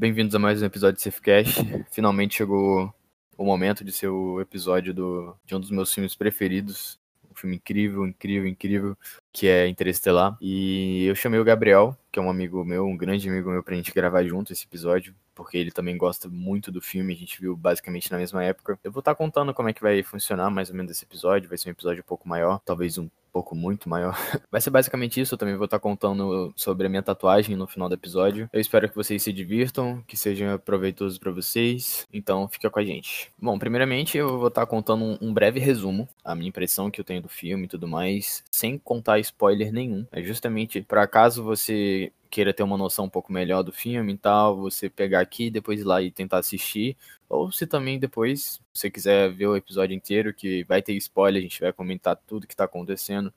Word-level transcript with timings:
Bem-vindos 0.00 0.32
a 0.32 0.38
mais 0.38 0.62
um 0.62 0.64
episódio 0.64 0.94
de 0.94 1.02
Safecast. 1.02 1.60
Finalmente 1.90 2.36
chegou 2.36 2.94
o 3.36 3.44
momento 3.44 3.82
de 3.82 3.90
ser 3.90 4.06
o 4.06 4.40
episódio 4.40 4.94
do, 4.94 5.34
de 5.44 5.56
um 5.56 5.58
dos 5.58 5.72
meus 5.72 5.92
filmes 5.92 6.14
preferidos. 6.14 7.00
Um 7.28 7.34
filme 7.34 7.56
incrível, 7.56 8.06
incrível, 8.06 8.46
incrível, 8.48 8.96
que 9.32 9.48
é 9.48 9.66
Interestelar. 9.66 10.38
E 10.40 11.04
eu 11.04 11.16
chamei 11.16 11.40
o 11.40 11.44
Gabriel, 11.44 11.98
que 12.10 12.18
é 12.18 12.22
um 12.22 12.30
amigo 12.30 12.64
meu, 12.64 12.86
um 12.86 12.96
grande 12.96 13.28
amigo 13.28 13.50
meu, 13.50 13.62
pra 13.62 13.74
gente 13.74 13.92
gravar 13.92 14.24
junto 14.24 14.52
esse 14.52 14.64
episódio 14.64 15.14
porque 15.38 15.56
ele 15.56 15.70
também 15.70 15.96
gosta 15.96 16.28
muito 16.28 16.72
do 16.72 16.80
filme, 16.80 17.14
a 17.14 17.16
gente 17.16 17.40
viu 17.40 17.56
basicamente 17.56 18.10
na 18.10 18.18
mesma 18.18 18.42
época. 18.42 18.76
Eu 18.82 18.90
vou 18.90 18.98
estar 18.98 19.14
contando 19.14 19.54
como 19.54 19.68
é 19.68 19.72
que 19.72 19.80
vai 19.80 20.02
funcionar 20.02 20.50
mais 20.50 20.68
ou 20.68 20.74
menos 20.74 20.90
esse 20.90 21.04
episódio, 21.04 21.48
vai 21.48 21.56
ser 21.56 21.68
um 21.68 21.70
episódio 21.70 22.02
um 22.02 22.08
pouco 22.08 22.28
maior, 22.28 22.60
talvez 22.64 22.98
um 22.98 23.08
pouco 23.32 23.54
muito 23.54 23.88
maior. 23.88 24.16
Vai 24.50 24.60
ser 24.60 24.70
basicamente 24.70 25.20
isso, 25.20 25.34
eu 25.34 25.38
também 25.38 25.54
vou 25.54 25.66
estar 25.66 25.78
contando 25.78 26.52
sobre 26.56 26.86
a 26.86 26.90
minha 26.90 27.02
tatuagem 27.02 27.56
no 27.56 27.66
final 27.66 27.88
do 27.88 27.94
episódio. 27.94 28.48
Eu 28.52 28.60
espero 28.60 28.88
que 28.88 28.96
vocês 28.96 29.22
se 29.22 29.32
divirtam, 29.32 30.02
que 30.06 30.16
seja 30.16 30.58
proveitoso 30.58 31.20
para 31.20 31.30
vocês, 31.30 32.06
então 32.12 32.48
fica 32.48 32.70
com 32.70 32.78
a 32.78 32.84
gente. 32.84 33.30
Bom, 33.40 33.58
primeiramente 33.58 34.16
eu 34.16 34.38
vou 34.38 34.48
estar 34.48 34.66
contando 34.66 35.04
um, 35.04 35.18
um 35.20 35.32
breve 35.32 35.60
resumo, 35.60 36.08
a 36.24 36.34
minha 36.34 36.48
impressão 36.48 36.90
que 36.90 37.00
eu 37.00 37.04
tenho 37.04 37.22
do 37.22 37.28
filme 37.28 37.66
e 37.66 37.68
tudo 37.68 37.86
mais, 37.86 38.42
sem 38.50 38.78
contar 38.78 39.18
spoiler 39.20 39.72
nenhum. 39.72 40.06
É 40.10 40.22
justamente 40.22 40.80
para 40.80 41.06
caso 41.06 41.44
você 41.44 41.97
queira 42.30 42.52
ter 42.52 42.62
uma 42.62 42.76
noção 42.76 43.06
um 43.06 43.08
pouco 43.10 43.32
melhor 43.32 43.62
do 43.62 43.72
filme 43.72 44.12
e 44.12 44.18
tal, 44.18 44.56
você 44.56 44.88
pegar 44.88 45.20
aqui, 45.20 45.50
depois 45.50 45.80
ir 45.80 45.84
lá 45.84 46.02
e 46.02 46.10
tentar 46.10 46.38
assistir. 46.38 46.96
Ou 47.28 47.50
se 47.50 47.66
também 47.66 47.98
depois 47.98 48.60
você 48.72 48.90
quiser 48.90 49.32
ver 49.32 49.46
o 49.46 49.56
episódio 49.56 49.94
inteiro, 49.94 50.34
que 50.34 50.64
vai 50.64 50.82
ter 50.82 50.94
spoiler, 50.94 51.40
a 51.40 51.42
gente 51.42 51.60
vai 51.60 51.72
comentar 51.72 52.16
tudo 52.26 52.46
que 52.46 52.56
tá 52.56 52.64
acontecendo. 52.64 53.32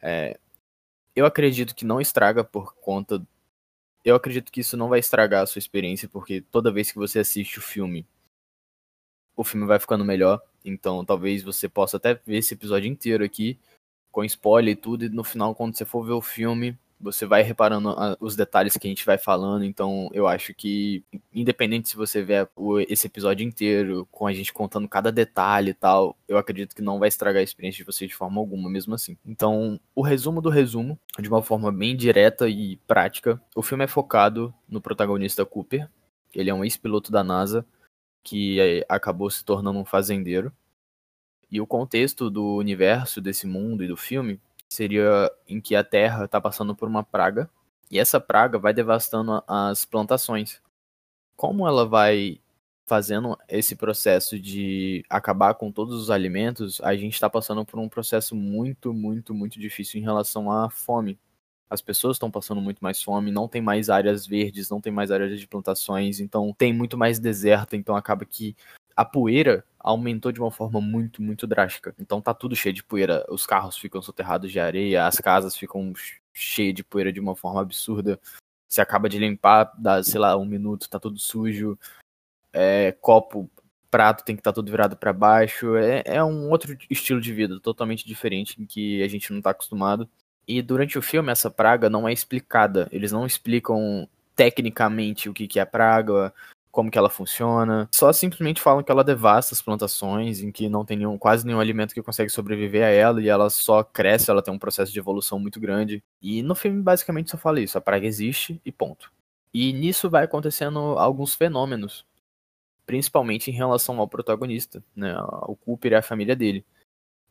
É, 0.00 0.38
eu 1.16 1.26
acredito 1.26 1.74
que 1.74 1.84
não 1.84 2.00
estraga 2.00 2.44
por 2.44 2.74
conta. 2.76 3.24
Eu 4.04 4.14
acredito 4.16 4.52
que 4.52 4.60
isso 4.60 4.76
não 4.76 4.88
vai 4.88 5.00
estragar 5.00 5.42
a 5.42 5.46
sua 5.46 5.58
experiência, 5.58 6.08
porque 6.08 6.40
toda 6.40 6.72
vez 6.72 6.92
que 6.92 6.98
você 6.98 7.18
assiste 7.18 7.58
o 7.58 7.62
filme, 7.62 8.06
o 9.36 9.44
filme 9.44 9.66
vai 9.66 9.78
ficando 9.78 10.04
melhor. 10.04 10.40
Então 10.64 11.04
talvez 11.04 11.42
você 11.42 11.68
possa 11.68 11.96
até 11.96 12.14
ver 12.14 12.38
esse 12.38 12.54
episódio 12.54 12.88
inteiro 12.88 13.24
aqui, 13.24 13.58
com 14.10 14.24
spoiler 14.24 14.72
e 14.72 14.76
tudo, 14.76 15.04
e 15.04 15.08
no 15.08 15.24
final, 15.24 15.54
quando 15.54 15.76
você 15.76 15.84
for 15.84 16.04
ver 16.04 16.12
o 16.12 16.22
filme, 16.22 16.78
você 17.00 17.24
vai 17.24 17.42
reparando 17.42 17.94
os 18.20 18.34
detalhes 18.34 18.76
que 18.76 18.86
a 18.86 18.90
gente 18.90 19.06
vai 19.06 19.16
falando, 19.16 19.64
então 19.64 20.10
eu 20.12 20.26
acho 20.26 20.52
que, 20.52 21.04
independente 21.32 21.88
se 21.88 21.96
você 21.96 22.22
ver 22.22 22.48
esse 22.88 23.06
episódio 23.06 23.46
inteiro, 23.46 24.06
com 24.10 24.26
a 24.26 24.32
gente 24.32 24.52
contando 24.52 24.88
cada 24.88 25.12
detalhe 25.12 25.70
e 25.70 25.74
tal, 25.74 26.16
eu 26.26 26.36
acredito 26.36 26.74
que 26.74 26.82
não 26.82 26.98
vai 26.98 27.08
estragar 27.08 27.40
a 27.40 27.44
experiência 27.44 27.78
de 27.78 27.84
você 27.84 28.06
de 28.06 28.14
forma 28.14 28.40
alguma, 28.40 28.68
mesmo 28.68 28.94
assim. 28.94 29.16
Então, 29.24 29.78
o 29.94 30.02
resumo 30.02 30.40
do 30.40 30.50
resumo, 30.50 30.98
de 31.18 31.28
uma 31.28 31.42
forma 31.42 31.70
bem 31.70 31.96
direta 31.96 32.48
e 32.48 32.76
prática, 32.86 33.40
o 33.54 33.62
filme 33.62 33.84
é 33.84 33.88
focado 33.88 34.52
no 34.68 34.80
protagonista 34.80 35.46
Cooper, 35.46 35.88
ele 36.34 36.50
é 36.50 36.54
um 36.54 36.64
ex-piloto 36.64 37.12
da 37.12 37.22
NASA, 37.22 37.64
que 38.22 38.60
é, 38.60 38.84
acabou 38.88 39.30
se 39.30 39.44
tornando 39.44 39.78
um 39.78 39.84
fazendeiro. 39.84 40.52
E 41.50 41.60
o 41.60 41.66
contexto 41.66 42.28
do 42.28 42.56
universo, 42.56 43.20
desse 43.22 43.46
mundo 43.46 43.82
e 43.82 43.88
do 43.88 43.96
filme 43.96 44.38
seria 44.68 45.30
em 45.48 45.60
que 45.60 45.74
a 45.74 45.82
Terra 45.82 46.24
está 46.24 46.40
passando 46.40 46.74
por 46.74 46.88
uma 46.88 47.02
praga 47.02 47.50
e 47.90 47.98
essa 47.98 48.20
praga 48.20 48.58
vai 48.58 48.74
devastando 48.74 49.42
as 49.46 49.84
plantações. 49.84 50.60
Como 51.36 51.66
ela 51.66 51.86
vai 51.86 52.40
fazendo 52.86 53.38
esse 53.48 53.76
processo 53.76 54.38
de 54.38 55.04
acabar 55.10 55.54
com 55.54 55.70
todos 55.70 55.94
os 55.94 56.10
alimentos, 56.10 56.80
a 56.80 56.96
gente 56.96 57.14
está 57.14 57.28
passando 57.28 57.64
por 57.64 57.78
um 57.78 57.88
processo 57.88 58.34
muito, 58.34 58.94
muito, 58.94 59.34
muito 59.34 59.60
difícil 59.60 60.00
em 60.00 60.04
relação 60.04 60.50
à 60.50 60.70
fome. 60.70 61.18
As 61.70 61.82
pessoas 61.82 62.16
estão 62.16 62.30
passando 62.30 62.62
muito 62.62 62.78
mais 62.80 63.02
fome, 63.02 63.30
não 63.30 63.46
tem 63.46 63.60
mais 63.60 63.90
áreas 63.90 64.26
verdes, 64.26 64.70
não 64.70 64.80
tem 64.80 64.90
mais 64.90 65.10
áreas 65.10 65.38
de 65.38 65.46
plantações, 65.46 66.18
então 66.18 66.54
tem 66.56 66.72
muito 66.72 66.96
mais 66.96 67.18
deserto, 67.18 67.76
então 67.76 67.94
acaba 67.94 68.24
que 68.24 68.56
a 68.98 69.04
poeira 69.04 69.64
aumentou 69.78 70.32
de 70.32 70.40
uma 70.40 70.50
forma 70.50 70.80
muito, 70.80 71.22
muito 71.22 71.46
drástica. 71.46 71.94
Então 72.00 72.20
tá 72.20 72.34
tudo 72.34 72.56
cheio 72.56 72.74
de 72.74 72.82
poeira. 72.82 73.24
Os 73.28 73.46
carros 73.46 73.78
ficam 73.78 74.02
soterrados 74.02 74.50
de 74.50 74.58
areia, 74.58 75.06
as 75.06 75.18
casas 75.18 75.56
ficam 75.56 75.92
cheias 76.34 76.74
de 76.74 76.82
poeira 76.82 77.12
de 77.12 77.20
uma 77.20 77.36
forma 77.36 77.60
absurda. 77.60 78.18
Você 78.68 78.80
acaba 78.80 79.08
de 79.08 79.16
limpar, 79.16 79.72
dá, 79.78 80.02
sei 80.02 80.18
lá, 80.18 80.36
um 80.36 80.44
minuto, 80.44 80.90
tá 80.90 80.98
tudo 80.98 81.16
sujo. 81.16 81.78
É, 82.52 82.90
copo, 83.00 83.48
prato 83.88 84.24
tem 84.24 84.34
que 84.34 84.40
estar 84.40 84.50
tá 84.50 84.56
tudo 84.56 84.68
virado 84.68 84.96
para 84.96 85.12
baixo. 85.12 85.76
É, 85.76 86.02
é 86.04 86.24
um 86.24 86.50
outro 86.50 86.76
estilo 86.90 87.20
de 87.20 87.32
vida, 87.32 87.60
totalmente 87.60 88.04
diferente, 88.04 88.60
em 88.60 88.66
que 88.66 89.00
a 89.00 89.06
gente 89.06 89.32
não 89.32 89.40
tá 89.40 89.50
acostumado. 89.50 90.10
E 90.44 90.60
durante 90.60 90.98
o 90.98 91.02
filme, 91.02 91.30
essa 91.30 91.48
praga 91.48 91.88
não 91.88 92.08
é 92.08 92.12
explicada. 92.12 92.88
Eles 92.90 93.12
não 93.12 93.24
explicam 93.24 94.08
tecnicamente 94.34 95.28
o 95.28 95.32
que, 95.32 95.46
que 95.46 95.60
é 95.60 95.64
praga, 95.64 96.34
como 96.78 96.92
que 96.92 96.96
ela 96.96 97.10
funciona. 97.10 97.88
Só 97.92 98.12
simplesmente 98.12 98.60
falam 98.60 98.84
que 98.84 98.92
ela 98.92 99.02
devasta 99.02 99.52
as 99.52 99.60
plantações, 99.60 100.40
em 100.40 100.52
que 100.52 100.68
não 100.68 100.84
tem 100.84 100.96
nenhum, 100.96 101.18
quase 101.18 101.44
nenhum 101.44 101.58
alimento 101.58 101.92
que 101.92 102.00
consegue 102.00 102.30
sobreviver 102.30 102.84
a 102.84 102.88
ela, 102.88 103.20
e 103.20 103.28
ela 103.28 103.50
só 103.50 103.82
cresce, 103.82 104.30
ela 104.30 104.40
tem 104.40 104.54
um 104.54 104.60
processo 104.60 104.92
de 104.92 104.98
evolução 105.00 105.40
muito 105.40 105.58
grande. 105.58 106.04
E 106.22 106.40
no 106.40 106.54
filme 106.54 106.80
basicamente 106.80 107.32
só 107.32 107.36
fala 107.36 107.60
isso, 107.60 107.76
a 107.76 107.80
praga 107.80 108.06
existe 108.06 108.60
e 108.64 108.70
ponto. 108.70 109.10
E 109.52 109.72
nisso 109.72 110.08
vai 110.08 110.22
acontecendo 110.22 110.78
alguns 110.78 111.34
fenômenos, 111.34 112.06
principalmente 112.86 113.50
em 113.50 113.54
relação 113.54 113.98
ao 113.98 114.06
protagonista, 114.06 114.80
né, 114.94 115.18
o 115.48 115.56
Cooper 115.56 115.90
e 115.90 115.96
a 115.96 116.02
família 116.02 116.36
dele. 116.36 116.64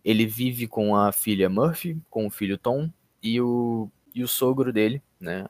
Ele 0.03 0.25
vive 0.25 0.67
com 0.67 0.93
a 0.93 1.13
filha 1.13 1.49
Murphy, 1.49 1.97
com 2.09 2.27
o 2.27 2.29
filho 2.29 2.57
Tom 2.57 2.91
e 3.23 3.39
o 3.39 3.89
e 4.17 4.23
o 4.23 4.27
sogro 4.27 4.73
dele, 4.73 4.99
né? 5.19 5.45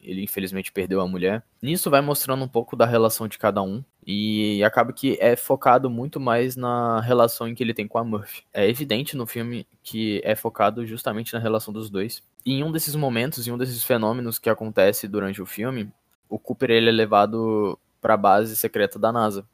Ele 0.00 0.22
infelizmente 0.22 0.70
perdeu 0.70 1.00
a 1.00 1.08
mulher. 1.08 1.42
Nisso 1.60 1.90
vai 1.90 2.00
mostrando 2.00 2.44
um 2.44 2.48
pouco 2.48 2.76
da 2.76 2.86
relação 2.86 3.26
de 3.26 3.36
cada 3.36 3.60
um. 3.60 3.82
E 4.06 4.62
acaba 4.62 4.92
que 4.92 5.18
é 5.20 5.34
focado 5.34 5.90
muito 5.90 6.20
mais 6.20 6.54
na 6.54 7.00
relação 7.00 7.48
em 7.48 7.54
que 7.54 7.64
ele 7.64 7.74
tem 7.74 7.88
com 7.88 7.98
a 7.98 8.04
Murphy. 8.04 8.44
É 8.52 8.68
evidente 8.68 9.16
no 9.16 9.26
filme 9.26 9.66
que 9.82 10.20
é 10.22 10.36
focado 10.36 10.86
justamente 10.86 11.34
na 11.34 11.40
relação 11.40 11.74
dos 11.74 11.90
dois. 11.90 12.22
E 12.46 12.52
em 12.52 12.62
um 12.62 12.70
desses 12.70 12.94
momentos, 12.94 13.48
em 13.48 13.50
um 13.50 13.58
desses 13.58 13.82
fenômenos 13.82 14.38
que 14.38 14.48
acontece 14.48 15.08
durante 15.08 15.42
o 15.42 15.46
filme, 15.46 15.92
o 16.28 16.38
Cooper 16.38 16.70
ele 16.70 16.90
é 16.90 16.92
levado 16.92 17.76
para 18.00 18.14
a 18.14 18.16
base 18.16 18.56
secreta 18.56 19.00
da 19.00 19.10
NASA. 19.10 19.44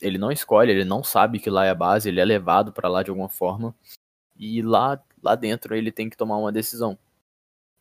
Ele 0.00 0.16
não 0.16 0.32
escolhe, 0.32 0.72
ele 0.72 0.86
não 0.86 1.04
sabe 1.04 1.38
que 1.38 1.50
lá 1.50 1.66
é 1.66 1.70
a 1.70 1.74
base, 1.74 2.08
ele 2.08 2.20
é 2.20 2.24
levado 2.24 2.72
para 2.72 2.88
lá 2.88 3.02
de 3.02 3.10
alguma 3.10 3.28
forma. 3.28 3.74
E 4.38 4.62
lá, 4.62 4.98
lá 5.22 5.34
dentro 5.34 5.76
ele 5.76 5.92
tem 5.92 6.08
que 6.08 6.16
tomar 6.16 6.38
uma 6.38 6.50
decisão 6.50 6.98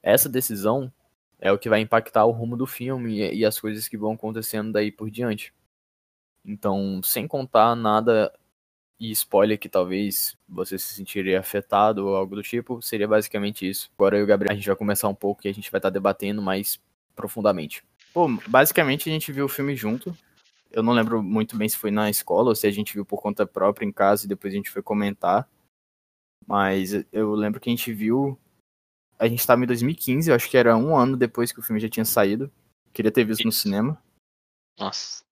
essa 0.04 0.28
decisão 0.28 0.92
é 1.40 1.52
o 1.52 1.58
que 1.58 1.70
vai 1.70 1.80
impactar 1.80 2.26
o 2.26 2.32
rumo 2.32 2.56
do 2.58 2.68
filme 2.68 3.20
e, 3.20 3.40
e 3.40 3.46
as 3.46 3.60
coisas 3.60 3.88
que 3.88 3.98
vão 3.98 4.14
acontecendo 4.14 4.72
daí 4.74 4.92
por 4.92 5.10
diante. 5.10 5.54
Então, 6.46 7.02
sem 7.02 7.28
contar 7.28 7.76
nada 7.76 8.32
e 9.00 9.12
spoiler 9.12 9.60
que 9.60 9.70
talvez 9.70 10.38
você 10.48 10.78
se 10.78 10.94
sentiria 10.94 11.40
afetado 11.40 12.06
ou 12.06 12.16
algo 12.16 12.36
do 12.36 12.44
tipo, 12.44 12.82
seria 12.82 13.08
basicamente 13.08 13.68
isso. 13.68 13.90
Agora 13.98 14.18
eu 14.18 14.22
e 14.22 14.24
o 14.24 14.28
Gabriel 14.28 14.52
a 14.52 14.56
gente 14.56 14.68
vai 14.68 14.76
começar 14.76 15.08
um 15.08 15.16
pouco 15.16 15.46
e 15.46 15.50
a 15.50 15.54
gente 15.54 15.72
vai 15.72 15.80
estar 15.80 15.90
tá 15.90 15.94
debatendo 15.94 16.42
mais 16.42 16.80
profundamente. 17.16 17.84
Pô, 18.14 18.28
basicamente 18.48 19.10
a 19.10 19.12
gente 19.12 19.32
viu 19.32 19.46
o 19.46 19.50
filme 19.50 19.76
junto. 19.76 20.16
Eu 20.72 20.84
não 20.84 20.94
lembro 20.94 21.22
muito 21.22 21.58
bem 21.58 21.68
se 21.68 21.78
foi 21.78 21.92
na 21.92 22.10
escola 22.10 22.50
ou 22.50 22.56
se 22.56 22.68
a 22.68 22.72
gente 22.72 22.94
viu 22.94 23.06
por 23.06 23.22
conta 23.22 23.46
própria 23.46 23.86
em 23.86 23.92
casa 23.92 24.26
e 24.26 24.30
depois 24.30 24.54
a 24.54 24.58
gente 24.58 24.70
foi 24.70 24.82
comentar. 24.82 25.48
Mas 26.46 26.94
eu 27.12 27.34
lembro 27.34 27.60
que 27.60 27.70
a 27.70 27.72
gente 27.72 27.92
viu 27.94 28.38
a 29.18 29.28
gente 29.28 29.40
estava 29.40 29.64
em 29.64 29.68
2015, 29.68 30.30
eu 30.30 30.36
acho 30.36 30.50
que 30.50 30.58
era 30.58 30.76
um 30.76 30.96
ano 30.96 31.16
depois 31.16 31.52
que 31.52 31.60
o 31.60 31.64
filme 31.64 31.80
já 31.80 31.90
tinha 31.90 32.06
saído. 32.06 32.52
Queria 32.92 33.12
ter 33.12 33.24
visto 33.24 33.46
no 33.46 33.52
cinema. 33.52 34.02
Nossa. 34.80 35.24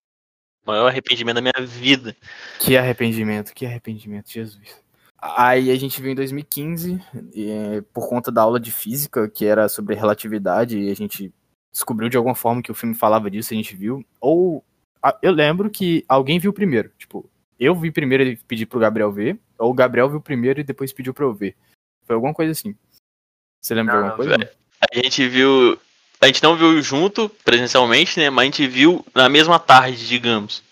Maior 0.65 0.87
arrependimento 0.87 1.35
da 1.35 1.41
minha 1.41 1.67
vida. 1.67 2.15
Que 2.59 2.77
arrependimento, 2.77 3.53
que 3.53 3.65
arrependimento, 3.65 4.31
Jesus. 4.31 4.81
Aí 5.17 5.69
a 5.69 5.75
gente 5.75 6.01
viu 6.01 6.11
em 6.11 6.15
2015, 6.15 6.99
e, 7.33 7.83
por 7.93 8.09
conta 8.09 8.31
da 8.31 8.41
aula 8.41 8.59
de 8.59 8.71
física, 8.71 9.29
que 9.29 9.45
era 9.45 9.69
sobre 9.69 9.95
relatividade, 9.95 10.79
e 10.79 10.89
a 10.89 10.95
gente 10.95 11.31
descobriu 11.71 12.09
de 12.09 12.17
alguma 12.17 12.35
forma 12.35 12.61
que 12.61 12.71
o 12.71 12.75
filme 12.75 12.95
falava 12.95 13.29
disso, 13.29 13.53
a 13.53 13.57
gente 13.57 13.75
viu. 13.75 14.03
Ou 14.19 14.63
eu 15.21 15.31
lembro 15.31 15.69
que 15.69 16.03
alguém 16.07 16.39
viu 16.39 16.51
primeiro. 16.51 16.91
Tipo, 16.97 17.29
eu 17.59 17.75
vi 17.75 17.91
primeiro 17.91 18.23
e 18.23 18.35
pedi 18.35 18.65
pro 18.65 18.79
Gabriel 18.79 19.11
ver, 19.11 19.39
ou 19.57 19.69
o 19.71 19.73
Gabriel 19.73 20.09
viu 20.09 20.19
primeiro 20.19 20.59
e 20.59 20.63
depois 20.63 20.91
pediu 20.91 21.13
pra 21.13 21.25
eu 21.25 21.33
ver. 21.33 21.55
Foi 22.05 22.15
alguma 22.15 22.33
coisa 22.33 22.51
assim. 22.51 22.75
Você 23.61 23.75
lembra 23.75 23.93
de 23.93 23.97
alguma 23.97 24.15
coisa? 24.15 24.49
A 24.91 24.95
gente 24.95 25.27
viu. 25.27 25.77
A 26.19 26.27
gente 26.27 26.43
não 26.43 26.55
viu 26.55 26.81
junto, 26.81 27.29
presencialmente, 27.43 28.19
né? 28.19 28.29
Mas 28.29 28.43
a 28.43 28.45
gente 28.45 28.67
viu 28.67 29.05
na 29.13 29.29
mesma 29.29 29.59
tarde, 29.59 30.07
digamos. 30.07 30.63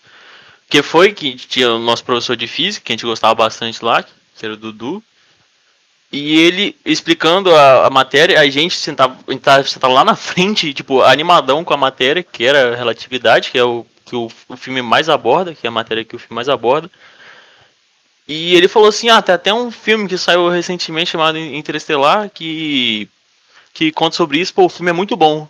Que 0.68 0.82
foi 0.82 1.12
que 1.12 1.34
tinha 1.34 1.72
o 1.72 1.78
nosso 1.78 2.04
professor 2.04 2.36
de 2.36 2.46
física, 2.46 2.84
que 2.84 2.92
a 2.92 2.94
gente 2.94 3.06
gostava 3.06 3.34
bastante 3.34 3.84
lá, 3.84 4.02
que 4.02 4.44
era 4.44 4.54
o 4.54 4.56
Dudu. 4.56 5.02
E 6.12 6.40
ele 6.40 6.76
explicando 6.84 7.54
a, 7.54 7.86
a 7.86 7.90
matéria, 7.90 8.40
a 8.40 8.48
gente 8.48 8.74
sentava, 8.76 9.16
a 9.26 9.32
gente 9.32 9.70
sentava 9.70 9.92
lá 9.92 10.04
na 10.04 10.16
frente, 10.16 10.74
tipo, 10.74 11.02
animadão 11.02 11.64
com 11.64 11.74
a 11.74 11.76
matéria, 11.76 12.22
que 12.22 12.44
era 12.44 12.74
relatividade, 12.74 13.50
que 13.50 13.58
é 13.58 13.64
o 13.64 13.86
que 14.04 14.16
o, 14.16 14.28
o 14.48 14.56
filme 14.56 14.82
mais 14.82 15.08
aborda, 15.08 15.54
que 15.54 15.66
é 15.66 15.68
a 15.68 15.72
matéria 15.72 16.04
que 16.04 16.16
o 16.16 16.18
filme 16.18 16.34
mais 16.34 16.48
aborda. 16.48 16.90
E 18.32 18.54
ele 18.54 18.68
falou 18.68 18.88
assim: 18.88 19.08
ah, 19.08 19.20
tem 19.20 19.34
até 19.34 19.52
um 19.52 19.72
filme 19.72 20.06
que 20.06 20.16
saiu 20.16 20.48
recentemente 20.48 21.10
chamado 21.10 21.36
Interestelar 21.36 22.30
que, 22.30 23.08
que 23.74 23.90
conta 23.90 24.14
sobre 24.14 24.38
isso. 24.38 24.54
Pô, 24.54 24.66
o 24.66 24.68
filme 24.68 24.88
é 24.88 24.92
muito 24.92 25.16
bom. 25.16 25.48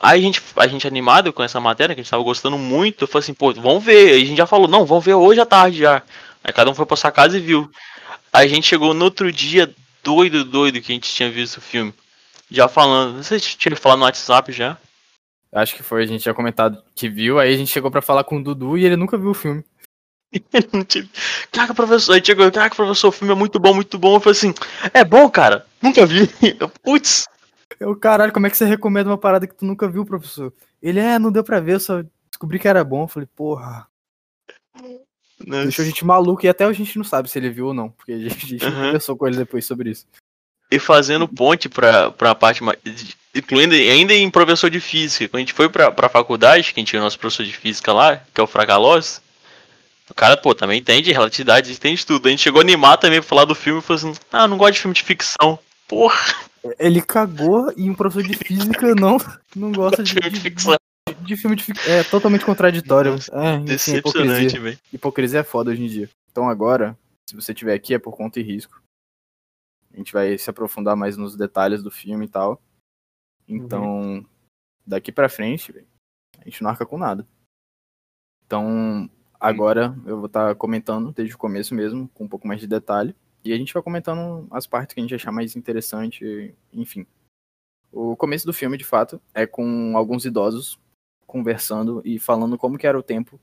Aí 0.00 0.20
a 0.20 0.22
gente, 0.22 0.40
a 0.54 0.68
gente 0.68 0.86
animado 0.86 1.32
com 1.32 1.42
essa 1.42 1.58
matéria, 1.58 1.96
que 1.96 2.00
a 2.00 2.04
gente 2.04 2.10
tava 2.12 2.22
gostando 2.22 2.56
muito, 2.56 3.08
falei 3.08 3.24
assim, 3.24 3.34
pô, 3.34 3.52
vamos 3.54 3.82
ver. 3.82 4.12
Aí 4.12 4.22
a 4.22 4.24
gente 4.24 4.36
já 4.38 4.46
falou, 4.46 4.68
não, 4.68 4.86
vamos 4.86 5.04
ver 5.04 5.14
hoje 5.14 5.40
à 5.40 5.46
tarde 5.46 5.78
já. 5.78 6.00
Aí 6.44 6.52
cada 6.52 6.70
um 6.70 6.74
foi 6.74 6.86
pra 6.86 6.96
sua 6.96 7.10
casa 7.10 7.36
e 7.36 7.40
viu. 7.40 7.68
Aí 8.32 8.46
a 8.46 8.48
gente 8.48 8.68
chegou 8.68 8.94
no 8.94 9.04
outro 9.04 9.32
dia, 9.32 9.74
doido, 10.04 10.44
doido, 10.44 10.80
que 10.80 10.92
a 10.92 10.94
gente 10.94 11.12
tinha 11.12 11.28
visto 11.28 11.56
o 11.56 11.60
filme. 11.60 11.92
Já 12.48 12.68
falando, 12.68 13.20
se 13.24 13.40
tinha 13.40 13.74
falado 13.74 13.98
no 13.98 14.04
WhatsApp 14.04 14.52
já. 14.52 14.78
Acho 15.52 15.74
que 15.74 15.82
foi, 15.82 16.04
a 16.04 16.06
gente 16.06 16.22
tinha 16.22 16.34
comentado 16.34 16.80
que 16.94 17.08
viu, 17.08 17.40
aí 17.40 17.52
a 17.52 17.56
gente 17.56 17.72
chegou 17.72 17.90
para 17.90 18.00
falar 18.00 18.22
com 18.22 18.38
o 18.38 18.44
Dudu 18.44 18.78
e 18.78 18.84
ele 18.84 18.96
nunca 18.96 19.18
viu 19.18 19.30
o 19.30 19.34
filme. 19.34 19.64
Caraca, 21.52 21.74
professor, 21.74 22.14
aí 22.14 22.24
chegou, 22.24 22.50
caraca, 22.50 22.74
professor, 22.74 23.08
o 23.08 23.12
filme 23.12 23.32
é 23.32 23.36
muito 23.36 23.58
bom, 23.58 23.74
muito 23.74 23.98
bom. 23.98 24.16
Eu 24.16 24.20
falei 24.20 24.38
assim, 24.38 24.54
é 24.94 25.04
bom, 25.04 25.28
cara, 25.30 25.66
nunca 25.80 26.06
vi. 26.06 26.28
Putz. 26.82 27.26
Eu, 27.78 27.96
caralho, 27.96 28.32
como 28.32 28.46
é 28.46 28.50
que 28.50 28.56
você 28.56 28.64
recomenda 28.64 29.10
uma 29.10 29.18
parada 29.18 29.46
que 29.46 29.54
tu 29.54 29.64
nunca 29.64 29.88
viu, 29.88 30.04
professor? 30.04 30.52
Ele, 30.80 31.00
é, 31.00 31.18
não 31.18 31.32
deu 31.32 31.44
pra 31.44 31.60
ver, 31.60 31.80
só 31.80 32.02
descobri 32.30 32.58
que 32.58 32.68
era 32.68 32.84
bom. 32.84 33.04
Eu 33.04 33.08
falei, 33.08 33.28
porra. 33.34 33.86
Nossa. 35.46 35.64
Deixou 35.64 35.82
a 35.82 35.86
gente 35.86 36.04
maluco 36.04 36.46
e 36.46 36.48
até 36.48 36.64
a 36.64 36.72
gente 36.72 36.96
não 36.96 37.04
sabe 37.04 37.28
se 37.28 37.38
ele 37.38 37.50
viu 37.50 37.68
ou 37.68 37.74
não, 37.74 37.90
porque 37.90 38.12
a 38.12 38.18
gente, 38.18 38.64
uhum. 38.64 38.70
conversou 38.70 39.16
com 39.16 39.26
ele 39.26 39.36
depois 39.36 39.66
sobre 39.66 39.90
isso. 39.90 40.06
E 40.70 40.78
fazendo 40.78 41.28
ponte 41.28 41.68
pra, 41.68 42.10
pra 42.10 42.34
parte 42.34 42.62
mais. 42.62 42.78
Incluindo 43.34 43.74
ainda 43.74 44.14
em 44.14 44.30
professor 44.30 44.70
de 44.70 44.80
física. 44.80 45.28
Quando 45.28 45.36
a 45.36 45.40
gente 45.40 45.52
foi 45.52 45.68
pra, 45.68 45.90
pra 45.90 46.08
faculdade, 46.08 46.72
que 46.72 46.78
a 46.78 46.80
gente 46.80 46.90
tinha 46.90 47.00
o 47.00 47.04
nosso 47.04 47.18
professor 47.18 47.44
de 47.44 47.52
física 47.52 47.92
lá, 47.92 48.16
que 48.32 48.40
é 48.40 48.44
o 48.44 48.46
Fragaloz, 48.46 49.20
o 50.12 50.14
cara, 50.14 50.36
pô, 50.36 50.54
também 50.54 50.78
entende 50.78 51.10
relatividade, 51.10 51.72
entende 51.72 52.04
tudo. 52.04 52.28
A 52.28 52.30
gente 52.30 52.42
chegou 52.42 52.60
a 52.60 52.62
animar 52.62 52.98
também 52.98 53.18
pra 53.18 53.28
falar 53.28 53.46
do 53.46 53.54
filme 53.54 53.80
e 53.80 53.82
falou 53.82 53.96
assim: 53.96 54.20
ah, 54.30 54.46
não 54.46 54.58
gosto 54.58 54.74
de 54.74 54.80
filme 54.80 54.94
de 54.94 55.02
ficção. 55.02 55.58
Porra! 55.88 56.34
Ele 56.78 57.00
cagou 57.00 57.72
e 57.76 57.90
um 57.90 57.94
professor 57.94 58.22
de 58.22 58.36
física 58.36 58.94
não, 58.94 59.16
não 59.56 59.72
gosta 59.72 60.02
de, 60.02 60.12
filme 60.12 60.30
de, 60.30 60.40
ficção. 60.40 60.76
De, 61.08 61.14
de 61.14 61.36
filme 61.36 61.56
de 61.56 61.64
ficção. 61.64 61.92
É 61.92 62.04
totalmente 62.04 62.44
contraditório. 62.44 63.16
É, 63.32 63.54
enfim, 63.56 63.96
hipocrisia. 63.96 64.60
Véio. 64.60 64.78
Hipocrisia 64.92 65.40
é 65.40 65.44
foda 65.44 65.70
hoje 65.70 65.82
em 65.82 65.88
dia. 65.88 66.10
Então 66.30 66.48
agora, 66.48 66.96
se 67.28 67.34
você 67.34 67.54
tiver 67.54 67.74
aqui, 67.74 67.94
é 67.94 67.98
por 67.98 68.14
conta 68.14 68.38
e 68.38 68.42
risco. 68.42 68.80
A 69.92 69.96
gente 69.96 70.12
vai 70.12 70.36
se 70.36 70.48
aprofundar 70.48 70.94
mais 70.94 71.16
nos 71.16 71.36
detalhes 71.36 71.82
do 71.82 71.90
filme 71.90 72.26
e 72.26 72.28
tal. 72.28 72.62
Então, 73.48 74.00
uhum. 74.00 74.26
daqui 74.86 75.10
pra 75.10 75.28
frente, 75.28 75.74
a 76.38 76.44
gente 76.44 76.62
não 76.62 76.70
arca 76.70 76.86
com 76.86 76.98
nada. 76.98 77.26
Então, 78.46 79.10
agora 79.42 79.98
eu 80.06 80.18
vou 80.18 80.26
estar 80.26 80.48
tá 80.48 80.54
comentando 80.54 81.12
desde 81.12 81.34
o 81.34 81.38
começo 81.38 81.74
mesmo, 81.74 82.08
com 82.14 82.24
um 82.24 82.28
pouco 82.28 82.46
mais 82.46 82.60
de 82.60 82.68
detalhe. 82.68 83.14
E 83.44 83.52
a 83.52 83.56
gente 83.56 83.74
vai 83.74 83.82
comentando 83.82 84.46
as 84.52 84.68
partes 84.68 84.94
que 84.94 85.00
a 85.00 85.02
gente 85.02 85.14
achar 85.16 85.32
mais 85.32 85.56
interessante, 85.56 86.54
enfim. 86.72 87.04
O 87.90 88.16
começo 88.16 88.46
do 88.46 88.52
filme, 88.52 88.78
de 88.78 88.84
fato, 88.84 89.20
é 89.34 89.44
com 89.44 89.96
alguns 89.96 90.24
idosos 90.24 90.78
conversando 91.26 92.00
e 92.04 92.20
falando 92.20 92.56
como 92.56 92.78
que 92.78 92.86
era 92.86 92.98
o 92.98 93.02
tempo 93.02 93.40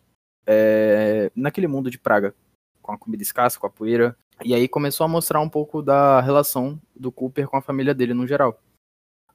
é, 0.48 1.30
naquele 1.36 1.68
mundo 1.68 1.92
de 1.92 2.00
praga, 2.00 2.34
com 2.82 2.94
a 2.94 2.98
comida 2.98 3.22
escassa, 3.22 3.60
com 3.60 3.68
a 3.68 3.70
poeira. 3.70 4.16
E 4.44 4.54
aí 4.54 4.70
começou 4.70 5.04
a 5.04 5.08
mostrar 5.08 5.42
um 5.42 5.50
pouco 5.50 5.82
da 5.82 6.22
relação 6.22 6.82
do 6.96 7.12
Cooper 7.12 7.48
com 7.50 7.58
a 7.58 7.62
família 7.62 7.94
dele 7.94 8.14
no 8.14 8.26
geral. 8.26 8.58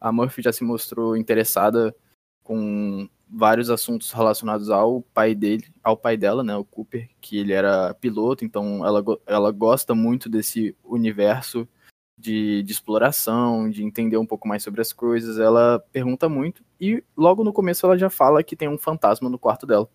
A 0.01 0.11
Murphy 0.11 0.41
já 0.41 0.53
se 0.53 0.65
mostrou 0.65 1.15
interessada 1.15 1.95
com 2.43 3.09
vários 3.35 3.69
assuntos 3.69 4.13
relacionados 4.13 4.71
ao 4.71 5.03
pai 5.03 5.35
dele, 5.35 5.67
ao 5.83 5.97
pai 5.97 6.17
dela, 6.17 6.45
né, 6.45 6.57
o 6.57 6.65
Cooper, 6.65 7.09
que 7.21 7.37
ele 7.37 7.53
era 7.53 7.93
piloto, 7.95 8.45
então 8.45 8.87
ela, 8.87 9.03
ela 9.27 9.51
gosta 9.51 9.95
muito 9.95 10.29
desse 10.29 10.77
universo 10.85 11.69
de, 12.17 12.63
de 12.63 12.73
exploração, 12.73 13.69
de 13.69 13.83
entender 13.83 14.17
um 14.17 14.27
pouco 14.27 14.47
mais 14.47 14.63
sobre 14.63 14.81
as 14.81 14.93
coisas. 14.93 15.39
Ela 15.39 15.81
pergunta 15.93 16.29
muito 16.29 16.65
e 16.81 17.03
logo 17.17 17.43
no 17.43 17.53
começo 17.53 17.85
ela 17.85 17.99
já 17.99 18.09
fala 18.09 18.43
que 18.45 18.55
tem 18.55 18.69
um 18.69 18.79
fantasma 18.79 19.29
no 19.29 19.39
quarto 19.39 19.67
dela. 19.67 19.89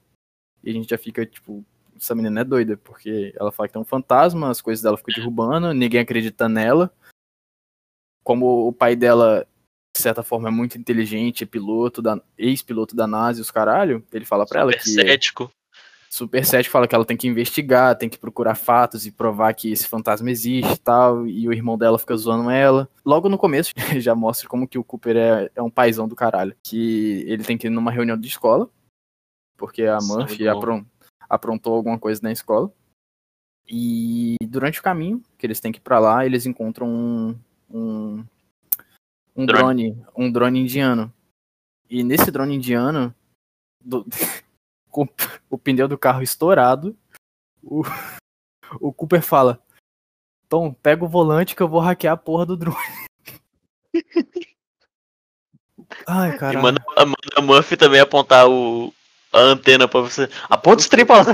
E 0.61 0.69
a 0.69 0.73
gente 0.73 0.89
já 0.89 0.97
fica 0.97 1.25
tipo, 1.25 1.63
essa 1.95 2.13
menina 2.13 2.41
é 2.41 2.43
doida, 2.43 2.75
porque 2.75 3.33
ela 3.39 3.53
fala 3.53 3.67
que 3.67 3.73
tem 3.73 3.81
um 3.81 3.85
fantasma, 3.85 4.49
as 4.49 4.61
coisas 4.61 4.83
dela 4.83 4.97
ficam 4.97 5.15
derrubando, 5.15 5.73
ninguém 5.73 6.01
acredita 6.01 6.49
nela. 6.49 6.91
Como 8.21 8.67
o 8.67 8.73
pai 8.73 8.97
dela 8.97 9.47
de 9.99 10.03
certa 10.03 10.23
forma, 10.23 10.47
é 10.47 10.51
muito 10.51 10.77
inteligente, 10.77 11.43
é 11.43 11.47
piloto, 11.47 12.01
da, 12.01 12.19
ex-piloto 12.37 12.95
da 12.95 13.05
NASA 13.05 13.39
e 13.39 13.41
os 13.41 13.51
caralho, 13.51 14.03
ele 14.13 14.25
fala 14.25 14.45
pra 14.45 14.61
ela 14.61 14.71
que. 14.71 14.89
Cético. 14.89 15.51
Super 16.09 16.43
cético 16.43 16.71
fala 16.71 16.87
que 16.87 16.95
ela 16.95 17.05
tem 17.05 17.17
que 17.17 17.27
investigar, 17.27 17.95
tem 17.95 18.09
que 18.09 18.17
procurar 18.17 18.55
fatos 18.55 19.05
e 19.05 19.11
provar 19.11 19.53
que 19.53 19.71
esse 19.71 19.85
fantasma 19.87 20.31
existe 20.31 20.73
e 20.73 20.77
tal, 20.77 21.27
e 21.27 21.47
o 21.47 21.53
irmão 21.53 21.77
dela 21.77 21.99
fica 21.99 22.15
zoando 22.15 22.49
ela. 22.49 22.89
Logo 23.05 23.29
no 23.29 23.37
começo 23.37 23.73
já 23.99 24.15
mostra 24.15 24.47
como 24.47 24.67
que 24.67 24.79
o 24.79 24.83
Cooper 24.83 25.17
é, 25.17 25.51
é 25.53 25.61
um 25.61 25.69
paizão 25.69 26.07
do 26.07 26.15
caralho. 26.15 26.55
Que 26.63 27.23
ele 27.27 27.43
tem 27.43 27.57
que 27.57 27.67
ir 27.67 27.69
numa 27.69 27.91
reunião 27.91 28.17
de 28.17 28.27
escola, 28.27 28.67
porque 29.55 29.83
a 29.83 29.99
Murphy 30.01 30.47
apron, 30.47 30.83
aprontou 31.29 31.75
alguma 31.75 31.99
coisa 31.99 32.21
na 32.23 32.31
escola. 32.31 32.71
E 33.67 34.35
durante 34.41 34.79
o 34.79 34.83
caminho, 34.83 35.21
que 35.37 35.45
eles 35.45 35.59
têm 35.59 35.71
que 35.71 35.77
ir 35.77 35.83
pra 35.83 35.99
lá, 35.99 36.25
eles 36.25 36.47
encontram 36.47 36.87
um, 36.87 37.35
um 37.69 38.25
um 39.39 39.45
drone. 39.45 39.91
drone, 39.91 40.07
um 40.15 40.31
drone 40.31 40.59
indiano. 40.59 41.13
E 41.89 42.03
nesse 42.03 42.29
drone 42.29 42.55
indiano, 42.55 43.15
do, 43.83 44.05
com 44.91 45.07
o 45.49 45.57
pneu 45.57 45.87
do 45.87 45.97
carro 45.97 46.21
estourado, 46.21 46.95
o, 47.63 47.83
o 48.81 48.91
Cooper 48.91 49.21
fala: 49.21 49.61
Tom, 50.49 50.73
pega 50.73 51.05
o 51.05 51.09
volante 51.09 51.55
que 51.55 51.63
eu 51.63 51.69
vou 51.69 51.79
hackear 51.79 52.13
a 52.13 52.17
porra 52.17 52.45
do 52.45 52.57
drone. 52.57 52.77
Ai, 56.05 56.37
cara. 56.37 56.53
E 56.53 56.61
manda, 56.61 56.83
manda 56.97 57.15
a 57.35 57.41
Murphy 57.41 57.75
também 57.75 57.99
apontar 57.99 58.47
o, 58.47 58.93
a 59.33 59.39
antena 59.39 59.87
pra 59.87 60.01
você. 60.01 60.29
Aponta 60.47 60.81
os 60.81 60.87
trem 60.87 61.03
pra 61.05 61.23
lá. 61.23 61.25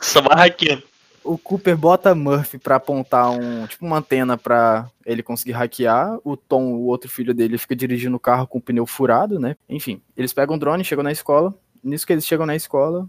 Só 0.00 0.20
vai 0.20 0.48
hackeando 0.48 0.82
o 1.24 1.38
Cooper 1.38 1.76
bota 1.76 2.14
Murphy 2.14 2.58
para 2.58 2.76
apontar 2.76 3.30
um 3.30 3.66
tipo 3.66 3.84
uma 3.84 3.98
antena 3.98 4.36
para 4.36 4.90
ele 5.04 5.22
conseguir 5.22 5.52
hackear. 5.52 6.18
O 6.22 6.36
Tom, 6.36 6.74
o 6.74 6.86
outro 6.86 7.08
filho 7.08 7.32
dele, 7.34 7.58
fica 7.58 7.74
dirigindo 7.74 8.16
o 8.16 8.20
carro 8.20 8.46
com 8.46 8.58
o 8.58 8.60
pneu 8.60 8.86
furado, 8.86 9.40
né? 9.40 9.56
Enfim, 9.68 10.02
eles 10.16 10.32
pegam 10.32 10.56
o 10.56 10.58
drone, 10.58 10.84
chegam 10.84 11.02
na 11.02 11.10
escola. 11.10 11.54
Nisso 11.82 12.06
que 12.06 12.12
eles 12.12 12.26
chegam 12.26 12.46
na 12.46 12.54
escola, 12.54 13.08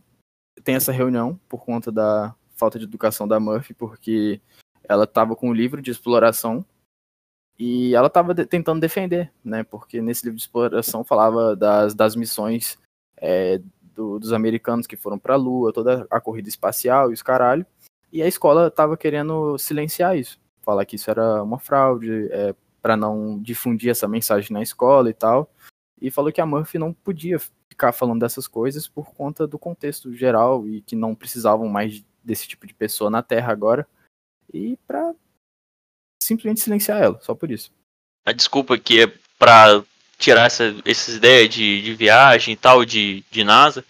tem 0.63 0.75
essa 0.75 0.91
reunião 0.91 1.39
por 1.47 1.63
conta 1.63 1.91
da 1.91 2.33
falta 2.55 2.79
de 2.79 2.85
educação 2.85 3.27
da 3.27 3.39
Murphy, 3.39 3.73
porque 3.73 4.41
ela 4.83 5.03
estava 5.03 5.35
com 5.35 5.49
um 5.49 5.53
livro 5.53 5.81
de 5.81 5.91
exploração 5.91 6.65
e 7.59 7.95
ela 7.95 8.07
estava 8.07 8.33
de 8.33 8.45
tentando 8.45 8.79
defender, 8.79 9.31
né? 9.43 9.63
Porque 9.63 10.01
nesse 10.01 10.25
livro 10.25 10.37
de 10.37 10.43
exploração 10.43 11.03
falava 11.03 11.55
das, 11.55 11.93
das 11.93 12.15
missões 12.15 12.77
é, 13.17 13.61
do, 13.95 14.19
dos 14.19 14.33
americanos 14.33 14.87
que 14.87 14.97
foram 14.97 15.17
para 15.17 15.33
a 15.33 15.37
Lua, 15.37 15.73
toda 15.73 16.05
a 16.09 16.19
corrida 16.19 16.49
espacial 16.49 17.09
e 17.09 17.13
os 17.13 17.21
caralho. 17.21 17.65
E 18.11 18.21
a 18.21 18.27
escola 18.27 18.67
estava 18.67 18.95
querendo 18.95 19.57
silenciar 19.57 20.17
isso, 20.17 20.39
falar 20.61 20.85
que 20.85 20.95
isso 20.95 21.09
era 21.09 21.43
uma 21.43 21.59
fraude, 21.59 22.27
é, 22.31 22.55
para 22.81 22.95
não 22.95 23.39
difundir 23.41 23.89
essa 23.89 24.07
mensagem 24.07 24.53
na 24.53 24.61
escola 24.61 25.09
e 25.09 25.13
tal. 25.13 25.51
E 25.99 26.11
falou 26.11 26.31
que 26.31 26.39
a 26.39 26.45
Murphy 26.45 26.77
não 26.77 26.93
podia 26.93 27.39
ficar 27.67 27.91
falando 27.91 28.19
dessas 28.19 28.47
coisas 28.47 28.87
por 28.87 29.13
conta 29.13 29.47
do 29.47 29.57
contexto 29.57 30.13
geral 30.13 30.67
e 30.67 30.81
que 30.81 30.95
não 30.95 31.15
precisavam 31.15 31.67
mais 31.67 32.03
desse 32.23 32.47
tipo 32.47 32.67
de 32.67 32.73
pessoa 32.73 33.09
na 33.09 33.23
Terra 33.23 33.51
agora. 33.51 33.87
E 34.53 34.77
para 34.87 35.13
simplesmente 36.21 36.61
silenciar 36.61 37.01
ela, 37.01 37.19
só 37.21 37.33
por 37.33 37.51
isso. 37.51 37.71
A 38.25 38.31
desculpa 38.31 38.77
que 38.77 39.01
é 39.01 39.13
para 39.37 39.83
tirar 40.17 40.45
essa, 40.45 40.75
essas 40.85 41.15
ideias 41.15 41.49
de, 41.49 41.81
de 41.81 41.93
viagem 41.93 42.53
e 42.53 42.57
tal, 42.57 42.85
de, 42.85 43.23
de 43.29 43.43
NASA, 43.43 43.83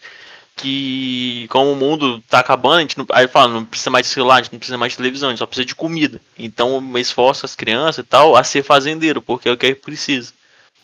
que 0.56 1.48
como 1.50 1.72
o 1.72 1.76
mundo 1.76 2.22
tá 2.22 2.40
acabando, 2.40 2.78
a 2.78 2.82
gente 2.82 2.98
não, 2.98 3.06
aí 3.12 3.28
fala, 3.28 3.54
não 3.54 3.66
precisa 3.66 3.90
mais 3.90 4.08
de 4.08 4.14
celular, 4.14 4.36
a 4.36 4.42
gente 4.42 4.54
não 4.54 4.60
precisa 4.60 4.78
mais 4.78 4.94
de 4.94 4.98
televisão, 4.98 5.30
a 5.30 5.32
gente 5.32 5.40
só 5.40 5.46
precisa 5.46 5.66
de 5.66 5.76
comida. 5.76 6.22
Então 6.38 6.76
eu 6.76 6.98
esforço 6.98 7.46
as 7.46 7.56
crianças 7.56 8.06
e 8.06 8.08
tal 8.08 8.36
a 8.36 8.44
ser 8.44 8.64
fazendeiro, 8.64 9.22
porque 9.22 9.50
é 9.50 9.52
o 9.52 9.58
que 9.58 9.76
precisa. 9.76 10.34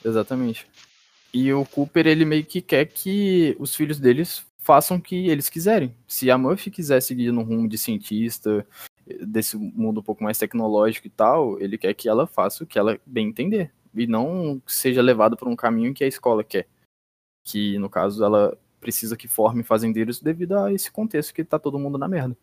Exatamente. 0.03 0.67
E 1.33 1.53
o 1.53 1.65
Cooper, 1.65 2.07
ele 2.07 2.25
meio 2.25 2.43
que 2.43 2.61
quer 2.61 2.85
que 2.85 3.55
os 3.57 3.73
filhos 3.73 3.99
deles 3.99 4.43
façam 4.59 4.97
o 4.97 5.01
que 5.01 5.29
eles 5.29 5.49
quiserem. 5.49 5.93
Se 6.07 6.29
a 6.29 6.37
Murphy 6.37 6.69
quiser 6.69 7.01
seguir 7.01 7.31
no 7.31 7.41
rumo 7.41 7.67
de 7.67 7.77
cientista, 7.77 8.67
desse 9.21 9.57
mundo 9.57 10.01
um 10.01 10.03
pouco 10.03 10.23
mais 10.23 10.37
tecnológico 10.37 11.07
e 11.07 11.09
tal, 11.09 11.59
ele 11.59 11.77
quer 11.77 11.93
que 11.93 12.09
ela 12.09 12.27
faça 12.27 12.63
o 12.63 12.67
que 12.67 12.77
ela 12.77 12.99
bem 13.05 13.29
entender. 13.29 13.71
E 13.93 14.05
não 14.05 14.61
seja 14.67 15.01
levado 15.01 15.35
por 15.35 15.47
um 15.47 15.55
caminho 15.55 15.93
que 15.93 16.03
a 16.03 16.07
escola 16.07 16.43
quer. 16.43 16.67
Que, 17.45 17.77
no 17.79 17.89
caso, 17.89 18.23
ela 18.23 18.57
precisa 18.81 19.15
que 19.15 19.27
forme 19.27 19.63
fazendeiros 19.63 20.19
devido 20.19 20.57
a 20.57 20.73
esse 20.73 20.91
contexto 20.91 21.33
que 21.33 21.45
tá 21.45 21.59
todo 21.59 21.79
mundo 21.79 21.97
na 21.97 22.07
merda. 22.07 22.35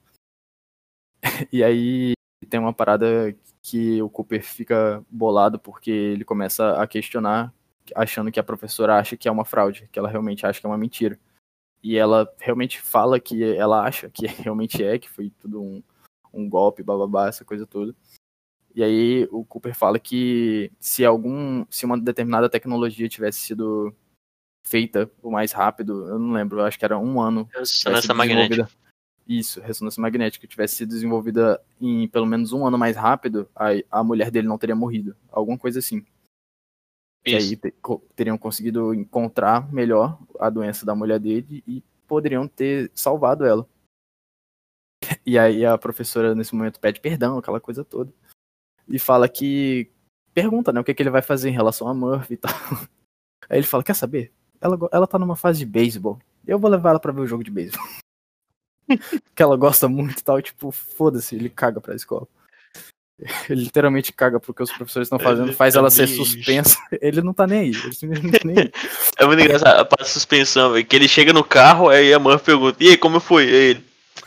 e 1.52 1.62
aí 1.62 2.12
tem 2.48 2.60
uma 2.60 2.72
parada 2.72 3.36
que 3.60 4.00
o 4.00 4.08
Cooper 4.08 4.42
fica 4.42 5.04
bolado 5.10 5.58
porque 5.58 5.90
ele 5.90 6.24
começa 6.24 6.80
a 6.80 6.86
questionar, 6.86 7.52
achando 7.94 8.30
que 8.30 8.40
a 8.40 8.44
professora 8.44 8.98
acha 8.98 9.16
que 9.16 9.28
é 9.28 9.30
uma 9.30 9.44
fraude, 9.44 9.88
que 9.92 9.98
ela 9.98 10.08
realmente 10.08 10.46
acha 10.46 10.60
que 10.60 10.66
é 10.66 10.70
uma 10.70 10.78
mentira. 10.78 11.18
E 11.82 11.96
ela 11.96 12.32
realmente 12.38 12.80
fala 12.80 13.20
que 13.20 13.42
ela 13.56 13.84
acha 13.84 14.08
que 14.08 14.26
realmente 14.42 14.82
é, 14.82 14.98
que 14.98 15.10
foi 15.10 15.30
tudo 15.38 15.60
um, 15.60 15.82
um 16.32 16.48
golpe, 16.48 16.82
bababá, 16.82 17.28
essa 17.28 17.44
coisa 17.44 17.66
toda. 17.66 17.94
E 18.74 18.82
aí 18.82 19.28
o 19.32 19.44
Cooper 19.44 19.74
fala 19.74 19.98
que 19.98 20.70
se 20.78 21.04
algum, 21.04 21.66
se 21.68 21.84
uma 21.84 21.98
determinada 21.98 22.48
tecnologia 22.48 23.08
tivesse 23.08 23.40
sido 23.40 23.94
feita 24.68 25.10
o 25.22 25.30
mais 25.30 25.52
rápido, 25.52 26.08
eu 26.08 26.18
não 26.18 26.32
lembro, 26.32 26.60
eu 26.60 26.64
acho 26.64 26.78
que 26.78 26.84
era 26.84 26.98
um 26.98 27.20
ano. 27.20 27.48
Ressonância 27.52 28.14
magnética. 28.14 28.68
Isso, 29.26 29.60
ressonância 29.60 30.00
magnética 30.00 30.46
tivesse 30.46 30.76
sido 30.76 30.88
desenvolvida 30.88 31.60
em 31.80 32.08
pelo 32.08 32.24
menos 32.26 32.52
um 32.52 32.66
ano 32.66 32.78
mais 32.78 32.96
rápido, 32.96 33.48
a, 33.54 33.68
a 33.90 34.02
mulher 34.02 34.30
dele 34.30 34.48
não 34.48 34.56
teria 34.56 34.74
morrido. 34.74 35.14
Alguma 35.30 35.58
coisa 35.58 35.80
assim. 35.80 36.04
E 37.26 37.34
aí 37.34 37.56
te, 37.56 37.74
teriam 38.16 38.38
conseguido 38.38 38.94
encontrar 38.94 39.70
melhor 39.72 40.18
a 40.40 40.48
doença 40.48 40.86
da 40.86 40.94
mulher 40.94 41.18
dele 41.18 41.62
e 41.66 41.82
poderiam 42.06 42.48
ter 42.48 42.90
salvado 42.94 43.44
ela. 43.44 43.68
E 45.26 45.38
aí 45.38 45.64
a 45.64 45.76
professora 45.76 46.34
nesse 46.34 46.54
momento 46.54 46.80
pede 46.80 47.00
perdão, 47.00 47.38
aquela 47.38 47.60
coisa 47.60 47.84
toda. 47.84 48.12
E 48.88 48.98
fala 48.98 49.28
que. 49.28 49.90
Pergunta, 50.32 50.72
né, 50.72 50.80
o 50.80 50.84
que, 50.84 50.94
que 50.94 51.02
ele 51.02 51.10
vai 51.10 51.20
fazer 51.22 51.48
em 51.48 51.52
relação 51.52 51.88
a 51.88 51.94
Murphy 51.94 52.34
e 52.34 52.36
tal. 52.36 52.52
Aí 53.50 53.58
ele 53.58 53.66
fala: 53.66 53.82
Quer 53.82 53.94
saber? 53.94 54.32
Ela, 54.60 54.78
ela 54.92 55.06
tá 55.06 55.18
numa 55.18 55.36
fase 55.36 55.60
de 55.60 55.66
beisebol. 55.66 56.18
Eu 56.46 56.58
vou 56.58 56.70
levar 56.70 56.90
ela 56.90 57.00
pra 57.00 57.12
ver 57.12 57.20
o 57.20 57.26
jogo 57.26 57.44
de 57.44 57.50
beisebol. 57.50 57.86
que 59.34 59.42
ela 59.42 59.56
gosta 59.56 59.88
muito 59.88 60.20
e 60.20 60.22
tal. 60.22 60.40
Tipo, 60.40 60.70
foda-se, 60.70 61.36
ele 61.36 61.48
caga 61.48 61.80
pra 61.80 61.94
escola. 61.94 62.26
Ele 63.50 63.62
literalmente 63.62 64.12
caga 64.12 64.38
porque 64.38 64.62
os 64.62 64.70
professores 64.70 65.06
estão 65.06 65.18
fazendo, 65.18 65.52
faz 65.52 65.74
tá 65.74 65.80
ela 65.80 65.90
ser 65.90 66.06
suspensa. 66.06 66.78
Ele 67.02 67.20
não 67.20 67.34
tá 67.34 67.48
nem 67.48 67.58
aí. 67.58 67.68
Ele 67.70 67.92
simplesmente 67.92 68.46
nem 68.46 68.58
aí. 68.58 68.72
É 69.18 69.26
muito 69.26 69.42
engraçado 69.42 69.76
a 69.76 69.84
parte 69.84 70.04
de 70.04 70.10
suspensão, 70.10 70.80
que 70.84 70.94
ele 70.94 71.08
chega 71.08 71.32
no 71.32 71.42
carro, 71.42 71.88
aí 71.88 72.12
a 72.14 72.18
mãe 72.20 72.38
pergunta: 72.38 72.76
E 72.80 72.90
aí, 72.90 72.96
como 72.96 73.18
foi? 73.18 73.48
Ele: 73.48 73.84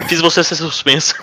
Fiz 0.09 0.19
você 0.19 0.43
ser 0.43 0.55
suspensa. 0.55 1.15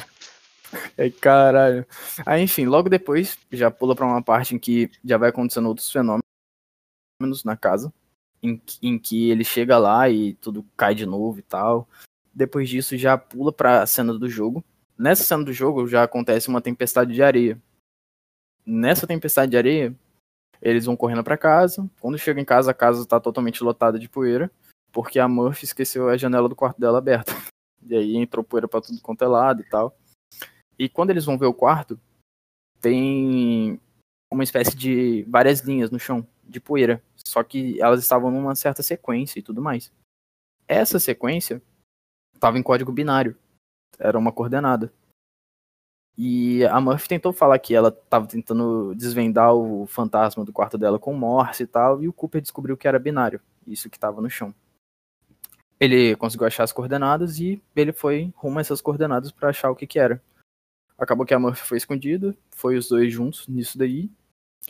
É 0.97 1.11
caralho. 1.11 1.87
Aí, 2.25 2.43
enfim, 2.43 2.67
logo 2.67 2.89
depois 2.89 3.39
já 3.53 3.71
pula 3.71 3.95
pra 3.95 4.07
uma 4.07 4.23
parte 4.23 4.55
em 4.55 4.59
que 4.59 4.91
já 5.05 5.17
vai 5.17 5.31
acontecendo 5.31 5.69
outros 5.69 5.91
fenômenos 5.91 6.23
na 7.45 7.57
casa. 7.57 7.93
Em, 8.43 8.61
em 8.83 8.99
que 8.99 9.31
ele 9.31 9.43
chega 9.45 9.79
lá 9.79 10.09
e 10.09 10.35
tudo 10.35 10.65
cai 10.77 10.95
de 10.95 11.05
novo 11.05 11.39
e 11.39 11.43
tal. 11.43 11.89
Depois 12.33 12.69
disso 12.69 12.97
já 12.97 13.19
pula 13.19 13.53
pra 13.53 13.85
cena 13.87 14.17
do 14.17 14.29
jogo. 14.29 14.65
Nessa 14.97 15.25
cena 15.25 15.45
do 15.45 15.53
jogo 15.53 15.87
já 15.87 16.05
acontece 16.05 16.49
uma 16.49 16.61
tempestade 16.61 17.13
de 17.13 17.23
areia. 17.23 17.61
Nessa 18.65 19.07
tempestade 19.07 19.51
de 19.51 19.57
areia, 19.57 19.95
eles 20.61 20.85
vão 20.85 20.97
correndo 20.97 21.25
para 21.25 21.37
casa. 21.39 21.89
Quando 22.01 22.19
chega 22.19 22.41
em 22.41 22.45
casa, 22.45 22.71
a 22.71 22.75
casa 22.75 23.07
tá 23.07 23.19
totalmente 23.19 23.63
lotada 23.63 23.99
de 23.99 24.09
poeira, 24.09 24.51
porque 24.93 25.19
a 25.19 25.29
Murphy 25.29 25.65
esqueceu 25.65 26.09
a 26.09 26.17
janela 26.17 26.49
do 26.49 26.57
quarto 26.57 26.81
dela 26.81 26.99
aberta. 26.99 27.33
E 27.81 27.97
aí 27.97 28.17
entrou 28.17 28.45
poeira 28.45 28.67
pra 28.67 28.81
tudo 28.81 29.01
quanto 29.01 29.23
é 29.23 29.29
lado 29.29 29.63
e 29.63 29.65
tal. 29.65 29.97
E 30.77 30.89
quando 30.89 31.11
eles 31.11 31.25
vão 31.25 31.39
ver 31.39 31.47
o 31.47 31.55
quarto, 31.55 31.99
tem 32.81 33.81
uma 34.31 34.43
espécie 34.43 34.77
de 34.77 35.25
várias 35.29 35.61
linhas 35.61 35.89
no 35.91 35.99
chão 35.99 36.27
de 36.45 36.61
poeira, 36.61 37.03
só 37.29 37.43
que 37.43 37.81
elas 37.81 38.01
estavam 38.01 38.31
numa 38.31 38.55
certa 38.55 38.83
sequência 38.83 39.39
e 39.39 39.43
tudo 39.43 39.63
mais. 39.63 39.93
Essa 40.67 40.99
sequência 40.99 41.63
estava 42.35 42.59
em 42.59 42.63
código 42.63 42.93
binário, 42.93 43.37
era 43.99 44.19
uma 44.19 44.33
coordenada. 44.33 44.93
E 46.17 46.65
a 46.65 46.81
Murphy 46.81 47.09
tentou 47.09 47.33
falar 47.33 47.59
que 47.59 47.75
ela 47.75 47.91
estava 47.91 48.27
tentando 48.27 48.95
desvendar 48.95 49.55
o 49.55 49.87
fantasma 49.87 50.45
do 50.45 50.53
quarto 50.53 50.77
dela 50.77 50.99
com 50.99 51.15
Morse 51.15 51.63
e 51.63 51.67
tal, 51.67 52.03
e 52.03 52.09
o 52.09 52.13
Cooper 52.13 52.41
descobriu 52.41 52.77
que 52.77 52.89
era 52.89 52.99
binário, 52.99 53.41
isso 53.67 53.89
que 53.89 53.97
estava 53.97 54.21
no 54.21 54.29
chão. 54.29 54.53
Ele 55.79 56.17
conseguiu 56.17 56.47
achar 56.47 56.65
as 56.65 56.73
coordenadas 56.73 57.39
e 57.39 57.63
ele 57.77 57.93
foi 57.93 58.33
rumo 58.35 58.59
a 58.59 58.61
essas 58.61 58.81
coordenadas 58.81 59.31
para 59.31 59.51
achar 59.51 59.71
o 59.71 59.77
que 59.77 59.87
que 59.87 59.99
era. 59.99 60.21
Acabou 60.99 61.25
que 61.25 61.33
a 61.33 61.39
Murphy 61.39 61.63
foi 61.65 61.79
escondida, 61.79 62.37
foi 62.51 62.77
os 62.77 62.89
dois 62.89 63.13
juntos 63.13 63.47
nisso 63.47 63.79
daí. 63.79 64.11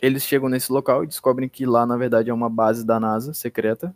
Eles 0.01 0.23
chegam 0.23 0.47
nesse 0.47 0.71
local 0.71 1.03
e 1.03 1.07
descobrem 1.07 1.49
que 1.49 1.65
lá, 1.65 1.85
na 1.85 1.97
verdade, 1.97 2.29
é 2.29 2.33
uma 2.33 2.49
base 2.49 2.85
da 2.85 2.99
NASA 2.99 3.33
secreta, 3.33 3.95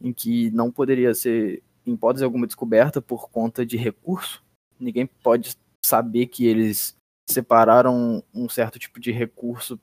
em 0.00 0.12
que 0.12 0.50
não 0.50 0.70
poderia 0.70 1.14
ser, 1.14 1.62
em 1.84 1.94
hipótese 1.94 2.24
alguma, 2.24 2.46
descoberta 2.46 3.02
por 3.02 3.28
conta 3.30 3.66
de 3.66 3.76
recurso. 3.76 4.44
Ninguém 4.78 5.06
pode 5.06 5.56
saber 5.84 6.26
que 6.26 6.46
eles 6.46 6.96
separaram 7.28 8.22
um 8.32 8.48
certo 8.48 8.78
tipo 8.78 9.00
de 9.00 9.10
recurso 9.10 9.80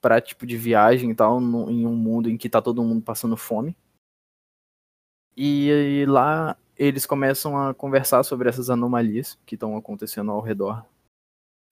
para 0.00 0.20
tipo 0.20 0.46
de 0.46 0.56
viagem 0.56 1.10
e 1.10 1.14
tal, 1.14 1.40
no, 1.40 1.70
em 1.70 1.86
um 1.86 1.94
mundo 1.94 2.28
em 2.28 2.36
que 2.36 2.48
tá 2.48 2.60
todo 2.60 2.82
mundo 2.82 3.02
passando 3.02 3.36
fome. 3.36 3.76
E, 5.36 5.68
e 5.68 6.06
lá 6.06 6.56
eles 6.76 7.06
começam 7.06 7.56
a 7.56 7.74
conversar 7.74 8.22
sobre 8.22 8.48
essas 8.48 8.70
anomalias 8.70 9.38
que 9.44 9.54
estão 9.54 9.76
acontecendo 9.76 10.30
ao 10.30 10.40
redor 10.40 10.84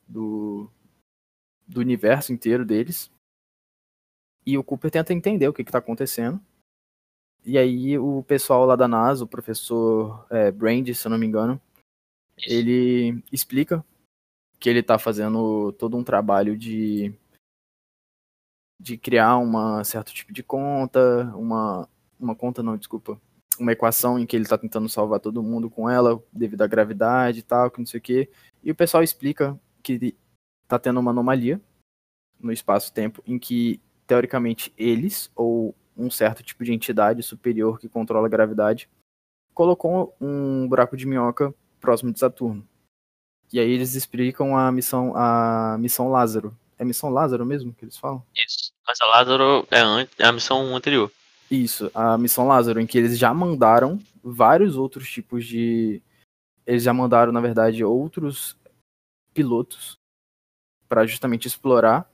do, 0.07 0.71
do 1.69 1.81
universo 1.81 2.33
inteiro 2.33 2.65
deles. 2.65 3.11
E 4.47 4.57
o 4.57 4.65
Cooper 4.65 4.91
tenta 4.91 5.13
entender 5.13 5.47
o 5.47 5.53
que 5.53 5.63
está 5.63 5.79
acontecendo. 5.79 6.41
E 7.45 7.59
aí 7.59 7.99
o 7.99 8.23
pessoal 8.23 8.65
lá 8.65 8.75
da 8.75 8.89
NASA, 8.89 9.25
o 9.25 9.29
professor 9.29 10.27
é, 10.31 10.51
Brand, 10.51 10.89
se 10.93 11.07
eu 11.07 11.11
não 11.11 11.19
me 11.19 11.27
engano, 11.27 11.61
ele 12.47 13.23
explica 13.31 13.85
que 14.59 14.69
ele 14.69 14.81
está 14.81 14.99
fazendo 14.99 15.73
todo 15.73 15.97
um 15.97 16.05
trabalho 16.05 16.57
de 16.57 17.15
de 18.81 18.97
criar 18.97 19.39
uma 19.39 19.83
certo 19.85 20.13
tipo 20.15 20.33
de 20.33 20.43
conta, 20.43 21.33
uma 21.37 21.89
uma 22.19 22.35
conta 22.35 22.63
não, 22.63 22.77
desculpa, 22.77 23.21
uma 23.59 23.73
equação 23.73 24.19
em 24.19 24.27
que 24.27 24.37
ele 24.37 24.45
está 24.45 24.59
tentando 24.59 24.89
salvar 24.89 25.21
todo 25.21 25.43
mundo 25.43 25.71
com 25.71 25.89
ela 25.89 26.23
devido 26.33 26.63
à 26.63 26.67
gravidade 26.67 27.41
e 27.41 27.43
tal, 27.43 27.71
que 27.71 27.79
não 27.79 27.87
sei 27.87 27.99
o 27.99 28.03
quê. 28.03 28.31
E 28.63 28.71
o 28.71 28.75
pessoal 28.75 29.03
explica 29.03 29.59
que 29.83 30.17
está 30.69 30.79
tendo 30.79 31.01
uma 31.01 31.11
anomalia 31.11 31.59
no 32.39 32.53
espaço-tempo 32.53 33.23
em 33.27 33.39
que, 33.39 33.81
teoricamente, 34.07 34.73
eles, 34.77 35.31
ou 35.35 35.75
um 35.97 36.11
certo 36.11 36.43
tipo 36.43 36.63
de 36.63 36.75
entidade 36.75 37.23
superior 37.23 37.81
que 37.81 37.89
controla 37.89 38.27
a 38.27 38.31
gravidade, 38.31 38.89
colocou 39.55 40.15
um 40.21 40.69
buraco 40.69 40.97
de 40.97 41.07
minhoca 41.07 41.53
próximo 41.81 42.13
de 42.13 42.21
Saturno. 42.21 42.69
E 43.51 43.59
aí 43.59 43.71
eles 43.71 43.95
explicam 43.95 44.57
a 44.57 44.71
missão, 44.71 45.17
a 45.17 45.77
missão 45.81 46.11
Lázaro. 46.11 46.57
É 46.79 46.83
a 46.83 46.87
missão 46.87 47.09
Lázaro 47.09 47.47
mesmo 47.47 47.73
que 47.73 47.85
eles 47.85 47.97
falam? 47.97 48.23
Isso. 48.37 48.73
Mas 48.87 49.01
a 49.01 49.07
Lázaro 49.07 49.67
é 49.71 50.25
a 50.25 50.33
missão 50.33 50.77
anterior. 50.77 51.11
Isso, 51.51 51.91
a 51.95 52.19
missão 52.19 52.47
Lázaro, 52.47 52.79
em 52.79 52.87
que 52.87 52.99
eles 52.99 53.19
já 53.19 53.33
mandaram 53.33 53.99
vários 54.23 54.77
outros 54.77 55.11
tipos 55.11 55.47
de. 55.47 56.03
Eles 56.67 56.83
já 56.83 56.93
mandaram, 56.93 57.33
na 57.33 57.41
verdade, 57.41 57.83
outros 57.83 58.55
pilotos 59.33 59.98
para 60.89 61.07
justamente 61.07 61.47
explorar 61.47 62.11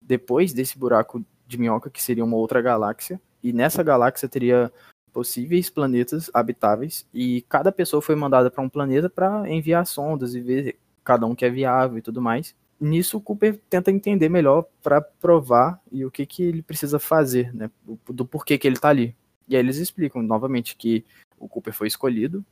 depois 0.00 0.52
desse 0.52 0.78
buraco 0.78 1.24
de 1.46 1.58
minhoca, 1.58 1.90
que 1.90 2.02
seria 2.02 2.24
uma 2.24 2.36
outra 2.36 2.60
galáxia. 2.60 3.20
E 3.42 3.52
nessa 3.52 3.82
galáxia 3.82 4.28
teria 4.28 4.72
possíveis 5.12 5.68
planetas 5.68 6.30
habitáveis 6.32 7.06
e 7.12 7.42
cada 7.42 7.70
pessoa 7.70 8.00
foi 8.00 8.14
mandada 8.14 8.50
para 8.50 8.62
um 8.62 8.68
planeta 8.68 9.10
para 9.10 9.48
enviar 9.48 9.86
sondas 9.86 10.34
e 10.34 10.40
ver 10.40 10.78
cada 11.04 11.26
um 11.26 11.34
que 11.34 11.44
é 11.44 11.50
viável 11.50 11.98
e 11.98 12.02
tudo 12.02 12.22
mais. 12.22 12.56
Nisso 12.80 13.18
o 13.18 13.20
Cooper 13.20 13.60
tenta 13.68 13.92
entender 13.92 14.28
melhor 14.28 14.66
para 14.82 15.00
provar 15.00 15.80
e 15.90 16.04
o 16.04 16.10
que 16.10 16.26
que 16.26 16.42
ele 16.42 16.62
precisa 16.62 16.98
fazer, 16.98 17.54
né, 17.54 17.70
do 18.08 18.24
porquê 18.24 18.58
que 18.58 18.66
ele 18.66 18.76
está 18.76 18.88
ali. 18.88 19.14
E 19.46 19.54
aí 19.54 19.60
eles 19.60 19.76
explicam 19.76 20.22
novamente 20.22 20.74
que 20.76 21.04
o 21.38 21.48
Cooper 21.48 21.74
foi 21.74 21.86
escolhido 21.86 22.44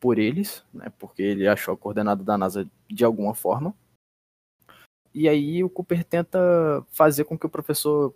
por 0.00 0.18
eles, 0.18 0.64
né, 0.72 0.90
porque 0.98 1.22
ele 1.22 1.46
achou 1.46 1.74
a 1.74 1.76
coordenada 1.76 2.24
da 2.24 2.38
NASA 2.38 2.68
de 2.88 3.04
alguma 3.04 3.34
forma. 3.34 3.74
E 5.14 5.28
aí 5.28 5.62
o 5.62 5.70
Cooper 5.70 6.04
tenta 6.04 6.38
fazer 6.90 7.24
com 7.24 7.38
que 7.38 7.46
o 7.46 7.50
professor 7.50 8.14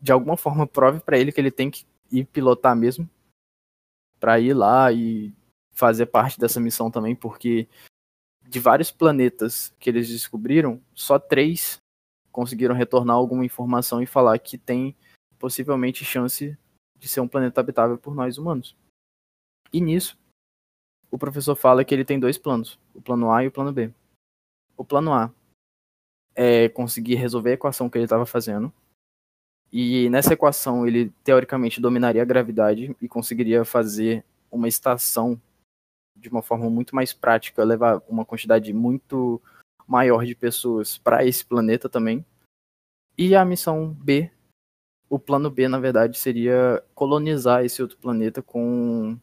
de 0.00 0.12
alguma 0.12 0.36
forma 0.36 0.66
prove 0.66 1.00
para 1.00 1.18
ele 1.18 1.30
que 1.30 1.40
ele 1.40 1.50
tem 1.50 1.70
que 1.70 1.84
ir 2.10 2.24
pilotar 2.24 2.74
mesmo 2.74 3.08
para 4.18 4.38
ir 4.38 4.54
lá 4.54 4.92
e 4.92 5.32
fazer 5.72 6.06
parte 6.06 6.38
dessa 6.38 6.60
missão 6.60 6.90
também, 6.90 7.14
porque 7.16 7.66
de 8.46 8.60
vários 8.60 8.90
planetas 8.90 9.74
que 9.78 9.88
eles 9.88 10.08
descobriram, 10.08 10.80
só 10.94 11.18
três 11.18 11.78
conseguiram 12.30 12.74
retornar 12.74 13.16
alguma 13.16 13.44
informação 13.44 14.02
e 14.02 14.06
falar 14.06 14.38
que 14.38 14.58
tem 14.58 14.94
possivelmente 15.38 16.04
chance 16.04 16.56
de 16.98 17.08
ser 17.08 17.20
um 17.20 17.28
planeta 17.28 17.60
habitável 17.60 17.96
por 17.96 18.14
nós 18.14 18.36
humanos. 18.36 18.76
E 19.72 19.80
nisso, 19.80 20.18
o 21.10 21.18
professor 21.18 21.56
fala 21.56 21.84
que 21.84 21.94
ele 21.94 22.04
tem 22.04 22.20
dois 22.20 22.36
planos, 22.36 22.78
o 22.94 23.00
plano 23.00 23.32
A 23.32 23.42
e 23.42 23.48
o 23.48 23.52
plano 23.52 23.72
B. 23.72 23.92
O 24.76 24.84
plano 24.84 25.12
A 25.12 25.32
é 26.34 26.68
conseguir 26.68 27.16
resolver 27.16 27.50
a 27.50 27.54
equação 27.54 27.88
que 27.88 27.98
ele 27.98 28.04
estava 28.04 28.26
fazendo. 28.26 28.72
E 29.72 30.10
nessa 30.10 30.32
equação 30.32 30.86
ele 30.86 31.12
teoricamente 31.22 31.80
dominaria 31.80 32.22
a 32.22 32.24
gravidade 32.24 32.96
e 33.00 33.08
conseguiria 33.08 33.64
fazer 33.64 34.24
uma 34.50 34.66
estação 34.66 35.40
de 36.16 36.28
uma 36.28 36.42
forma 36.42 36.68
muito 36.68 36.94
mais 36.94 37.12
prática, 37.12 37.64
levar 37.64 38.02
uma 38.08 38.24
quantidade 38.24 38.72
muito 38.72 39.40
maior 39.86 40.24
de 40.26 40.34
pessoas 40.34 40.98
para 40.98 41.24
esse 41.24 41.44
planeta 41.44 41.88
também. 41.88 42.24
E 43.16 43.34
a 43.34 43.44
missão 43.44 43.88
B, 43.88 44.30
o 45.08 45.18
plano 45.18 45.50
B, 45.50 45.68
na 45.68 45.78
verdade, 45.78 46.18
seria 46.18 46.82
colonizar 46.94 47.64
esse 47.64 47.80
outro 47.80 47.96
planeta 47.96 48.42
com 48.42 49.18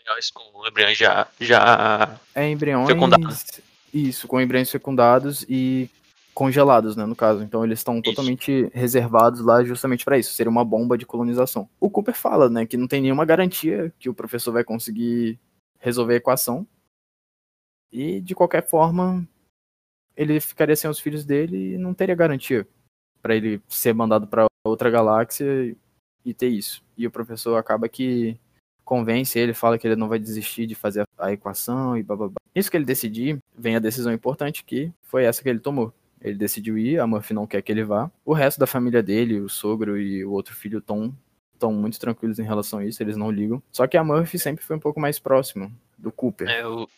embriões 0.00 0.30
com 0.30 0.66
embriões 0.66 0.98
já, 0.98 1.28
já 1.40 2.18
é, 2.34 2.48
embriões, 2.48 2.86
fecundados. 2.88 3.44
Isso, 3.92 4.28
com 4.28 4.40
embriões 4.40 4.70
fecundados 4.70 5.44
e 5.48 5.90
congelados, 6.36 6.94
né, 6.96 7.06
no 7.06 7.16
caso. 7.16 7.42
Então 7.42 7.64
eles 7.64 7.78
estão 7.78 8.02
totalmente 8.02 8.68
reservados 8.74 9.40
lá 9.40 9.64
justamente 9.64 10.04
para 10.04 10.18
isso, 10.18 10.34
ser 10.34 10.46
uma 10.46 10.62
bomba 10.62 10.98
de 10.98 11.06
colonização. 11.06 11.66
O 11.80 11.88
Cooper 11.88 12.14
fala, 12.14 12.50
né, 12.50 12.66
que 12.66 12.76
não 12.76 12.86
tem 12.86 13.00
nenhuma 13.00 13.24
garantia 13.24 13.90
que 13.98 14.10
o 14.10 14.14
professor 14.14 14.52
vai 14.52 14.62
conseguir 14.62 15.40
resolver 15.80 16.12
a 16.12 16.16
equação. 16.18 16.66
E 17.90 18.20
de 18.20 18.34
qualquer 18.34 18.68
forma, 18.68 19.26
ele 20.14 20.38
ficaria 20.38 20.76
sem 20.76 20.90
os 20.90 21.00
filhos 21.00 21.24
dele 21.24 21.72
e 21.72 21.78
não 21.78 21.94
teria 21.94 22.14
garantia 22.14 22.68
para 23.22 23.34
ele 23.34 23.62
ser 23.66 23.94
mandado 23.94 24.26
para 24.26 24.44
outra 24.62 24.90
galáxia 24.90 25.74
e 26.22 26.34
ter 26.34 26.48
isso. 26.48 26.84
E 26.98 27.06
o 27.06 27.10
professor 27.10 27.56
acaba 27.56 27.88
que 27.88 28.38
convence 28.84 29.38
ele, 29.38 29.54
fala 29.54 29.78
que 29.78 29.88
ele 29.88 29.96
não 29.96 30.06
vai 30.06 30.18
desistir 30.18 30.66
de 30.66 30.74
fazer 30.74 31.02
a 31.16 31.32
equação 31.32 31.96
e 31.96 32.02
babá. 32.02 32.30
Isso 32.54 32.70
que 32.70 32.76
ele 32.76 32.84
decidir, 32.84 33.38
vem 33.56 33.74
a 33.74 33.80
decisão 33.80 34.12
importante 34.12 34.62
que 34.64 34.92
foi 35.00 35.24
essa 35.24 35.42
que 35.42 35.48
ele 35.48 35.60
tomou. 35.60 35.94
Ele 36.28 36.36
decidiu 36.36 36.76
ir, 36.76 36.98
a 36.98 37.06
Murphy 37.06 37.34
não 37.34 37.46
quer 37.46 37.62
que 37.62 37.70
ele 37.70 37.84
vá. 37.84 38.10
O 38.24 38.32
resto 38.32 38.58
da 38.58 38.66
família 38.66 39.02
dele, 39.02 39.40
o 39.40 39.48
sogro 39.48 39.98
e 39.98 40.24
o 40.24 40.32
outro 40.32 40.54
filho 40.54 40.80
Tom, 40.80 41.12
estão 41.54 41.72
muito 41.72 41.98
tranquilos 41.98 42.38
em 42.38 42.44
relação 42.44 42.78
a 42.78 42.84
isso, 42.84 43.02
eles 43.02 43.16
não 43.16 43.30
ligam. 43.30 43.62
Só 43.72 43.86
que 43.86 43.96
a 43.96 44.04
Murphy 44.04 44.38
sempre 44.38 44.64
foi 44.64 44.76
um 44.76 44.80
pouco 44.80 45.00
mais 45.00 45.18
próximo 45.18 45.72
do 45.96 46.12
Cooper. 46.12 46.48
É, 46.48 46.66
o, 46.66 46.88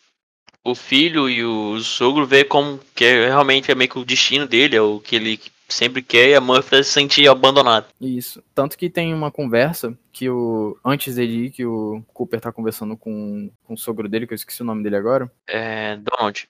o 0.63 0.75
filho 0.75 1.29
e 1.29 1.43
o 1.43 1.79
sogro 1.79 2.25
vê 2.25 2.43
como 2.43 2.79
que 2.93 3.05
é, 3.05 3.27
realmente 3.27 3.71
é 3.71 3.75
meio 3.75 3.89
que 3.89 3.99
o 3.99 4.05
destino 4.05 4.47
dele, 4.47 4.75
é 4.75 4.81
o 4.81 4.99
que 4.99 5.15
ele 5.15 5.39
sempre 5.69 6.01
quer 6.01 6.29
e 6.29 6.35
a 6.35 6.41
Murphy 6.41 6.83
se 6.83 6.91
sentir 6.91 7.27
abandonado. 7.27 7.87
Isso. 8.01 8.43
Tanto 8.53 8.77
que 8.77 8.89
tem 8.89 9.13
uma 9.13 9.31
conversa 9.31 9.97
que 10.11 10.29
o. 10.29 10.77
Antes 10.83 11.15
dele 11.15 11.45
ir, 11.45 11.51
que 11.51 11.65
o 11.65 12.03
Cooper 12.13 12.41
tá 12.41 12.51
conversando 12.51 12.97
com, 12.97 13.51
com 13.63 13.73
o 13.73 13.77
sogro 13.77 14.09
dele, 14.09 14.27
que 14.27 14.33
eu 14.33 14.35
esqueci 14.35 14.61
o 14.61 14.65
nome 14.65 14.83
dele 14.83 14.95
agora. 14.95 15.31
É. 15.47 15.97
Donald. 15.97 16.49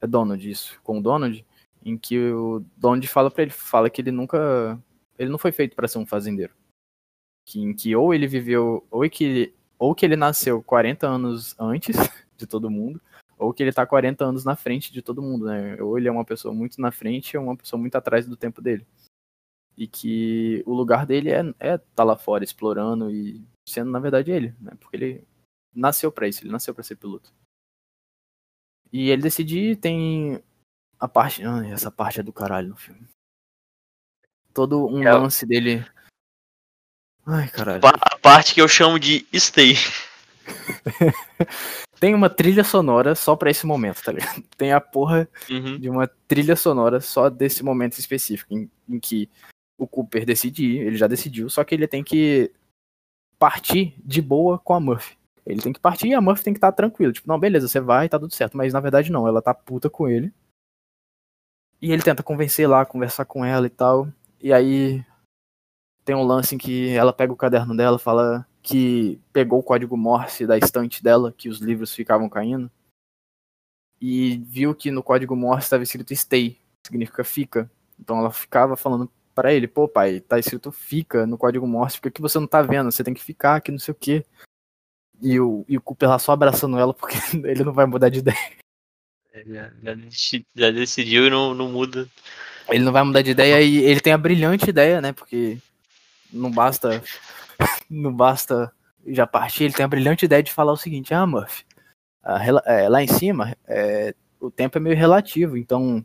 É 0.00 0.06
Donald, 0.06 0.50
isso. 0.50 0.78
Com 0.82 0.98
o 0.98 1.02
Donald 1.02 1.44
em 1.86 1.96
que 1.96 2.18
o 2.32 2.64
Donald 2.76 3.06
fala 3.06 3.30
para 3.30 3.42
ele, 3.44 3.52
fala 3.52 3.88
que 3.88 4.00
ele 4.02 4.10
nunca, 4.10 4.76
ele 5.16 5.30
não 5.30 5.38
foi 5.38 5.52
feito 5.52 5.76
para 5.76 5.86
ser 5.86 5.98
um 5.98 6.06
fazendeiro, 6.06 6.52
que 7.46 7.60
em 7.60 7.72
que 7.72 7.94
ou 7.94 8.12
ele 8.12 8.26
viveu, 8.26 8.84
ou 8.90 9.08
que 9.08 9.54
ou 9.78 9.94
que 9.94 10.04
ele 10.04 10.16
nasceu 10.16 10.60
40 10.62 11.06
anos 11.06 11.54
antes 11.58 11.94
de 12.36 12.44
todo 12.44 12.70
mundo, 12.70 13.00
ou 13.38 13.52
que 13.52 13.62
ele 13.62 13.72
tá 13.72 13.86
40 13.86 14.24
anos 14.24 14.44
na 14.44 14.56
frente 14.56 14.92
de 14.92 15.00
todo 15.00 15.22
mundo, 15.22 15.46
né? 15.46 15.80
Ou 15.80 15.96
ele 15.96 16.08
é 16.08 16.10
uma 16.10 16.24
pessoa 16.24 16.52
muito 16.52 16.80
na 16.80 16.90
frente 16.90 17.36
ou 17.36 17.44
uma 17.44 17.56
pessoa 17.56 17.78
muito 17.78 17.94
atrás 17.94 18.26
do 18.26 18.36
tempo 18.36 18.60
dele. 18.60 18.84
E 19.76 19.86
que 19.86 20.62
o 20.66 20.74
lugar 20.74 21.06
dele 21.06 21.30
é, 21.30 21.42
é 21.60 21.78
tá 21.78 22.02
lá 22.02 22.16
fora 22.16 22.42
explorando 22.42 23.10
e 23.10 23.46
sendo 23.68 23.90
na 23.92 24.00
verdade 24.00 24.32
ele, 24.32 24.54
né? 24.60 24.72
Porque 24.80 24.96
ele 24.96 25.24
nasceu 25.72 26.10
para 26.10 26.26
isso, 26.26 26.42
ele 26.42 26.50
nasceu 26.50 26.74
para 26.74 26.82
ser 26.82 26.96
piloto. 26.96 27.32
E 28.92 29.10
ele 29.10 29.22
decide 29.22 29.76
tem 29.76 30.42
a 30.98 31.08
parte. 31.08 31.44
Ai, 31.44 31.72
essa 31.72 31.90
parte 31.90 32.20
é 32.20 32.22
do 32.22 32.32
caralho 32.32 32.68
no 32.68 32.76
filme. 32.76 33.06
Todo 34.52 34.86
um 34.86 35.02
é. 35.02 35.12
lance 35.12 35.44
dele. 35.44 35.84
Ai, 37.26 37.48
caralho. 37.48 37.80
A 37.84 38.18
parte 38.18 38.54
que 38.54 38.60
eu 38.60 38.68
chamo 38.68 38.98
de 38.98 39.26
stay. 39.34 39.74
Tem 41.98 42.14
uma 42.14 42.28
trilha 42.28 42.62
sonora 42.62 43.14
só 43.14 43.34
pra 43.34 43.50
esse 43.50 43.66
momento, 43.66 44.02
tá 44.02 44.12
ligado? 44.12 44.42
Tem 44.56 44.72
a 44.72 44.80
porra 44.80 45.28
uhum. 45.50 45.78
de 45.78 45.88
uma 45.88 46.06
trilha 46.28 46.54
sonora 46.54 47.00
só 47.00 47.30
desse 47.30 47.62
momento 47.62 47.98
específico, 47.98 48.54
em, 48.54 48.70
em, 48.88 49.00
que 49.00 49.30
o 49.78 49.86
Cooper 49.86 50.24
decide 50.24 50.64
ir, 50.64 50.86
ele 50.86 50.96
já 50.96 51.06
decidiu, 51.06 51.48
só 51.48 51.64
que 51.64 51.74
ele 51.74 51.88
tem 51.88 52.04
que 52.04 52.52
partir 53.38 53.94
de 54.04 54.20
boa 54.20 54.58
com 54.58 54.74
a 54.74 54.80
Murphy. 54.80 55.16
Ele 55.46 55.62
tem 55.62 55.72
que 55.72 55.80
partir 55.80 56.08
e 56.08 56.14
a 56.14 56.20
Murphy 56.20 56.44
tem 56.44 56.52
que 56.52 56.58
estar 56.58 56.72
tá 56.72 56.76
tranquila. 56.76 57.12
Tipo, 57.12 57.28
não, 57.28 57.38
beleza, 57.38 57.68
você 57.68 57.80
vai, 57.80 58.08
tá 58.08 58.18
tudo 58.18 58.34
certo. 58.34 58.56
Mas 58.56 58.72
na 58.72 58.80
verdade 58.80 59.12
não, 59.12 59.28
ela 59.28 59.40
tá 59.40 59.54
puta 59.54 59.88
com 59.88 60.08
ele. 60.08 60.32
E 61.86 61.92
ele 61.92 62.02
tenta 62.02 62.20
convencer 62.20 62.68
lá, 62.68 62.84
conversar 62.84 63.24
com 63.26 63.44
ela 63.44 63.64
e 63.64 63.70
tal. 63.70 64.08
E 64.42 64.52
aí 64.52 65.04
tem 66.04 66.16
um 66.16 66.24
lance 66.24 66.52
em 66.52 66.58
que 66.58 66.88
ela 66.88 67.12
pega 67.12 67.32
o 67.32 67.36
caderno 67.36 67.76
dela, 67.76 67.96
fala 67.96 68.44
que 68.60 69.20
pegou 69.32 69.60
o 69.60 69.62
código 69.62 69.96
Morse 69.96 70.48
da 70.48 70.58
estante 70.58 71.00
dela, 71.00 71.30
que 71.30 71.48
os 71.48 71.60
livros 71.60 71.94
ficavam 71.94 72.28
caindo. 72.28 72.68
E 74.00 74.38
viu 74.38 74.74
que 74.74 74.90
no 74.90 75.00
código 75.00 75.36
Morse 75.36 75.66
estava 75.66 75.84
escrito 75.84 76.12
stay, 76.12 76.60
significa 76.84 77.22
fica. 77.22 77.70
Então 78.00 78.18
ela 78.18 78.32
ficava 78.32 78.76
falando 78.76 79.08
para 79.32 79.54
ele, 79.54 79.68
pô 79.68 79.86
pai, 79.86 80.18
tá 80.18 80.40
escrito 80.40 80.72
fica 80.72 81.24
no 81.24 81.38
código 81.38 81.68
Morse, 81.68 82.00
por 82.00 82.10
que 82.10 82.20
você 82.20 82.40
não 82.40 82.48
tá 82.48 82.62
vendo? 82.62 82.90
Você 82.90 83.04
tem 83.04 83.14
que 83.14 83.22
ficar 83.22 83.54
aqui, 83.54 83.70
não 83.70 83.78
sei 83.78 83.92
o 83.92 83.94
quê. 83.96 84.26
E 85.22 85.38
o, 85.38 85.64
e 85.68 85.78
o 85.78 85.80
Cooper 85.80 86.08
lá 86.08 86.18
só 86.18 86.32
abraçando 86.32 86.80
ela 86.80 86.92
porque 86.92 87.14
ele 87.46 87.62
não 87.62 87.72
vai 87.72 87.86
mudar 87.86 88.08
de 88.08 88.18
ideia. 88.18 88.65
Já, 89.44 89.70
já, 89.82 89.96
já 90.54 90.70
decidiu 90.70 91.26
e 91.26 91.30
não, 91.30 91.54
não 91.54 91.70
muda. 91.70 92.08
Ele 92.68 92.84
não 92.84 92.92
vai 92.92 93.02
mudar 93.02 93.22
de 93.22 93.30
ideia 93.30 93.60
e 93.60 93.78
ele 93.78 94.00
tem 94.00 94.12
a 94.12 94.18
brilhante 94.18 94.70
ideia, 94.70 95.00
né? 95.00 95.12
Porque 95.12 95.58
não 96.32 96.50
basta. 96.50 97.02
Não 97.88 98.12
basta 98.12 98.70
já 99.06 99.26
partir, 99.26 99.64
ele 99.64 99.72
tem 99.72 99.84
a 99.84 99.88
brilhante 99.88 100.24
ideia 100.24 100.42
de 100.42 100.52
falar 100.52 100.72
o 100.72 100.76
seguinte: 100.76 101.14
ah, 101.14 101.24
Murphy, 101.24 101.64
é, 102.66 102.88
lá 102.88 103.02
em 103.02 103.06
cima 103.06 103.56
é, 103.66 104.14
o 104.40 104.50
tempo 104.50 104.76
é 104.76 104.80
meio 104.80 104.96
relativo, 104.96 105.56
então 105.56 106.04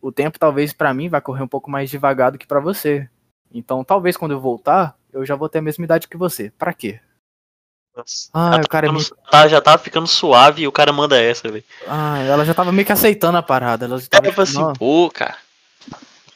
o 0.00 0.10
tempo 0.10 0.38
talvez 0.38 0.72
para 0.72 0.92
mim 0.92 1.08
vai 1.08 1.20
correr 1.20 1.42
um 1.42 1.48
pouco 1.48 1.70
mais 1.70 1.88
devagar 1.88 2.32
do 2.32 2.38
que 2.38 2.46
para 2.46 2.60
você. 2.60 3.08
Então 3.54 3.84
talvez 3.84 4.16
quando 4.16 4.32
eu 4.32 4.40
voltar, 4.40 4.98
eu 5.12 5.24
já 5.24 5.36
vou 5.36 5.48
ter 5.48 5.60
a 5.60 5.62
mesma 5.62 5.84
idade 5.84 6.08
que 6.08 6.16
você. 6.16 6.50
Para 6.58 6.74
quê? 6.74 7.00
Ah, 8.32 8.60
o 8.64 8.68
cara 8.68 8.86
é 8.86 8.90
ficando, 8.90 9.18
é 9.26 9.30
tá, 9.30 9.48
já 9.48 9.60
tava 9.60 9.78
ficando 9.78 10.06
suave 10.06 10.62
e 10.62 10.68
o 10.68 10.72
cara 10.72 10.92
manda 10.92 11.20
essa, 11.20 11.48
velho. 11.50 11.64
Ah, 11.86 12.18
ela 12.20 12.44
já 12.44 12.54
tava 12.54 12.72
meio 12.72 12.86
que 12.86 12.92
aceitando 12.92 13.36
a 13.36 13.42
parada. 13.42 13.84
Ela 13.84 13.98
já 13.98 14.06
tava, 14.08 14.28
é, 14.28 14.34
assim, 14.40 14.72
pô, 14.78 15.10
cara. 15.10 15.36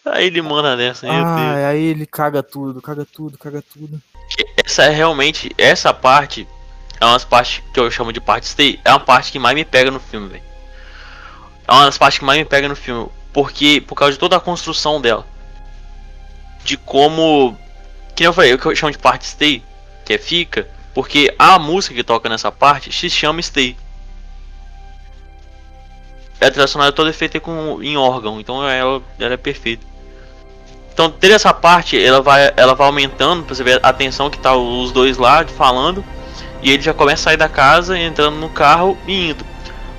Aí 0.04 0.26
ele 0.26 0.42
manda 0.42 0.76
dessa. 0.76 1.06
Ah, 1.10 1.68
aí 1.68 1.82
ele 1.82 2.06
caga 2.06 2.42
tudo, 2.42 2.80
caga 2.82 3.06
tudo, 3.06 3.38
caga 3.38 3.62
tudo. 3.72 4.00
Essa 4.56 4.84
é 4.84 4.90
realmente, 4.90 5.50
essa 5.56 5.94
parte 5.94 6.46
é 7.00 7.04
uma 7.04 7.14
das 7.14 7.24
partes 7.24 7.62
que 7.72 7.80
eu 7.80 7.90
chamo 7.90 8.12
de 8.12 8.20
parte 8.20 8.46
stay, 8.46 8.80
é 8.84 8.90
uma 8.90 9.00
parte 9.00 9.32
que 9.32 9.38
mais 9.38 9.54
me 9.54 9.64
pega 9.64 9.90
no 9.90 10.00
filme, 10.00 10.28
velho. 10.28 10.44
É 11.66 11.72
uma 11.72 11.86
das 11.86 11.98
partes 11.98 12.18
que 12.18 12.24
mais 12.24 12.38
me 12.38 12.44
pega 12.44 12.68
no 12.68 12.76
filme, 12.76 13.08
porque 13.32 13.80
por 13.80 13.94
causa 13.94 14.12
de 14.12 14.18
toda 14.18 14.36
a 14.36 14.40
construção 14.40 15.00
dela. 15.00 15.26
De 16.64 16.76
como, 16.76 17.56
que 18.14 18.24
eu 18.24 18.32
falei, 18.32 18.54
o 18.54 18.58
que 18.58 18.66
eu 18.66 18.76
chamo 18.76 18.92
de 18.92 18.98
parte 18.98 19.26
stay, 19.26 19.62
que 20.04 20.14
é 20.14 20.18
fica, 20.18 20.68
porque 20.96 21.34
a 21.38 21.58
música 21.58 21.94
que 21.94 22.02
toca 22.02 22.26
nessa 22.26 22.50
parte 22.50 22.90
se 22.90 23.10
chama 23.10 23.42
Stay. 23.42 23.76
A 26.40 26.50
trilha 26.50 26.66
sonora 26.66 26.88
é 26.88 26.92
toda 26.92 27.12
feita 27.12 27.38
com, 27.38 27.82
em 27.82 27.98
órgão, 27.98 28.40
então 28.40 28.66
ela, 28.66 29.02
ela 29.20 29.34
é 29.34 29.36
perfeita. 29.36 29.84
Então, 30.90 31.10
ter 31.10 31.32
essa 31.32 31.52
parte, 31.52 32.02
ela 32.02 32.22
vai, 32.22 32.50
ela 32.56 32.74
vai 32.74 32.86
aumentando, 32.86 33.44
pra 33.44 33.54
você 33.54 33.62
ver 33.62 33.78
a 33.82 33.92
tensão 33.92 34.30
que 34.30 34.38
tá 34.38 34.56
os 34.56 34.90
dois 34.90 35.18
lá 35.18 35.46
falando. 35.46 36.02
E 36.62 36.72
ele 36.72 36.82
já 36.82 36.94
começa 36.94 37.20
a 37.20 37.24
sair 37.24 37.36
da 37.36 37.48
casa, 37.50 37.98
entrando 37.98 38.38
no 38.38 38.48
carro 38.48 38.96
e 39.06 39.32
indo. 39.32 39.44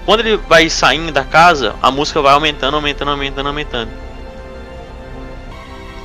Quando 0.04 0.22
ele 0.22 0.38
vai 0.38 0.68
saindo 0.68 1.12
da 1.12 1.24
casa, 1.24 1.76
a 1.80 1.92
música 1.92 2.24
vai 2.24 2.34
aumentando, 2.34 2.74
aumentando, 2.76 3.12
aumentando, 3.12 3.48
aumentando. 3.50 3.92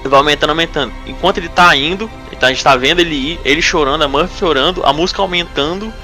Vai 0.04 0.18
aumentando, 0.18 0.50
aumentando. 0.50 0.92
Enquanto 1.06 1.38
ele 1.38 1.48
tá 1.48 1.74
indo, 1.74 2.10
então 2.42 2.48
a 2.48 2.52
gente 2.52 2.64
tá 2.64 2.74
vendo 2.74 2.98
ele 2.98 3.14
ir, 3.14 3.40
ele 3.44 3.62
chorando, 3.62 4.02
a 4.02 4.08
Murphy 4.08 4.36
chorando, 4.36 4.84
a 4.84 4.92
música 4.92 5.22
aumentando, 5.22 5.94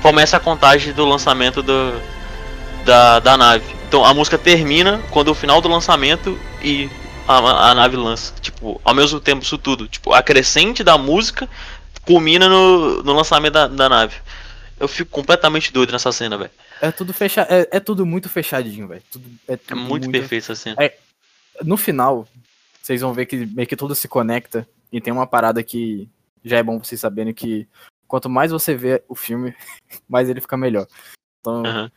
começa 0.00 0.36
a 0.36 0.40
contagem 0.40 0.92
do 0.92 1.04
lançamento 1.04 1.60
do, 1.60 2.00
da, 2.84 3.18
da 3.18 3.36
nave. 3.36 3.64
Então 3.88 4.04
a 4.04 4.14
música 4.14 4.38
termina 4.38 5.02
quando 5.10 5.32
o 5.32 5.34
final 5.34 5.60
do 5.60 5.68
lançamento 5.68 6.38
e 6.62 6.88
a, 7.26 7.70
a 7.70 7.74
nave 7.74 7.96
lança. 7.96 8.32
Tipo, 8.40 8.80
ao 8.84 8.94
mesmo 8.94 9.18
tempo 9.18 9.42
isso 9.42 9.58
tudo. 9.58 9.88
Tipo, 9.88 10.12
a 10.12 10.22
crescente 10.22 10.84
da 10.84 10.96
música 10.96 11.50
culmina 12.02 12.48
no, 12.48 13.02
no 13.02 13.12
lançamento 13.12 13.54
da, 13.54 13.66
da 13.66 13.88
nave. 13.88 14.14
Eu 14.78 14.86
fico 14.86 15.10
completamente 15.10 15.72
doido 15.72 15.90
nessa 15.90 16.12
cena, 16.12 16.38
velho. 16.38 16.52
É 16.80 16.92
tudo 16.92 17.12
fechado, 17.12 17.50
é, 17.50 17.66
é, 17.72 17.80
tudo 17.80 18.06
muito 18.06 18.28
fechadinho, 18.28 18.86
velho. 18.86 19.02
É, 19.48 19.54
é, 19.54 19.74
muito, 19.74 19.88
muito 19.88 20.10
perfeito 20.12 20.44
essa 20.44 20.54
cena. 20.54 20.76
É, 20.78 20.96
no 21.64 21.76
final, 21.76 22.24
vocês 22.80 23.00
vão 23.00 23.12
ver 23.12 23.26
que 23.26 23.34
meio 23.46 23.66
que 23.66 23.74
tudo 23.74 23.96
se 23.96 24.06
conecta. 24.06 24.64
E 24.92 25.00
tem 25.00 25.12
uma 25.12 25.26
parada 25.26 25.62
que 25.62 26.08
já 26.44 26.58
é 26.58 26.62
bom 26.62 26.78
vocês 26.78 27.00
saberem 27.00 27.34
que 27.34 27.68
quanto 28.06 28.28
mais 28.28 28.50
você 28.50 28.74
vê 28.74 29.04
o 29.08 29.14
filme, 29.14 29.54
mais 30.08 30.28
ele 30.28 30.40
fica 30.40 30.56
melhor. 30.56 30.86
Então, 31.40 31.62
uhum. 31.62 31.90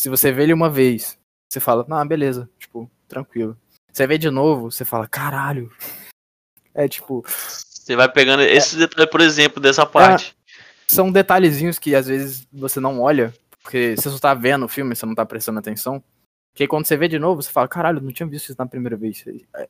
se 0.00 0.08
você 0.08 0.32
vê 0.32 0.44
ele 0.44 0.54
uma 0.54 0.70
vez, 0.70 1.18
você 1.50 1.60
fala, 1.60 1.84
ah, 1.90 2.04
beleza, 2.04 2.48
tipo, 2.58 2.90
tranquilo. 3.08 3.58
Você 3.92 4.06
vê 4.06 4.18
de 4.18 4.30
novo, 4.30 4.70
você 4.70 4.84
fala, 4.84 5.08
caralho. 5.08 5.70
É 6.74 6.86
tipo. 6.86 7.24
Você 7.26 7.96
vai 7.96 8.10
pegando 8.10 8.42
é, 8.42 8.52
esse 8.52 8.76
detalhe, 8.76 9.08
por 9.08 9.20
exemplo, 9.20 9.60
dessa 9.60 9.86
parte. 9.86 10.36
É, 10.48 10.92
são 10.92 11.10
detalhezinhos 11.10 11.78
que 11.78 11.94
às 11.94 12.06
vezes 12.06 12.46
você 12.52 12.78
não 12.78 13.00
olha, 13.00 13.32
porque 13.62 13.96
você 13.96 14.10
só 14.10 14.18
tá 14.18 14.34
vendo 14.34 14.66
o 14.66 14.68
filme, 14.68 14.94
você 14.94 15.06
não 15.06 15.14
tá 15.14 15.24
prestando 15.24 15.58
atenção. 15.58 16.02
Que 16.56 16.62
aí 16.62 16.68
quando 16.68 16.86
você 16.86 16.96
vê 16.96 17.06
de 17.06 17.18
novo, 17.18 17.42
você 17.42 17.50
fala, 17.50 17.68
caralho, 17.68 18.00
não 18.00 18.10
tinha 18.10 18.26
visto 18.26 18.46
isso 18.46 18.58
na 18.58 18.64
primeira 18.64 18.96
vez. 18.96 19.22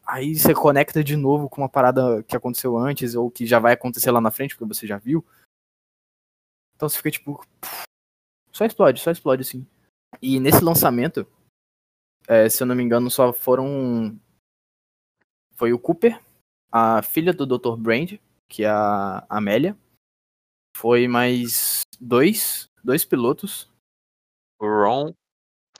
Aí 0.06 0.36
você 0.36 0.54
conecta 0.54 1.02
de 1.02 1.16
novo 1.16 1.48
com 1.48 1.60
uma 1.60 1.68
parada 1.68 2.22
que 2.22 2.36
aconteceu 2.36 2.78
antes, 2.78 3.16
ou 3.16 3.28
que 3.28 3.44
já 3.44 3.58
vai 3.58 3.72
acontecer 3.72 4.12
lá 4.12 4.20
na 4.20 4.30
frente, 4.30 4.56
porque 4.56 4.72
você 4.72 4.86
já 4.86 4.96
viu. 4.96 5.26
Então 6.76 6.88
você 6.88 6.96
fica 6.98 7.10
tipo. 7.10 7.44
Só 8.52 8.64
explode, 8.64 9.00
só 9.00 9.10
explode 9.10 9.42
assim. 9.42 9.66
E 10.22 10.38
nesse 10.38 10.62
lançamento, 10.62 11.26
é, 12.28 12.48
se 12.48 12.62
eu 12.62 12.66
não 12.68 12.76
me 12.76 12.84
engano, 12.84 13.10
só 13.10 13.32
foram. 13.32 14.16
Foi 15.56 15.72
o 15.72 15.80
Cooper, 15.80 16.22
a 16.70 17.02
filha 17.02 17.32
do 17.32 17.46
Dr. 17.46 17.76
Brand, 17.76 18.12
que 18.48 18.62
é 18.62 18.68
a 18.68 19.26
Amélia. 19.28 19.76
Foi 20.76 21.08
mais 21.08 21.80
dois, 22.00 22.68
dois 22.84 23.04
pilotos. 23.04 23.68
O 24.60 24.66
Ron, 24.66 25.12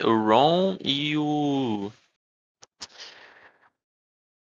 o 0.02 0.10
Ron 0.10 0.76
e 0.84 1.16
o. 1.16 1.90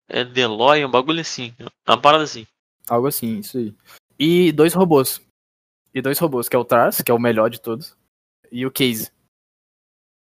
É 0.08 0.24
Deloy, 0.24 0.86
um 0.86 0.92
bagulho 0.92 1.22
assim. 1.22 1.54
Uma 1.88 2.00
parada 2.00 2.24
assim. 2.24 2.48
Algo 2.88 3.08
assim, 3.08 3.40
isso 3.40 3.58
aí. 3.58 3.76
E 4.18 4.52
dois 4.52 4.74
robôs. 4.74 5.22
E 5.94 6.02
dois 6.02 6.20
robôs, 6.20 6.48
que 6.48 6.56
é 6.56 6.60
o 6.60 6.66
Tars, 6.66 7.02
que 7.02 7.12
é 7.12 7.14
o 7.14 7.20
melhor 7.20 7.50
de 7.50 7.60
todos. 7.60 7.98
E 8.52 8.66
o 8.66 8.72
Case. 8.72 9.12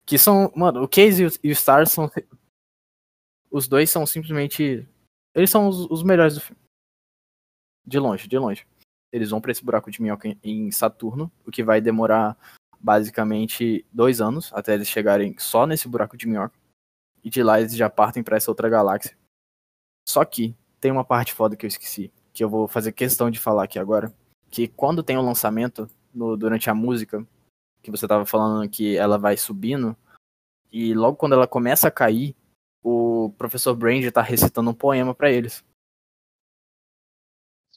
Que 0.07 0.19
são. 0.19 0.53
Mano, 0.55 0.83
o 0.83 0.89
Case 0.89 1.23
e 1.23 1.27
o, 1.27 1.31
o 1.51 1.53
Stars 1.53 1.93
são. 1.93 2.11
Os 3.51 3.69
dois 3.69 3.91
são 3.91 4.07
simplesmente. 4.07 4.87
Eles 5.35 5.51
são 5.51 5.69
os, 5.69 5.87
os 5.91 6.03
melhores 6.03 6.35
do 6.35 6.41
filme. 6.41 6.61
De 7.87 7.99
longe, 7.99 8.29
de 8.29 8.39
longe. 8.39 8.67
Eles 9.13 9.31
vão 9.31 9.41
para 9.41 9.53
esse 9.53 9.65
buraco 9.65 9.91
de 9.91 10.03
minhoca 10.03 10.29
em, 10.29 10.39
em 10.43 10.71
Saturno, 10.71 11.33
o 11.47 11.51
que 11.51 11.63
vai 11.63 11.81
demorar 11.81 12.37
basicamente 12.81 13.85
dois 13.93 14.21
anos 14.21 14.51
até 14.53 14.75
eles 14.75 14.89
chegarem 14.89 15.37
só 15.39 15.67
nesse 15.67 15.89
buraco 15.89 16.17
de 16.17 16.27
minhoca. 16.27 16.57
E 17.23 17.31
de 17.31 17.43
lá 17.43 17.61
eles 17.61 17.75
já 17.75 17.91
partem 17.91 18.23
para 18.23 18.37
essa 18.37 18.51
outra 18.51 18.69
galáxia. 18.69 19.17
Só 20.09 20.25
que 20.25 20.55
tem 20.81 20.91
uma 20.91 21.05
parte 21.05 21.33
foda 21.33 21.57
que 21.57 21.67
eu 21.67 21.69
esqueci, 21.69 22.13
que 22.33 22.43
eu 22.43 22.49
vou 22.49 22.69
fazer 22.69 22.93
questão 22.93 23.31
de 23.31 23.39
falar 23.39 23.65
aqui 23.65 23.79
agora, 23.79 24.15
que 24.51 24.69
quando 24.69 25.03
tem 25.03 25.17
o 25.17 25.23
lançamento 25.23 25.91
no, 26.15 26.37
durante 26.37 26.71
a 26.71 26.75
música, 26.75 27.27
que 27.83 27.91
você 27.91 28.07
tava 28.07 28.25
falando 28.25 28.69
que 28.71 28.97
ela 28.97 29.19
vai 29.19 29.37
subindo, 29.37 29.97
e 30.73 30.95
logo 30.95 31.17
quando 31.17 31.35
ela 31.35 31.47
começa 31.47 31.89
a 31.89 31.91
cair, 31.91 32.35
o 32.83 33.31
professor 33.37 33.75
Brand 33.75 34.09
tá 34.11 34.23
recitando 34.23 34.71
um 34.71 34.75
poema 34.75 35.15
para 35.15 35.31
eles. 35.31 35.65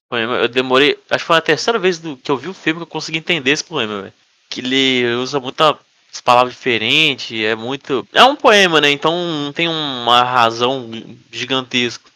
Poema, 0.10 0.36
eu 0.36 0.48
demorei. 0.50 1.02
Acho 1.10 1.24
que 1.24 1.28
foi 1.28 1.38
a 1.38 1.42
terceira 1.42 1.80
vez 1.80 1.98
do, 1.98 2.18
que 2.18 2.30
eu 2.30 2.38
vi 2.38 2.50
o 2.50 2.54
filme 2.54 2.80
que 2.80 2.84
eu 2.84 2.88
consegui 2.88 3.18
entender 3.18 3.52
esse 3.52 3.64
poema, 3.64 4.02
velho. 4.02 4.14
Que 4.52 4.60
ele 4.60 5.16
usa 5.16 5.40
muitas 5.40 5.78
palavras 6.24 6.54
diferentes, 6.54 7.40
é 7.42 7.56
muito. 7.56 8.06
É 8.12 8.24
um 8.24 8.36
poema, 8.36 8.82
né? 8.82 8.92
Então 8.92 9.14
não 9.46 9.54
tem 9.54 9.70
uma 9.70 10.24
razão 10.24 10.92
gigantesca. 11.32 12.12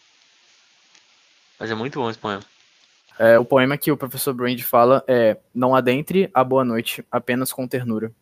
Mas 1.58 1.70
é 1.70 1.74
muito 1.74 1.98
bom 1.98 2.10
esse 2.10 2.18
poema. 2.18 2.42
É, 3.18 3.38
o 3.38 3.44
poema 3.46 3.78
que 3.78 3.90
o 3.90 3.96
professor 3.96 4.34
Brand 4.34 4.60
fala 4.60 5.02
é: 5.08 5.38
Não 5.54 5.74
adentre 5.74 6.30
a 6.34 6.44
boa 6.44 6.62
noite 6.62 7.02
apenas 7.10 7.50
com 7.52 7.66
ternura. 7.66 8.12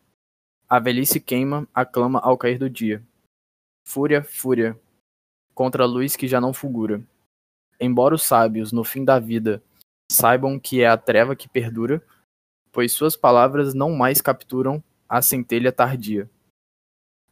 A 0.69 0.79
velhice 0.79 1.19
queima, 1.19 1.67
aclama 1.73 2.19
ao 2.19 2.37
cair 2.37 2.57
do 2.57 2.69
dia. 2.69 3.03
Fúria, 3.83 4.23
fúria, 4.23 4.79
contra 5.53 5.83
a 5.83 5.87
luz 5.87 6.15
que 6.15 6.27
já 6.27 6.39
não 6.39 6.53
fulgura. 6.53 7.01
Embora 7.79 8.15
os 8.15 8.23
sábios, 8.23 8.71
no 8.71 8.85
fim 8.85 9.03
da 9.03 9.19
vida, 9.19 9.61
saibam 10.09 10.57
que 10.57 10.81
é 10.81 10.87
a 10.87 10.97
treva 10.97 11.35
que 11.35 11.49
perdura, 11.49 12.01
pois 12.75 12.91
suas 12.91 13.15
palavras 13.15 13.73
não 13.73 13.93
mais 13.93 14.19
capturam 14.19 14.83
a 15.07 15.21
centelha 15.21 15.71
tardia. 15.71 16.29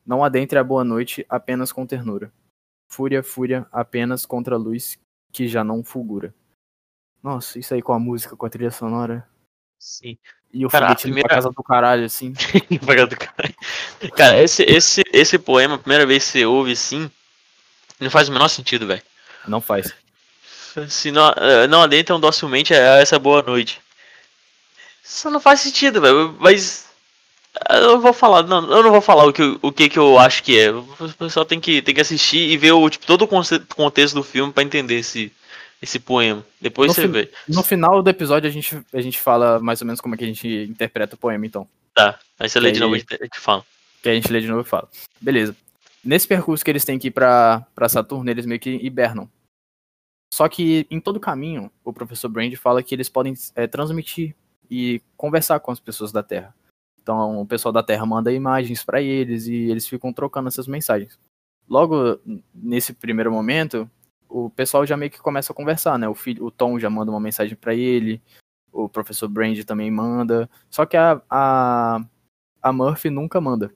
Não 0.06 0.24
adentre 0.24 0.58
a 0.58 0.64
boa 0.64 0.86
noite 0.86 1.26
apenas 1.28 1.70
com 1.70 1.86
ternura. 1.86 2.32
Fúria, 2.88 3.22
fúria, 3.22 3.68
apenas 3.70 4.26
contra 4.26 4.56
a 4.56 4.58
luz 4.58 4.98
que 5.34 5.46
já 5.46 5.62
não 5.62 5.84
fulgura. 5.84 6.34
Nossa, 7.22 7.60
isso 7.60 7.74
aí 7.74 7.82
com 7.82 7.92
a 7.92 8.00
música, 8.00 8.38
com 8.38 8.46
a 8.46 8.50
trilha 8.50 8.72
sonora. 8.72 9.28
Sim. 9.78 10.18
E 10.54 10.66
o 10.66 10.70
Cara, 10.70 10.88
foguetinho 10.88 11.14
primeira... 11.14 11.28
pra 11.28 11.36
casa 11.36 11.50
do 11.50 11.62
caralho, 11.64 12.06
assim. 12.06 12.32
pra 12.86 12.96
casa 12.96 13.08
do 13.08 13.18
caralho. 13.18 13.56
Cara, 14.16 14.42
esse, 14.42 14.64
esse, 14.64 15.04
esse 15.12 15.38
poema, 15.38 15.76
a 15.76 15.80
primeira 15.80 16.06
vez 16.06 16.24
que 16.24 16.32
você 16.32 16.46
ouve 16.46 16.72
assim, 16.72 17.12
não 18.00 18.10
faz 18.10 18.30
o 18.30 18.32
menor 18.32 18.48
sentido, 18.48 18.88
velho. 18.88 19.04
Não 19.46 19.60
faz. 19.60 19.94
Se 20.88 21.12
não, 21.12 21.34
eh, 21.36 21.68
não 21.68 21.82
adentra 21.82 22.16
um 22.16 22.20
docilmente 22.20 22.74
a 22.74 23.02
essa 23.02 23.20
boa 23.20 23.42
noite. 23.42 23.84
Isso 25.04 25.30
não 25.30 25.40
faz 25.40 25.60
sentido, 25.60 26.02
velho. 26.02 26.36
Mas. 26.40 26.92
Eu 27.70 27.94
não 27.94 28.02
vou 28.02 28.14
falar, 28.14 28.42
não, 28.44 28.64
eu 28.72 28.82
não 28.82 28.92
vou 28.92 29.02
falar 29.02 29.26
o 29.26 29.32
que, 29.32 29.60
o 29.62 29.72
que, 29.72 29.88
que 29.88 30.00
eu 30.00 30.18
acho 30.18 30.42
que 30.42 30.60
é. 30.60 30.72
O 30.72 31.14
pessoal 31.20 31.46
tem 31.46 31.60
que, 31.60 31.84
tem 31.84 31.94
que 31.94 32.02
assistir 32.02 32.50
e 32.50 32.58
ver 32.58 32.72
o, 32.72 32.90
tipo, 32.90 33.06
todo 33.06 33.22
o 33.24 33.28
contexto 33.28 34.16
do 34.16 34.24
filme 34.24 34.52
para 34.52 34.64
entender 34.64 34.96
esse, 34.96 35.32
esse 35.80 36.00
poema. 36.00 36.44
Depois 36.60 36.88
no 36.88 36.96
você 36.96 37.08
vê. 37.08 37.32
No 37.48 37.62
final 37.62 38.02
do 38.02 38.10
episódio 38.10 38.50
a 38.50 38.52
gente, 38.52 38.82
a 38.92 39.02
gente 39.02 39.20
fala 39.20 39.60
mais 39.60 39.82
ou 39.82 39.86
menos 39.86 40.02
como 40.02 40.16
é 40.16 40.18
que 40.18 40.24
a 40.24 40.28
gente 40.28 40.48
interpreta 40.48 41.16
o 41.16 41.18
poema, 41.18 41.46
então. 41.46 41.68
Tá, 41.94 42.18
aí 42.40 42.50
você 42.50 42.60
lê 42.60 42.72
de 42.72 42.80
novo 42.80 42.96
e 42.96 43.04
a 43.08 43.24
gente 43.24 43.40
fala. 43.40 43.64
Que 44.02 44.10
a 44.10 44.16
gente 44.16 44.32
lê 44.32 44.42
de 44.42 44.48
novo 44.48 44.62
e 44.62 44.66
fala. 44.66 44.90
Beleza. 45.22 45.56
Nesse 46.04 46.28
percurso 46.28 46.66
que 46.66 46.72
eles 46.72 46.84
têm 46.84 46.98
que 46.98 47.10
ir 47.10 47.12
pra, 47.12 47.66
pra 47.76 47.88
Saturno, 47.88 48.30
eles 48.32 48.46
meio 48.46 48.60
que 48.60 48.72
hibernam. 48.72 49.30
Só 50.34 50.50
que 50.50 50.88
em 50.90 51.00
todo 51.00 51.20
caminho, 51.20 51.72
o 51.84 51.94
professor 51.94 52.30
Brand 52.30 52.54
fala 52.56 52.82
que 52.82 52.96
eles 52.96 53.10
podem 53.10 53.36
é, 53.56 53.68
transmitir 53.68 54.36
e 54.70 55.02
conversar 55.18 55.60
com 55.60 55.72
as 55.72 55.80
pessoas 55.80 56.12
da 56.12 56.24
Terra. 56.24 56.56
Então 57.02 57.42
o 57.42 57.46
pessoal 57.46 57.72
da 57.72 57.84
Terra 57.84 58.06
manda 58.06 58.32
imagens 58.32 58.84
para 58.84 59.02
eles 59.02 59.48
e 59.48 59.56
eles 59.70 59.88
ficam 59.88 60.14
trocando 60.14 60.48
essas 60.48 60.68
mensagens. 60.68 61.20
Logo 61.70 62.20
nesse 62.54 62.94
primeiro 62.94 63.32
momento, 63.32 63.90
o 64.30 64.50
pessoal 64.50 64.86
já 64.86 64.98
meio 64.98 65.12
que 65.12 65.22
começa 65.22 65.54
a 65.54 65.56
conversar, 65.56 65.98
né? 66.00 66.08
O, 66.08 66.16
filho, 66.16 66.46
o 66.46 66.52
Tom 66.52 66.80
já 66.80 66.90
manda 66.90 67.12
uma 67.12 67.20
mensagem 67.20 67.56
para 67.56 67.76
ele, 67.76 68.22
o 68.72 68.90
professor 68.90 69.30
Brand 69.30 69.58
também 69.64 69.92
manda. 69.92 70.50
Só 70.70 70.86
que 70.86 70.98
a, 70.98 71.22
a, 71.30 72.04
a 72.62 72.74
Murphy 72.74 73.10
nunca 73.10 73.40
manda. 73.40 73.72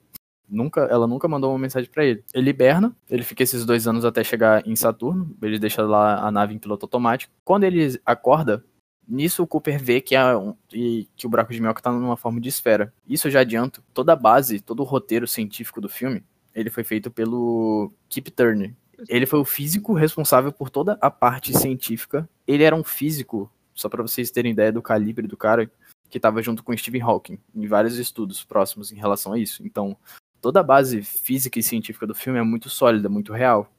Nunca, 0.49 0.81
ela 0.81 1.05
nunca 1.05 1.27
mandou 1.27 1.51
uma 1.51 1.59
mensagem 1.59 1.89
para 1.89 2.05
ele. 2.05 2.23
Ele 2.33 2.49
hiberna, 2.49 2.95
ele 3.09 3.23
fica 3.23 3.43
esses 3.43 3.65
dois 3.65 3.87
anos 3.87 4.05
até 4.05 4.23
chegar 4.23 4.65
em 4.65 4.75
Saturno, 4.75 5.35
ele 5.41 5.59
deixa 5.59 5.83
lá 5.83 6.25
a 6.25 6.31
nave 6.31 6.53
em 6.53 6.59
piloto 6.59 6.85
automático. 6.85 7.33
Quando 7.43 7.65
ele 7.65 7.99
acorda, 8.05 8.63
nisso 9.07 9.43
o 9.43 9.47
Cooper 9.47 9.81
vê 9.81 10.01
que, 10.01 10.15
a, 10.15 10.33
que 10.69 11.25
o 11.25 11.29
buraco 11.29 11.53
de 11.53 11.61
minhoca 11.61 11.81
tá 11.81 11.91
numa 11.91 12.17
forma 12.17 12.41
de 12.41 12.49
esfera. 12.49 12.93
Isso 13.07 13.27
eu 13.27 13.31
já 13.31 13.39
adianto. 13.41 13.83
Toda 13.93 14.13
a 14.13 14.15
base, 14.15 14.59
todo 14.59 14.81
o 14.81 14.83
roteiro 14.83 15.27
científico 15.27 15.79
do 15.79 15.87
filme, 15.87 16.23
ele 16.53 16.69
foi 16.69 16.83
feito 16.83 17.09
pelo 17.09 17.93
Kip 18.09 18.29
Turner. 18.31 18.75
Ele 19.07 19.25
foi 19.25 19.39
o 19.39 19.45
físico 19.45 19.93
responsável 19.93 20.51
por 20.51 20.69
toda 20.69 20.97
a 20.99 21.09
parte 21.09 21.55
científica. 21.55 22.27
Ele 22.47 22.63
era 22.63 22.75
um 22.75 22.83
físico, 22.83 23.51
só 23.73 23.87
para 23.87 24.01
vocês 24.01 24.31
terem 24.31 24.51
ideia 24.51 24.71
do 24.71 24.81
calibre 24.81 25.27
do 25.27 25.37
cara, 25.37 25.71
que 26.09 26.17
estava 26.17 26.41
junto 26.41 26.63
com 26.63 26.75
Stephen 26.75 27.01
Hawking 27.01 27.39
em 27.53 27.67
vários 27.67 27.97
estudos 27.97 28.43
próximos 28.43 28.91
em 28.91 28.95
relação 28.95 29.33
a 29.33 29.39
isso. 29.39 29.65
Então, 29.65 29.95
toda 30.41 30.59
a 30.59 30.63
base 30.63 31.03
física 31.03 31.59
e 31.59 31.63
científica 31.63 32.07
do 32.07 32.15
filme 32.15 32.39
é 32.39 32.43
muito 32.43 32.69
sólida, 32.69 33.07
muito 33.07 33.33
real. 33.33 33.71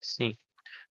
Sim. 0.00 0.36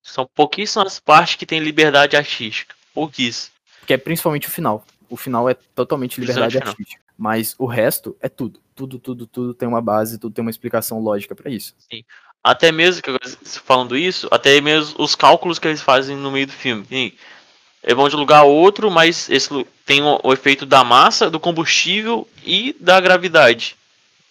São 0.01 0.25
pouquíssimas 0.33 0.99
partes 0.99 1.35
que 1.35 1.45
tem 1.45 1.59
liberdade 1.59 2.15
artística. 2.15 2.73
Pouquíssimas. 2.93 3.56
Que 3.87 3.95
é 3.95 3.97
principalmente 3.97 4.47
o 4.47 4.51
final. 4.51 4.85
O 5.09 5.17
final 5.17 5.49
é 5.49 5.55
totalmente 5.73 6.21
liberdade 6.21 6.59
artística. 6.59 7.01
Mas 7.17 7.55
o 7.57 7.65
resto 7.65 8.15
é 8.21 8.29
tudo. 8.29 8.59
Tudo, 8.75 8.99
tudo, 8.99 9.25
tudo 9.25 9.53
tem 9.55 9.67
uma 9.67 9.81
base, 9.81 10.19
tudo 10.19 10.33
tem 10.35 10.43
uma 10.43 10.51
explicação 10.51 10.99
lógica 10.99 11.33
para 11.33 11.49
isso. 11.49 11.73
Sim. 11.89 12.03
Até 12.43 12.71
mesmo, 12.71 13.01
falando 13.63 13.97
isso, 13.97 14.27
até 14.29 14.61
mesmo 14.61 15.01
os 15.01 15.15
cálculos 15.15 15.57
que 15.57 15.67
eles 15.67 15.81
fazem 15.81 16.15
no 16.15 16.29
meio 16.29 16.45
do 16.45 16.53
filme. 16.53 16.85
Sim. 16.87 17.11
Eles 17.81 17.95
vão 17.95 18.07
de 18.07 18.15
lugar 18.15 18.41
a 18.41 18.43
outro, 18.43 18.91
mas 18.91 19.27
esse 19.29 19.49
tem 19.83 20.03
o, 20.03 20.19
o 20.23 20.31
efeito 20.31 20.65
da 20.65 20.83
massa, 20.83 21.29
do 21.29 21.39
combustível 21.39 22.27
e 22.45 22.75
da 22.79 22.99
gravidade 22.99 23.75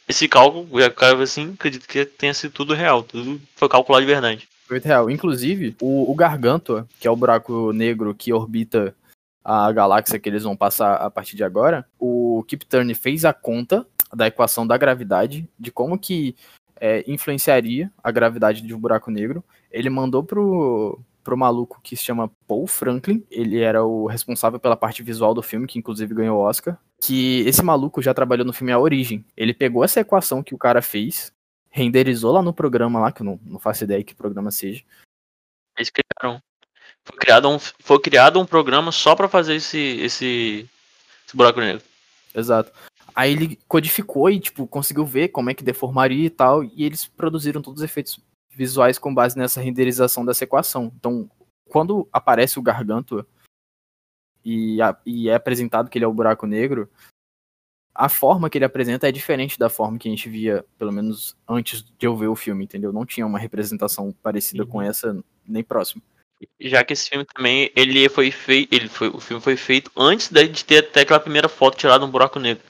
esse 0.08 0.28
cálculo, 0.28 0.68
eu 0.80 1.22
assim, 1.22 1.52
acredito 1.54 1.88
que 1.88 2.04
tenha 2.04 2.32
sido 2.32 2.52
tudo 2.52 2.74
real, 2.74 3.02
tudo 3.02 3.40
foi 3.56 3.68
calculado 3.68 4.04
de 4.04 4.12
verdade. 4.12 4.48
Foi 4.66 4.78
real. 4.78 5.10
Inclusive, 5.10 5.76
o, 5.80 6.10
o 6.10 6.14
Gargantua, 6.14 6.86
que 7.00 7.08
é 7.08 7.10
o 7.10 7.16
buraco 7.16 7.72
negro 7.72 8.14
que 8.14 8.32
orbita 8.32 8.94
a 9.48 9.70
galáxia 9.70 10.18
que 10.18 10.28
eles 10.28 10.42
vão 10.42 10.56
passar 10.56 10.96
a 10.96 11.08
partir 11.08 11.36
de 11.36 11.44
agora, 11.44 11.86
o 12.00 12.42
Kip 12.48 12.66
Turner 12.66 12.96
fez 12.96 13.24
a 13.24 13.32
conta 13.32 13.86
da 14.12 14.26
equação 14.26 14.66
da 14.66 14.76
gravidade, 14.76 15.48
de 15.56 15.70
como 15.70 15.96
que 15.96 16.34
é, 16.80 17.04
influenciaria 17.06 17.92
a 18.02 18.10
gravidade 18.10 18.60
de 18.60 18.74
um 18.74 18.80
buraco 18.80 19.08
negro. 19.08 19.44
Ele 19.70 19.88
mandou 19.88 20.24
pro, 20.24 20.98
pro 21.22 21.36
maluco 21.36 21.80
que 21.80 21.96
se 21.96 22.02
chama 22.02 22.28
Paul 22.48 22.66
Franklin. 22.66 23.24
Ele 23.30 23.60
era 23.60 23.84
o 23.84 24.06
responsável 24.06 24.58
pela 24.58 24.76
parte 24.76 25.00
visual 25.00 25.32
do 25.32 25.42
filme, 25.42 25.68
que 25.68 25.78
inclusive 25.78 26.12
ganhou 26.12 26.40
o 26.40 26.42
Oscar. 26.42 26.76
Que 27.00 27.42
esse 27.46 27.62
maluco 27.62 28.02
já 28.02 28.12
trabalhou 28.12 28.44
no 28.44 28.52
filme 28.52 28.72
A 28.72 28.80
Origem. 28.80 29.24
Ele 29.36 29.54
pegou 29.54 29.84
essa 29.84 30.00
equação 30.00 30.42
que 30.42 30.56
o 30.56 30.58
cara 30.58 30.82
fez, 30.82 31.32
renderizou 31.70 32.32
lá 32.32 32.42
no 32.42 32.52
programa 32.52 32.98
lá, 32.98 33.12
que 33.12 33.22
eu 33.22 33.24
não, 33.24 33.38
não 33.44 33.60
faço 33.60 33.84
ideia 33.84 34.02
que 34.02 34.12
programa 34.12 34.50
seja. 34.50 34.82
Eles 35.78 35.90
criaram. 35.90 36.40
Foi 37.06 37.16
criado 37.16 37.48
um, 37.48 37.58
foi 37.58 38.00
criado 38.00 38.40
um 38.40 38.44
programa 38.44 38.90
só 38.90 39.14
para 39.14 39.28
fazer 39.28 39.54
esse, 39.54 39.78
esse, 39.78 40.68
esse 41.26 41.36
buraco 41.36 41.60
negro. 41.60 41.82
Exato. 42.34 42.72
Aí 43.14 43.32
ele 43.32 43.58
codificou 43.66 44.28
e, 44.28 44.38
tipo, 44.40 44.66
conseguiu 44.66 45.06
ver 45.06 45.28
como 45.28 45.48
é 45.48 45.54
que 45.54 45.64
deformaria 45.64 46.26
e 46.26 46.30
tal, 46.30 46.62
e 46.64 46.84
eles 46.84 47.06
produziram 47.06 47.62
todos 47.62 47.80
os 47.80 47.84
efeitos 47.84 48.20
visuais 48.50 48.98
com 48.98 49.14
base 49.14 49.38
nessa 49.38 49.60
renderização 49.60 50.24
dessa 50.24 50.44
equação. 50.44 50.92
Então, 50.98 51.30
quando 51.68 52.08
aparece 52.12 52.58
o 52.58 52.62
Gargantua 52.62 53.26
e, 54.44 54.82
a, 54.82 54.96
e 55.06 55.28
é 55.28 55.34
apresentado 55.34 55.88
que 55.88 55.96
ele 55.96 56.04
é 56.04 56.08
o 56.08 56.12
buraco 56.12 56.46
negro, 56.46 56.90
a 57.94 58.08
forma 58.08 58.50
que 58.50 58.58
ele 58.58 58.64
apresenta 58.64 59.08
é 59.08 59.12
diferente 59.12 59.58
da 59.58 59.70
forma 59.70 59.98
que 59.98 60.08
a 60.08 60.10
gente 60.10 60.28
via, 60.28 60.64
pelo 60.76 60.92
menos 60.92 61.34
antes 61.48 61.82
de 61.82 62.06
eu 62.06 62.14
ver 62.14 62.28
o 62.28 62.36
filme, 62.36 62.64
entendeu? 62.64 62.92
Não 62.92 63.06
tinha 63.06 63.26
uma 63.26 63.38
representação 63.38 64.12
parecida 64.22 64.64
uhum. 64.64 64.68
com 64.68 64.82
essa 64.82 65.18
nem 65.46 65.64
próximo. 65.64 66.02
Já 66.60 66.84
que 66.84 66.92
esse 66.92 67.08
filme 67.08 67.24
também, 67.24 67.70
ele 67.74 68.08
foi 68.08 68.30
feito, 68.30 68.74
ele 68.74 68.88
foi, 68.88 69.08
o 69.08 69.20
filme 69.20 69.42
foi 69.42 69.56
feito 69.56 69.90
antes 69.96 70.28
de 70.28 70.64
ter 70.64 70.78
até 70.78 71.00
aquela 71.00 71.20
primeira 71.20 71.48
foto 71.48 71.78
tirada 71.78 72.04
no 72.04 72.12
buraco 72.12 72.38
negro. 72.38 72.62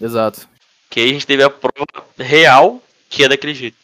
Exato. 0.00 0.48
Que 0.90 1.00
aí 1.00 1.10
a 1.10 1.12
gente 1.12 1.26
teve 1.26 1.42
a 1.42 1.50
prova 1.50 2.06
real 2.18 2.82
que 3.08 3.24
é 3.24 3.28
daquele 3.28 3.54
jeito. 3.54 3.76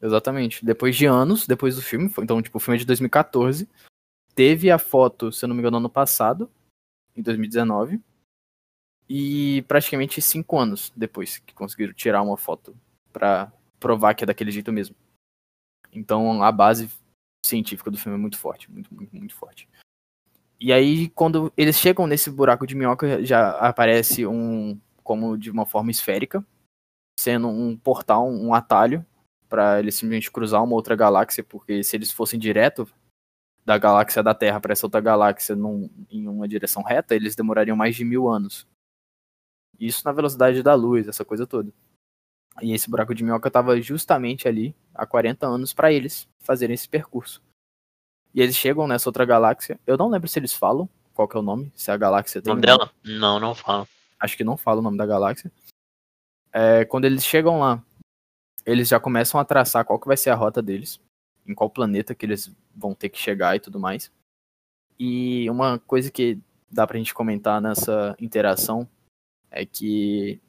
Exatamente. 0.00 0.64
Depois 0.64 0.94
de 0.96 1.06
anos, 1.06 1.46
depois 1.46 1.76
do 1.76 1.82
filme, 1.82 2.12
então 2.18 2.40
tipo, 2.42 2.58
o 2.58 2.60
filme 2.60 2.76
é 2.76 2.80
de 2.80 2.86
2014, 2.86 3.68
teve 4.34 4.70
a 4.70 4.78
foto, 4.78 5.32
se 5.32 5.44
eu 5.44 5.48
não 5.48 5.56
me 5.56 5.60
engano, 5.60 5.78
ano 5.78 5.88
passado, 5.88 6.50
em 7.16 7.22
2019, 7.22 8.00
e 9.08 9.62
praticamente 9.68 10.20
cinco 10.20 10.58
anos 10.58 10.92
depois 10.94 11.38
que 11.38 11.54
conseguiram 11.54 11.92
tirar 11.92 12.22
uma 12.22 12.36
foto 12.36 12.76
para 13.12 13.52
provar 13.78 14.14
que 14.14 14.24
é 14.24 14.26
daquele 14.26 14.50
jeito 14.50 14.72
mesmo. 14.72 14.94
Então 15.92 16.42
a 16.42 16.50
base 16.50 16.90
científica 17.44 17.90
do 17.90 17.98
filme 17.98 18.16
é 18.16 18.20
muito 18.20 18.38
forte, 18.38 18.70
muito, 18.70 18.92
muito, 18.94 19.14
muito 19.14 19.34
forte. 19.34 19.68
E 20.60 20.72
aí, 20.72 21.08
quando 21.10 21.52
eles 21.56 21.76
chegam 21.76 22.06
nesse 22.06 22.30
buraco 22.30 22.66
de 22.66 22.74
minhoca, 22.74 23.24
já 23.24 23.50
aparece 23.58 24.26
um, 24.26 24.80
como 25.02 25.36
de 25.36 25.50
uma 25.50 25.66
forma 25.66 25.90
esférica, 25.90 26.44
sendo 27.18 27.48
um 27.48 27.76
portal, 27.76 28.28
um 28.28 28.54
atalho, 28.54 29.04
para 29.48 29.78
eles 29.78 29.94
simplesmente 29.94 30.30
cruzar 30.30 30.64
uma 30.64 30.74
outra 30.74 30.96
galáxia, 30.96 31.44
porque 31.44 31.82
se 31.84 31.96
eles 31.96 32.10
fossem 32.10 32.38
direto 32.38 32.88
da 33.64 33.78
galáxia 33.78 34.22
da 34.22 34.34
Terra 34.34 34.60
para 34.60 34.72
essa 34.72 34.86
outra 34.86 35.00
galáxia 35.00 35.54
num, 35.54 35.90
em 36.10 36.26
uma 36.28 36.48
direção 36.48 36.82
reta, 36.82 37.14
eles 37.14 37.36
demorariam 37.36 37.76
mais 37.76 37.96
de 37.96 38.04
mil 38.04 38.28
anos. 38.28 38.66
Isso 39.78 40.02
na 40.04 40.12
velocidade 40.12 40.62
da 40.62 40.74
luz, 40.74 41.08
essa 41.08 41.24
coisa 41.24 41.46
toda. 41.46 41.72
E 42.62 42.72
esse 42.72 42.88
buraco 42.88 43.14
de 43.14 43.24
minhoca 43.24 43.48
estava 43.48 43.80
justamente 43.80 44.46
ali 44.46 44.74
há 44.94 45.04
40 45.06 45.46
anos 45.46 45.72
para 45.72 45.92
eles 45.92 46.28
fazerem 46.40 46.74
esse 46.74 46.88
percurso. 46.88 47.42
E 48.32 48.40
eles 48.40 48.56
chegam 48.56 48.86
nessa 48.86 49.08
outra 49.08 49.24
galáxia. 49.24 49.78
Eu 49.86 49.96
não 49.96 50.08
lembro 50.08 50.28
se 50.28 50.38
eles 50.38 50.52
falam 50.52 50.88
qual 51.14 51.28
que 51.28 51.36
é 51.36 51.40
o 51.40 51.42
nome, 51.42 51.72
se 51.74 51.90
a 51.90 51.96
galáxia 51.96 52.42
tem. 52.42 52.52
O 52.52 52.56
nome 52.56 52.66
dela? 52.66 52.90
Não, 53.04 53.38
não 53.38 53.54
fala. 53.54 53.86
Acho 54.18 54.36
que 54.36 54.44
não 54.44 54.56
fala 54.56 54.80
o 54.80 54.82
nome 54.82 54.98
da 54.98 55.06
galáxia. 55.06 55.50
É, 56.52 56.84
quando 56.84 57.04
eles 57.04 57.24
chegam 57.24 57.60
lá, 57.60 57.82
eles 58.66 58.88
já 58.88 58.98
começam 58.98 59.40
a 59.40 59.44
traçar 59.44 59.84
qual 59.84 59.98
que 59.98 60.06
vai 60.06 60.16
ser 60.16 60.30
a 60.30 60.34
rota 60.34 60.60
deles, 60.60 61.00
em 61.46 61.54
qual 61.54 61.70
planeta 61.70 62.14
que 62.14 62.26
eles 62.26 62.50
vão 62.74 62.94
ter 62.94 63.08
que 63.08 63.18
chegar 63.18 63.54
e 63.54 63.60
tudo 63.60 63.78
mais. 63.78 64.10
E 64.98 65.48
uma 65.50 65.78
coisa 65.80 66.10
que 66.10 66.38
dá 66.70 66.86
pra 66.86 66.98
gente 66.98 67.14
comentar 67.14 67.60
nessa 67.60 68.16
interação 68.18 68.88
é 69.50 69.64
que 69.64 70.40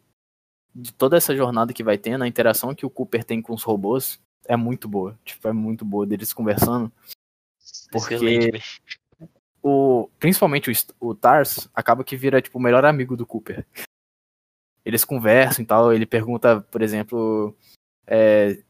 de 0.76 0.92
toda 0.92 1.16
essa 1.16 1.34
jornada 1.34 1.72
que 1.72 1.84
vai 1.84 1.98
tendo, 1.98 2.26
a 2.26 2.28
interação 2.28 2.76
que 2.76 2.86
o 2.86 2.90
Cooper 2.90 3.24
tem 3.24 3.42
com 3.42 3.54
os 3.54 3.64
robôs 3.64 4.20
é 4.46 4.58
muito 4.58 4.90
boa. 4.90 5.18
Tipo, 5.24 5.48
é 5.48 5.54
muito 5.54 5.86
boa 5.86 6.06
deles 6.06 6.34
conversando. 6.34 6.92
Porque 7.90 8.18
o, 9.64 10.10
principalmente 10.20 10.70
o, 10.70 11.10
o 11.10 11.16
Tars 11.16 11.70
acaba 11.74 12.04
que 12.04 12.18
vira 12.18 12.42
tipo 12.42 12.60
o 12.60 12.62
melhor 12.62 12.84
amigo 12.84 13.16
do 13.16 13.26
Cooper. 13.26 13.66
Eles 14.84 15.06
conversam 15.06 15.64
e 15.64 15.66
tal, 15.66 15.94
ele 15.94 16.06
pergunta, 16.06 16.62
por 16.70 16.82
exemplo, 16.82 17.56
é, 18.06 18.62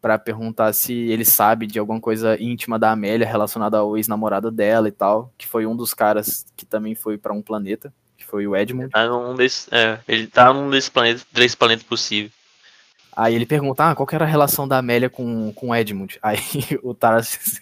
para 0.00 0.18
perguntar 0.18 0.72
se 0.72 0.94
ele 0.94 1.24
sabe 1.24 1.66
de 1.66 1.78
alguma 1.78 2.00
coisa 2.00 2.40
íntima 2.40 2.78
da 2.78 2.92
Amélia 2.92 3.26
relacionada 3.26 3.78
ao 3.78 3.96
ex-namorado 3.96 4.50
dela 4.50 4.88
e 4.88 4.92
tal, 4.92 5.34
que 5.36 5.46
foi 5.46 5.66
um 5.66 5.76
dos 5.76 5.92
caras 5.92 6.46
que 6.56 6.64
também 6.64 6.94
foi 6.94 7.18
para 7.18 7.34
um 7.34 7.42
planeta 7.42 7.92
foi 8.28 8.46
o 8.46 8.54
Edmund. 8.54 8.84
Ele 8.84 8.92
tá 8.92 9.08
num 9.08 9.34
desses, 9.34 9.68
é, 9.72 10.00
ele 10.06 10.26
tá 10.26 10.52
num 10.52 10.70
desses 10.70 10.90
planetas, 10.90 11.24
três 11.32 11.54
planetas 11.54 11.84
possíveis. 11.84 12.32
Aí 13.16 13.34
ele 13.34 13.46
pergunta, 13.46 13.90
ah, 13.90 13.94
qual 13.94 14.06
que 14.06 14.14
era 14.14 14.24
a 14.24 14.28
relação 14.28 14.68
da 14.68 14.78
Amélia 14.78 15.10
com, 15.10 15.52
com 15.52 15.70
o 15.70 15.74
Edmund? 15.74 16.18
Aí 16.22 16.38
o 16.82 16.94
Taras, 16.94 17.60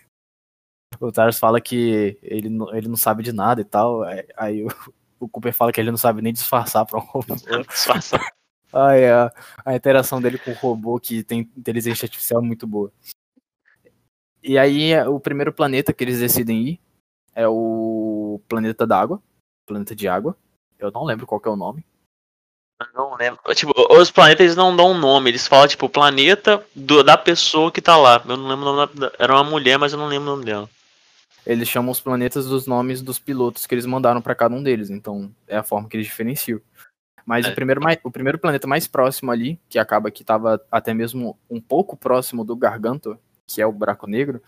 o 1.00 1.10
Taras 1.10 1.38
fala 1.38 1.60
que 1.60 2.18
ele, 2.22 2.50
ele 2.72 2.88
não 2.88 2.96
sabe 2.96 3.22
de 3.22 3.32
nada 3.32 3.60
e 3.60 3.64
tal. 3.64 4.02
Aí 4.36 4.62
o, 4.64 4.68
o 5.20 5.28
Cooper 5.28 5.52
fala 5.52 5.72
que 5.72 5.80
ele 5.80 5.90
não 5.90 5.98
sabe 5.98 6.20
nem 6.20 6.32
disfarçar 6.32 6.84
pra 6.84 6.98
um 6.98 7.02
robô. 7.02 7.34
disfarçar. 7.68 8.20
Aí 8.72 9.08
a, 9.08 9.32
a 9.64 9.74
interação 9.74 10.20
dele 10.20 10.38
com 10.38 10.50
o 10.50 10.54
robô 10.54 10.98
que 11.00 11.22
tem 11.22 11.50
inteligência 11.56 12.04
artificial 12.04 12.42
é 12.42 12.46
muito 12.46 12.66
boa. 12.66 12.92
E 14.42 14.58
aí 14.58 14.98
o 15.06 15.18
primeiro 15.18 15.52
planeta 15.52 15.92
que 15.92 16.04
eles 16.04 16.20
decidem 16.20 16.68
ir 16.68 16.80
é 17.34 17.48
o 17.48 18.40
planeta 18.48 18.86
d'água, 18.86 19.22
planeta 19.66 19.94
de 19.94 20.06
água. 20.06 20.36
Eu 20.78 20.90
não 20.90 21.04
lembro 21.04 21.26
qual 21.26 21.40
é 21.44 21.48
o 21.48 21.56
nome. 21.56 21.84
não 22.94 23.14
lembro. 23.16 23.40
Tipo, 23.54 23.72
os 23.94 24.10
planetas 24.10 24.56
não 24.56 24.76
dão 24.76 24.92
um 24.92 24.98
nome, 24.98 25.30
eles 25.30 25.46
falam, 25.46 25.68
tipo, 25.68 25.88
planeta 25.88 26.64
do, 26.74 27.02
da 27.02 27.16
pessoa 27.16 27.72
que 27.72 27.80
tá 27.80 27.96
lá. 27.96 28.22
Eu 28.26 28.36
não 28.36 28.48
lembro 28.48 28.66
o 28.66 28.76
nome 28.76 28.94
da, 28.94 29.12
Era 29.18 29.34
uma 29.34 29.44
mulher, 29.44 29.78
mas 29.78 29.92
eu 29.92 29.98
não 29.98 30.06
lembro 30.06 30.28
o 30.28 30.32
nome 30.32 30.44
dela. 30.44 30.68
Eles 31.46 31.68
chamam 31.68 31.92
os 31.92 32.00
planetas 32.00 32.46
dos 32.46 32.66
nomes 32.66 33.00
dos 33.00 33.18
pilotos 33.18 33.66
que 33.66 33.74
eles 33.74 33.86
mandaram 33.86 34.20
para 34.20 34.34
cada 34.34 34.54
um 34.54 34.62
deles, 34.62 34.90
então 34.90 35.30
é 35.46 35.56
a 35.56 35.62
forma 35.62 35.88
que 35.88 35.96
eles 35.96 36.06
diferenciam. 36.06 36.60
Mas 37.24 37.46
é. 37.46 37.50
o, 37.50 37.54
primeiro, 37.54 37.80
o 38.02 38.10
primeiro 38.10 38.38
planeta 38.38 38.66
mais 38.66 38.86
próximo 38.86 39.30
ali, 39.30 39.58
que 39.68 39.78
acaba 39.78 40.10
que 40.10 40.22
estava 40.22 40.60
até 40.70 40.92
mesmo 40.92 41.38
um 41.48 41.60
pouco 41.60 41.96
próximo 41.96 42.44
do 42.44 42.56
Garganto, 42.56 43.18
que 43.46 43.62
é 43.62 43.66
o 43.66 43.72
Buraco 43.72 44.08
Negro, 44.08 44.42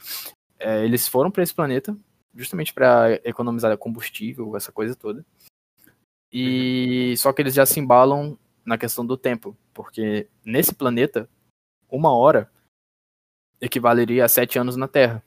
é, 0.59 0.85
eles 0.85 1.07
foram 1.07 1.31
para 1.31 1.43
esse 1.43 1.55
planeta 1.55 1.97
justamente 2.35 2.73
para 2.73 3.21
economizar 3.25 3.77
combustível, 3.77 4.57
essa 4.57 4.71
coisa 4.71 4.95
toda. 4.95 5.25
E 6.33 7.15
só 7.17 7.33
que 7.33 7.43
eles 7.43 7.55
já 7.55 7.65
se 7.65 7.81
embalam 7.81 8.39
na 8.65 8.77
questão 8.77 9.05
do 9.05 9.17
tempo, 9.17 9.57
porque 9.73 10.29
nesse 10.45 10.75
planeta, 10.75 11.29
uma 11.91 12.15
hora 12.15 12.51
equivaleria 13.61 14.25
a 14.25 14.29
sete 14.29 14.59
anos 14.59 14.77
na 14.77 14.87
Terra. 14.87 15.23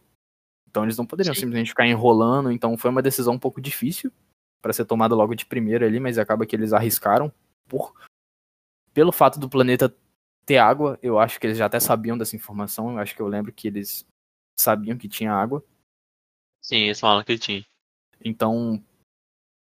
Então 0.69 0.83
eles 0.83 0.97
não 0.97 1.05
poderiam 1.05 1.33
Sim. 1.33 1.41
simplesmente 1.41 1.69
ficar 1.69 1.87
enrolando. 1.87 2.51
Então 2.51 2.77
foi 2.77 2.89
uma 2.89 3.01
decisão 3.01 3.33
um 3.33 3.39
pouco 3.39 3.59
difícil 3.59 4.11
para 4.61 4.71
ser 4.73 4.85
tomada 4.85 5.15
logo 5.15 5.35
de 5.35 5.45
primeira 5.45 5.85
ali, 5.85 5.99
mas 5.99 6.17
acaba 6.17 6.45
que 6.45 6.55
eles 6.55 6.71
arriscaram 6.71 7.33
por 7.67 7.93
pelo 8.93 9.11
fato 9.11 9.39
do 9.39 9.49
planeta 9.49 9.93
ter 10.45 10.57
água. 10.57 10.99
Eu 11.01 11.19
acho 11.19 11.39
que 11.39 11.47
eles 11.47 11.57
já 11.57 11.65
até 11.65 11.79
sabiam 11.79 12.17
dessa 12.17 12.35
informação. 12.35 12.91
Eu 12.91 12.99
acho 12.99 13.15
que 13.15 13.21
eu 13.21 13.27
lembro 13.27 13.51
que 13.51 13.67
eles 13.67 14.05
sabiam 14.59 14.97
que 14.97 15.09
tinha 15.09 15.33
água. 15.33 15.63
Sim, 16.61 16.77
eles 16.77 16.99
falaram 16.99 17.23
que 17.23 17.37
tinha. 17.37 17.65
Então, 18.23 18.81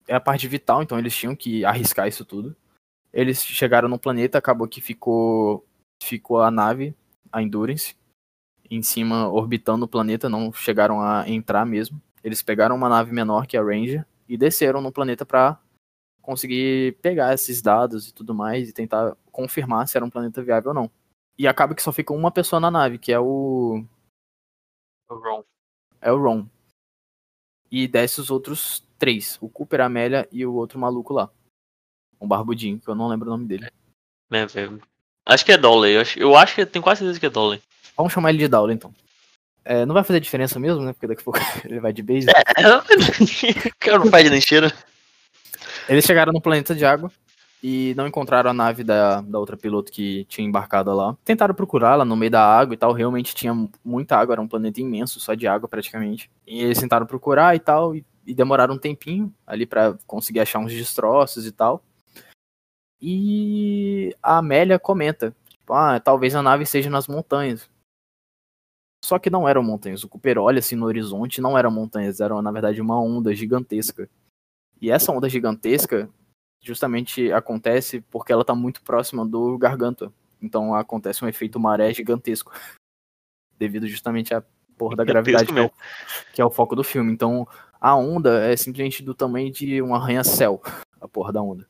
é 0.07 0.15
a 0.15 0.19
parte 0.19 0.47
vital, 0.47 0.83
então 0.83 0.97
eles 0.97 1.15
tinham 1.15 1.35
que 1.35 1.63
arriscar 1.65 2.07
isso 2.07 2.25
tudo. 2.25 2.55
Eles 3.11 3.43
chegaram 3.43 3.87
no 3.87 3.99
planeta, 3.99 4.37
acabou 4.37 4.67
que 4.67 4.81
ficou 4.81 5.65
ficou 6.01 6.41
a 6.41 6.51
nave, 6.51 6.95
a 7.31 7.41
Endurance, 7.41 7.95
em 8.69 8.81
cima 8.81 9.29
orbitando 9.29 9.85
o 9.85 9.87
planeta, 9.87 10.27
não 10.27 10.51
chegaram 10.51 11.01
a 11.01 11.29
entrar 11.29 11.65
mesmo. 11.65 12.01
Eles 12.23 12.41
pegaram 12.41 12.75
uma 12.75 12.89
nave 12.89 13.13
menor 13.13 13.45
que 13.45 13.57
a 13.57 13.63
Ranger 13.63 14.05
e 14.27 14.37
desceram 14.37 14.81
no 14.81 14.91
planeta 14.91 15.25
para 15.25 15.59
conseguir 16.21 16.97
pegar 17.01 17.33
esses 17.33 17.61
dados 17.61 18.07
e 18.07 18.13
tudo 18.13 18.33
mais 18.33 18.69
e 18.69 18.73
tentar 18.73 19.15
confirmar 19.31 19.87
se 19.87 19.97
era 19.97 20.05
um 20.05 20.09
planeta 20.09 20.41
viável 20.41 20.69
ou 20.69 20.75
não. 20.75 20.91
E 21.37 21.47
acaba 21.47 21.75
que 21.75 21.83
só 21.83 21.91
fica 21.91 22.13
uma 22.13 22.31
pessoa 22.31 22.59
na 22.59 22.71
nave, 22.71 22.97
que 22.97 23.11
é 23.11 23.19
o 23.19 23.85
o 25.09 25.15
Ron. 25.15 25.43
É 26.01 26.11
o 26.11 26.17
Ron. 26.17 26.47
E 27.69 27.87
desce 27.87 28.21
os 28.21 28.29
outros 28.29 28.82
três: 29.03 29.37
o 29.41 29.49
Cooper, 29.49 29.81
a 29.81 29.85
Amélia 29.85 30.27
e 30.31 30.45
o 30.45 30.53
outro 30.53 30.79
maluco 30.79 31.13
lá. 31.13 31.29
Um 32.21 32.27
barbudinho, 32.27 32.79
que 32.79 32.87
eu 32.87 32.95
não 32.95 33.09
lembro 33.09 33.27
o 33.27 33.31
nome 33.31 33.45
dele. 33.45 33.67
É, 34.31 34.47
acho 35.25 35.43
que 35.43 35.51
é 35.51 35.57
Dolly. 35.57 35.91
Eu 35.91 36.01
acho, 36.01 36.19
eu 36.19 36.35
acho 36.37 36.55
que 36.55 36.65
tenho 36.65 36.81
quase 36.81 36.99
certeza 36.99 37.19
que 37.19 37.25
é 37.25 37.29
Dolly. 37.29 37.61
Vamos 37.97 38.13
chamar 38.13 38.29
ele 38.29 38.39
de 38.39 38.47
Dolly 38.47 38.73
então. 38.73 38.93
É, 39.65 39.85
não 39.85 39.93
vai 39.93 40.05
fazer 40.05 40.21
diferença 40.21 40.57
mesmo, 40.57 40.81
né? 40.81 40.93
Porque 40.93 41.07
daqui 41.07 41.21
a 41.21 41.23
pouco 41.23 41.39
ele 41.65 41.81
vai 41.81 41.91
de 41.91 42.01
base. 42.01 42.27
É, 42.29 42.63
eu 43.91 43.99
não 43.99 44.09
faz 44.09 44.23
de 44.23 44.29
lixeira. 44.29 44.71
Eles 45.89 46.05
chegaram 46.05 46.31
no 46.31 46.41
planeta 46.41 46.73
de 46.73 46.85
água 46.85 47.11
e 47.61 47.93
não 47.95 48.07
encontraram 48.07 48.49
a 48.49 48.53
nave 48.53 48.85
da, 48.85 49.19
da 49.19 49.37
outra 49.37 49.57
piloto 49.57 49.91
que 49.91 50.23
tinha 50.29 50.47
embarcado 50.47 50.93
lá. 50.93 51.17
Tentaram 51.25 51.53
procurá-la 51.53 52.05
no 52.05 52.15
meio 52.15 52.31
da 52.31 52.41
água 52.41 52.73
e 52.73 52.77
tal, 52.77 52.93
realmente 52.93 53.35
tinha 53.35 53.53
muita 53.83 54.17
água, 54.17 54.33
era 54.33 54.41
um 54.41 54.47
planeta 54.47 54.79
imenso, 54.79 55.19
só 55.19 55.33
de 55.33 55.45
água 55.45 55.67
praticamente. 55.67 56.31
E 56.47 56.61
eles 56.61 56.79
tentaram 56.79 57.05
procurar 57.05 57.53
e 57.53 57.59
tal, 57.59 57.95
e 57.95 58.05
e 58.25 58.33
demoraram 58.33 58.75
um 58.75 58.79
tempinho 58.79 59.33
ali 59.45 59.65
para 59.65 59.97
conseguir 60.07 60.39
achar 60.39 60.59
uns 60.59 60.71
destroços 60.71 61.45
e 61.45 61.51
tal. 61.51 61.83
E 63.01 64.15
a 64.23 64.37
Amélia 64.37 64.79
comenta, 64.79 65.35
tipo, 65.47 65.73
ah, 65.73 65.99
talvez 65.99 66.33
a 66.35 66.41
nave 66.41 66.63
esteja 66.63 66.89
nas 66.89 67.07
montanhas. 67.07 67.69
Só 69.03 69.19
que 69.19 69.29
não 69.29 69.47
eram 69.47 69.61
montanhas. 69.61 70.03
O 70.05 70.07
Cooper 70.07 70.37
olha 70.37 70.59
assim 70.59 70.77
no 70.77 70.85
horizonte, 70.85 71.41
não 71.41 71.57
eram 71.57 71.69
montanhas, 71.69 72.21
eram 72.21 72.41
na 72.41 72.51
verdade 72.51 72.79
uma 72.79 72.97
onda 72.97 73.35
gigantesca. 73.35 74.09
E 74.81 74.89
essa 74.89 75.11
onda 75.11 75.27
gigantesca 75.27 76.09
justamente 76.61 77.29
acontece 77.33 77.99
porque 78.09 78.31
ela 78.31 78.43
está 78.43 78.55
muito 78.55 78.81
próxima 78.81 79.25
do 79.25 79.57
Garganta. 79.57 80.11
Então 80.41 80.73
acontece 80.73 81.25
um 81.25 81.27
efeito 81.27 81.59
maré 81.59 81.93
gigantesco. 81.93 82.53
Devido 83.59 83.85
justamente 83.85 84.33
à 84.33 84.41
porra 84.77 84.95
da 84.95 85.03
gravidade 85.03 85.51
que 85.51 85.59
é, 85.59 85.61
o, 85.61 85.71
que 86.33 86.41
é 86.41 86.45
o 86.45 86.49
foco 86.49 86.75
do 86.75 86.83
filme. 86.83 87.11
Então 87.11 87.45
a 87.83 87.97
onda 87.97 88.39
é 88.45 88.55
simplesmente 88.55 89.03
do 89.03 89.13
tamanho 89.13 89.51
de 89.51 89.81
um 89.81 89.93
arranha-céu, 89.93 90.61
a 91.01 91.05
porra 91.05 91.33
da 91.33 91.41
onda. 91.41 91.67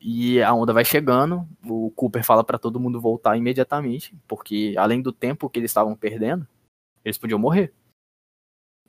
E 0.00 0.42
a 0.42 0.54
onda 0.54 0.72
vai 0.72 0.82
chegando, 0.82 1.46
o 1.62 1.90
Cooper 1.90 2.24
fala 2.24 2.42
para 2.42 2.58
todo 2.58 2.80
mundo 2.80 2.98
voltar 2.98 3.36
imediatamente, 3.36 4.16
porque 4.26 4.74
além 4.78 5.02
do 5.02 5.12
tempo 5.12 5.50
que 5.50 5.58
eles 5.58 5.70
estavam 5.70 5.94
perdendo, 5.94 6.48
eles 7.04 7.18
podiam 7.18 7.38
morrer. 7.38 7.70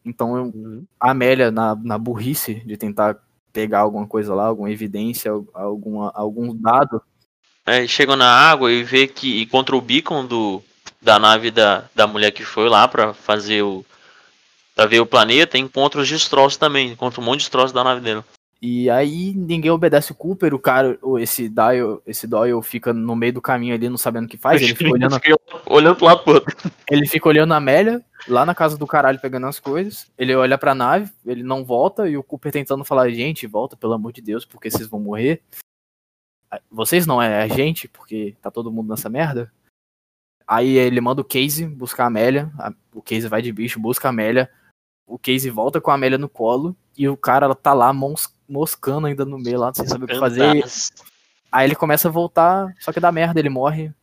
Então 0.06 0.46
uhum. 0.46 0.86
a 0.98 1.12
Amélia, 1.12 1.52
na, 1.52 1.76
na 1.76 1.98
burrice 1.98 2.56
de 2.66 2.78
tentar 2.78 3.22
pegar 3.52 3.80
alguma 3.80 4.08
coisa 4.08 4.34
lá, 4.34 4.46
alguma 4.46 4.72
evidência, 4.72 5.32
alguma, 5.54 6.12
algum 6.16 6.56
dado. 6.56 7.04
É, 7.66 7.86
chegam 7.86 8.16
na 8.16 8.32
água 8.32 8.72
e 8.72 8.84
vê 8.84 9.06
que 9.06 9.42
encontra 9.42 9.76
o 9.76 9.82
beacon 9.82 10.26
do, 10.26 10.64
da 11.02 11.20
nave 11.20 11.52
da, 11.52 11.90
da 11.94 12.08
mulher 12.08 12.32
que 12.32 12.46
foi 12.46 12.70
lá 12.70 12.88
para 12.88 13.14
fazer 13.14 13.64
o. 13.64 13.86
pra 14.76 14.86
ver 14.86 15.00
o 15.00 15.06
planeta, 15.06 15.58
encontra 15.58 16.02
os 16.02 16.10
destroços 16.10 16.58
também, 16.58 16.92
encontra 16.92 17.22
um 17.22 17.24
monte 17.24 17.40
de 17.40 17.46
destroços 17.46 17.72
da 17.72 17.84
nave 17.84 18.02
dele. 18.02 18.24
E 18.62 18.92
aí 18.92 19.34
ninguém 19.34 19.72
obedece 19.72 20.12
o 20.12 20.16
Cooper, 20.16 20.54
o 20.54 20.60
cara, 20.60 21.00
esse 21.20 21.50
Doyle, 21.50 22.00
esse 22.06 22.28
Doyle 22.28 22.62
fica 22.62 22.94
no 22.94 23.16
meio 23.16 23.34
do 23.34 23.42
caminho 23.42 23.74
ali, 23.74 23.90
não 23.90 23.98
sabendo 23.98 24.26
o 24.26 24.28
que 24.28 24.38
faz, 24.38 24.62
ele 24.62 24.76
fica 24.76 24.92
olhando. 24.92 25.20
olhando 25.66 25.96
pro 25.96 26.06
lado 26.06 26.24
pro 26.24 26.34
outro. 26.36 26.72
Ele 26.90 27.08
fica 27.08 27.28
olhando 27.28 27.56
a 27.56 27.58
Amélia, 27.58 28.06
lá 28.28 28.46
na 28.46 28.54
casa 28.54 28.78
do 28.78 28.86
caralho, 28.86 29.20
pegando 29.20 29.48
as 29.48 29.60
coisas. 29.60 30.12
Ele 30.16 30.36
olha 30.36 30.60
pra 30.60 30.76
nave, 30.76 31.12
ele 31.26 31.42
não 31.42 31.66
volta, 31.66 32.08
e 32.08 32.16
o 32.16 32.22
Cooper 32.22 32.52
tentando 32.52 32.86
falar, 32.86 33.10
gente, 33.10 33.48
volta, 33.48 33.76
pelo 33.76 33.94
amor 33.94 34.14
de 34.14 34.22
Deus, 34.22 34.46
porque 34.46 34.70
vocês 34.70 34.88
vão 34.88 35.00
morrer. 35.00 35.42
Vocês 36.70 37.08
não, 37.08 37.20
é 37.20 37.42
a 37.42 37.48
gente, 37.48 37.88
porque 37.88 38.36
tá 38.44 38.52
todo 38.52 38.72
mundo 38.72 38.90
nessa 38.90 39.10
merda. 39.10 39.52
Aí 40.46 40.78
ele 40.78 41.02
manda 41.02 41.22
o 41.22 41.26
Casey 41.26 41.66
buscar 41.66 42.04
a 42.04 42.08
Amélia. 42.08 42.52
O 42.94 43.02
Casey 43.02 43.28
vai 43.28 43.42
de 43.42 43.52
bicho, 43.52 43.80
busca 43.80 44.08
a 44.08 44.12
Amélia. 44.12 44.52
O 45.06 45.18
Casey 45.18 45.50
volta 45.50 45.82
com 45.82 45.92
a 45.92 45.96
Amélia 45.96 46.18
no 46.18 46.30
colo. 46.30 46.76
E 46.98 47.08
o 47.08 47.18
cara 47.18 47.46
ela 47.46 47.56
tá 47.56 47.74
lá 47.74 47.92
moscando 48.48 49.08
ainda 49.08 49.26
no 49.26 49.38
meio 49.38 49.60
lá, 49.60 49.74
sem 49.74 49.88
saber 49.88 50.06
o 50.06 50.08
que 50.08 50.20
fazer. 50.20 50.64
Aí 51.52 51.68
ele 51.68 51.76
começa 51.76 52.08
a 52.08 52.12
voltar, 52.12 52.74
só 52.80 52.94
que 52.94 53.00
dá 53.00 53.12
merda, 53.12 53.40
ele 53.40 53.50
morre. 53.50 53.94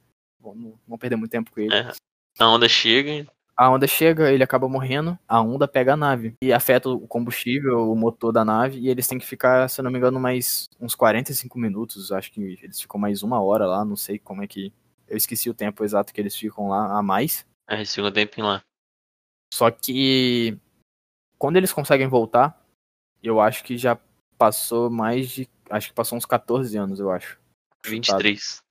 Bom, 0.41 0.55
não 0.55 0.79
vamos 0.87 1.01
perder 1.01 1.17
muito 1.17 1.31
tempo 1.31 1.51
com 1.51 1.61
ele. 1.61 1.75
É. 1.75 1.93
A 2.39 2.49
onda 2.49 2.69
chega. 2.69 3.27
A 3.57 3.69
onda 3.71 3.89
chega, 3.89 4.33
ele 4.33 4.45
acaba 4.45 4.69
morrendo, 4.69 5.19
a 5.27 5.41
onda 5.41 5.67
pega 5.67 5.95
a 5.95 5.97
nave 5.97 6.35
e 6.41 6.53
afeta 6.53 6.89
o 6.89 7.09
combustível, 7.09 7.91
o 7.91 7.97
motor 7.97 8.31
da 8.31 8.45
nave, 8.45 8.79
e 8.79 8.89
eles 8.89 9.09
têm 9.09 9.19
que 9.19 9.27
ficar, 9.27 9.69
se 9.69 9.81
eu 9.81 9.83
não 9.83 9.91
me 9.91 9.99
engano, 9.99 10.21
mais 10.21 10.69
uns 10.81 10.95
45 10.95 11.59
minutos. 11.59 12.13
Acho 12.13 12.31
que 12.31 12.59
eles 12.63 12.81
ficam 12.81 13.01
mais 13.01 13.25
uma 13.25 13.43
hora 13.43 13.67
lá, 13.67 13.85
não 13.85 13.97
sei 13.97 14.17
como 14.17 14.43
é 14.43 14.47
que. 14.47 14.73
Eu 15.09 15.17
esqueci 15.17 15.51
o 15.51 15.55
tempo 15.55 15.83
exato 15.83 16.13
que 16.13 16.21
eles 16.21 16.37
ficam 16.37 16.69
lá 16.69 16.99
a 16.99 17.03
mais. 17.03 17.45
É, 17.69 17.77
eles 17.77 17.93
ficam 17.93 18.09
um 18.09 18.13
tempinho 18.13 18.47
lá. 18.47 18.63
Só 19.53 19.71
que 19.71 20.57
quando 21.39 21.57
eles 21.57 21.73
conseguem 21.73 22.09
voltar, 22.09 22.61
eu 23.23 23.41
acho 23.41 23.65
que 23.65 23.79
já 23.79 23.99
passou 24.37 24.91
mais 24.91 25.29
de. 25.29 25.49
Acho 25.71 25.89
que 25.89 25.95
passou 25.95 26.19
uns 26.19 26.27
14 26.27 26.77
anos, 26.77 27.01
eu 27.01 27.11
acho. 27.11 27.39
23. 27.85 28.63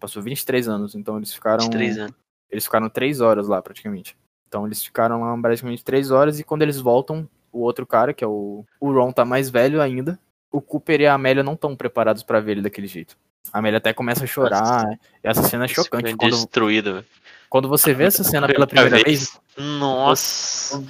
Passou 0.00 0.22
23 0.22 0.68
anos, 0.68 0.94
então 0.94 1.16
eles 1.16 1.32
ficaram. 1.32 1.64
23 1.64 1.98
anos. 1.98 2.14
Eles 2.50 2.64
ficaram 2.64 2.88
3 2.88 3.20
horas 3.20 3.48
lá, 3.48 3.60
praticamente. 3.60 4.16
Então 4.46 4.64
eles 4.64 4.82
ficaram 4.82 5.20
lá 5.20 5.36
praticamente 5.40 5.84
3 5.84 6.10
horas 6.10 6.40
e 6.40 6.44
quando 6.44 6.62
eles 6.62 6.80
voltam, 6.80 7.28
o 7.52 7.60
outro 7.60 7.86
cara, 7.86 8.14
que 8.14 8.24
é 8.24 8.26
o. 8.26 8.64
O 8.80 8.92
Ron, 8.92 9.12
tá 9.12 9.24
mais 9.24 9.50
velho 9.50 9.82
ainda. 9.82 10.18
O 10.50 10.62
Cooper 10.62 11.02
e 11.02 11.06
a 11.06 11.14
Amélia 11.14 11.42
não 11.42 11.52
estão 11.52 11.76
preparados 11.76 12.22
para 12.22 12.40
ver 12.40 12.52
ele 12.52 12.62
daquele 12.62 12.86
jeito. 12.86 13.18
A 13.52 13.58
Amélia 13.58 13.78
até 13.78 13.92
começa 13.92 14.24
a 14.24 14.26
chorar. 14.26 14.60
Nossa. 14.60 14.98
E 15.22 15.28
essa 15.28 15.42
cena 15.42 15.66
é 15.66 15.68
chocante. 15.68 16.16
Quando, 16.16 16.30
destruída, 16.30 17.04
quando 17.50 17.68
você 17.68 17.92
vê 17.92 18.04
essa 18.04 18.24
cena 18.24 18.46
pela 18.46 18.66
primeira 18.66 19.02
vez. 19.02 19.38
Nossa. 19.56 20.82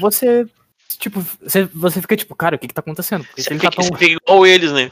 Você 0.00 0.48
tipo, 0.98 1.24
você, 1.42 1.64
você 1.74 2.00
fica 2.00 2.16
tipo, 2.16 2.34
cara, 2.34 2.56
o 2.56 2.58
que 2.58 2.68
que 2.68 2.74
tá 2.74 2.80
acontecendo? 2.80 3.24
Porque 3.24 3.42
você, 3.42 3.50
fica, 3.50 3.70
tá 3.70 3.76
tão... 3.76 3.84
você 3.84 3.96
fica 3.96 4.20
igual 4.22 4.46
eles, 4.46 4.72
né? 4.72 4.90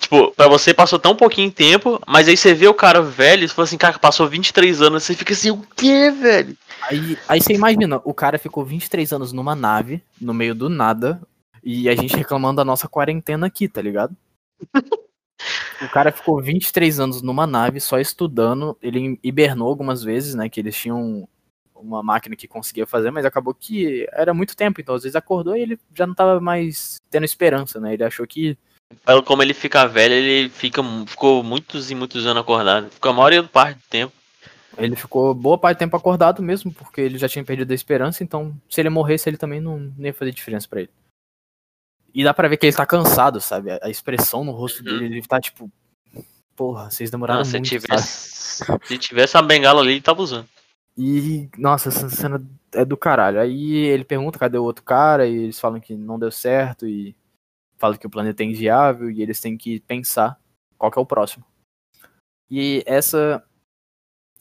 Tipo, 0.00 0.32
pra 0.32 0.48
você 0.48 0.72
passou 0.72 0.98
tão 0.98 1.14
pouquinho 1.14 1.52
tempo, 1.52 2.00
mas 2.06 2.26
aí 2.26 2.36
você 2.36 2.54
vê 2.54 2.66
o 2.66 2.74
cara 2.74 3.02
velho 3.02 3.44
e 3.44 3.48
fala 3.48 3.64
assim, 3.64 3.76
cara, 3.76 3.98
passou 3.98 4.26
23 4.26 4.80
anos, 4.80 5.04
você 5.04 5.14
fica 5.14 5.34
assim, 5.34 5.50
o 5.50 5.62
que, 5.76 6.10
velho? 6.10 6.56
Aí, 6.88 7.18
aí 7.28 7.40
você 7.40 7.52
imagina, 7.52 8.00
o 8.02 8.14
cara 8.14 8.38
ficou 8.38 8.64
23 8.64 9.12
anos 9.12 9.32
numa 9.32 9.54
nave, 9.54 10.02
no 10.18 10.32
meio 10.32 10.54
do 10.54 10.70
nada, 10.70 11.20
e 11.62 11.86
a 11.88 11.94
gente 11.94 12.16
reclamando 12.16 12.56
da 12.56 12.64
nossa 12.64 12.88
quarentena 12.88 13.46
aqui, 13.46 13.68
tá 13.68 13.82
ligado? 13.82 14.16
o 15.82 15.88
cara 15.90 16.10
ficou 16.10 16.40
23 16.40 16.98
anos 16.98 17.20
numa 17.20 17.46
nave 17.46 17.78
só 17.78 17.98
estudando, 17.98 18.76
ele 18.82 19.18
hibernou 19.22 19.68
algumas 19.68 20.02
vezes, 20.02 20.34
né, 20.34 20.48
que 20.48 20.60
eles 20.60 20.74
tinham 20.74 21.28
uma 21.82 22.02
máquina 22.02 22.36
que 22.36 22.48
conseguia 22.48 22.86
fazer, 22.86 23.10
mas 23.10 23.24
acabou 23.24 23.54
que 23.54 24.06
era 24.12 24.34
muito 24.34 24.56
tempo, 24.56 24.80
então 24.80 24.94
às 24.94 25.02
vezes 25.02 25.16
acordou 25.16 25.56
e 25.56 25.60
ele 25.60 25.78
já 25.94 26.06
não 26.06 26.14
tava 26.14 26.40
mais 26.40 27.00
tendo 27.10 27.24
esperança, 27.24 27.80
né? 27.80 27.94
Ele 27.94 28.04
achou 28.04 28.26
que. 28.26 28.56
Como 29.24 29.42
ele 29.42 29.54
fica 29.54 29.86
velho, 29.86 30.14
ele 30.14 30.48
fica, 30.48 30.82
ficou 31.06 31.42
muitos 31.42 31.90
e 31.90 31.94
muitos 31.94 32.26
anos 32.26 32.40
acordado. 32.40 32.90
Ficou 32.90 33.10
a 33.10 33.14
maioria 33.14 33.42
parte 33.42 33.78
do 33.78 33.84
tempo. 33.88 34.12
Ele 34.76 34.96
ficou 34.96 35.34
boa 35.34 35.58
parte 35.58 35.76
do 35.76 35.80
tempo 35.80 35.96
acordado 35.96 36.42
mesmo, 36.42 36.72
porque 36.72 37.00
ele 37.00 37.18
já 37.18 37.28
tinha 37.28 37.44
perdido 37.44 37.70
a 37.70 37.74
esperança, 37.74 38.22
então 38.22 38.54
se 38.68 38.80
ele 38.80 38.88
morresse, 38.88 39.28
ele 39.28 39.36
também 39.36 39.60
não, 39.60 39.78
não 39.78 40.06
ia 40.06 40.14
fazer 40.14 40.32
diferença 40.32 40.68
para 40.68 40.80
ele. 40.80 40.90
E 42.14 42.24
dá 42.24 42.34
pra 42.34 42.48
ver 42.48 42.56
que 42.56 42.66
ele 42.66 42.76
tá 42.76 42.86
cansado, 42.86 43.40
sabe? 43.40 43.70
A 43.82 43.88
expressão 43.88 44.44
no 44.44 44.52
rosto 44.52 44.78
uhum. 44.78 44.84
dele, 44.84 45.04
ele 45.16 45.22
tá 45.22 45.40
tipo. 45.40 45.70
Porra, 46.56 46.90
vocês 46.90 47.10
demoraram 47.10 47.40
não, 47.40 47.44
se 47.44 47.52
muito. 47.52 47.68
Tivesse, 47.68 48.64
se 48.84 48.98
tivesse 48.98 49.36
a 49.36 49.42
bengala 49.42 49.80
ali, 49.80 49.92
ele 49.92 50.00
tava 50.00 50.20
usando. 50.20 50.48
E, 50.96 51.48
nossa, 51.56 51.88
essa 51.88 52.08
cena 52.08 52.44
é 52.72 52.84
do 52.84 52.96
caralho. 52.96 53.40
Aí 53.40 53.74
ele 53.74 54.04
pergunta 54.04 54.38
cadê 54.38 54.58
o 54.58 54.64
outro 54.64 54.84
cara, 54.84 55.26
e 55.26 55.34
eles 55.34 55.58
falam 55.58 55.80
que 55.80 55.94
não 55.94 56.18
deu 56.18 56.30
certo, 56.30 56.86
e 56.86 57.16
falam 57.78 57.96
que 57.96 58.06
o 58.06 58.10
planeta 58.10 58.42
é 58.42 58.46
inviável, 58.46 59.10
e 59.10 59.22
eles 59.22 59.40
têm 59.40 59.56
que 59.56 59.80
pensar 59.80 60.38
qual 60.76 60.90
que 60.90 60.98
é 60.98 61.02
o 61.02 61.06
próximo. 61.06 61.44
E 62.50 62.82
essa 62.86 63.42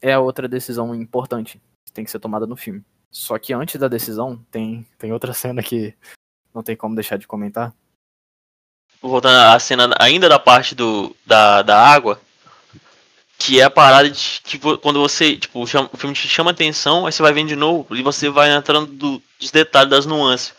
é 0.01 0.13
a 0.13 0.19
outra 0.19 0.47
decisão 0.47 0.95
importante 0.95 1.61
que 1.85 1.91
tem 1.91 2.03
que 2.03 2.11
ser 2.11 2.19
tomada 2.19 2.47
no 2.47 2.55
filme. 2.55 2.83
Só 3.11 3.37
que 3.37 3.53
antes 3.53 3.79
da 3.79 3.87
decisão, 3.87 4.37
tem, 4.51 4.85
tem 4.97 5.11
outra 5.11 5.33
cena 5.33 5.63
que 5.63 5.95
não 6.53 6.63
tem 6.63 6.75
como 6.75 6.95
deixar 6.95 7.17
de 7.17 7.27
comentar. 7.27 7.73
Voltando 9.01 9.37
à 9.53 9.59
cena 9.59 9.95
ainda 9.99 10.27
da 10.27 10.37
parte 10.37 10.75
do, 10.75 11.15
da, 11.25 11.61
da 11.61 11.77
água, 11.77 12.21
que 13.39 13.61
é 13.61 13.63
a 13.63 13.69
parada 13.69 14.09
de 14.09 14.41
que 14.43 14.59
quando 14.59 14.99
você, 14.99 15.37
tipo, 15.37 15.63
o 15.63 15.65
filme 15.65 16.13
te 16.13 16.27
chama 16.27 16.51
atenção, 16.51 17.05
aí 17.05 17.11
você 17.13 17.23
vai 17.23 17.31
vendo 17.31 17.47
de 17.47 17.55
novo 17.55 17.95
e 17.95 18.03
você 18.03 18.29
vai 18.29 18.53
entrando 18.53 18.91
do, 18.91 19.21
dos 19.39 19.49
detalhes 19.49 19.89
das 19.89 20.05
nuances. 20.05 20.53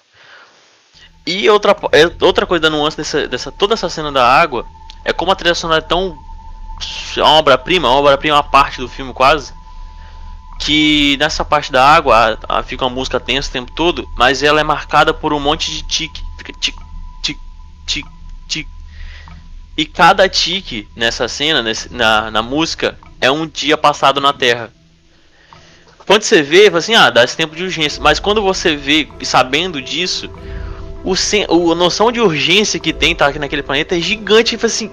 E 1.26 1.48
outra, 1.50 1.76
é, 1.92 2.10
outra 2.24 2.46
coisa 2.46 2.62
da 2.62 2.70
nuance 2.70 2.96
dessa, 2.96 3.28
dessa 3.28 3.52
toda 3.52 3.74
essa 3.74 3.90
cena 3.90 4.10
da 4.10 4.26
água 4.26 4.64
é 5.04 5.12
como 5.12 5.30
a 5.30 5.36
trilha 5.36 5.54
sonora 5.54 5.80
é 5.80 5.86
tão 5.86 6.18
é 7.14 7.20
uma 7.22 7.32
obra-prima, 7.32 7.88
uma 7.88 7.98
obra-prima 7.98 8.36
uma 8.36 8.42
parte 8.42 8.80
do 8.80 8.88
filme 8.88 9.12
quase, 9.12 9.52
que 10.60 11.18
nessa 11.18 11.44
parte 11.44 11.70
da 11.70 11.86
água 11.86 12.38
a, 12.48 12.60
a, 12.60 12.62
fica 12.62 12.84
uma 12.84 12.94
música 12.94 13.20
tensa 13.20 13.50
o 13.50 13.52
tempo 13.52 13.70
todo, 13.72 14.08
mas 14.16 14.42
ela 14.42 14.58
é 14.58 14.64
marcada 14.64 15.12
por 15.12 15.34
um 15.34 15.38
monte 15.38 15.70
de 15.70 15.82
tique, 15.82 16.22
tique, 16.38 16.52
tique, 16.54 16.78
tique, 17.22 17.40
tique, 17.86 18.10
e 19.80 19.86
cada 19.86 20.28
tique 20.28 20.86
nessa 20.94 21.26
cena, 21.26 21.62
nesse, 21.62 21.90
na, 21.90 22.30
na 22.30 22.42
música, 22.42 22.98
é 23.18 23.30
um 23.30 23.46
dia 23.46 23.78
passado 23.78 24.20
na 24.20 24.30
Terra. 24.30 24.70
Quando 26.06 26.22
você 26.22 26.42
vê, 26.42 26.70
assim, 26.74 26.94
ah, 26.94 27.08
dá 27.08 27.24
esse 27.24 27.34
tempo 27.34 27.56
de 27.56 27.62
urgência. 27.62 27.98
Mas 28.02 28.20
quando 28.20 28.42
você 28.42 28.76
vê, 28.76 29.08
sabendo 29.22 29.80
disso, 29.80 30.28
o, 31.02 31.16
sen, 31.16 31.46
a 31.48 31.74
noção 31.74 32.12
de 32.12 32.20
urgência 32.20 32.78
que 32.78 32.92
tem 32.92 33.14
tá 33.14 33.26
aqui 33.26 33.38
naquele 33.38 33.62
planeta 33.62 33.96
é 33.96 34.00
gigante. 34.02 34.50
Tipo 34.50 34.66
assim, 34.66 34.90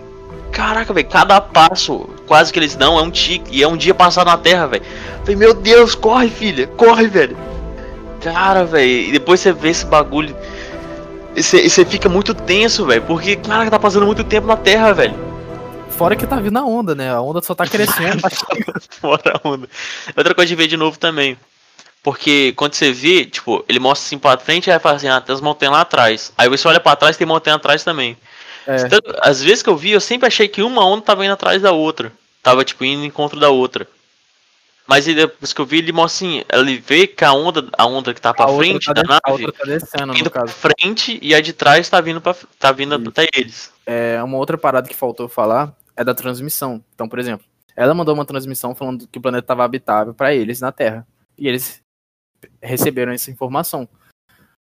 caraca, 0.54 0.93
velho, 0.93 1.10
cada 1.10 1.41
passo 1.41 2.10
quase 2.26 2.54
que 2.54 2.58
eles 2.58 2.78
dão 2.78 2.97
é 2.97 3.02
um 3.02 3.12
tique. 3.12 3.58
E 3.58 3.62
é 3.62 3.67
um 3.67 3.76
dia 3.76 3.93
passado 3.93 4.28
na 4.28 4.38
Terra, 4.38 4.67
velho. 4.67 4.86
Meu 5.36 5.54
Deus, 5.54 5.95
corre, 5.95 6.30
filha, 6.30 6.65
corre, 6.65 7.10
velho. 7.10 7.36
Cara, 8.21 8.63
velho, 8.63 9.10
e 9.10 9.12
depois 9.12 9.41
você 9.41 9.52
vê 9.52 9.67
esse 9.67 9.86
bagulho 9.86 10.34
e 10.34 10.56
você 11.41 11.86
fica 11.86 12.10
muito 12.10 12.34
tenso, 12.34 12.86
velho. 12.86 13.02
Porque, 13.04 13.36
cara, 13.36 13.69
tá 13.69 13.80
passando 13.80 14.06
muito 14.06 14.23
tempo 14.23 14.47
na 14.47 14.58
Terra, 14.58 14.93
velho. 14.93 15.15
Fora 15.91 16.15
que 16.15 16.28
tá 16.28 16.38
vindo 16.38 16.58
a 16.58 16.63
onda, 16.63 16.93
né? 16.93 17.12
A 17.12 17.21
onda 17.21 17.41
só 17.41 17.56
tá 17.56 17.65
crescendo. 17.65 18.21
Fora 19.02 19.40
a 19.44 19.48
onda. 19.48 19.67
Outra 20.15 20.35
coisa 20.35 20.48
de 20.48 20.56
ver 20.56 20.67
de 20.67 20.77
novo 20.77 20.98
também. 20.98 21.38
Porque 22.04 22.54
quando 22.56 22.73
você 22.73 22.92
vê, 22.92 23.25
tipo, 23.25 23.65
ele 23.67 23.79
mostra 23.79 24.06
assim 24.06 24.17
pra 24.17 24.38
frente 24.38 24.67
e 24.67 24.71
aí 24.71 24.79
fala 24.79 24.96
assim, 24.96 25.08
ah, 25.08 25.19
tem 25.19 25.33
as 25.33 25.42
montanhas 25.42 25.73
lá 25.73 25.81
atrás. 25.81 26.31
Aí 26.38 26.48
você 26.48 26.67
olha 26.67 26.79
pra 26.79 26.96
trás 26.96 27.15
e 27.15 27.19
tem 27.19 27.27
montanha 27.27 27.56
atrás 27.56 27.83
também. 27.83 28.15
É. 28.67 28.77
Então, 28.81 29.00
às 29.21 29.42
vezes 29.42 29.63
que 29.63 29.69
eu 29.69 29.75
vi, 29.75 29.92
eu 29.92 30.02
sempre 30.02 30.27
achei 30.27 30.48
que 30.48 30.62
uma 30.62 30.85
onda 30.85 31.02
tava 31.02 31.25
indo 31.25 31.33
atrás 31.33 31.62
da 31.62 31.71
outra. 31.71 32.12
Tava, 32.42 32.63
tipo, 32.63 32.85
indo 32.85 33.04
em 33.04 33.08
encontro 33.08 33.40
da 33.40 33.50
outra. 33.50 33.88
Mas 34.88 35.06
depois 35.06 35.52
que 35.52 35.60
eu 35.60 35.65
vi, 35.65 35.79
ele 35.79 35.92
mostra 35.92 36.25
assim, 36.25 36.44
ele 36.52 36.77
vê 36.77 37.06
que 37.06 37.25
a 37.25 37.33
onda, 37.33 37.67
a 37.77 37.85
onda 37.85 38.13
que 38.13 38.21
tá 38.21 38.33
pra 38.33 38.46
a 38.46 38.56
frente 38.56 38.85
tá 38.85 38.94
da 38.94 39.04
nave, 39.04 39.52
tá 39.52 39.65
descendo, 39.65 40.17
indo 40.17 40.31
pra 40.31 40.48
frente 40.48 41.19
e 41.21 41.35
a 41.35 41.42
de 41.42 41.52
trás 41.52 41.90
tá 41.90 42.00
vindo, 42.00 42.21
pra, 42.21 42.33
tá 42.58 42.71
vindo 42.71 42.96
até 42.96 43.27
eles. 43.35 43.73
É, 43.85 44.23
uma 44.23 44.38
outra 44.38 44.58
parada 44.58 44.88
que 44.88 44.96
faltou 44.96 45.27
falar 45.27 45.75
é 45.96 46.06
da 46.06 46.15
transmissão. 46.15 46.81
Então, 46.96 47.10
por 47.10 47.19
exemplo, 47.19 47.46
ela 47.75 47.94
mandou 47.94 48.13
uma 48.13 48.25
transmissão 48.25 48.73
falando 48.73 49.08
que 49.08 49.19
o 49.19 49.21
planeta 49.21 49.44
estava 49.44 49.65
habitável 49.65 50.13
para 50.13 50.33
eles 50.33 50.62
na 50.62 50.71
Terra. 50.71 51.06
E 51.38 51.50
eles 51.50 51.81
receberam 52.62 53.12
essa 53.12 53.29
informação. 53.29 53.90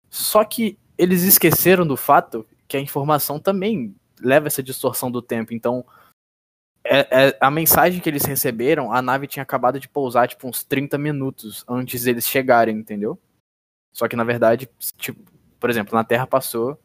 Só 0.08 0.44
que 0.44 0.78
eles 0.96 1.22
esqueceram 1.22 1.86
do 1.86 1.96
fato 1.96 2.46
que 2.68 2.76
a 2.76 2.80
informação 2.80 3.40
também 3.40 3.94
leva 4.20 4.46
essa 4.46 4.62
distorção 4.62 5.10
do 5.10 5.20
tempo. 5.20 5.52
Então, 5.52 5.84
é, 6.84 7.28
é, 7.28 7.38
a 7.40 7.50
mensagem 7.50 8.00
que 8.00 8.08
eles 8.08 8.24
receberam, 8.24 8.92
a 8.92 9.00
nave 9.00 9.26
tinha 9.26 9.42
acabado 9.42 9.78
de 9.78 9.88
pousar, 9.88 10.28
tipo, 10.28 10.48
uns 10.48 10.64
30 10.64 10.98
minutos 10.98 11.64
antes 11.68 12.04
deles 12.04 12.26
chegarem, 12.26 12.76
entendeu? 12.76 13.18
Só 13.92 14.08
que, 14.08 14.16
na 14.16 14.24
verdade, 14.24 14.68
tipo, 14.96 15.22
por 15.60 15.70
exemplo, 15.70 15.94
na 15.94 16.02
Terra 16.02 16.26
passou 16.26 16.78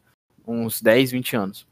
uns 0.46 0.80
10, 0.80 1.10
20 1.10 1.36
anos. 1.36 1.66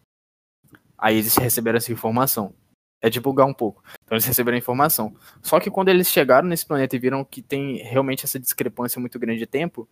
Aí 0.98 1.18
eles 1.18 1.36
receberam 1.36 1.76
essa 1.76 1.92
informação. 1.92 2.52
É 3.00 3.10
divulgar 3.10 3.46
um 3.46 3.54
pouco. 3.54 3.82
Então 4.04 4.16
eles 4.16 4.24
receberam 4.24 4.56
a 4.56 4.58
informação. 4.58 5.14
Só 5.42 5.60
que 5.60 5.70
quando 5.70 5.88
eles 5.88 6.08
chegaram 6.08 6.48
nesse 6.48 6.66
planeta 6.66 6.96
e 6.96 6.98
viram 6.98 7.24
que 7.24 7.42
tem 7.42 7.76
realmente 7.76 8.24
essa 8.24 8.40
discrepância 8.40 9.00
muito 9.00 9.18
grande 9.18 9.38
de 9.38 9.46
tempo, 9.46 9.88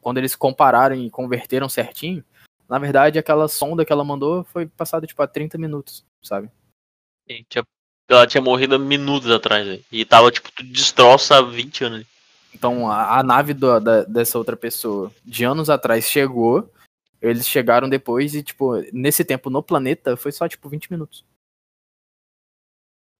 quando 0.00 0.18
eles 0.18 0.34
compararam 0.34 0.96
e 0.96 1.10
converteram 1.10 1.68
certinho, 1.68 2.24
na 2.68 2.78
verdade 2.78 3.18
aquela 3.18 3.48
sonda 3.48 3.84
que 3.84 3.92
ela 3.92 4.04
mandou 4.04 4.44
foi 4.44 4.66
passada 4.66 5.06
tipo 5.06 5.22
a 5.22 5.26
30 5.26 5.56
minutos, 5.56 6.04
sabe? 6.22 6.50
Ela 8.08 8.26
tinha 8.26 8.40
morrido 8.40 8.78
minutos 8.78 9.30
atrás, 9.30 9.66
véio, 9.66 9.84
e 9.90 10.04
tava 10.04 10.30
tipo 10.30 10.50
destroça 10.62 11.38
há 11.38 11.42
20 11.42 11.84
anos. 11.84 12.06
Então 12.54 12.90
a, 12.90 13.18
a 13.18 13.22
nave 13.22 13.52
do, 13.52 13.80
da, 13.80 14.04
dessa 14.04 14.38
outra 14.38 14.56
pessoa 14.56 15.12
de 15.24 15.44
anos 15.44 15.68
atrás 15.68 16.04
chegou, 16.04 16.72
eles 17.20 17.46
chegaram 17.46 17.88
depois 17.88 18.34
e, 18.34 18.42
tipo, 18.42 18.74
nesse 18.92 19.24
tempo 19.24 19.50
no 19.50 19.62
planeta 19.62 20.16
foi 20.16 20.32
só 20.32 20.48
tipo 20.48 20.68
20 20.68 20.90
minutos. 20.90 21.24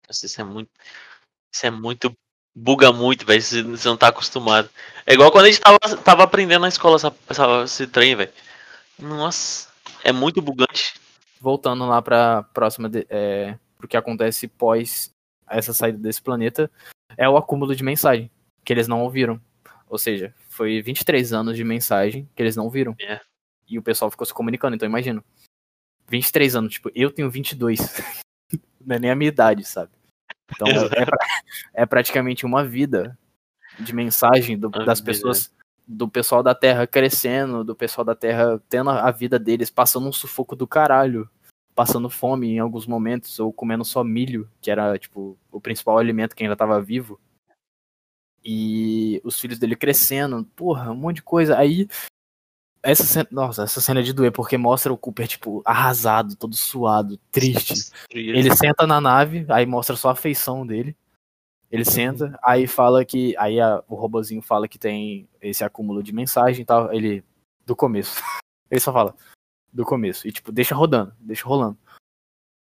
Isso 0.09 0.41
é 0.41 0.45
muito. 0.45 0.71
Isso 1.53 1.67
é 1.67 1.71
muito. 1.71 2.17
Buga 2.55 2.93
muito, 2.93 3.27
velho. 3.27 3.43
Você 3.43 3.89
não 3.89 3.97
tá 3.97 4.09
acostumado. 4.09 4.71
É 5.05 5.13
igual 5.15 5.31
quando 5.33 5.47
a 5.47 5.51
gente 5.51 5.61
tava, 5.61 5.79
tava 6.03 6.23
aprendendo 6.23 6.63
na 6.63 6.69
escola 6.69 6.97
essa, 6.97 7.15
essa, 7.29 7.63
esse 7.65 7.87
trem, 7.87 8.15
velho. 8.15 8.33
Nossa, 8.99 9.69
é 10.05 10.13
muito 10.13 10.41
bugante. 10.41 10.95
Voltando 11.41 11.87
lá 11.87 12.01
pra 12.01 12.45
próxima. 12.55 12.89
De, 12.89 13.07
é, 13.11 13.59
pro 13.77 13.89
que 13.89 13.97
acontece 13.97 14.49
pós 14.49 15.11
essa 15.49 15.73
saída 15.73 15.99
desse 15.99 16.21
planeta, 16.21 16.71
é 17.17 17.29
o 17.29 17.37
acúmulo 17.37 17.75
de 17.75 17.85
mensagem 17.85 18.31
que 18.65 18.73
eles 18.73 18.89
não 18.89 19.03
ouviram. 19.03 19.41
Ou 19.89 19.99
seja, 19.99 20.35
foi 20.49 20.83
23 20.83 21.33
anos 21.33 21.57
de 21.57 21.63
mensagem 21.63 22.29
que 22.35 22.43
eles 22.43 22.57
não 22.57 22.69
viram. 22.69 22.97
É. 23.01 23.21
E 23.69 23.79
o 23.79 23.83
pessoal 23.83 24.11
ficou 24.11 24.27
se 24.27 24.35
comunicando, 24.35 24.75
então 24.75 24.89
imagina. 24.89 25.25
23 26.09 26.57
anos, 26.57 26.73
tipo, 26.73 26.91
eu 26.95 27.11
tenho 27.11 27.31
22. 27.31 27.79
não 28.85 28.97
é 28.97 28.99
nem 28.99 29.11
a 29.11 29.17
minha 29.17 29.29
idade, 29.29 29.65
sabe? 29.65 29.93
Então 30.53 30.69
é, 30.69 31.05
pra, 31.05 31.19
é, 31.75 31.87
praticamente 31.87 32.47
uma 32.47 32.65
vida 32.65 33.19
de 33.79 33.95
mensagem 33.95 34.59
do, 34.59 34.69
das 34.69 35.01
pessoas, 35.01 35.53
do 35.87 36.09
pessoal 36.09 36.43
da 36.43 36.55
Terra 36.55 36.87
crescendo, 36.87 37.65
do 37.65 37.75
pessoal 37.75 38.05
da 38.05 38.15
Terra 38.15 38.63
tendo 38.69 38.91
a 38.91 39.11
vida 39.11 39.39
deles, 39.39 39.71
passando 39.71 40.09
um 40.09 40.13
sufoco 40.13 40.55
do 40.55 40.67
caralho, 40.67 41.29
passando 41.77 42.11
fome 42.11 42.49
em 42.49 42.59
alguns 42.59 42.87
momentos, 42.87 43.39
ou 43.39 43.53
comendo 43.53 43.85
só 43.85 44.03
milho, 44.03 44.51
que 44.63 44.71
era, 44.71 44.99
tipo, 44.99 45.39
o 45.53 45.61
principal 45.61 45.99
alimento 45.99 46.35
que 46.35 46.43
ainda 46.43 46.57
tava 46.57 46.81
vivo. 46.81 47.21
E 48.43 49.21
os 49.23 49.39
filhos 49.39 49.59
dele 49.59 49.77
crescendo, 49.77 50.45
porra, 50.57 50.91
um 50.91 50.97
monte 50.97 51.17
de 51.17 51.23
coisa. 51.23 51.57
Aí 51.59 51.87
essa 52.83 53.03
cena, 53.03 53.29
nossa, 53.31 53.65
essa 53.65 53.81
cena 53.81 54.01
é 54.01 54.03
de 54.03 54.13
doer, 54.13 54.31
porque 54.33 54.57
mostra 54.57 54.93
o 54.93 54.97
Cooper, 54.97 55.27
tipo, 55.27 55.61
arrasado, 55.65 56.37
todo 56.37 56.55
suado, 56.55 57.19
triste. 57.31 57.91
Ele 58.11 58.55
senta 58.57 58.87
na 58.87 59.01
nave, 59.01 59.45
aí 59.49 59.67
mostra 59.67 59.97
só 59.97 60.11
a 60.11 60.17
feição 60.17 60.65
dele. 60.65 60.97
Ele 61.71 61.83
uhum. 61.83 61.91
senta, 61.91 62.39
aí 62.43 62.67
fala 62.67 63.05
que. 63.05 63.37
Aí 63.37 63.61
a, 63.61 63.83
o 63.89 63.97
robozinho 63.97 64.41
fala 64.41 64.69
que 64.69 64.79
tem 64.79 65.29
esse 65.43 65.65
acúmulo 65.65 66.03
de 66.03 66.13
mensagem 66.13 66.63
e 66.63 66.65
tal. 66.65 66.93
Ele. 66.93 67.25
Do 67.67 67.75
começo. 67.75 68.23
Ele 68.71 68.81
só 68.81 68.93
fala. 68.93 69.15
Do 69.77 69.85
começo. 69.85 70.27
E 70.27 70.33
tipo, 70.33 70.51
deixa 70.51 70.75
rodando, 70.75 71.13
deixa 71.21 71.47
rolando. 71.47 71.77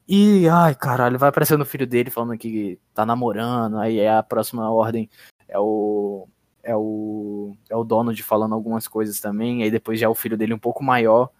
E, 0.07 0.47
ai, 0.49 0.75
caralho, 0.75 1.19
vai 1.19 1.31
aparecendo 1.31 1.63
o 1.63 1.67
filho 1.67 1.87
dele 1.87 2.11
falando 2.11 2.37
que 2.39 2.79
tá 2.93 3.07
namorando. 3.07 3.79
Aí 3.79 3.99
é 3.99 4.15
a 4.15 4.23
próxima 4.23 4.71
ordem. 4.71 5.09
É 5.49 5.59
o 5.59 6.29
é 6.63 6.77
o, 6.77 7.57
é 7.71 7.75
o 7.75 7.83
Donald 7.83 8.23
falando 8.23 8.55
algumas 8.55 8.87
coisas 8.87 9.19
também, 9.21 9.63
aí 9.63 9.71
depois 9.71 9.99
já 9.99 10.05
é 10.05 10.09
o 10.09 10.15
filho 10.15 10.37
dele 10.37 10.53
um 10.53 10.59
pouco 10.59 10.85
maior, 10.85 11.31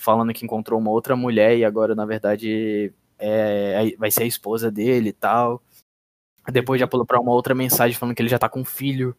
falando 0.00 0.32
que 0.32 0.46
encontrou 0.46 0.80
uma 0.80 0.90
outra 0.90 1.14
mulher 1.14 1.58
e 1.58 1.64
agora, 1.64 1.94
na 1.94 2.06
verdade, 2.06 2.90
é, 3.18 3.94
vai 3.98 4.10
ser 4.10 4.22
a 4.22 4.26
esposa 4.26 4.70
dele 4.70 5.10
e 5.10 5.12
tal. 5.12 5.62
Depois 6.50 6.80
já 6.80 6.86
pula 6.86 7.04
pra 7.04 7.20
uma 7.20 7.32
outra 7.32 7.54
mensagem 7.54 7.98
falando 7.98 8.14
que 8.14 8.22
ele 8.22 8.30
já 8.30 8.38
tá 8.38 8.48
com 8.48 8.60
um 8.60 8.64
filho. 8.64 9.14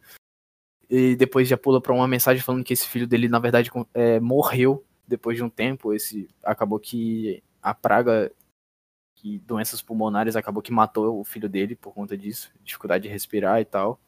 E 0.89 1.15
depois 1.15 1.47
já 1.47 1.57
pula 1.57 1.80
pra 1.80 1.93
uma 1.93 2.07
mensagem 2.07 2.41
falando 2.41 2.63
que 2.63 2.73
esse 2.73 2.88
filho 2.88 3.05
dele, 3.05 3.28
na 3.28 3.38
verdade, 3.38 3.69
é, 3.93 4.19
morreu 4.19 4.86
depois 5.07 5.37
de 5.37 5.43
um 5.43 5.49
tempo. 5.49 5.93
Esse 5.93 6.29
acabou 6.43 6.79
que 6.79 7.43
a 7.61 7.73
praga 7.73 8.31
que 9.15 9.39
doenças 9.39 9.81
pulmonares 9.81 10.35
acabou 10.35 10.61
que 10.61 10.71
matou 10.71 11.19
o 11.19 11.23
filho 11.23 11.49
dele 11.49 11.75
por 11.75 11.93
conta 11.93 12.15
disso, 12.15 12.51
dificuldade 12.63 13.03
de 13.03 13.09
respirar 13.09 13.59
e 13.59 13.65
tal. 13.65 13.99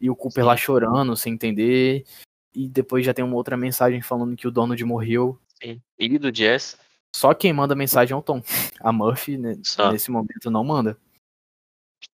E 0.00 0.08
o 0.08 0.14
Cooper 0.14 0.44
Sim. 0.44 0.46
lá 0.46 0.56
chorando, 0.56 1.16
sem 1.16 1.34
entender. 1.34 2.04
E 2.54 2.68
depois 2.68 3.04
já 3.04 3.12
tem 3.12 3.24
uma 3.24 3.34
outra 3.34 3.56
mensagem 3.56 4.00
falando 4.00 4.36
que 4.36 4.46
o 4.46 4.50
Donald 4.50 4.82
morreu. 4.84 5.38
Sim. 5.60 5.82
Filho 5.98 6.20
do 6.20 6.34
Jess. 6.34 6.78
Só 7.14 7.34
quem 7.34 7.52
manda 7.52 7.74
mensagem 7.74 8.14
é 8.14 8.16
o 8.16 8.22
Tom. 8.22 8.42
A 8.80 8.92
Murphy, 8.92 9.36
né, 9.36 9.56
nesse 9.90 10.10
momento, 10.10 10.50
não 10.50 10.62
manda. 10.62 10.96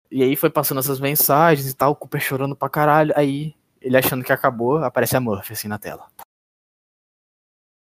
E 0.10 0.24
aí 0.24 0.36
foi 0.36 0.50
passando 0.50 0.80
essas 0.80 1.00
mensagens 1.00 1.70
e 1.70 1.76
tal, 1.76 1.92
o 1.92 1.96
Cooper 1.96 2.22
chorando 2.22 2.56
pra 2.56 2.70
caralho. 2.70 3.14
Aí, 3.16 3.56
ele 3.82 3.98
achando 3.98 4.24
que 4.24 4.34
acabou, 4.34 4.78
aparece 4.78 5.16
a 5.16 5.20
Murphy 5.20 5.54
assim 5.54 5.68
na 5.68 5.78
tela. 5.78 6.10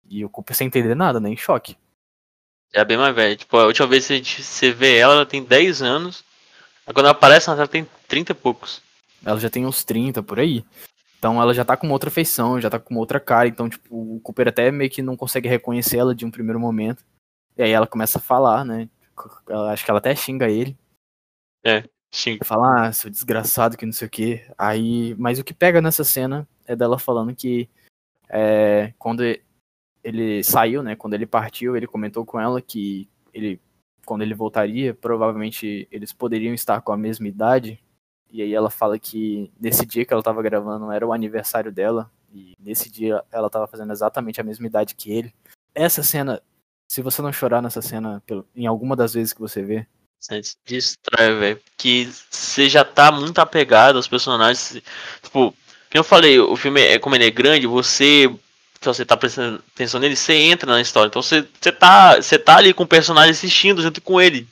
E 0.08 0.24
o 0.24 0.28
Cooper 0.28 0.56
sem 0.56 0.66
entender 0.66 0.94
nada, 0.94 1.20
né? 1.20 1.28
Em 1.28 1.36
choque. 1.36 1.76
É 2.72 2.84
bem 2.84 2.96
mais 2.96 3.14
velha. 3.14 3.36
Tipo, 3.36 3.56
a 3.56 3.66
última 3.66 3.86
vez 3.86 4.06
que 4.06 4.42
você 4.42 4.70
vê 4.72 4.98
ela, 4.98 5.14
ela 5.14 5.26
tem 5.26 5.42
10 5.42 5.82
anos. 5.82 6.24
Quando 6.84 7.00
ela 7.00 7.10
aparece, 7.10 7.48
ela 7.48 7.66
tem 7.66 7.86
30 8.06 8.32
e 8.32 8.34
poucos. 8.34 8.82
Ela 9.24 9.40
já 9.40 9.50
tem 9.50 9.66
uns 9.66 9.82
30 9.82 10.22
por 10.22 10.38
aí. 10.38 10.64
Então 11.18 11.40
ela 11.40 11.54
já 11.54 11.64
tá 11.64 11.76
com 11.76 11.86
uma 11.86 11.94
outra 11.94 12.10
feição, 12.10 12.60
já 12.60 12.70
tá 12.70 12.78
com 12.78 12.94
uma 12.94 13.00
outra 13.00 13.18
cara. 13.18 13.48
Então, 13.48 13.68
tipo, 13.68 14.16
o 14.16 14.20
Cooper 14.20 14.48
até 14.48 14.70
meio 14.70 14.90
que 14.90 15.02
não 15.02 15.16
consegue 15.16 15.48
reconhecer 15.48 15.98
ela 15.98 16.14
de 16.14 16.24
um 16.24 16.30
primeiro 16.30 16.60
momento. 16.60 17.04
E 17.56 17.62
aí 17.62 17.70
ela 17.70 17.86
começa 17.86 18.18
a 18.18 18.22
falar, 18.22 18.64
né? 18.64 18.88
Ela, 19.48 19.72
acho 19.72 19.84
que 19.84 19.90
ela 19.90 19.98
até 19.98 20.14
xinga 20.14 20.48
ele. 20.48 20.76
É, 21.64 21.82
xinga. 22.12 22.44
Fala, 22.44 22.86
ah, 22.86 22.92
seu 22.92 23.10
desgraçado, 23.10 23.76
que 23.76 23.86
não 23.86 23.92
sei 23.92 24.06
o 24.06 24.10
quê. 24.10 24.46
Aí, 24.58 25.14
mas 25.18 25.38
o 25.38 25.44
que 25.44 25.54
pega 25.54 25.80
nessa 25.80 26.04
cena 26.04 26.46
é 26.66 26.76
dela 26.76 26.98
falando 26.98 27.34
que 27.34 27.68
é, 28.28 28.92
quando 28.98 29.22
ele 30.06 30.44
saiu, 30.44 30.84
né? 30.84 30.94
Quando 30.94 31.14
ele 31.14 31.26
partiu, 31.26 31.76
ele 31.76 31.86
comentou 31.86 32.24
com 32.24 32.38
ela 32.38 32.62
que 32.62 33.08
ele, 33.34 33.60
quando 34.04 34.22
ele 34.22 34.34
voltaria, 34.34 34.94
provavelmente 34.94 35.88
eles 35.90 36.12
poderiam 36.12 36.54
estar 36.54 36.80
com 36.80 36.92
a 36.92 36.96
mesma 36.96 37.26
idade, 37.26 37.82
e 38.30 38.40
aí 38.40 38.54
ela 38.54 38.70
fala 38.70 38.98
que 38.98 39.50
nesse 39.60 39.84
dia 39.84 40.04
que 40.04 40.12
ela 40.12 40.22
tava 40.22 40.42
gravando 40.42 40.92
era 40.92 41.06
o 41.06 41.12
aniversário 41.12 41.72
dela. 41.72 42.10
E 42.32 42.54
nesse 42.58 42.90
dia 42.90 43.22
ela 43.32 43.50
tava 43.50 43.66
fazendo 43.66 43.92
exatamente 43.92 44.40
a 44.40 44.44
mesma 44.44 44.66
idade 44.66 44.94
que 44.94 45.10
ele. 45.10 45.34
Essa 45.74 46.02
cena, 46.02 46.40
se 46.88 47.02
você 47.02 47.20
não 47.20 47.32
chorar 47.32 47.60
nessa 47.60 47.82
cena 47.82 48.22
em 48.54 48.66
alguma 48.66 48.94
das 48.94 49.14
vezes 49.14 49.32
que 49.32 49.40
você 49.40 49.62
vê. 49.62 49.86
Você 50.20 50.40
distrai, 50.64 51.34
velho. 51.34 51.60
Que 51.76 52.10
você 52.30 52.68
já 52.68 52.84
tá 52.84 53.10
muito 53.10 53.38
apegado 53.38 53.96
aos 53.96 54.08
personagens. 54.08 54.82
Tipo, 55.22 55.50
como 55.50 55.54
eu 55.94 56.04
falei, 56.04 56.38
o 56.38 56.56
filme 56.56 56.80
é 56.80 56.98
como 56.98 57.14
ele 57.14 57.26
é 57.26 57.30
grande, 57.30 57.66
você. 57.66 58.28
Se 58.94 58.98
você 58.98 59.04
tá 59.04 59.16
prestando 59.16 59.62
atenção 59.74 60.00
nele, 60.00 60.16
você 60.16 60.34
entra 60.34 60.70
na 60.70 60.80
história. 60.80 61.08
Então 61.08 61.22
você, 61.22 61.44
você, 61.60 61.72
tá, 61.72 62.16
você 62.16 62.38
tá 62.38 62.56
ali 62.56 62.72
com 62.72 62.84
o 62.84 62.86
personagem 62.86 63.30
assistindo 63.30 63.82
junto 63.82 64.00
com 64.00 64.20
ele. 64.20 64.46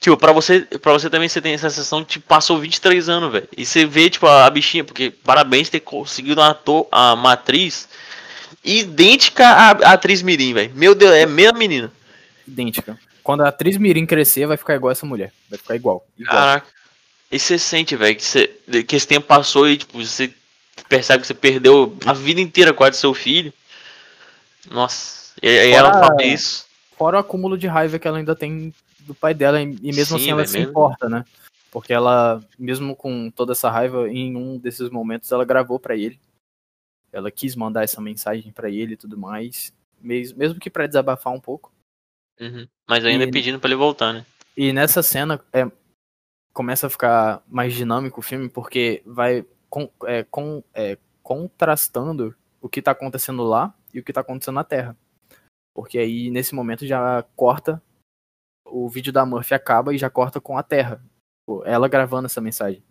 Tipo, 0.00 0.16
pra 0.16 0.32
você, 0.32 0.60
pra 0.60 0.92
você 0.92 1.10
também 1.10 1.28
você 1.28 1.42
tem 1.42 1.52
essa 1.52 1.68
sensação 1.68 2.00
de 2.00 2.08
tipo, 2.08 2.26
passou 2.26 2.58
23 2.58 3.08
anos, 3.08 3.30
velho. 3.32 3.48
E 3.56 3.66
você 3.66 3.84
vê, 3.84 4.08
tipo, 4.08 4.26
a, 4.26 4.46
a 4.46 4.50
bichinha, 4.50 4.82
porque 4.82 5.10
parabéns 5.10 5.68
ter 5.68 5.80
conseguido 5.80 6.40
uma, 6.40 6.50
ator, 6.50 6.88
a 6.90 7.14
matriz 7.14 7.86
idêntica 8.64 9.46
à, 9.46 9.70
à 9.70 9.92
atriz 9.92 10.22
Mirim, 10.22 10.54
velho. 10.54 10.72
Meu 10.74 10.94
Deus, 10.94 11.12
é 11.12 11.24
a 11.24 11.26
mesma 11.26 11.58
menina. 11.58 11.92
Idêntica. 12.48 12.98
Quando 13.22 13.42
a 13.42 13.48
atriz 13.48 13.76
Mirim 13.76 14.06
crescer, 14.06 14.46
vai 14.46 14.56
ficar 14.56 14.74
igual 14.74 14.90
essa 14.90 15.04
mulher. 15.04 15.32
Vai 15.50 15.58
ficar 15.58 15.76
igual. 15.76 16.06
igual. 16.18 16.34
Caraca. 16.34 16.66
E 17.30 17.38
você 17.38 17.58
sente, 17.58 17.94
velho, 17.94 18.16
que, 18.16 18.82
que 18.82 18.96
esse 18.96 19.06
tempo 19.06 19.26
passou 19.26 19.68
e, 19.68 19.76
tipo, 19.76 20.02
você 20.02 20.32
percebe 20.88 21.20
que 21.20 21.26
você 21.26 21.34
perdeu 21.34 21.96
a 22.04 22.12
vida 22.12 22.40
inteira 22.40 22.72
quase 22.72 22.98
seu 22.98 23.14
filho. 23.14 23.52
Nossa. 24.70 25.32
E, 25.42 25.48
e 25.48 25.72
ela 25.72 25.92
fala 25.92 26.22
isso. 26.22 26.66
Fora 26.96 27.16
o 27.16 27.20
acúmulo 27.20 27.56
de 27.56 27.66
raiva 27.66 27.98
que 27.98 28.06
ela 28.06 28.18
ainda 28.18 28.36
tem 28.36 28.74
do 29.00 29.14
pai 29.14 29.34
dela, 29.34 29.60
e 29.60 29.66
mesmo 29.66 30.18
Sim, 30.18 30.24
assim 30.24 30.30
ela 30.30 30.46
se 30.46 30.58
mesmo. 30.58 30.70
importa, 30.70 31.08
né? 31.08 31.24
Porque 31.70 31.92
ela, 31.92 32.42
mesmo 32.58 32.94
com 32.94 33.30
toda 33.30 33.52
essa 33.52 33.70
raiva, 33.70 34.08
em 34.08 34.36
um 34.36 34.58
desses 34.58 34.90
momentos 34.90 35.30
ela 35.32 35.44
gravou 35.44 35.78
para 35.78 35.96
ele. 35.96 36.20
Ela 37.12 37.30
quis 37.30 37.56
mandar 37.56 37.82
essa 37.82 38.00
mensagem 38.00 38.52
para 38.52 38.68
ele 38.68 38.94
e 38.94 38.96
tudo 38.96 39.16
mais, 39.16 39.72
mesmo 40.00 40.60
que 40.60 40.70
para 40.70 40.86
desabafar 40.86 41.32
um 41.32 41.40
pouco. 41.40 41.72
Uhum. 42.40 42.66
Mas 42.88 43.04
ainda 43.04 43.24
e, 43.24 43.30
pedindo 43.30 43.58
para 43.58 43.68
ele 43.68 43.76
voltar, 43.76 44.12
né? 44.12 44.24
E 44.56 44.72
nessa 44.72 45.02
cena 45.02 45.40
é, 45.52 45.70
começa 46.52 46.86
a 46.86 46.90
ficar 46.90 47.42
mais 47.48 47.74
dinâmico 47.74 48.20
o 48.20 48.22
filme, 48.22 48.48
porque 48.48 49.02
vai 49.04 49.44
com, 49.70 49.90
é, 50.04 50.24
com, 50.24 50.62
é, 50.74 50.98
contrastando 51.22 52.36
o 52.60 52.68
que 52.68 52.82
tá 52.82 52.90
acontecendo 52.90 53.42
lá 53.44 53.74
e 53.94 54.00
o 54.00 54.04
que 54.04 54.12
tá 54.12 54.20
acontecendo 54.20 54.56
na 54.56 54.64
Terra. 54.64 54.96
Porque 55.72 55.98
aí, 55.98 56.30
nesse 56.30 56.54
momento, 56.54 56.86
já 56.86 57.22
corta 57.36 57.82
o 58.70 58.88
vídeo 58.88 59.12
da 59.12 59.26
Murphy 59.26 59.54
acaba 59.54 59.94
e 59.94 59.98
já 59.98 60.10
corta 60.10 60.40
com 60.40 60.56
a 60.56 60.62
Terra. 60.62 61.02
Ela 61.64 61.88
gravando 61.88 62.26
essa 62.26 62.40
mensagem. 62.40 62.82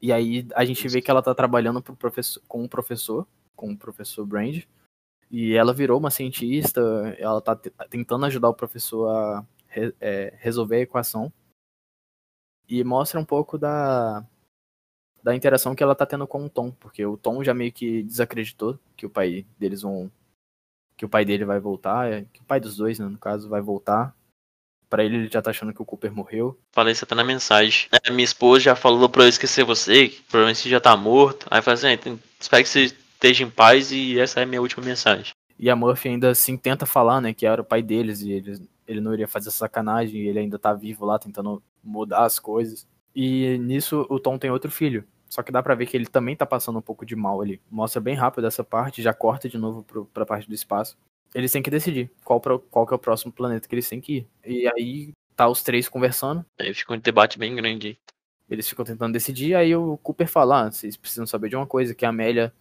E 0.00 0.12
aí 0.12 0.46
a 0.54 0.64
gente 0.64 0.86
vê 0.88 1.02
que 1.02 1.10
ela 1.10 1.22
tá 1.22 1.34
trabalhando 1.34 1.82
pro 1.82 1.96
professor, 1.96 2.42
com 2.46 2.62
um 2.62 2.68
professor, 2.68 3.26
com 3.56 3.72
o 3.72 3.76
professor 3.76 4.24
Brand. 4.24 4.62
E 5.30 5.54
ela 5.54 5.74
virou 5.74 5.98
uma 5.98 6.10
cientista, 6.10 6.80
ela 7.18 7.42
tá 7.42 7.54
tentando 7.90 8.24
ajudar 8.26 8.48
o 8.48 8.54
professor 8.54 9.08
a 9.10 9.46
re, 9.66 9.94
é, 10.00 10.34
resolver 10.38 10.76
a 10.76 10.80
equação. 10.80 11.32
E 12.66 12.82
mostra 12.84 13.20
um 13.20 13.24
pouco 13.24 13.58
da, 13.58 14.26
da 15.22 15.34
interação 15.34 15.74
que 15.74 15.82
ela 15.82 15.94
tá 15.94 16.06
tendo 16.06 16.26
com 16.26 16.44
o 16.44 16.48
Tom, 16.48 16.70
porque 16.70 17.04
o 17.04 17.16
Tom 17.16 17.42
já 17.42 17.52
meio 17.52 17.72
que 17.72 18.02
desacreditou 18.02 18.78
que 18.96 19.06
o 19.06 19.10
pai 19.10 19.44
deles 19.58 19.82
vão. 19.82 20.10
que 20.96 21.04
o 21.04 21.08
pai 21.08 21.24
dele 21.24 21.44
vai 21.44 21.60
voltar, 21.60 22.10
é, 22.12 22.24
que 22.32 22.40
o 22.40 22.44
pai 22.44 22.60
dos 22.60 22.76
dois, 22.76 22.98
né, 22.98 23.06
no 23.06 23.18
caso, 23.18 23.48
vai 23.48 23.60
voltar. 23.60 24.14
Pra 24.90 25.04
ele, 25.04 25.16
ele 25.16 25.28
já 25.30 25.42
tá 25.42 25.50
achando 25.50 25.74
que 25.74 25.82
o 25.82 25.84
Cooper 25.84 26.10
morreu. 26.10 26.58
Falei 26.72 26.92
isso 26.92 27.04
até 27.04 27.14
na 27.14 27.22
mensagem. 27.22 27.88
É, 27.92 28.10
minha 28.10 28.24
esposa 28.24 28.60
já 28.60 28.74
falou 28.74 29.06
pra 29.06 29.24
eu 29.24 29.28
esquecer 29.28 29.62
você, 29.62 30.08
que 30.08 30.22
provavelmente 30.22 30.60
você 30.60 30.70
já 30.70 30.80
tá 30.80 30.96
morto. 30.96 31.46
Aí 31.50 31.58
eu 31.58 31.62
falei 31.62 31.94
assim, 31.94 32.18
espero 32.40 32.62
que 32.62 32.68
você 32.70 32.84
esteja 32.84 33.44
em 33.44 33.50
paz 33.50 33.92
e 33.92 34.18
essa 34.18 34.40
é 34.40 34.44
a 34.44 34.46
minha 34.46 34.62
última 34.62 34.82
mensagem. 34.82 35.34
E 35.58 35.68
a 35.68 35.76
Murphy 35.76 36.08
ainda 36.08 36.30
assim 36.30 36.56
tenta 36.56 36.86
falar, 36.86 37.20
né, 37.20 37.34
que 37.34 37.44
era 37.44 37.60
o 37.60 37.64
pai 37.64 37.82
deles 37.82 38.22
e 38.22 38.32
ele, 38.32 38.68
ele 38.86 39.00
não 39.00 39.12
iria 39.12 39.28
fazer 39.28 39.50
sacanagem, 39.50 40.22
e 40.22 40.26
ele 40.28 40.38
ainda 40.38 40.58
tá 40.58 40.72
vivo 40.72 41.04
lá 41.04 41.18
tentando 41.18 41.62
mudar 41.84 42.24
as 42.24 42.38
coisas. 42.38 42.86
E 43.20 43.58
nisso 43.58 44.06
o 44.08 44.20
Tom 44.20 44.38
tem 44.38 44.48
outro 44.48 44.70
filho. 44.70 45.04
Só 45.28 45.42
que 45.42 45.50
dá 45.50 45.60
pra 45.60 45.74
ver 45.74 45.86
que 45.86 45.96
ele 45.96 46.06
também 46.06 46.36
tá 46.36 46.46
passando 46.46 46.78
um 46.78 46.82
pouco 46.82 47.04
de 47.04 47.16
mal 47.16 47.40
ali. 47.40 47.60
Mostra 47.68 48.00
bem 48.00 48.14
rápido 48.14 48.46
essa 48.46 48.62
parte, 48.62 49.02
já 49.02 49.12
corta 49.12 49.48
de 49.48 49.58
novo 49.58 49.82
pro, 49.82 50.04
pra 50.04 50.24
parte 50.24 50.46
do 50.46 50.54
espaço. 50.54 50.96
Eles 51.34 51.50
têm 51.50 51.60
que 51.60 51.68
decidir 51.68 52.12
qual, 52.22 52.40
pra, 52.40 52.56
qual 52.70 52.86
que 52.86 52.94
é 52.94 52.96
o 52.96 52.98
próximo 52.98 53.32
planeta 53.32 53.66
que 53.66 53.74
eles 53.74 53.88
têm 53.88 54.00
que 54.00 54.18
ir. 54.18 54.26
E 54.46 54.68
aí 54.68 55.12
tá 55.34 55.48
os 55.48 55.64
três 55.64 55.88
conversando. 55.88 56.46
Aí 56.60 56.72
fica 56.72 56.94
um 56.94 56.98
debate 56.98 57.40
bem 57.40 57.56
grande. 57.56 57.98
Eles 58.48 58.68
ficam 58.68 58.84
tentando 58.84 59.12
decidir, 59.12 59.56
aí 59.56 59.74
o 59.74 59.98
Cooper 59.98 60.28
fala, 60.28 60.66
ah, 60.66 60.70
vocês 60.70 60.96
precisam 60.96 61.26
saber 61.26 61.48
de 61.48 61.56
uma 61.56 61.66
coisa, 61.66 61.96
que 61.96 62.06
a 62.06 62.10
Amélia 62.10 62.52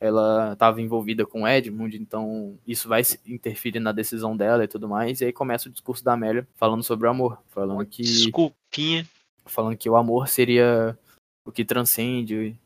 ela 0.00 0.54
estava 0.54 0.82
envolvida 0.82 1.24
com 1.24 1.42
o 1.42 1.48
Edmund, 1.48 1.96
então 1.96 2.58
isso 2.66 2.88
vai 2.88 3.02
interferir 3.24 3.78
na 3.78 3.92
decisão 3.92 4.36
dela 4.36 4.64
e 4.64 4.68
tudo 4.68 4.88
mais. 4.88 5.20
E 5.20 5.26
aí 5.26 5.32
começa 5.32 5.68
o 5.68 5.72
discurso 5.72 6.04
da 6.04 6.14
Amélia 6.14 6.46
falando 6.56 6.82
sobre 6.82 7.06
o 7.06 7.10
amor, 7.10 7.40
falando 7.50 7.86
que 7.86 8.02
desculpinha, 8.02 9.06
falando 9.46 9.76
que 9.76 9.88
o 9.88 9.96
amor 9.96 10.28
seria 10.28 10.98
o 11.44 11.52
que 11.52 11.64
transcende 11.64 12.58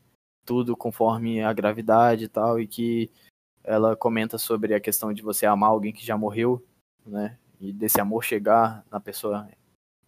tudo 0.45 0.77
conforme 0.77 1.41
a 1.43 1.51
gravidade 1.51 2.25
e 2.25 2.27
tal, 2.27 2.59
e 2.59 2.67
que 2.67 3.11
ela 3.63 3.95
comenta 3.95 4.37
sobre 4.37 4.73
a 4.73 4.79
questão 4.79 5.11
de 5.11 5.21
você 5.21 5.45
amar 5.45 5.69
alguém 5.69 5.91
que 5.91 6.05
já 6.05 6.17
morreu, 6.17 6.65
né? 7.05 7.37
E 7.59 7.73
desse 7.73 7.99
amor 7.99 8.23
chegar 8.23 8.85
na 8.89 8.99
pessoa 8.99 9.49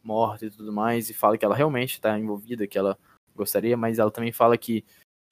morta 0.02 0.46
e 0.46 0.52
tudo 0.52 0.72
mais, 0.72 1.10
e 1.10 1.14
fala 1.14 1.38
que 1.38 1.44
ela 1.44 1.56
realmente 1.56 1.94
está 1.94 2.18
envolvida, 2.18 2.68
que 2.68 2.78
ela 2.78 2.98
gostaria, 3.36 3.76
mas 3.76 4.00
ela 4.00 4.12
também 4.12 4.32
fala 4.32 4.58
que 4.58 4.86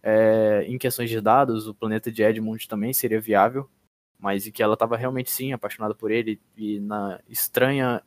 é, 0.04 0.64
em 0.68 0.78
questões 0.78 1.10
de 1.10 1.20
dados, 1.22 1.68
o 1.68 1.74
planeta 1.74 2.12
de 2.12 2.22
Edmund 2.24 2.68
também 2.68 2.94
seria 2.94 3.20
viável, 3.20 3.70
mas 4.20 4.46
e 4.46 4.52
que 4.52 4.64
ela 4.64 4.74
estava 4.74 4.98
realmente 4.98 5.32
sim 5.32 5.54
apaixonada 5.54 5.96
por 5.96 6.12
ele 6.12 6.42
e 6.56 6.80
na 6.80 7.22
estranha 7.30 8.02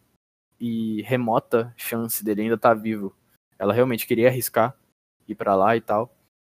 e 0.58 1.02
remota 1.02 1.72
chance 1.76 2.24
dele 2.24 2.42
ainda 2.42 2.54
estar 2.56 2.74
tá 2.74 2.80
vivo, 2.80 3.14
ela 3.60 3.74
realmente 3.74 4.06
queria 4.06 4.28
arriscar 4.28 4.74
ir 5.28 5.34
para 5.34 5.54
lá 5.54 5.76
e 5.76 5.82
tal. 5.82 6.10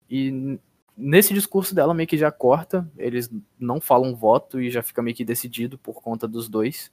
E 0.09 0.59
nesse 0.97 1.35
discurso 1.35 1.75
dela 1.75 1.93
meio 1.93 2.09
que 2.09 2.17
já 2.17 2.33
corta, 2.33 2.91
eles 2.97 3.31
não 3.59 3.79
falam 3.79 4.17
voto 4.17 4.59
e 4.59 4.71
já 4.71 4.83
fica 4.83 5.03
meio 5.03 5.15
que 5.15 5.25
decidido 5.25 5.77
por 5.77 6.01
conta 6.01 6.27
dos 6.27 6.49
dois, 6.49 6.91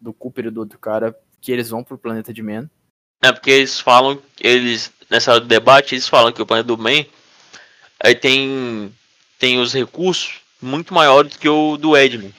do 0.00 0.12
Cooper 0.12 0.46
e 0.46 0.50
do 0.50 0.58
outro 0.58 0.80
cara, 0.80 1.16
que 1.40 1.52
eles 1.52 1.70
vão 1.70 1.84
pro 1.84 1.96
planeta 1.96 2.34
de 2.34 2.42
Man. 2.42 2.68
É 3.22 3.30
porque 3.30 3.52
eles 3.52 3.78
falam, 3.78 4.20
eles 4.40 4.92
nessa 5.08 5.40
debate 5.40 5.94
eles 5.94 6.08
falam 6.08 6.32
que 6.32 6.42
o 6.42 6.46
planeta 6.46 6.66
do 6.66 6.76
Man 6.76 7.04
aí 8.02 8.16
tem 8.16 8.92
tem 9.38 9.60
os 9.60 9.72
recursos 9.72 10.40
muito 10.60 10.92
maiores 10.92 11.36
que 11.36 11.48
o 11.48 11.76
do 11.76 11.96
Edmund. 11.96 12.34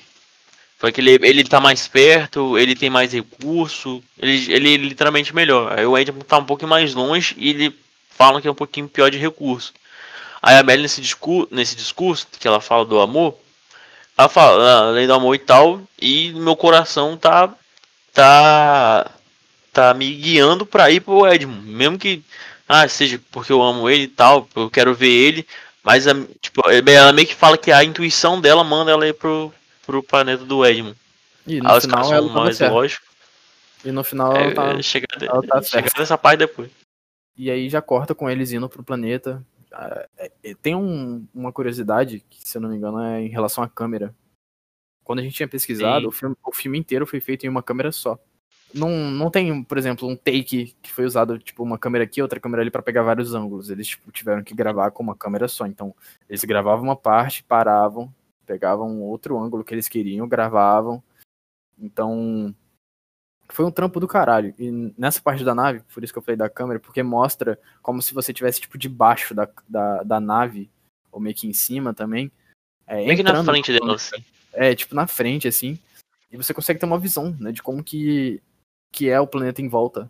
Foi 0.83 0.91
que 0.91 0.99
ele, 0.99 1.17
ele 1.25 1.45
tá 1.45 1.61
mais 1.61 1.87
perto, 1.87 2.57
ele 2.59 2.75
tem 2.75 2.89
mais 2.89 3.13
recurso, 3.13 4.03
ele, 4.19 4.51
ele 4.51 4.73
é 4.73 4.77
literalmente 4.77 5.33
melhor. 5.33 5.79
Aí 5.79 5.85
o 5.85 5.97
Edmund 5.97 6.25
tá 6.25 6.37
um 6.37 6.43
pouco 6.43 6.67
mais 6.67 6.93
longe 6.93 7.33
e 7.37 7.51
ele 7.51 7.79
fala 8.09 8.41
que 8.41 8.49
é 8.49 8.51
um 8.51 8.53
pouquinho 8.53 8.89
pior 8.89 9.09
de 9.09 9.17
recurso. 9.17 9.71
Aí 10.41 10.57
a 10.57 10.61
Melly 10.61 10.81
nesse 10.81 10.99
discurso, 10.99 11.47
nesse 11.55 11.73
discurso 11.77 12.27
que 12.37 12.45
ela 12.45 12.59
fala 12.59 12.83
do 12.83 12.99
amor, 12.99 13.33
ela 14.17 14.27
fala, 14.27 14.61
ah, 14.61 14.87
além 14.89 15.07
do 15.07 15.13
amor 15.13 15.33
e 15.35 15.39
tal, 15.39 15.81
e 16.01 16.33
meu 16.33 16.57
coração 16.57 17.15
tá 17.15 17.49
tá 18.13 19.09
tá 19.71 19.93
me 19.93 20.13
guiando 20.13 20.65
para 20.65 20.91
ir 20.91 20.99
pro 20.99 21.25
Edmund, 21.25 21.65
mesmo 21.65 21.97
que 21.97 22.21
ah, 22.67 22.85
seja 22.89 23.21
porque 23.31 23.53
eu 23.53 23.61
amo 23.61 23.89
ele 23.89 24.03
e 24.03 24.07
tal, 24.09 24.49
eu 24.53 24.69
quero 24.69 24.93
ver 24.93 25.07
ele, 25.07 25.47
mas 25.81 26.03
tipo, 26.41 26.61
ela 26.69 27.13
meio 27.13 27.27
que 27.29 27.35
fala 27.35 27.57
que 27.57 27.71
a 27.71 27.85
intuição 27.85 28.41
dela 28.41 28.65
manda 28.65 28.91
ela 28.91 29.07
ir 29.07 29.13
pro, 29.13 29.53
pro 29.85 30.03
planeta 30.03 30.43
do 30.43 30.65
Edmund. 30.65 30.97
E 31.45 31.61
no 31.61 31.71
Aí 31.71 31.81
final 31.81 32.13
ela 32.13 32.33
mais 32.33 32.59
lógico. 32.59 33.05
E 33.83 33.91
no 33.91 34.03
final 34.03 34.35
ela 34.35 34.45
é, 34.45 34.53
tá, 34.53 34.81
chega, 34.81 35.07
ela 35.21 35.41
tá 35.41 35.61
chega 35.61 35.89
dessa 35.95 36.17
parte 36.17 36.39
depois. 36.39 36.71
E 37.35 37.49
aí 37.51 37.69
já 37.69 37.81
corta 37.81 38.15
com 38.15 38.29
eles 38.29 38.51
indo 38.51 38.69
pro 38.69 38.83
planeta. 38.83 39.45
Ah, 39.71 40.07
é, 40.17 40.31
é, 40.43 40.53
tem 40.55 40.75
um, 40.75 41.27
uma 41.33 41.51
curiosidade, 41.51 42.23
que 42.29 42.47
se 42.47 42.57
eu 42.57 42.61
não 42.61 42.69
me 42.69 42.77
engano 42.77 42.99
é 43.01 43.21
em 43.21 43.29
relação 43.29 43.63
à 43.63 43.67
câmera. 43.67 44.15
Quando 45.03 45.19
a 45.19 45.21
gente 45.21 45.35
tinha 45.35 45.47
pesquisado, 45.47 46.07
o 46.07 46.11
filme, 46.11 46.35
o 46.45 46.51
filme, 46.53 46.77
inteiro 46.77 47.05
foi 47.05 47.19
feito 47.19 47.45
em 47.45 47.49
uma 47.49 47.63
câmera 47.63 47.91
só. 47.91 48.17
Não, 48.73 48.89
não 48.89 49.29
tem, 49.29 49.63
por 49.63 49.77
exemplo, 49.77 50.07
um 50.07 50.15
take 50.15 50.75
que 50.81 50.91
foi 50.91 51.05
usado, 51.05 51.37
tipo, 51.37 51.61
uma 51.61 51.77
câmera 51.77 52.05
aqui, 52.05 52.21
outra 52.21 52.39
câmera 52.39 52.61
ali 52.61 52.71
para 52.71 52.81
pegar 52.81 53.03
vários 53.03 53.33
ângulos. 53.33 53.69
Eles 53.69 53.89
tipo, 53.89 54.11
tiveram 54.11 54.43
que 54.43 54.55
gravar 54.55 54.91
com 54.91 55.03
uma 55.03 55.15
câmera 55.15 55.47
só. 55.47 55.67
Então, 55.67 55.93
eles 56.29 56.43
gravavam 56.45 56.85
uma 56.85 56.95
parte, 56.95 57.43
paravam, 57.43 58.13
pegavam 58.45 59.01
outro 59.01 59.37
ângulo 59.37 59.63
que 59.63 59.73
eles 59.73 59.87
queriam, 59.87 60.27
gravavam. 60.27 61.01
Então, 61.77 62.53
foi 63.49 63.65
um 63.65 63.71
trampo 63.71 63.99
do 63.99 64.07
caralho. 64.07 64.53
E 64.57 64.71
nessa 64.97 65.21
parte 65.21 65.43
da 65.43 65.53
nave, 65.53 65.81
por 65.93 66.03
isso 66.03 66.13
que 66.13 66.19
eu 66.19 66.23
falei 66.23 66.37
da 66.37 66.49
câmera, 66.49 66.79
porque 66.79 67.03
mostra 67.03 67.59
como 67.81 68.01
se 68.01 68.13
você 68.13 68.33
tivesse, 68.33 68.61
tipo, 68.61 68.77
debaixo 68.77 69.33
da, 69.33 69.47
da, 69.67 70.03
da 70.03 70.19
nave, 70.19 70.69
ou 71.11 71.19
meio 71.19 71.35
que 71.35 71.47
em 71.47 71.53
cima 71.53 71.93
também. 71.93 72.31
É, 72.87 73.05
meio 73.05 73.15
que 73.15 73.23
na 73.23 73.43
frente 73.43 73.71
dela, 73.71 73.95
assim. 73.95 74.23
É, 74.51 74.75
tipo, 74.75 74.95
na 74.95 75.07
frente, 75.07 75.47
assim. 75.47 75.79
E 76.31 76.37
você 76.37 76.53
consegue 76.53 76.79
ter 76.79 76.85
uma 76.85 76.99
visão, 76.99 77.35
né, 77.39 77.51
de 77.51 77.61
como 77.61 77.83
que, 77.83 78.41
que 78.91 79.09
é 79.09 79.19
o 79.19 79.27
planeta 79.27 79.61
em 79.61 79.67
volta. 79.69 80.09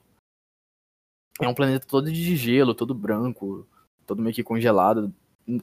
É 1.42 1.48
um 1.48 1.54
planeta 1.54 1.86
todo 1.86 2.12
de 2.12 2.36
gelo, 2.36 2.74
todo 2.74 2.94
branco, 2.94 3.68
todo 4.06 4.22
meio 4.22 4.34
que 4.34 4.44
congelado. 4.44 5.14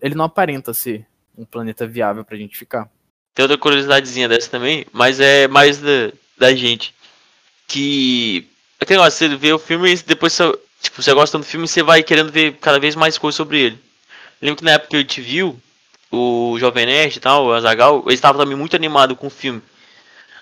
Ele 0.03 0.14
não 0.14 0.25
aparenta 0.27 0.75
ser 0.75 1.07
um 1.37 1.45
planeta 1.45 1.87
viável 1.87 2.24
pra 2.24 2.37
gente 2.37 2.57
ficar. 2.57 2.89
Tem 3.35 3.43
outra 3.43 3.59
curiosidadezinha 3.59 4.28
dessa 4.28 4.51
também, 4.51 4.87
mas 4.93 5.20
é 5.20 5.49
mais 5.49 5.78
da, 5.78 6.12
da 6.37 6.55
gente 6.55 6.95
que. 7.66 8.49
Aquele 8.81 8.99
negócio, 8.99 9.18
você 9.18 9.37
vê 9.37 9.53
o 9.53 9.59
filme 9.59 9.93
e 9.93 9.97
depois 9.99 10.33
você, 10.33 10.59
tipo, 10.81 11.03
você 11.03 11.12
gosta 11.12 11.39
do 11.39 11.45
filme 11.45 11.66
e 11.66 11.68
você 11.68 11.83
vai 11.83 12.03
querendo 12.03 12.33
ver 12.33 12.57
cada 12.57 12.81
vez 12.81 12.97
mais 12.97 13.18
coisas 13.18 13.37
sobre 13.37 13.61
ele. 13.61 13.78
lembro 14.41 14.57
que 14.57 14.64
na 14.64 14.72
época 14.72 14.91
que 14.91 14.97
eu 14.97 15.05
te 15.05 15.20
viu, 15.20 15.61
o 16.11 16.57
Jovem 16.59 16.87
Nerd 16.87 17.16
e 17.16 17.20
tal, 17.20 17.47
o 17.47 17.53
Azagal, 17.53 18.03
ele 18.07 18.14
estava 18.14 18.39
também 18.39 18.57
muito 18.57 18.74
animado 18.74 19.14
com 19.14 19.26
o 19.26 19.31
filme. 19.31 19.62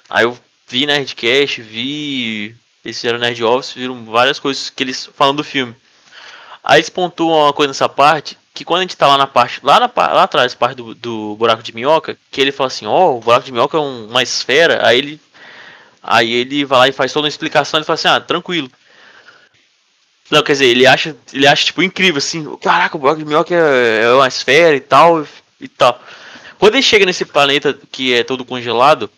Aí 0.09 0.25
eu 0.25 0.39
vi 0.67 0.87
Nerdcast, 0.87 1.61
vi. 1.63 2.57
Eles 2.85 2.97
fizeram 2.97 3.19
Nerd 3.19 3.43
Office, 3.45 3.73
viram 3.73 4.05
várias 4.05 4.39
coisas 4.39 4.71
que 4.71 4.83
eles 4.83 5.07
falam 5.15 5.35
do 5.35 5.45
filme. 5.45 5.75
Aí 6.63 6.79
eles 6.79 6.89
pontuam 6.89 7.43
uma 7.43 7.53
coisa 7.53 7.69
nessa 7.69 7.89
parte, 7.89 8.39
que 8.59 8.65
quando 8.65 8.81
a 8.81 8.83
gente 8.83 8.97
tá 8.97 9.07
lá 9.07 9.17
na 9.17 9.27
parte, 9.27 9.61
lá, 9.63 9.79
na, 9.79 9.87
lá 9.97 10.25
atrás, 10.25 10.53
parte 10.53 10.77
do, 10.77 10.93
do 10.93 11.37
buraco 11.37 11.63
de 11.63 11.73
minhoca, 11.73 12.19
que 12.29 12.41
ele 12.41 12.51
fala 12.51 12.67
assim, 12.67 12.87
ó, 12.87 13.13
oh, 13.13 13.19
o 13.19 13.21
buraco 13.21 13.47
de 13.47 13.53
minhoca 13.53 13.77
é 13.77 13.81
um, 13.81 14.07
uma 14.07 14.21
esfera, 14.21 14.85
aí 14.85 14.99
ele 14.99 15.21
Aí 16.03 16.33
ele 16.33 16.65
vai 16.65 16.79
lá 16.79 16.89
e 16.89 16.93
faz 16.93 17.13
toda 17.13 17.25
uma 17.25 17.29
explicação, 17.29 17.79
ele 17.79 17.85
fala 17.85 17.95
assim, 17.95 18.09
ah, 18.09 18.19
tranquilo. 18.21 18.71
Não, 20.31 20.43
quer 20.43 20.53
dizer, 20.53 20.67
ele 20.67 20.87
acha, 20.87 21.15
ele 21.33 21.47
acha 21.47 21.67
tipo 21.67 21.83
incrível 21.83 22.19
assim, 22.19 22.57
caraca, 22.57 22.97
o 22.97 23.01
bloco 23.01 23.19
de 23.19 23.27
minhoca 23.27 23.55
é, 23.55 24.05
é 24.05 24.13
uma 24.13 24.27
esfera 24.27 24.75
e 24.75 24.81
tal 24.81 25.27
e 25.61 25.69
tal. 25.69 26.03
Quando 26.59 26.75
ele 26.75 26.83
chega 26.83 27.05
nesse 27.05 27.25
planeta 27.27 27.79
que 27.93 28.15
é 28.15 28.25
todo 28.25 28.45
congelado, 28.45 29.11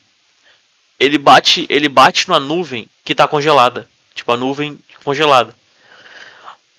ele 0.98 1.16
bate, 1.16 1.64
ele 1.68 1.88
bate 1.88 2.28
numa 2.28 2.40
nuvem 2.40 2.88
que 3.04 3.14
tá 3.14 3.28
congelada, 3.28 3.88
tipo 4.14 4.32
a 4.32 4.36
nuvem 4.36 4.78
congelada. 5.04 5.54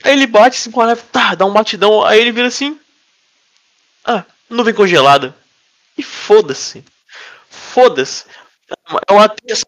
Aí 0.03 0.13
ele 0.13 0.27
bate 0.27 0.57
assim 0.57 0.71
com 0.71 0.81
a 0.81 0.87
neve, 0.87 1.01
tá, 1.11 1.35
dá 1.35 1.45
um 1.45 1.53
batidão, 1.53 2.03
aí 2.03 2.19
ele 2.19 2.31
vira 2.31 2.47
assim, 2.47 2.79
ah, 4.05 4.23
nuvem 4.49 4.73
congelada. 4.73 5.35
E 5.97 6.03
foda-se. 6.03 6.83
Foda-se. 7.49 8.25
É 9.07 9.13
uma 9.13 9.29
terça, 9.29 9.65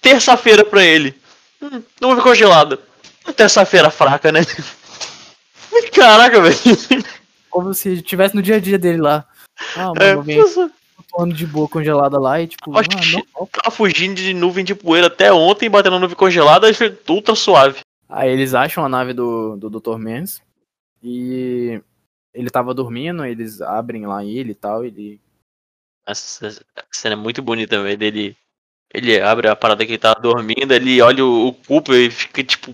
terça-feira 0.00 0.64
pra 0.64 0.82
ele. 0.82 1.14
Hum, 1.62 1.82
não 2.00 2.16
ficou 2.16 2.34
gelada. 2.34 2.78
Terça-feira 3.36 3.90
fraca, 3.90 4.30
né? 4.30 4.40
Caraca, 5.94 6.40
velho. 6.40 7.04
Como 7.48 7.72
se 7.72 7.94
estivesse 7.94 8.34
no 8.34 8.42
dia 8.42 8.56
a 8.56 8.60
dia 8.60 8.78
dele 8.78 9.00
lá. 9.00 9.24
Ah, 9.76 9.92
mano, 9.94 10.00
é, 10.00 10.70
voando 11.16 11.34
de 11.34 11.46
boa 11.46 11.68
congelada 11.68 12.18
lá 12.18 12.40
e 12.40 12.48
tipo, 12.48 12.76
Oxi, 12.76 13.16
ah, 13.16 13.22
não, 13.38 13.46
tava 13.46 13.70
fugindo 13.70 14.16
de 14.16 14.34
nuvem 14.34 14.64
de 14.64 14.74
poeira 14.74 15.06
até 15.06 15.32
ontem, 15.32 15.70
batendo 15.70 15.94
na 15.94 16.00
nuvem 16.00 16.16
congelada, 16.16 16.68
e 16.68 16.74
foi 16.74 16.96
ultra 17.08 17.34
suave. 17.34 17.80
Aí 18.16 18.30
eles 18.30 18.54
acham 18.54 18.84
a 18.84 18.88
nave 18.88 19.12
do, 19.12 19.56
do 19.56 19.68
Dr. 19.68 19.98
Mans 19.98 20.40
e 21.02 21.82
ele 22.32 22.48
tava 22.48 22.72
dormindo, 22.72 23.24
eles 23.24 23.60
abrem 23.60 24.06
lá 24.06 24.24
ele 24.24 24.52
e 24.52 24.54
tal, 24.54 24.84
ele. 24.84 25.20
Essa 26.06 26.48
cena 26.92 27.14
é 27.14 27.16
muito 27.16 27.42
bonita, 27.42 27.82
velho. 27.82 28.00
Ele, 28.00 28.36
ele 28.92 29.20
abre 29.20 29.48
a 29.48 29.56
parada 29.56 29.84
que 29.84 29.90
ele 29.90 29.98
tava 29.98 30.20
dormindo, 30.20 30.72
ele 30.72 31.02
olha 31.02 31.24
o, 31.24 31.48
o 31.48 31.52
Cooper 31.52 31.96
e 31.96 32.08
fica 32.08 32.44
tipo. 32.44 32.72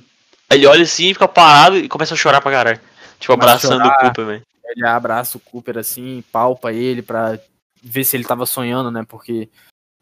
Ele 0.50 0.66
olha 0.66 0.82
assim, 0.82 1.14
fica 1.14 1.26
parado 1.26 1.78
e 1.78 1.88
começa 1.88 2.12
a 2.12 2.18
chorar 2.18 2.42
pra 2.42 2.52
caralho. 2.52 2.80
Tipo, 3.18 3.32
Começa 3.32 3.50
abraçando 3.56 3.82
chorar. 3.82 3.96
o 3.96 4.00
Cooper, 4.00 4.26
velho. 4.26 4.46
Ele 4.62 4.86
abraça 4.86 5.38
o 5.38 5.40
Cooper 5.40 5.78
assim, 5.78 6.22
palpa 6.30 6.70
ele 6.70 7.00
pra 7.00 7.38
ver 7.82 8.04
se 8.04 8.14
ele 8.14 8.24
tava 8.24 8.44
sonhando, 8.44 8.90
né? 8.90 9.06
Porque 9.08 9.48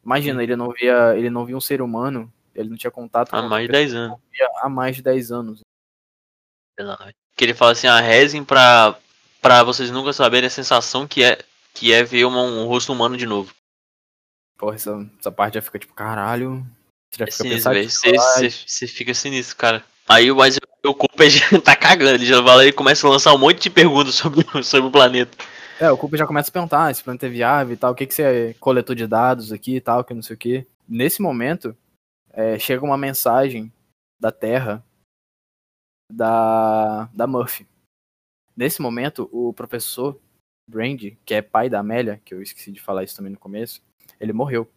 imagina, 0.05 0.43
ele 0.43 0.57
não 0.57 0.72
via, 0.72 1.16
ele 1.16 1.30
não 1.30 1.45
via 1.45 1.57
um 1.57 1.61
ser 1.61 1.80
humano, 1.80 2.28
ele 2.59 2.69
não 2.71 2.77
tinha 2.77 2.91
contato 2.91 3.33
Há 3.35 3.43
mais 3.43 3.63
de 3.67 3.69
outra 3.69 3.79
10 3.79 3.95
anos. 3.95 4.19
há 4.63 4.69
mais 4.69 4.97
de 4.97 5.03
10 5.03 5.31
anos. 5.33 5.61
Que 7.37 7.45
ele 7.45 7.55
fala 7.55 7.73
assim, 7.73 7.87
ah, 7.87 8.01
rezem 8.01 8.45
pra, 8.45 8.97
pra 9.41 9.63
vocês 9.63 9.91
nunca 9.91 10.13
saberem 10.13 10.47
a 10.47 10.51
sensação 10.51 11.07
que 11.07 11.23
é, 11.23 11.39
que 11.75 11.93
é 11.93 12.03
ver 12.05 12.25
uma- 12.25 12.43
um 12.43 12.67
rosto 12.67 12.93
humano 12.93 13.17
de 13.17 13.27
novo. 13.27 13.53
Porra, 14.57 14.75
essa, 14.77 15.09
essa 15.19 15.31
parte 15.31 15.55
já 15.55 15.63
fica 15.63 15.79
tipo, 15.79 15.95
caralho. 15.95 16.65
Você 17.11 17.19
já 17.21 17.25
É 17.25 17.31
fica 17.31 17.43
sinistro, 17.45 17.73
velho. 17.73 17.85
pensativo. 17.87 18.51
Você- 18.67 18.87
fica 18.87 19.15
sinistro, 19.15 19.57
cara. 19.57 19.85
Aí 20.09 20.33
mas 20.33 20.59
o 20.85 20.95
Cooper 20.95 21.31
já 21.31 21.47
tá 21.63 21.77
cagando, 21.77 22.15
ele 22.15 22.27
já 22.27 22.41
vai 22.41 22.57
lá 22.57 22.65
e 22.65 22.73
começa 22.73 23.07
a 23.07 23.11
lançar 23.11 23.35
um 23.35 23.39
monte 23.39 23.61
de 23.63 23.71
perguntas 23.71 24.15
sobre, 24.15 24.45
sobre 24.65 24.89
o 24.89 24.93
planeta. 24.93 25.37
É, 25.81 25.91
o 25.93 25.97
Cooper 25.97 26.19
já 26.19 26.27
começa 26.27 26.49
a 26.51 26.53
perguntar, 26.53 26.87
ah, 26.87 26.91
esse 26.91 27.05
planeta 27.05 27.27
é 27.27 27.29
viável 27.29 27.75
e 27.75 27.77
tal, 27.77 27.93
o 27.93 27.95
que, 27.95 28.05
que 28.07 28.15
você 28.15 28.57
coletou 28.59 28.97
de 28.97 29.07
dados 29.07 29.53
aqui 29.53 29.77
e 29.77 29.81
tal, 29.81 30.03
que 30.03 30.13
não 30.15 30.23
sei 30.23 30.35
o 30.35 30.39
que. 30.39 30.67
Nesse 30.89 31.23
momento, 31.23 31.77
é, 32.39 32.57
chega 32.57 32.84
uma 32.84 32.97
mensagem 32.97 33.72
da 34.20 34.30
Terra 34.30 34.84
da, 36.09 37.07
da 37.07 37.26
Murphy. 37.26 37.66
Nesse 38.57 38.80
momento, 38.80 39.28
o 39.32 39.53
professor 39.53 40.20
Brandy, 40.70 41.18
que 41.24 41.34
é 41.34 41.43
pai 41.43 41.68
da 41.68 41.80
Amélia, 41.80 42.22
que 42.24 42.32
eu 42.32 42.41
esqueci 42.41 42.70
de 42.70 42.80
falar 42.80 43.03
isso 43.03 43.16
também 43.16 43.32
no 43.32 43.39
começo, 43.39 43.82
ele 44.20 44.32
morreu. 44.32 44.70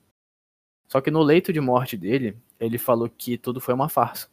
Só 0.87 0.99
que 0.99 1.11
no 1.11 1.21
leito 1.21 1.53
de 1.53 1.61
morte 1.61 1.95
dele, 1.95 2.35
ele 2.59 2.79
falou 2.79 3.07
que 3.07 3.37
tudo 3.37 3.61
foi 3.61 3.75
uma 3.75 3.87
farsa. 3.87 4.27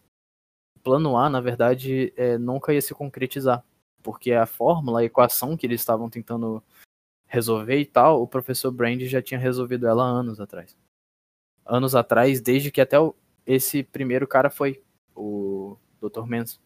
O 0.77 0.81
plano 0.81 1.15
A, 1.15 1.29
na 1.29 1.41
verdade, 1.43 2.15
é, 2.17 2.39
nunca 2.39 2.73
ia 2.73 2.81
se 2.81 2.95
concretizar 2.95 3.63
porque 4.03 4.33
a 4.33 4.47
fórmula, 4.47 5.01
a 5.01 5.05
equação 5.05 5.55
que 5.55 5.67
eles 5.67 5.83
estavam 5.83 6.09
tentando 6.09 6.63
resolver 7.27 7.79
e 7.79 7.85
tal, 7.85 8.23
o 8.23 8.27
professor 8.27 8.71
Brand 8.71 9.03
já 9.03 9.21
tinha 9.21 9.39
resolvido 9.39 9.87
ela 9.87 10.03
anos 10.03 10.41
atrás. 10.41 10.75
Anos 11.69 11.95
atrás, 11.95 12.41
desde 12.41 12.71
que 12.71 12.81
até 12.81 12.99
o- 12.99 13.15
esse 13.47 13.83
primeiro 13.83 14.27
cara 14.27 14.49
foi, 14.51 14.81
o 15.15 15.77
Dr. 16.01 16.25
Mans. 16.27 16.59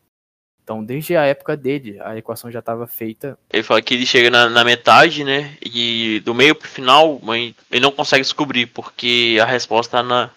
Então, 0.62 0.84
desde 0.84 1.16
a 1.16 1.24
época 1.24 1.56
dele, 1.56 1.98
a 2.00 2.16
equação 2.16 2.50
já 2.50 2.60
estava 2.60 2.86
feita. 2.86 3.36
Ele 3.52 3.64
fala 3.64 3.82
que 3.82 3.94
ele 3.94 4.06
chega 4.06 4.30
na, 4.30 4.48
na 4.48 4.62
metade, 4.62 5.24
né? 5.24 5.56
E 5.60 6.20
do 6.24 6.32
meio 6.32 6.54
pro 6.54 6.68
final, 6.68 7.18
mas 7.20 7.52
ele 7.68 7.80
não 7.80 7.90
consegue 7.90 8.22
descobrir, 8.22 8.66
porque 8.66 9.38
a 9.42 9.44
resposta 9.44 9.96
tá, 9.98 10.02
na, 10.04 10.30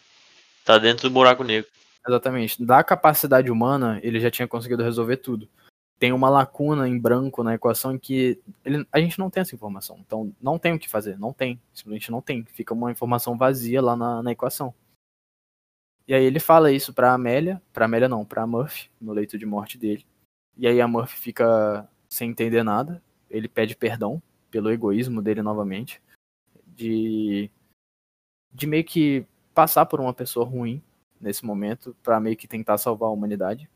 tá 0.66 0.78
dentro 0.80 1.08
do 1.08 1.14
buraco 1.14 1.44
negro. 1.44 1.70
Exatamente. 2.08 2.64
Da 2.64 2.84
capacidade 2.84 3.52
humana, 3.52 4.00
ele 4.02 4.20
já 4.20 4.32
tinha 4.32 4.48
conseguido 4.48 4.84
resolver 4.84 5.18
tudo. 5.18 5.48
Tem 5.98 6.12
uma 6.12 6.30
lacuna 6.30 6.90
em 6.90 7.00
branco 7.00 7.42
na 7.42 7.56
equação 7.56 7.94
em 7.96 8.00
que 8.00 8.42
ele- 8.66 8.86
a 8.92 9.00
gente 9.00 9.18
não 9.18 9.30
tem 9.30 9.42
essa 9.42 9.56
informação. 9.56 9.98
Então, 10.00 10.34
não 10.42 10.60
tem 10.60 10.74
o 10.74 10.80
que 10.80 10.90
fazer. 10.90 11.18
Não 11.18 11.32
tem. 11.32 11.60
Simplesmente 11.74 12.12
não 12.12 12.22
tem. 12.22 12.44
Fica 12.46 12.74
uma 12.74 12.92
informação 12.92 13.38
vazia 13.38 13.82
lá 13.82 13.96
na, 13.96 14.22
na 14.22 14.32
equação. 14.32 14.74
E 16.08 16.14
aí 16.14 16.24
ele 16.24 16.40
fala 16.40 16.72
isso 16.72 16.94
pra 16.94 17.14
Amélia. 17.14 17.62
Pra 17.74 17.86
Amélia 17.86 18.10
não, 18.10 18.26
pra 18.26 18.46
Murphy, 18.46 18.92
no 19.00 19.14
leito 19.14 19.38
de 19.38 19.46
morte 19.46 19.78
dele. 19.78 20.06
E 20.58 20.68
aí 20.68 20.80
a 20.82 20.88
Murphy 20.88 21.18
fica 21.18 21.88
sem 22.10 22.30
entender 22.30 22.62
nada. 22.64 23.02
Ele 23.30 23.48
pede 23.48 23.76
perdão 23.76 24.22
pelo 24.52 24.72
egoísmo 24.72 25.22
dele 25.22 25.42
novamente. 25.42 26.02
De, 26.68 27.50
de 28.54 28.68
meio 28.68 28.84
que 28.84 29.26
passar 29.54 29.86
por 29.86 30.02
uma 30.02 30.14
pessoa 30.14 30.46
ruim 30.46 30.84
nesse 31.22 31.46
momento 31.46 31.96
pra 32.04 32.20
meio 32.20 32.36
que 32.36 32.48
tentar 32.48 32.78
salvar 32.78 33.10
a 33.10 33.14
humanidade. 33.14 33.70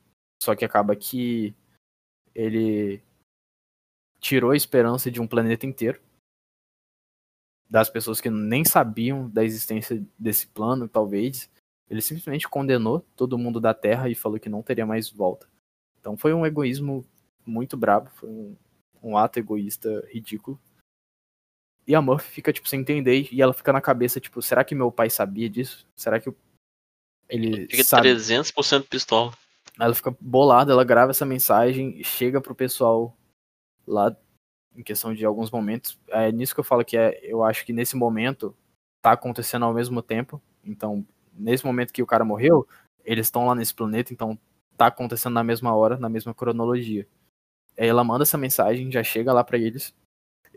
Só 0.43 0.53
que 0.55 0.65
acaba 0.65 0.95
que 0.95 1.55
ele 2.39 3.01
tirou 4.21 4.51
a 4.51 4.55
esperança 4.55 5.11
de 5.11 5.19
um 5.19 5.27
planeta 5.27 5.65
inteiro. 5.65 5.99
Das 7.69 7.89
pessoas 7.89 8.21
que 8.21 8.29
nem 8.29 8.63
sabiam 8.63 9.29
da 9.29 9.43
existência 9.43 10.03
desse 10.17 10.47
plano, 10.47 10.87
talvez. 10.87 11.49
Ele 11.89 12.01
simplesmente 12.01 12.47
condenou 12.47 13.01
todo 13.15 13.37
mundo 13.37 13.59
da 13.59 13.73
Terra 13.73 14.09
e 14.09 14.15
falou 14.15 14.39
que 14.39 14.49
não 14.49 14.63
teria 14.63 14.85
mais 14.85 15.09
volta. 15.09 15.47
Então 15.99 16.15
foi 16.15 16.33
um 16.33 16.45
egoísmo 16.45 17.05
muito 17.45 17.75
brabo, 17.75 18.09
foi 18.11 18.29
um, 18.29 18.55
um 19.03 19.17
ato 19.17 19.37
egoísta 19.37 20.07
ridículo. 20.11 20.59
E 21.85 21.95
a 21.95 22.01
Murphy 22.01 22.29
fica, 22.29 22.53
tipo, 22.53 22.69
sem 22.69 22.81
entender, 22.81 23.27
e 23.31 23.41
ela 23.41 23.53
fica 23.53 23.73
na 23.73 23.81
cabeça, 23.81 24.19
tipo, 24.19 24.41
será 24.41 24.63
que 24.63 24.75
meu 24.75 24.91
pai 24.91 25.09
sabia 25.09 25.49
disso? 25.49 25.87
Será 25.95 26.19
que 26.19 26.29
eu- 26.29 26.37
ele 27.27 27.67
Fica 27.67 27.83
sabe? 27.83 28.03
300% 28.03 28.87
pistola. 28.87 29.35
Ela 29.79 29.93
fica 29.93 30.15
bolada, 30.19 30.71
ela 30.71 30.83
grava 30.83 31.11
essa 31.11 31.25
mensagem, 31.25 32.03
chega 32.03 32.41
pro 32.41 32.53
pessoal 32.53 33.15
lá 33.87 34.15
em 34.75 34.83
questão 34.83 35.13
de 35.13 35.25
alguns 35.25 35.49
momentos. 35.49 35.99
É 36.09 36.31
nisso 36.31 36.53
que 36.53 36.59
eu 36.59 36.63
falo 36.65 36.83
que 36.83 36.97
é, 36.97 37.19
eu 37.23 37.43
acho 37.43 37.65
que 37.65 37.73
nesse 37.73 37.95
momento 37.95 38.55
tá 39.01 39.13
acontecendo 39.13 39.65
ao 39.65 39.73
mesmo 39.73 40.01
tempo. 40.01 40.41
Então, 40.63 41.05
nesse 41.33 41.65
momento 41.65 41.93
que 41.93 42.03
o 42.03 42.07
cara 42.07 42.25
morreu, 42.25 42.67
eles 43.03 43.27
estão 43.27 43.47
lá 43.47 43.55
nesse 43.55 43.73
planeta, 43.73 44.13
então 44.13 44.37
tá 44.77 44.87
acontecendo 44.87 45.33
na 45.33 45.43
mesma 45.43 45.73
hora, 45.75 45.97
na 45.97 46.09
mesma 46.09 46.33
cronologia. 46.33 47.07
Aí 47.77 47.87
ela 47.87 48.03
manda 48.03 48.23
essa 48.23 48.37
mensagem, 48.37 48.91
já 48.91 49.03
chega 49.03 49.33
lá 49.33 49.43
pra 49.43 49.57
eles. 49.57 49.93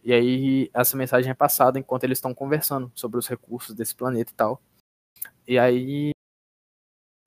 E 0.05 0.13
aí 0.13 0.71
essa 0.75 0.97
mensagem 0.97 1.31
é 1.31 1.35
passada 1.35 1.79
enquanto 1.79 2.05
eles 2.05 2.19
estão 2.19 2.35
conversando 2.35 2.91
sobre 2.95 3.19
os 3.19 3.29
recursos 3.29 3.75
desse 3.75 3.95
planeta 3.95 4.33
e 4.33 4.35
tal. 4.35 4.61
E 5.47 5.59
aí 5.59 6.11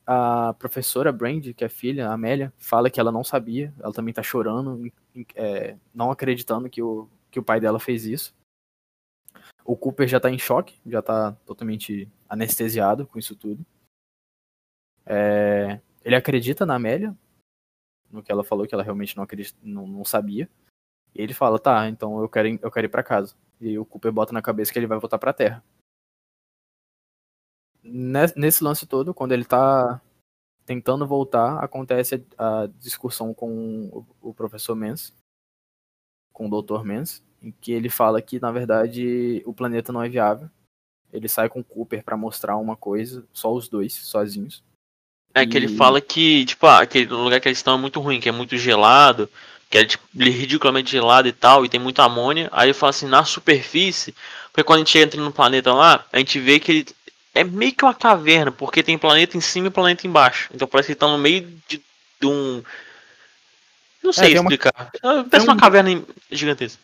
a 0.05 0.53
professora 0.59 1.11
Brand, 1.11 1.53
que 1.53 1.63
é 1.65 1.69
filha, 1.69 2.07
a 2.09 2.13
Amélia, 2.13 2.53
fala 2.57 2.89
que 2.89 2.99
ela 2.99 3.11
não 3.11 3.23
sabia, 3.23 3.73
ela 3.79 3.93
também 3.93 4.13
tá 4.13 4.21
chorando, 4.21 4.91
é, 5.35 5.77
não 5.93 6.11
acreditando 6.11 6.69
que 6.69 6.81
o, 6.81 7.09
que 7.31 7.39
o 7.39 7.43
pai 7.43 7.59
dela 7.59 7.79
fez 7.79 8.05
isso. 8.05 8.33
O 9.63 9.75
Cooper 9.75 10.07
já 10.07 10.19
tá 10.19 10.29
em 10.29 10.37
choque, 10.37 10.79
já 10.85 11.01
tá 11.01 11.31
totalmente 11.45 12.07
anestesiado 12.29 13.07
com 13.07 13.17
isso 13.17 13.35
tudo. 13.35 13.65
É, 15.05 15.79
ele 16.03 16.15
acredita 16.15 16.65
na 16.65 16.75
Amélia, 16.75 17.15
no 18.11 18.21
que 18.21 18.31
ela 18.31 18.43
falou, 18.43 18.67
que 18.67 18.73
ela 18.73 18.83
realmente 18.83 19.15
não, 19.17 19.23
acredita, 19.23 19.57
não, 19.63 19.87
não 19.87 20.05
sabia. 20.05 20.49
E 21.13 21.21
ele 21.21 21.33
fala, 21.33 21.57
tá, 21.57 21.87
então 21.89 22.19
eu 22.21 22.29
quero, 22.29 22.47
ir- 22.47 22.59
eu 22.61 22.71
quero 22.71 22.85
ir 22.85 22.89
pra 22.89 23.03
casa. 23.03 23.35
E 23.59 23.69
aí 23.69 23.79
o 23.79 23.85
Cooper 23.85 24.11
bota 24.11 24.33
na 24.33 24.41
cabeça 24.41 24.71
que 24.71 24.77
ele 24.77 24.87
vai 24.87 24.99
voltar 24.99 25.17
pra 25.17 25.33
Terra. 25.33 25.63
Nes- 27.85 28.35
Nesse 28.35 28.63
lance 28.63 28.85
todo, 28.85 29.13
quando 29.13 29.31
ele 29.31 29.45
tá 29.45 30.01
tentando 30.65 31.05
voltar, 31.05 31.59
acontece 31.63 32.25
a, 32.37 32.67
discussão 32.79 33.33
com 33.33 34.05
o, 34.21 34.33
professor 34.33 34.75
Mens, 34.75 35.13
com 36.33 36.47
o 36.49 36.61
Dr. 36.61 36.83
Mens, 36.83 37.23
em 37.41 37.51
que 37.51 37.71
ele 37.71 37.89
fala 37.89 38.21
que, 38.21 38.39
na 38.39 38.51
verdade, 38.51 39.43
o 39.45 39.53
planeta 39.53 39.93
não 39.93 40.01
é 40.01 40.09
viável. 40.09 40.49
Ele 41.13 41.29
sai 41.29 41.47
com 41.47 41.59
o 41.59 41.63
Cooper 41.63 42.03
pra 42.03 42.17
mostrar 42.17 42.57
uma 42.57 42.75
coisa, 42.75 43.23
só 43.31 43.53
os 43.53 43.69
dois, 43.69 43.93
sozinhos. 43.93 44.63
É 45.33 45.45
que 45.45 45.55
ele 45.55 45.67
E- 45.67 45.77
fala 45.77 46.01
que, 46.01 46.45
tipo, 46.45 46.65
ah, 46.65 46.81
aquele 46.81 47.05
lugar 47.07 47.39
que 47.39 47.47
eles 47.47 47.59
estão 47.59 47.75
é 47.75 47.77
muito 47.77 47.99
ruim, 47.99 48.19
que 48.19 48.27
é 48.27 48.31
muito 48.31 48.57
gelado, 48.57 49.29
que 49.69 49.77
é 49.77 49.85
tipo, 49.85 50.03
ridiculamente 50.15 50.91
gelado 50.91 51.27
e 51.27 51.33
tal, 51.33 51.63
e 51.63 51.69
tem 51.69 51.79
muita 51.79 52.03
amônia. 52.03 52.49
Aí 52.51 52.67
ele 52.67 52.73
fala 52.73 52.89
assim, 52.89 53.05
na 53.07 53.23
superfície, 53.23 54.15
porque 54.51 54.63
quando 54.63 54.77
a 54.81 54.83
gente 54.83 54.97
entra 54.97 55.21
no 55.21 55.31
planeta 55.31 55.73
lá, 55.73 56.05
a 56.11 56.17
gente 56.17 56.39
vê 56.39 56.59
que 56.59 56.71
ele 56.71 56.85
é 57.35 57.43
meio 57.43 57.73
que 57.73 57.83
uma 57.85 57.93
caverna, 57.93 58.51
porque 58.51 58.81
tem 58.81 58.97
planeta 58.97 59.37
em 59.37 59.41
cima 59.41 59.67
e 59.67 59.71
planeta 59.71 60.07
embaixo. 60.07 60.49
Então 60.53 60.67
parece 60.67 60.87
que 60.87 60.91
ele 60.93 60.99
tá 60.99 61.07
no 61.07 61.17
meio 61.17 61.41
de, 61.67 61.77
de 62.19 62.25
um. 62.27 62.63
Não 64.03 64.13
sei 64.13 64.29
tem 64.31 64.39
uma- 64.39 64.49
explicar. 64.51 64.91
Parece 65.29 65.47
um- 65.47 65.51
uma 65.51 65.57
caverna 65.57 65.91
em- 65.91 66.05
gigantesca. 66.31 66.81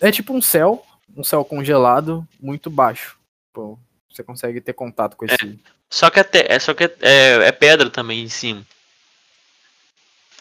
É 0.00 0.10
tipo 0.10 0.34
um 0.34 0.42
céu, 0.42 0.84
um 1.16 1.22
céu 1.24 1.44
congelado 1.44 2.26
muito 2.40 2.68
baixo. 2.68 3.16
Pô, 3.52 3.78
você 4.10 4.22
consegue 4.22 4.60
ter 4.60 4.72
contato 4.72 5.16
com 5.16 5.24
esse. 5.24 5.58
Só 5.88 6.08
que, 6.10 6.18
até, 6.20 6.46
é, 6.52 6.58
só 6.58 6.72
que 6.74 6.84
é, 6.84 6.94
é, 7.00 7.32
é 7.48 7.52
pedra 7.52 7.88
também 7.90 8.22
em 8.22 8.28
cima. 8.28 8.66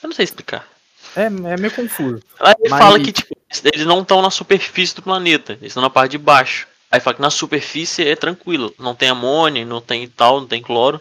Eu 0.02 0.08
não 0.10 0.16
sei 0.16 0.24
explicar. 0.24 0.68
É, 1.16 1.24
é 1.26 1.30
meio 1.30 1.72
confuso. 1.76 2.24
Ele 2.60 2.70
Mas- 2.70 2.80
fala 2.80 3.00
que 3.00 3.12
tipo, 3.12 3.36
eles 3.66 3.86
não 3.86 4.02
estão 4.02 4.22
na 4.22 4.32
superfície 4.32 4.96
do 4.96 5.02
planeta, 5.02 5.54
eles 5.54 5.68
estão 5.68 5.84
na 5.84 5.90
parte 5.90 6.12
de 6.12 6.18
baixo. 6.18 6.68
Aí 6.92 7.00
fala 7.00 7.16
que 7.16 7.22
na 7.22 7.30
superfície 7.30 8.06
é 8.06 8.16
tranquilo, 8.16 8.74
não 8.78 8.94
tem 8.94 9.10
amônia, 9.10 9.66
não 9.66 9.80
tem 9.80 10.08
tal, 10.10 10.42
não 10.42 10.48
tem 10.48 10.62
cloro. 10.62 11.00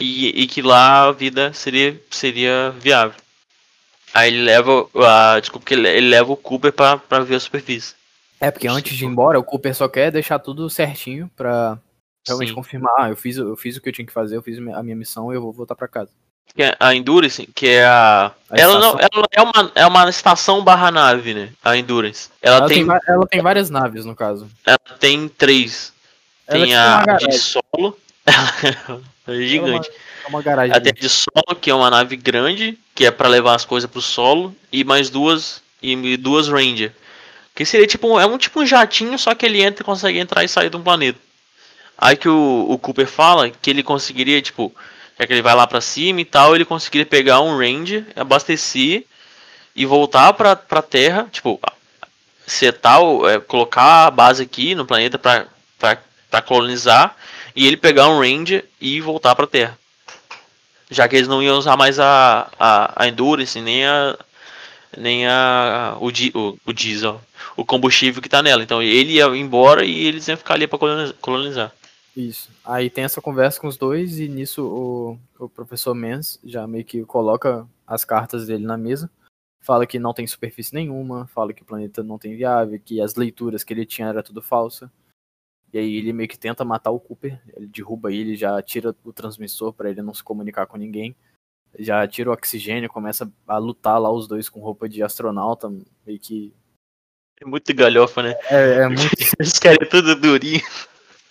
E, 0.00 0.42
e 0.42 0.46
que 0.46 0.62
lá 0.62 1.08
a 1.08 1.12
vida 1.12 1.52
seria, 1.52 2.00
seria 2.10 2.70
viável. 2.80 3.20
Aí 4.14 4.32
ele 4.32 4.42
leva. 4.42 4.88
A, 4.94 5.38
desculpa 5.38 5.66
que 5.66 5.74
ele, 5.74 5.88
ele 5.88 6.08
leva 6.08 6.32
o 6.32 6.36
Cooper 6.36 6.72
pra, 6.72 6.96
pra 6.96 7.20
ver 7.20 7.36
a 7.36 7.40
superfície. 7.40 7.94
É, 8.40 8.50
porque 8.50 8.66
antes 8.66 8.96
de 8.96 9.04
ir 9.04 9.08
embora, 9.08 9.38
o 9.38 9.44
Cooper 9.44 9.74
só 9.74 9.88
quer 9.88 10.10
deixar 10.10 10.38
tudo 10.38 10.68
certinho 10.68 11.30
pra 11.36 11.78
realmente 12.26 12.48
Sim. 12.48 12.54
confirmar. 12.54 12.94
Ah, 12.98 13.10
eu 13.10 13.16
fiz, 13.16 13.36
eu 13.36 13.56
fiz 13.56 13.76
o 13.76 13.80
que 13.80 13.88
eu 13.88 13.92
tinha 13.92 14.06
que 14.06 14.12
fazer, 14.12 14.36
eu 14.36 14.42
fiz 14.42 14.58
a 14.58 14.82
minha 14.82 14.96
missão 14.96 15.32
e 15.32 15.36
eu 15.36 15.42
vou 15.42 15.52
voltar 15.52 15.74
pra 15.74 15.86
casa. 15.86 16.10
Que 16.54 16.62
é 16.64 16.76
a 16.78 16.94
Endurance, 16.94 17.48
que 17.54 17.66
é 17.66 17.84
a. 17.84 18.30
A 18.50 18.60
ela 18.60 18.78
não, 18.78 18.90
ela 18.98 19.26
é 19.32 19.40
uma, 19.42 19.72
é 19.74 19.86
uma 19.86 20.10
estação 20.10 20.62
barra 20.62 20.90
nave, 20.90 21.32
né? 21.32 21.48
A 21.64 21.76
Endurance. 21.76 22.28
Ela, 22.42 22.56
Ela, 22.58 22.68
tem, 22.68 22.86
tem, 22.86 22.98
ela 23.08 23.26
tem 23.26 23.40
várias 23.40 23.70
naves, 23.70 24.04
no 24.04 24.14
caso. 24.14 24.46
ela 24.66 24.78
tem 25.00 25.28
três. 25.28 25.92
Ela 26.46 26.58
Tem 26.58 26.68
tipo 26.68 26.78
a 26.78 27.04
uma 27.08 27.18
de 27.18 27.38
solo. 27.38 27.98
é 29.26 29.34
gigante. 29.46 29.90
É 30.24 30.28
uma 30.28 30.42
garagem. 30.42 30.72
Ela 30.72 30.80
tem 30.80 30.92
a 30.94 31.00
de 31.00 31.08
solo, 31.08 31.56
que 31.60 31.70
é 31.70 31.74
uma 31.74 31.90
nave 31.90 32.16
grande, 32.16 32.78
que 32.94 33.06
é 33.06 33.10
pra 33.10 33.28
levar 33.28 33.54
as 33.54 33.64
coisas 33.64 33.90
pro 33.90 34.02
solo, 34.02 34.54
e 34.70 34.84
mais 34.84 35.08
duas 35.08 35.62
e 35.80 36.16
duas 36.18 36.48
Ranger. 36.48 36.92
Que 37.54 37.64
seria 37.64 37.86
tipo 37.86 38.06
um- 38.08 38.20
é 38.20 38.26
um 38.26 38.36
tipo 38.38 38.60
um 38.60 38.66
jatinho, 38.66 39.18
só 39.18 39.34
que 39.34 39.44
ele 39.46 39.62
entra, 39.62 39.84
consegue 39.84 40.18
entrar 40.18 40.44
e 40.44 40.48
sair 40.48 40.68
de 40.70 40.76
um 40.76 40.82
planeta. 40.82 41.18
Aí 41.98 42.16
que 42.16 42.28
o, 42.28 42.66
o 42.68 42.78
Cooper 42.78 43.06
fala 43.06 43.48
que 43.50 43.70
ele 43.70 43.82
conseguiria, 43.82 44.40
tipo, 44.42 44.74
já 45.18 45.26
que 45.26 45.32
ele 45.32 45.42
vai 45.42 45.54
lá 45.54 45.66
pra 45.66 45.80
cima 45.80 46.20
e 46.20 46.24
tal, 46.24 46.54
ele 46.54 46.64
conseguiria 46.64 47.06
pegar 47.06 47.40
um 47.40 47.56
Ranger, 47.56 48.06
abastecer 48.16 49.04
e 49.74 49.86
voltar 49.86 50.32
pra, 50.32 50.56
pra 50.56 50.82
Terra, 50.82 51.28
tipo, 51.30 51.60
setar, 52.46 53.00
é, 53.30 53.38
colocar 53.40 54.06
a 54.06 54.10
base 54.10 54.42
aqui 54.42 54.74
no 54.74 54.84
planeta 54.84 55.18
pra, 55.18 55.46
pra, 55.78 55.98
pra 56.30 56.42
colonizar, 56.42 57.16
e 57.54 57.66
ele 57.66 57.76
pegar 57.76 58.08
um 58.08 58.20
Ranger 58.20 58.64
e 58.80 59.00
voltar 59.00 59.34
pra 59.34 59.46
Terra. 59.46 59.78
Já 60.90 61.08
que 61.08 61.16
eles 61.16 61.28
não 61.28 61.42
iam 61.42 61.56
usar 61.56 61.76
mais 61.76 61.98
a, 61.98 62.50
a, 62.58 63.02
a 63.02 63.08
Endurance, 63.08 63.58
nem 63.60 63.86
a. 63.86 64.16
Nem 64.94 65.26
a. 65.26 65.96
O, 66.00 66.10
di, 66.10 66.30
o, 66.34 66.58
o 66.66 66.72
diesel. 66.72 67.18
O 67.56 67.64
combustível 67.64 68.20
que 68.20 68.28
tá 68.28 68.42
nela. 68.42 68.62
Então 68.62 68.82
ele 68.82 69.14
ia 69.14 69.24
embora 69.28 69.86
e 69.86 70.06
eles 70.06 70.28
iam 70.28 70.36
ficar 70.36 70.52
ali 70.54 70.66
coloniz- 70.66 71.14
colonizar. 71.18 71.72
Isso. 72.16 72.50
Aí 72.64 72.90
tem 72.90 73.04
essa 73.04 73.22
conversa 73.22 73.60
com 73.60 73.66
os 73.66 73.76
dois 73.76 74.18
e 74.18 74.28
nisso 74.28 74.66
o, 75.38 75.44
o 75.44 75.48
professor 75.48 75.94
Mens 75.94 76.38
já 76.44 76.66
meio 76.66 76.84
que 76.84 77.04
coloca 77.04 77.66
as 77.86 78.04
cartas 78.04 78.46
dele 78.46 78.66
na 78.66 78.76
mesa. 78.76 79.10
Fala 79.60 79.86
que 79.86 79.98
não 79.98 80.12
tem 80.12 80.26
superfície 80.26 80.74
nenhuma, 80.74 81.26
fala 81.28 81.52
que 81.52 81.62
o 81.62 81.64
planeta 81.64 82.02
não 82.02 82.18
tem 82.18 82.36
viável, 82.36 82.78
que 82.84 83.00
as 83.00 83.14
leituras 83.14 83.62
que 83.62 83.72
ele 83.72 83.86
tinha 83.86 84.08
era 84.08 84.22
tudo 84.22 84.42
falsa. 84.42 84.90
E 85.72 85.78
aí 85.78 85.96
ele 85.96 86.12
meio 86.12 86.28
que 86.28 86.38
tenta 86.38 86.64
matar 86.64 86.90
o 86.90 87.00
Cooper, 87.00 87.40
ele 87.56 87.66
derruba 87.66 88.12
ele, 88.12 88.36
já 88.36 88.60
tira 88.60 88.94
o 89.04 89.12
transmissor 89.12 89.72
pra 89.72 89.88
ele 89.88 90.02
não 90.02 90.12
se 90.12 90.22
comunicar 90.22 90.66
com 90.66 90.76
ninguém. 90.76 91.16
Já 91.78 92.06
tira 92.06 92.28
o 92.28 92.32
oxigênio, 92.34 92.90
começa 92.90 93.32
a 93.46 93.56
lutar 93.56 93.98
lá 93.98 94.10
os 94.10 94.28
dois 94.28 94.50
com 94.50 94.60
roupa 94.60 94.86
de 94.86 95.02
astronauta, 95.02 95.72
meio 96.04 96.18
que 96.18 96.52
É 97.40 97.46
muito 97.46 97.72
galhofa, 97.72 98.22
né? 98.22 98.34
é, 98.50 98.82
é 98.82 98.88
muito 98.88 99.00
Eles 99.40 99.58
querem 99.58 99.88
tudo 99.88 100.14
durinho. 100.14 100.60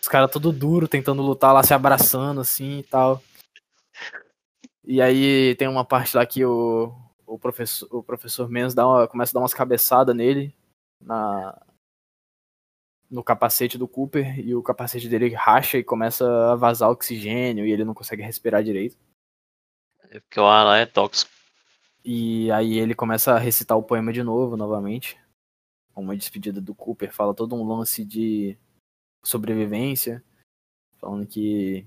Os 0.02 0.08
caras 0.08 0.32
tudo 0.32 0.52
duro, 0.52 0.88
tentando 0.88 1.22
lutar 1.22 1.54
lá, 1.54 1.62
se 1.64 1.74
abraçando 1.74 2.42
assim 2.42 2.80
e 2.80 2.84
tal. 2.84 3.22
E 4.84 5.00
aí 5.02 5.56
tem 5.56 5.68
uma 5.68 5.86
parte 5.86 6.18
lá 6.18 6.26
que 6.26 6.44
o, 6.44 6.92
o 7.26 7.38
professor, 7.38 7.88
o 7.92 8.02
professor 8.04 8.50
Mendes 8.50 8.74
dá 8.74 8.88
uma- 8.88 9.08
começa 9.08 9.32
a 9.32 9.34
dar 9.36 9.42
umas 9.42 9.54
cabeçadas 9.54 10.16
nele 10.16 10.54
na 11.00 11.60
no 13.10 13.22
capacete 13.24 13.78
do 13.78 13.90
Cooper 13.90 14.40
e 14.40 14.56
o 14.56 14.64
capacete 14.64 15.10
dele 15.10 15.34
racha 15.34 15.78
e 15.78 15.84
começa 15.84 16.26
a 16.54 16.56
vazar 16.56 16.90
oxigênio 16.90 17.66
e 17.66 17.72
ele 17.72 17.84
não 17.84 17.94
consegue 17.94 18.24
respirar 18.24 18.64
direito. 18.64 18.98
É 20.10 20.20
porque 20.22 20.40
o 20.40 20.46
ar 20.46 20.64
lá 20.64 20.78
é 20.78 20.86
tóxico. 20.86 21.30
E 22.06 22.50
aí 22.52 22.80
ele 22.80 22.96
começa 22.96 23.34
a 23.34 23.38
recitar 23.38 23.78
o 23.78 23.84
poema 23.84 24.14
de 24.14 24.24
novo, 24.24 24.56
novamente. 24.56 25.20
Uma 25.94 26.16
despedida 26.16 26.62
do 26.62 26.74
Cooper, 26.74 27.14
fala 27.14 27.34
todo 27.34 27.54
um 27.54 27.68
lance 27.68 28.06
de 28.06 28.58
sobrevivência, 29.24 30.24
falando 31.00 31.26
que 31.26 31.86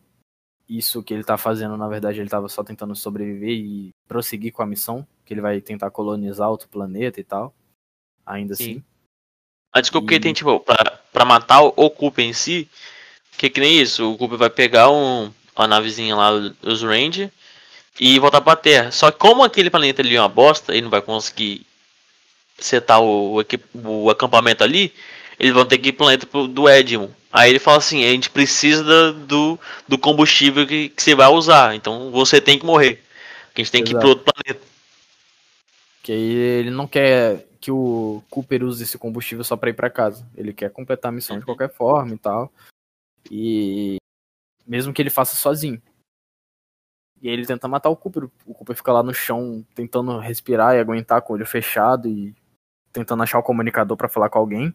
isso 0.69 1.03
que 1.03 1.13
ele 1.13 1.25
tá 1.25 1.37
fazendo, 1.37 1.77
na 1.77 1.89
verdade, 1.89 2.21
ele 2.21 2.29
tava 2.29 2.49
só 2.49 2.65
tentando 2.65 2.97
sobreviver 2.97 3.51
e 3.51 3.91
prosseguir 4.09 4.53
com 4.53 4.63
a 4.63 4.67
missão, 4.67 5.07
que 5.25 5.35
ele 5.35 5.41
vai 5.41 5.61
tentar 5.61 5.91
colonizar 5.91 6.49
outro 6.51 6.69
planeta 6.69 7.21
e 7.21 7.25
tal. 7.25 7.55
Ainda 8.25 8.55
Sim. 8.55 8.65
assim. 8.65 8.85
A 9.73 9.81
desculpa 9.81 10.09
que 10.09 10.15
E- 10.15 10.17
ele 10.17 10.23
tem, 10.23 10.33
tipo, 10.33 10.59
pra, 10.61 11.01
pra 11.13 11.25
matar 11.25 11.63
o, 11.63 11.91
Cooper 11.91 12.25
em 12.25 12.33
si, 12.33 12.69
que 13.37 13.51
que 13.51 13.61
nem 13.61 13.81
isso, 13.81 14.13
o 14.13 14.17
Cooper 14.17 14.39
vai 14.39 14.51
pegar 14.51 14.91
um, 14.91 15.33
uma 15.57 15.67
navezinha 15.67 16.15
lá, 16.17 16.31
os 16.63 16.83
Ranger, 16.83 17.31
e 18.01 18.19
voltar 18.19 18.41
pra 18.41 18.57
Terra. 18.57 18.91
Só 18.91 19.11
que 19.11 19.19
como 19.19 19.43
aquele 19.43 19.71
planeta 19.71 20.01
ali 20.01 20.17
é 20.17 20.21
uma 20.21 20.29
bosta, 20.29 20.73
ele 20.73 20.83
não 20.83 20.91
vai 20.91 21.03
conseguir 21.03 21.67
setar 22.59 23.03
o, 23.03 23.41
o, 23.41 24.05
o 24.05 24.11
acampamento 24.11 24.63
ali, 24.65 24.95
eles 25.39 25.53
vão 25.53 25.67
ter 25.67 25.79
que 25.79 25.89
ir 25.89 25.93
pro 25.93 26.05
planeta 26.07 26.27
do 26.49 26.69
Edmund. 26.69 27.13
Aí 27.35 27.51
ele 27.51 27.59
fala 27.59 27.79
assim, 27.79 28.05
a 28.05 28.11
gente 28.11 28.31
precisa 28.31 29.13
do, 29.13 29.59
do 29.89 29.99
combustível 29.99 30.65
que, 30.65 30.91
que 30.91 31.03
você 31.03 31.17
vai 31.17 31.27
usar, 31.27 31.75
então 31.75 32.13
você 32.13 32.41
tem 32.41 32.57
que 32.57 32.65
morrer. 32.65 33.03
A 33.53 33.59
gente 33.59 33.73
tem 33.73 33.83
que 33.83 33.91
ir 33.91 33.99
pro 33.99 34.07
Exato. 34.07 34.19
outro 34.21 34.33
planeta. 34.33 34.65
Que 36.01 36.13
aí 36.13 36.33
ele 36.33 36.71
não 36.71 36.87
quer 36.87 37.45
que 37.61 37.73
o 37.73 38.23
Cooper 38.31 38.63
use 38.63 38.85
esse 38.85 38.97
combustível 38.97 39.43
só 39.43 39.57
pra 39.57 39.69
ir 39.69 39.75
pra 39.75 39.91
casa. 39.91 40.25
Ele 40.37 40.53
quer 40.53 40.71
completar 40.71 41.09
a 41.09 41.13
missão 41.13 41.37
de 41.37 41.45
qualquer 41.45 41.73
forma 41.73 42.15
e 42.15 42.19
tal. 42.19 42.53
E 43.29 43.97
mesmo 44.65 44.93
que 44.95 45.03
ele 45.03 45.11
faça 45.11 45.35
sozinho. 45.35 45.83
E 47.21 47.29
aí 47.29 47.35
ele 47.35 47.47
tenta 47.47 47.67
matar 47.67 47.89
o 47.89 47.97
Cooper. 47.97 48.29
O 48.47 48.55
Cooper 48.55 48.77
fica 48.77 48.93
lá 48.93 49.03
no 49.03 49.13
chão 49.13 49.67
tentando 49.75 50.21
respirar 50.21 50.77
e 50.77 50.79
aguentar 50.79 51.21
com 51.23 51.33
o 51.33 51.37
olho 51.37 51.47
fechado 51.47 52.07
e 52.07 52.33
tentando 52.93 53.25
achar 53.25 53.41
o 53.41 53.43
comunicador 53.43 53.97
pra 53.97 54.09
falar 54.09 54.29
com 54.29 54.39
alguém. 54.39 54.73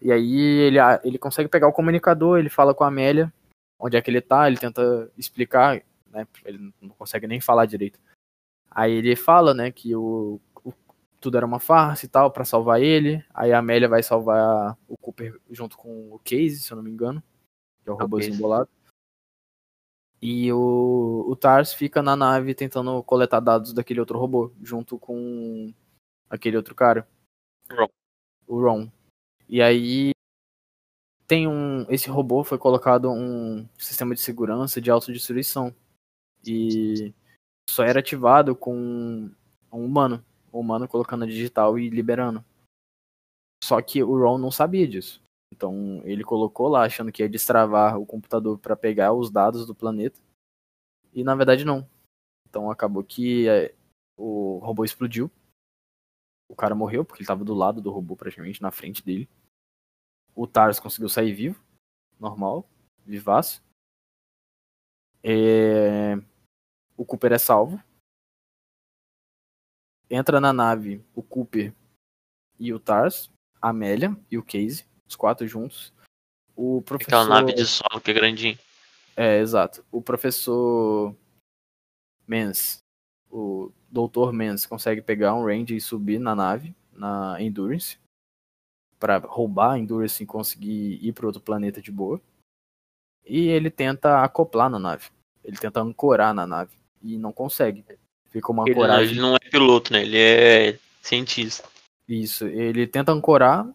E 0.00 0.10
aí 0.12 0.34
ele, 0.38 0.78
ele 1.04 1.18
consegue 1.18 1.48
pegar 1.48 1.68
o 1.68 1.72
comunicador, 1.72 2.38
ele 2.38 2.48
fala 2.48 2.74
com 2.74 2.84
a 2.84 2.88
Amélia 2.88 3.32
onde 3.78 3.96
é 3.96 4.02
que 4.02 4.10
ele 4.10 4.20
tá, 4.20 4.46
ele 4.46 4.58
tenta 4.58 5.10
explicar, 5.16 5.82
né? 6.10 6.26
Ele 6.44 6.72
não 6.80 6.90
consegue 6.90 7.26
nem 7.26 7.40
falar 7.40 7.64
direito. 7.64 7.98
Aí 8.70 8.92
ele 8.92 9.16
fala, 9.16 9.54
né, 9.54 9.70
que 9.72 9.96
o, 9.96 10.38
o- 10.62 10.72
tudo 11.18 11.36
era 11.38 11.46
uma 11.46 11.58
farsa 11.58 12.04
e 12.04 12.08
tal 12.08 12.30
pra 12.30 12.44
salvar 12.44 12.80
ele. 12.80 13.24
Aí 13.32 13.52
a 13.52 13.58
Amélia 13.58 13.88
vai 13.88 14.02
salvar 14.02 14.76
o 14.86 14.96
Cooper 14.98 15.40
junto 15.50 15.78
com 15.78 16.12
o 16.12 16.18
Casey, 16.18 16.56
se 16.56 16.70
eu 16.70 16.76
não 16.76 16.82
me 16.84 16.90
engano, 16.90 17.22
que 17.82 17.88
é 17.88 17.92
o 17.92 17.94
o 17.94 17.98
robôzinho 17.98 18.36
bolado. 18.36 18.68
E 20.22 20.52
o, 20.52 21.24
o 21.26 21.34
Tars 21.34 21.72
fica 21.72 22.02
na 22.02 22.14
nave 22.14 22.54
tentando 22.54 23.02
coletar 23.02 23.40
dados 23.40 23.72
daquele 23.72 24.00
outro 24.00 24.18
robô, 24.18 24.52
junto 24.62 24.98
com 24.98 25.72
aquele 26.28 26.58
outro 26.58 26.74
cara. 26.74 27.08
Ron. 27.70 27.88
O 28.46 28.60
Ron. 28.60 28.90
E 29.52 29.60
aí 29.60 30.12
tem 31.26 31.48
um. 31.48 31.82
Esse 31.90 32.08
robô 32.08 32.44
foi 32.44 32.56
colocado 32.56 33.10
um 33.10 33.68
sistema 33.76 34.14
de 34.14 34.20
segurança 34.20 34.80
de 34.80 34.92
autodestruição. 34.92 35.74
E 36.46 37.12
só 37.68 37.82
era 37.82 37.98
ativado 37.98 38.54
com 38.54 38.76
um 39.72 39.84
humano. 39.84 40.24
Um 40.52 40.60
humano 40.60 40.86
colocando 40.86 41.24
a 41.24 41.26
digital 41.26 41.76
e 41.76 41.90
liberando. 41.90 42.44
Só 43.64 43.82
que 43.82 44.04
o 44.04 44.16
Ron 44.16 44.38
não 44.38 44.52
sabia 44.52 44.86
disso. 44.86 45.20
Então 45.52 46.00
ele 46.04 46.22
colocou 46.22 46.68
lá 46.68 46.84
achando 46.84 47.10
que 47.10 47.20
ia 47.20 47.28
destravar 47.28 47.98
o 47.98 48.06
computador 48.06 48.56
para 48.56 48.76
pegar 48.76 49.12
os 49.12 49.32
dados 49.32 49.66
do 49.66 49.74
planeta. 49.74 50.20
E 51.12 51.24
na 51.24 51.34
verdade 51.34 51.64
não. 51.64 51.88
Então 52.48 52.70
acabou 52.70 53.02
que 53.02 53.48
é, 53.48 53.74
o 54.16 54.58
robô 54.58 54.84
explodiu. 54.84 55.28
O 56.48 56.54
cara 56.54 56.72
morreu 56.72 57.04
porque 57.04 57.22
ele 57.22 57.26
tava 57.26 57.44
do 57.44 57.54
lado 57.54 57.80
do 57.80 57.90
robô 57.90 58.14
praticamente 58.14 58.62
na 58.62 58.70
frente 58.70 59.04
dele. 59.04 59.28
O 60.40 60.46
Tars 60.46 60.80
conseguiu 60.80 61.10
sair 61.10 61.34
vivo, 61.34 61.62
normal, 62.18 62.66
vivaço. 63.04 63.62
É, 65.22 66.14
O 66.96 67.04
Cooper 67.04 67.32
é 67.34 67.38
salvo. 67.38 67.78
Entra 70.08 70.40
na 70.40 70.50
nave 70.50 71.04
o 71.14 71.22
Cooper 71.22 71.74
e 72.58 72.72
o 72.72 72.80
Tars, 72.80 73.30
a 73.60 73.68
Amélia 73.68 74.16
e 74.30 74.38
o 74.38 74.42
Casey, 74.42 74.86
os 75.06 75.14
quatro 75.14 75.46
juntos. 75.46 75.92
O 76.56 76.80
professor... 76.80 77.16
Aquela 77.16 77.42
nave 77.42 77.52
de 77.52 77.66
solo 77.66 78.00
que 78.00 78.10
é 78.10 78.14
grandinho. 78.14 78.58
É, 79.14 79.40
exato. 79.40 79.84
O 79.92 80.00
professor 80.00 81.14
Mens, 82.26 82.78
o 83.30 83.70
Dr. 83.90 84.32
Mens, 84.32 84.64
consegue 84.64 85.02
pegar 85.02 85.34
um 85.34 85.44
range 85.44 85.76
e 85.76 85.82
subir 85.82 86.18
na 86.18 86.34
nave, 86.34 86.74
na 86.94 87.36
Endurance, 87.42 87.98
para 89.00 89.18
roubar 89.18 89.72
a 89.72 89.78
Endurance 89.78 90.22
e 90.22 90.26
conseguir 90.26 90.98
ir 91.02 91.12
para 91.12 91.26
outro 91.26 91.40
planeta 91.40 91.80
de 91.80 91.90
boa. 91.90 92.20
E 93.26 93.48
ele 93.48 93.70
tenta 93.70 94.22
acoplar 94.22 94.68
na 94.68 94.78
nave. 94.78 95.06
Ele 95.42 95.56
tenta 95.56 95.80
ancorar 95.80 96.34
na 96.34 96.46
nave 96.46 96.76
e 97.02 97.16
não 97.16 97.32
consegue. 97.32 97.84
Fica 98.28 98.52
uma 98.52 98.64
Ele, 98.64 98.72
ancoragem. 98.72 99.12
ele 99.12 99.20
não 99.20 99.34
é 99.34 99.38
piloto, 99.38 99.92
né? 99.92 100.02
Ele 100.02 100.18
é 100.18 100.78
cientista. 101.00 101.68
Isso, 102.06 102.44
ele 102.46 102.86
tenta 102.86 103.10
ancorar, 103.12 103.66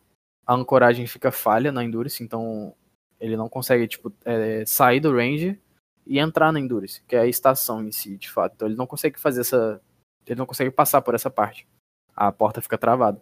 a 0.46 0.54
ancoragem 0.54 1.08
fica 1.08 1.32
falha 1.32 1.72
na 1.72 1.84
Endurance, 1.84 2.24
então 2.24 2.76
ele 3.20 3.36
não 3.36 3.50
consegue, 3.50 3.88
tipo, 3.88 4.14
é, 4.24 4.64
sair 4.66 5.00
do 5.00 5.14
range 5.16 5.60
e 6.06 6.20
entrar 6.20 6.52
na 6.52 6.60
Endurance, 6.60 7.02
que 7.08 7.16
é 7.16 7.20
a 7.22 7.28
estação 7.28 7.84
em 7.84 7.92
si, 7.92 8.18
de 8.18 8.30
fato. 8.30 8.54
Então 8.56 8.68
ele 8.68 8.78
não 8.78 8.86
consegue 8.86 9.20
fazer 9.20 9.42
essa. 9.42 9.82
Ele 10.28 10.38
não 10.38 10.46
consegue 10.46 10.70
passar 10.70 11.02
por 11.02 11.16
essa 11.16 11.30
parte. 11.30 11.68
A 12.16 12.32
porta 12.32 12.62
fica 12.62 12.78
travada. 12.78 13.22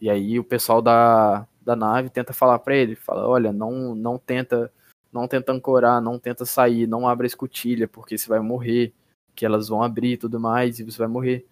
E 0.00 0.10
aí 0.10 0.38
o 0.38 0.44
pessoal 0.44 0.82
da, 0.82 1.46
da 1.60 1.74
nave, 1.74 2.10
tenta 2.10 2.32
falar 2.32 2.58
para 2.58 2.76
ele, 2.76 2.94
fala, 2.94 3.26
olha, 3.26 3.52
não, 3.52 3.94
não 3.94 4.18
tenta, 4.18 4.72
não 5.12 5.26
tenta 5.26 5.52
ancorar, 5.52 6.00
não 6.00 6.18
tenta 6.18 6.44
sair, 6.44 6.86
não 6.86 7.08
abra 7.08 7.26
a 7.26 7.28
escotilha, 7.28 7.88
porque 7.88 8.16
você 8.16 8.28
vai 8.28 8.40
morrer, 8.40 8.92
que 9.34 9.44
elas 9.44 9.68
vão 9.68 9.82
abrir 9.82 10.12
e 10.12 10.16
tudo 10.16 10.38
mais, 10.38 10.78
e 10.78 10.84
você 10.84 10.98
vai 10.98 11.08
morrer. 11.08 11.46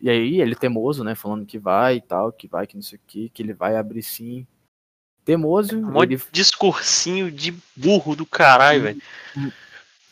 E 0.00 0.10
aí 0.10 0.40
ele 0.40 0.56
temoso, 0.56 1.04
né, 1.04 1.14
falando 1.14 1.46
que 1.46 1.58
vai 1.58 1.96
e 1.96 2.00
tal, 2.00 2.32
que 2.32 2.48
vai, 2.48 2.66
que 2.66 2.74
não 2.74 2.82
sei 2.82 2.98
o 2.98 3.02
que, 3.06 3.28
que 3.28 3.42
ele 3.42 3.54
vai 3.54 3.76
abrir 3.76 4.02
sim. 4.02 4.46
Temoso. 5.24 5.78
Um 5.78 6.02
ele... 6.02 6.20
discursinho 6.32 7.30
de 7.30 7.54
burro 7.76 8.16
do 8.16 8.26
caralho, 8.26 8.82
velho. 8.82 9.02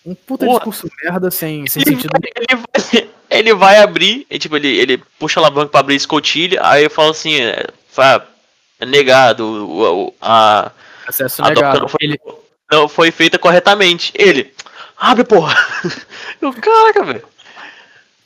Um 0.04 0.14
puta 0.14 0.46
Porra. 0.46 0.58
discurso 0.58 0.88
merda 1.02 1.30
sem, 1.30 1.66
sem 1.66 1.82
ele 1.82 1.90
sentido. 1.90 2.10
Vai, 2.12 2.30
ele, 2.36 2.56
vai, 2.56 3.10
ele 3.38 3.54
vai 3.54 3.78
abrir, 3.78 4.26
e, 4.30 4.38
tipo, 4.38 4.56
ele, 4.56 4.68
ele 4.68 5.02
puxa 5.18 5.38
a 5.38 5.42
alavanca 5.42 5.70
pra 5.70 5.80
abrir 5.80 5.94
a 5.94 5.96
escotilha, 5.96 6.60
aí 6.64 6.84
eu 6.84 6.90
falo 6.90 7.10
assim, 7.10 7.34
é, 7.40 7.66
é 8.80 8.86
negado, 8.86 9.44
o, 9.44 10.14
a, 10.20 10.72
Acesso 11.10 11.42
a 11.44 11.48
negado. 11.48 11.80
Não 11.80 11.88
foi, 11.88 11.98
ele... 12.02 12.20
não 12.70 12.88
foi 12.88 13.10
feita 13.10 13.38
corretamente. 13.38 14.12
Ele, 14.14 14.52
abre 14.96 15.24
porra. 15.24 15.54
Eu, 16.40 16.52
caraca, 16.54 17.04
velho. 17.04 17.28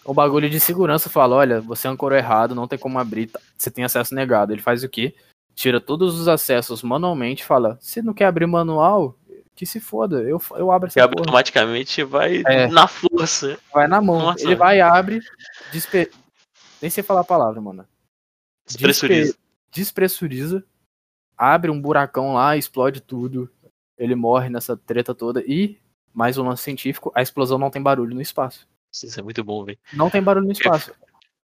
O 0.05 0.13
bagulho 0.13 0.51
de 0.51 0.61
segurança 0.61 1.09
fala, 1.09 1.35
olha, 1.35 1.61
você 1.63 1.89
ancorou 1.89 2.17
errado, 2.17 2.55
não 2.55 2.69
tem 2.69 2.79
como 2.79 2.99
abrir, 2.99 3.27
tá, 3.29 3.41
você 3.57 3.71
tem 3.71 3.85
acesso 3.85 4.15
negado. 4.15 4.53
Ele 4.53 4.61
faz 4.61 4.85
o 4.85 4.89
quê? 4.89 5.15
Tira 5.55 5.81
todos 5.81 6.21
os 6.21 6.29
acessos 6.29 6.83
manualmente 6.83 7.45
fala, 7.45 7.79
se 7.81 8.03
não 8.03 8.13
quer 8.13 8.27
abrir 8.27 8.47
manual, 8.47 9.17
que 9.55 9.65
se 9.65 9.79
foda, 9.81 10.23
eu, 10.23 10.43
eu 10.57 10.71
abro 10.71 10.89
essa 10.89 11.01
porra. 11.01 11.15
automaticamente 11.19 12.03
vai 12.03 12.43
é. 12.47 12.67
na 12.67 12.89
força. 12.89 13.59
Vai 13.73 13.87
na 13.87 14.01
mão. 14.01 14.19
Nossa. 14.19 14.45
Ele 14.45 14.57
vai, 14.57 14.81
abre, 14.81 15.21
despe... 15.73 16.11
nem 16.83 16.91
sei 16.91 17.03
falar 17.03 17.21
a 17.21 17.25
palavra, 17.25 17.61
mano. 17.61 17.87
Despressuriza. 18.67 19.33
Despe... 19.33 19.45
Despressuriza, 19.71 20.65
abre 21.37 21.71
um 21.71 21.81
buracão 21.81 22.35
lá, 22.35 22.57
explode 22.57 23.01
tudo. 23.01 23.51
Ele 23.99 24.15
morre 24.15 24.49
nessa 24.49 24.77
treta 24.77 25.15
toda 25.15 25.43
e, 25.47 25.79
mais 26.13 26.39
um 26.39 26.45
lance 26.45 26.63
científico, 26.63 27.13
a 27.15 27.23
explosão 27.23 27.59
não 27.59 27.71
tem 27.71 27.83
barulho 27.83 28.15
no 28.15 28.23
espaço. 28.23 28.67
Isso 28.93 29.19
é 29.19 29.23
muito 29.23 29.43
bom, 29.43 29.65
velho. 29.65 29.79
Não 29.93 30.09
tem 30.09 30.23
barulho 30.23 30.47
no 30.47 30.53
espaço. 30.53 30.93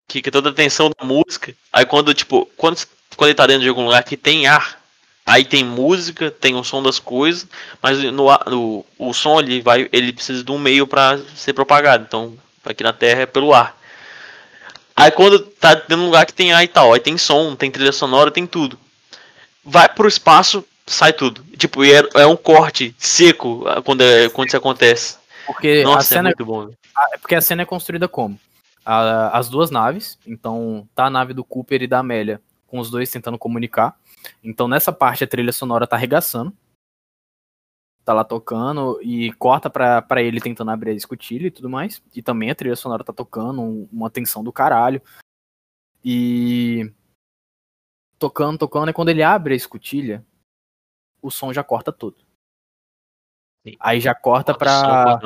Que, 0.07 0.21
que 0.21 0.31
toda 0.31 0.49
a 0.49 0.53
tensão 0.53 0.89
da 0.89 1.05
música, 1.05 1.53
aí 1.71 1.85
quando, 1.85 2.13
tipo, 2.13 2.45
quando, 2.57 2.77
quando 3.15 3.29
ele 3.29 3.35
tá 3.35 3.47
dentro 3.47 3.63
de 3.63 3.69
algum 3.69 3.85
lugar 3.85 4.03
que 4.03 4.15
tem 4.17 4.47
ar, 4.47 4.81
Aí 5.27 5.43
tem 5.43 5.61
música, 5.61 6.31
tem 6.31 6.55
o 6.55 6.63
som 6.63 6.81
das 6.81 6.99
coisas, 6.99 7.45
mas 7.83 8.01
no, 8.01 8.29
no 8.47 8.85
o 8.97 9.13
som 9.13 9.41
ele 9.41 9.61
vai, 9.61 9.89
ele 9.91 10.13
precisa 10.13 10.41
de 10.41 10.49
um 10.49 10.57
meio 10.57 10.87
para 10.87 11.19
ser 11.35 11.51
propagado. 11.51 12.05
Então, 12.07 12.33
aqui 12.63 12.81
na 12.81 12.93
Terra 12.93 13.23
é 13.23 13.25
pelo 13.25 13.53
ar. 13.53 13.77
Aí 14.95 15.11
quando 15.11 15.39
tá 15.39 15.73
dentro 15.75 15.97
de 15.97 16.01
um 16.01 16.05
lugar 16.05 16.25
que 16.25 16.33
tem 16.33 16.53
ar 16.53 16.63
e 16.63 16.67
tal, 16.69 16.93
aí 16.93 17.01
tem 17.01 17.17
som, 17.17 17.57
tem 17.57 17.69
trilha 17.69 17.91
sonora, 17.91 18.31
tem 18.31 18.47
tudo. 18.47 18.79
Vai 19.65 19.89
pro 19.89 20.07
espaço, 20.07 20.63
sai 20.85 21.11
tudo. 21.11 21.43
Tipo, 21.57 21.83
é, 21.83 22.01
é 22.15 22.25
um 22.25 22.37
corte 22.37 22.95
seco 22.97 23.65
quando, 23.83 24.03
é, 24.03 24.29
quando 24.29 24.47
isso 24.47 24.55
acontece. 24.55 25.17
Porque 25.45 25.83
Nossa, 25.83 25.97
a 25.97 25.99
é 25.99 26.03
cena 26.03 26.29
é 26.29 26.31
muito 26.31 26.45
bom. 26.45 26.69
É 27.13 27.17
porque 27.17 27.35
a 27.35 27.41
cena 27.41 27.63
é 27.63 27.65
construída 27.65 28.07
como? 28.07 28.39
A, 28.85 29.37
as 29.37 29.49
duas 29.49 29.69
naves, 29.69 30.17
então 30.25 30.87
tá 30.95 31.07
a 31.07 31.09
nave 31.09 31.33
do 31.33 31.43
Cooper 31.43 31.81
e 31.81 31.87
da 31.87 31.99
Amélia, 31.99 32.39
com 32.65 32.79
os 32.79 32.89
dois 32.89 33.09
tentando 33.11 33.37
comunicar. 33.37 33.93
Então 34.47 34.65
nessa 34.65 34.93
parte 34.93 35.25
a 35.25 35.27
trilha 35.27 35.51
sonora 35.51 35.85
tá 35.85 35.97
arregaçando. 35.97 36.55
Tá 38.05 38.13
lá 38.13 38.23
tocando 38.23 38.97
e 39.01 39.33
corta 39.33 39.69
pra, 39.69 40.01
pra 40.01 40.21
ele 40.23 40.39
tentando 40.39 40.71
abrir 40.71 40.91
a 40.91 40.93
escotilha 40.93 41.47
e 41.47 41.51
tudo 41.51 41.69
mais. 41.69 42.01
E 42.15 42.21
também 42.21 42.49
a 42.49 42.55
trilha 42.55 42.77
sonora 42.77 43.03
tá 43.03 43.11
tocando, 43.11 43.61
uma 43.91 44.09
tensão 44.09 44.41
do 44.41 44.53
caralho. 44.53 45.01
E. 46.03 46.89
Tocando, 48.17 48.57
tocando, 48.57 48.89
e 48.89 48.93
quando 48.93 49.09
ele 49.09 49.21
abre 49.21 49.53
a 49.53 49.57
escotilha, 49.57 50.25
o 51.21 51.29
som 51.29 51.51
já 51.51 51.61
corta 51.61 51.91
todo. 51.91 52.15
Sim. 53.65 53.75
Aí 53.81 53.99
já 53.99 54.15
corta 54.15 54.57
pra. 54.57 55.19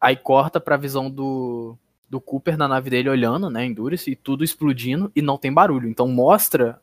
Aí 0.00 0.16
corta 0.16 0.58
pra 0.58 0.78
visão 0.78 1.10
do, 1.10 1.78
do 2.08 2.20
Cooper 2.20 2.56
na 2.56 2.66
nave 2.66 2.88
dele 2.88 3.10
olhando, 3.10 3.50
né, 3.50 3.66
Endurance, 3.66 4.10
e 4.10 4.16
tudo 4.16 4.42
explodindo 4.42 5.12
e 5.14 5.20
não 5.20 5.36
tem 5.36 5.52
barulho. 5.52 5.86
Então 5.86 6.08
mostra 6.08 6.80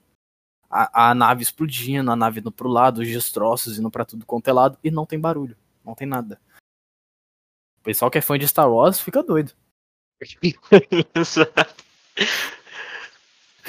a, 0.70 1.09
a 1.09 1.15
nave 1.15 1.41
explodindo, 1.41 2.11
a 2.11 2.15
nave 2.15 2.39
indo 2.39 2.51
pro 2.51 2.70
lado, 2.70 3.01
os 3.01 3.07
destroços 3.07 3.80
indo 3.80 3.89
pra 3.89 4.05
tudo 4.05 4.26
quanto 4.26 4.47
é 4.47 4.53
lado, 4.53 4.78
e 4.84 4.91
não 4.91 5.05
tem 5.05 5.20
barulho, 5.20 5.57
não 5.84 5.95
tem 5.95 6.07
nada. 6.07 6.39
O 7.80 7.84
pessoal 7.84 8.11
que 8.11 8.17
é 8.17 8.22
fã 8.22 8.38
de 8.38 8.47
Star 8.47 8.70
Wars 8.70 8.99
fica 8.99 9.24
doido. 9.24 9.53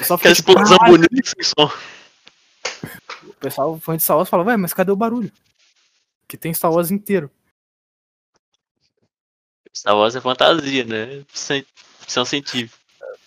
Só 0.03 0.17
fica, 0.17 0.33
tipo, 0.33 0.51
explosão 0.51 0.77
bonita 0.85 1.09
sem 1.23 1.43
som. 1.43 1.71
O 3.25 3.33
pessoal 3.35 3.79
fã 3.79 3.95
de 3.95 4.03
Star 4.03 4.17
Wars 4.17 4.29
fala, 4.29 4.43
ué, 4.43 4.57
mas 4.57 4.73
cadê 4.73 4.91
o 4.91 4.95
barulho? 4.95 5.31
Que 6.27 6.37
tem 6.37 6.53
Star 6.53 6.71
Wars 6.71 6.91
inteiro. 6.91 7.31
Star 9.73 9.95
Wars 9.95 10.15
é 10.15 10.21
fantasia, 10.21 10.83
né? 10.83 11.23
Ficção 11.29 12.25
científica. 12.25 12.77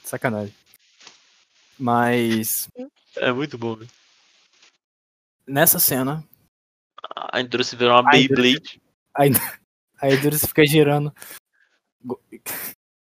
Sacanagem. 0.04 0.54
Mas 1.78 2.68
é 3.16 3.32
muito 3.32 3.56
bom, 3.58 3.76
velho. 3.76 3.90
Nessa 5.46 5.78
cena. 5.78 6.26
A 7.14 7.40
Endurance 7.40 7.76
virou 7.76 8.00
uma 8.00 8.10
Beyblade. 8.10 8.80
A 9.14 10.10
Endurance 10.10 10.46
fica 10.46 10.66
girando. 10.66 11.14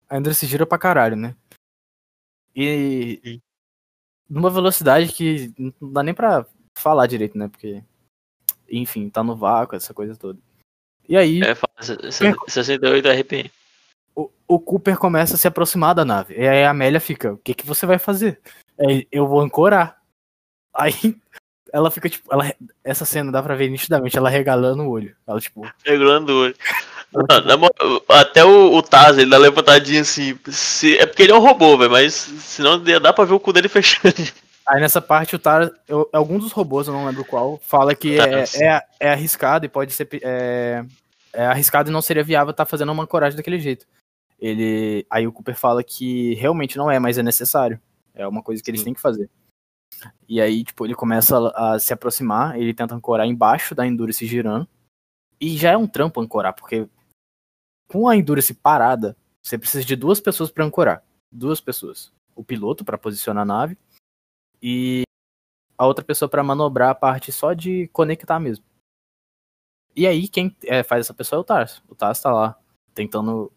A 0.09 0.17
Endurance 0.17 0.47
gira 0.47 0.67
pra 0.67 0.79
caralho, 0.79 1.17
né? 1.17 1.35
E. 2.55 3.21
Sim. 3.25 3.43
Numa 4.29 4.51
velocidade 4.51 5.13
que 5.13 5.53
não 5.59 5.93
dá 5.93 6.03
nem 6.03 6.15
pra 6.15 6.47
falar 6.77 7.07
direito, 7.07 7.37
né? 7.37 7.49
Porque. 7.49 7.83
Enfim, 8.69 9.09
tá 9.09 9.23
no 9.23 9.37
vácuo, 9.37 9.77
essa 9.77 9.95
coisa 9.95 10.17
toda. 10.17 10.39
E 11.09 11.17
aí. 11.17 11.41
É, 11.43 11.55
68 12.49 13.09
RPM. 13.09 13.51
O, 14.15 14.31
o 14.49 14.59
Cooper 14.59 14.97
começa 14.97 15.35
a 15.35 15.37
se 15.39 15.47
aproximar 15.47 15.95
da 15.95 16.05
nave. 16.05 16.35
E 16.35 16.47
aí 16.47 16.65
a 16.65 16.71
Amélia 16.71 17.01
fica: 17.01 17.35
O 17.35 17.39
que, 17.39 17.55
que 17.55 17.67
você 17.67 17.87
vai 17.87 17.99
fazer? 17.99 18.41
É, 18.79 19.07
eu 19.13 19.27
vou 19.27 19.41
ancorar. 19.41 19.96
Aí 20.77 21.17
ela 21.73 21.91
fica, 21.91 22.09
tipo, 22.09 22.33
ela, 22.33 22.53
essa 22.85 23.05
cena 23.05 23.33
dá 23.33 23.43
pra 23.43 23.55
ver 23.55 23.69
nitidamente 23.69 24.17
ela 24.17 24.31
regalando 24.31 24.85
o 24.85 24.89
olho. 24.89 25.17
Ela, 25.27 25.41
tipo. 25.41 25.67
Regalando 25.85 26.33
o 26.33 26.41
olho. 26.43 26.57
até 28.09 28.45
o, 28.45 28.75
o 28.75 28.83
Taz, 28.83 29.19
ele 29.19 29.31
dá 29.31 29.39
levantadinha 29.39 30.03
assim. 30.03 30.39
Se, 30.49 30.97
é 30.99 31.07
porque 31.07 31.23
ele 31.23 31.33
é 31.33 31.35
um 31.35 31.41
robô, 31.41 31.77
velho, 31.77 31.91
mas 31.91 32.15
senão 32.15 32.83
dá 32.83 33.13
pra 33.13 33.25
ver 33.25 33.35
o 33.35 33.41
cu 33.41 33.53
dele 33.53 33.69
fechando. 33.71 34.15
Aí 34.67 34.81
nessa 34.81 35.01
parte 35.01 35.37
o 35.37 35.39
Taz, 35.39 35.71
eu, 35.89 36.09
algum 36.13 36.39
dos 36.39 36.53
robôs, 36.53 36.89
eu 36.89 36.93
não 36.95 37.07
lembro 37.07 37.25
qual, 37.25 37.61
fala 37.63 37.95
que 37.95 38.19
é, 38.19 38.45
é, 38.57 38.83
é, 39.01 39.11
arriscado 39.11 39.65
e 39.65 39.69
pode 39.69 39.93
ser. 39.93 40.09
É, 40.23 40.85
é 41.33 41.47
arriscado 41.47 41.91
e 41.91 41.93
não 41.93 42.03
seria 42.03 42.25
viável 42.25 42.51
estar 42.53 42.65
tá 42.65 42.71
fazendo 42.71 42.93
uma 42.93 43.07
coragem 43.07 43.37
daquele 43.37 43.59
jeito. 43.59 43.87
Ele. 44.41 45.07
Aí 45.11 45.27
o 45.27 45.33
Cooper 45.33 45.57
fala 45.57 45.83
que 45.83 46.35
realmente 46.35 46.77
não 46.77 46.91
é, 46.91 46.99
mas 46.99 47.19
é 47.19 47.23
necessário. 47.23 47.81
É 48.15 48.27
uma 48.27 48.43
coisa 48.43 48.63
que 48.63 48.71
eles 48.71 48.81
Sim. 48.81 48.87
têm 48.87 48.95
que 48.95 49.01
fazer. 49.01 49.29
E 50.29 50.41
aí, 50.41 50.65
tipo, 50.65 50.85
ele 50.85 50.95
começa 50.95 51.37
a, 51.55 51.79
se 51.79 51.93
aproximar, 51.93 52.59
ele 52.59 52.75
tenta 52.75 52.95
ancorar 52.95 53.27
embaixo 53.27 53.75
da 53.75 53.87
Endurance 53.87 54.27
girando. 54.27 54.69
E 55.41 55.57
já 55.57 55.73
é 55.73 55.77
um 55.77 55.87
trampo 55.87 56.21
ancorar, 56.21 56.55
porque 56.55 56.89
com 57.89 58.09
a 58.09 58.17
Endurance 58.17 58.53
parada, 58.55 59.17
você 59.43 59.57
precisa 59.57 59.85
de 59.85 59.95
duas 59.95 60.21
pessoas 60.21 60.51
para 60.51 60.65
ancorar. 60.65 61.05
Duas 61.31 61.61
pessoas. 61.61 62.13
O 62.35 62.45
piloto 62.45 62.85
para 62.85 62.99
posicionar 62.99 63.43
a 63.43 63.47
nave 63.47 63.79
e 64.63 65.03
a 65.79 65.87
outra 65.87 66.05
pessoa 66.05 66.29
para 66.29 66.43
manobrar 66.43 66.91
a 66.91 66.95
parte 66.95 67.31
só 67.31 67.53
de 67.53 67.89
conectar 67.89 68.41
mesmo. 68.41 68.65
E 69.95 70.07
aí 70.07 70.29
quem 70.29 70.55
é, 70.65 70.83
faz 70.83 71.07
essa 71.07 71.15
pessoa 71.15 71.39
é 71.39 71.41
o 71.41 71.45
Tars. 71.45 71.83
O 71.89 71.95
Tars 71.95 72.21
tá 72.21 72.33
lá 72.33 72.59
tentando 72.95 73.53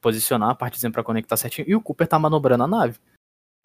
posicionar 0.00 0.50
a 0.50 0.54
partezinha 0.54 0.90
para 0.90 1.04
conectar 1.04 1.36
certinho 1.36 1.68
e 1.68 1.74
o 1.74 1.80
Cooper 1.80 2.08
tá 2.08 2.18
manobrando 2.18 2.64
a 2.64 2.68
nave 2.68 2.98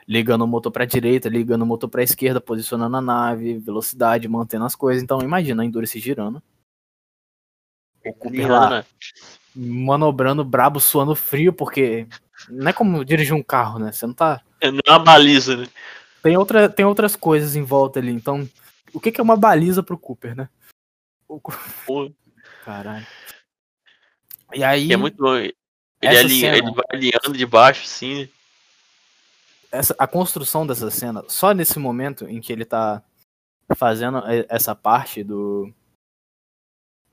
ligando 0.07 0.43
o 0.43 0.47
motor 0.47 0.71
para 0.71 0.85
direita, 0.85 1.27
ligando 1.27 1.63
o 1.63 1.65
motor 1.65 1.89
para 1.89 2.01
esquerda, 2.01 2.39
posicionando 2.39 2.95
a 2.95 3.01
nave, 3.01 3.57
velocidade, 3.57 4.27
mantendo 4.27 4.65
as 4.65 4.75
coisas. 4.75 5.03
Então 5.03 5.21
imagina 5.21 5.61
a 5.61 5.65
Endurance 5.65 5.99
girando. 5.99 6.41
O 8.05 8.13
Cooper 8.13 8.49
lá, 8.49 8.69
né? 8.69 8.85
manobrando 9.53 10.45
brabo, 10.45 10.79
suando 10.79 11.15
frio, 11.15 11.51
porque 11.51 12.07
não 12.47 12.69
é 12.69 12.73
como 12.73 13.03
dirigir 13.03 13.33
um 13.33 13.43
carro, 13.43 13.79
né? 13.79 13.91
Você 13.91 14.05
não 14.07 14.13
tá. 14.13 14.41
É 14.61 14.69
uma 14.69 14.99
baliza, 14.99 15.57
né? 15.57 15.67
Tem, 16.23 16.37
outra, 16.37 16.69
tem 16.69 16.85
outras 16.85 17.15
coisas 17.15 17.55
em 17.55 17.63
volta 17.63 17.99
ali. 17.99 18.11
Então, 18.11 18.47
o 18.93 18.99
que, 18.99 19.11
que 19.11 19.19
é 19.19 19.23
uma 19.23 19.35
baliza 19.35 19.83
pro 19.83 19.97
Cooper, 19.97 20.35
né? 20.35 20.47
O... 21.27 21.41
Pô. 21.85 22.11
Caralho. 22.63 23.05
E 24.53 24.63
aí. 24.63 24.93
é 24.93 24.95
muito 24.95 25.17
bom. 25.17 25.35
Ele, 25.35 25.53
ali, 26.01 26.39
cena... 26.39 26.57
ele 26.57 26.71
vai 26.71 26.85
alinhando 26.91 27.37
de 27.37 27.45
baixo, 27.45 27.85
sim 27.85 28.29
essa, 29.71 29.95
a 29.97 30.07
construção 30.07 30.65
dessa 30.65 30.89
cena, 30.89 31.23
só 31.27 31.51
nesse 31.51 31.79
momento 31.79 32.27
em 32.27 32.39
que 32.39 32.51
ele 32.51 32.65
tá 32.65 33.01
fazendo 33.75 34.23
essa 34.49 34.73
parte 34.75 35.23
do 35.23 35.73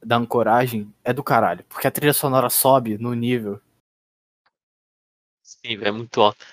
da 0.02 0.16
ancoragem, 0.16 0.92
é 1.02 1.12
do 1.12 1.22
caralho. 1.22 1.64
Porque 1.68 1.86
a 1.86 1.90
trilha 1.90 2.12
sonora 2.12 2.50
sobe 2.50 2.98
no 2.98 3.14
nível. 3.14 3.60
Sim, 5.42 5.78
é 5.80 5.90
muito 5.90 6.20
alto. 6.20 6.44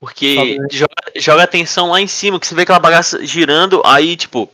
Porque 0.00 0.58
joga, 0.68 0.94
joga 1.14 1.42
atenção 1.44 1.90
lá 1.90 2.00
em 2.00 2.08
cima, 2.08 2.40
que 2.40 2.46
você 2.46 2.56
vê 2.56 2.62
aquela 2.62 2.80
bagaça 2.80 3.24
girando, 3.24 3.80
aí, 3.84 4.16
tipo, 4.16 4.52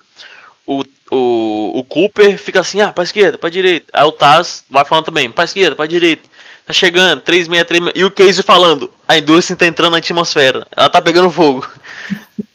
o, 0.66 0.85
o, 1.11 1.79
o 1.79 1.85
Cooper 1.85 2.39
fica 2.39 2.61
assim, 2.61 2.83
ah, 2.83 2.93
pra 2.93 3.05
esquerda, 3.05 3.39
pra 3.39 3.49
direita. 3.49 3.87
Aí 3.95 4.05
o 4.05 4.12
Taz 4.12 4.62
vai 4.68 4.85
falando 4.85 5.07
também, 5.07 5.31
pra 5.31 5.45
esquerda, 5.45 5.74
pra 5.74 5.87
direita. 5.87 6.29
Tá 6.68 6.72
chegando, 6.74 7.22
363, 7.22 7.92
e 7.96 8.04
o 8.04 8.10
Casey 8.10 8.44
falando, 8.44 8.92
a 9.08 9.16
indústria 9.16 9.56
tá 9.56 9.66
entrando 9.66 9.92
na 9.92 9.98
atmosfera, 9.98 10.66
ela 10.70 10.90
tá 10.90 11.00
pegando 11.00 11.30
fogo. 11.30 11.66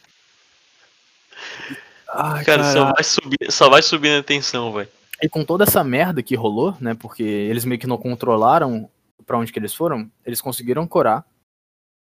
Ai, 2.14 2.45
cara, 2.45 2.72
só 2.72 2.93
vai, 2.93 3.03
subir, 3.03 3.51
só 3.51 3.70
vai 3.70 3.82
subindo 3.82 4.20
a 4.20 4.24
tensão, 4.24 4.72
velho. 4.72 4.88
E 5.20 5.28
com 5.28 5.43
toda 5.43 5.64
essa 5.64 5.84
merda 5.84 6.22
que 6.22 6.36
rolou, 6.36 6.78
né, 6.80 6.93
porque 6.93 7.24
eles 7.24 7.66
meio 7.66 7.80
que 7.80 7.88
não 7.88 7.97
controlaram 7.97 8.88
para 9.26 9.38
onde 9.39 9.51
que 9.51 9.57
eles 9.57 9.74
foram, 9.74 10.07
eles 10.24 10.39
conseguiram 10.39 10.86
corar 10.86 11.26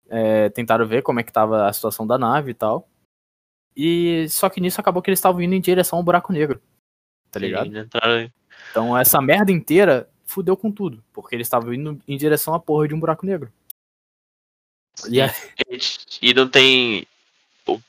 é, 0.10 0.50
tentaram 0.50 0.86
ver 0.86 1.02
como 1.02 1.20
é 1.20 1.24
que 1.24 1.32
tava 1.32 1.68
a 1.68 1.74
situação 1.74 2.06
da 2.06 2.18
nave 2.18 2.52
e 2.52 2.54
tal. 2.54 2.88
E 3.76 4.28
só 4.30 4.50
que 4.50 4.62
nisso 4.62 4.80
acabou 4.80 5.02
que 5.02 5.10
eles 5.10 5.18
estavam 5.18 5.42
indo 5.42 5.56
em 5.56 5.62
direção 5.62 5.98
ao 5.98 6.04
buraco 6.04 6.32
negro. 6.32 6.62
Tá 7.32 7.40
ligado? 7.40 7.72
Sim, 7.72 8.32
então 8.70 8.96
essa 8.96 9.20
merda 9.20 9.52
inteira 9.52 10.08
fudeu 10.34 10.58
com 10.58 10.72
tudo, 10.72 11.04
porque 11.14 11.36
eles 11.36 11.48
estavam 11.48 11.74
indo 11.74 12.00
em 12.08 12.18
direção 12.18 12.54
à 12.54 12.60
porra 12.60 12.88
de 12.88 12.94
um 12.94 13.00
buraco 13.00 13.26
negro. 13.26 13.52
E, 15.08 15.22
aí... 15.22 15.32
e 16.22 16.34
não 16.34 16.48
tem 16.48 17.08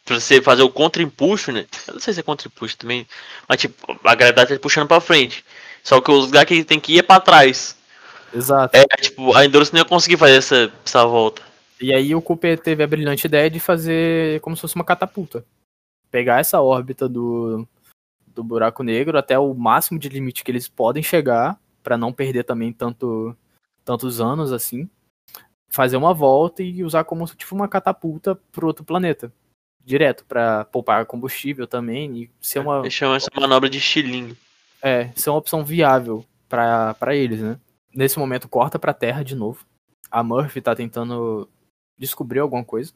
pra 0.05 0.21
você 0.21 0.41
fazer 0.41 0.63
o 0.63 0.71
contra-empuxo, 0.71 1.51
né? 1.51 1.67
Eu 1.89 1.95
não 1.95 2.01
sei 2.01 2.15
se 2.15 2.21
é 2.21 2.23
contra-empuxo 2.23 2.77
também, 2.77 3.07
mas 3.49 3.61
tipo, 3.61 3.99
a 4.05 4.15
gravidade 4.15 4.55
tá 4.55 4.61
puxando 4.61 4.89
pra 4.89 5.01
frente. 5.01 5.45
Só 5.83 6.01
que 6.01 6.11
os 6.11 6.27
lugares 6.27 6.49
que 6.49 6.65
tem 6.65 6.81
que 6.81 6.95
ir 6.95 6.99
é 7.01 7.03
pra 7.03 7.21
trás. 7.21 7.77
Exato. 8.33 8.77
É, 8.77 8.85
tipo, 8.97 9.35
a 9.35 9.45
Endurance 9.45 9.73
não 9.73 9.81
ia 9.81 9.85
conseguir 9.85 10.17
fazer 10.17 10.37
essa, 10.37 10.73
essa 10.85 11.05
volta. 11.05 11.43
E 11.81 11.93
aí 11.95 12.15
o 12.15 12.23
Cooper 12.23 12.59
teve 12.59 12.83
a 12.83 12.87
brilhante 12.87 13.27
ideia 13.27 13.51
de 13.51 13.61
fazer 13.61 14.41
como 14.41 14.57
se 14.57 14.63
fosse 14.63 14.75
uma 14.75 14.85
catapulta. 14.85 15.45
Pegar 16.11 16.41
essa 16.41 16.61
órbita 16.61 17.09
do, 17.09 17.67
do 18.27 18.43
buraco 18.43 18.83
negro 18.83 19.19
até 19.19 19.39
o 19.39 19.53
máximo 19.55 19.99
de 19.99 20.09
limite 20.09 20.43
que 20.43 20.51
eles 20.51 20.69
podem 20.69 21.03
chegar, 21.03 21.59
para 21.85 21.99
não 21.99 22.13
perder 22.13 22.43
também 22.45 22.73
tanto, 22.73 23.37
tantos 23.85 24.21
anos 24.21 24.51
assim. 24.51 24.89
Fazer 25.69 25.97
uma 25.97 26.15
volta 26.15 26.63
e 26.63 26.83
usar 26.83 27.05
como 27.05 27.27
tipo 27.27 27.55
uma 27.55 27.69
catapulta 27.69 28.35
pro 28.51 28.67
outro 28.67 28.85
planeta. 28.85 29.33
Direto, 29.85 30.25
para 30.25 30.65
poupar 30.65 31.05
combustível 31.05 31.67
também 31.67 32.23
e 32.23 32.31
ser 32.41 32.61
uma. 32.61 32.89
Chama 32.89 33.17
essa 33.17 33.29
manobra 33.39 33.69
de 33.69 33.79
estilingue. 33.79 34.37
É, 34.81 35.13
ser 35.13 35.31
uma 35.31 35.39
opção 35.39 35.65
viável 35.65 36.25
para 36.49 37.15
eles, 37.15 37.41
né? 37.41 37.61
Nesse 37.95 38.19
momento 38.19 38.49
corta 38.49 38.79
pra 38.79 38.95
Terra 38.95 39.23
de 39.23 39.35
novo. 39.35 39.65
A 40.11 40.23
Murphy 40.23 40.61
tá 40.61 40.75
tentando 40.75 41.49
descobrir 41.99 42.39
alguma 42.41 42.65
coisa 42.65 42.93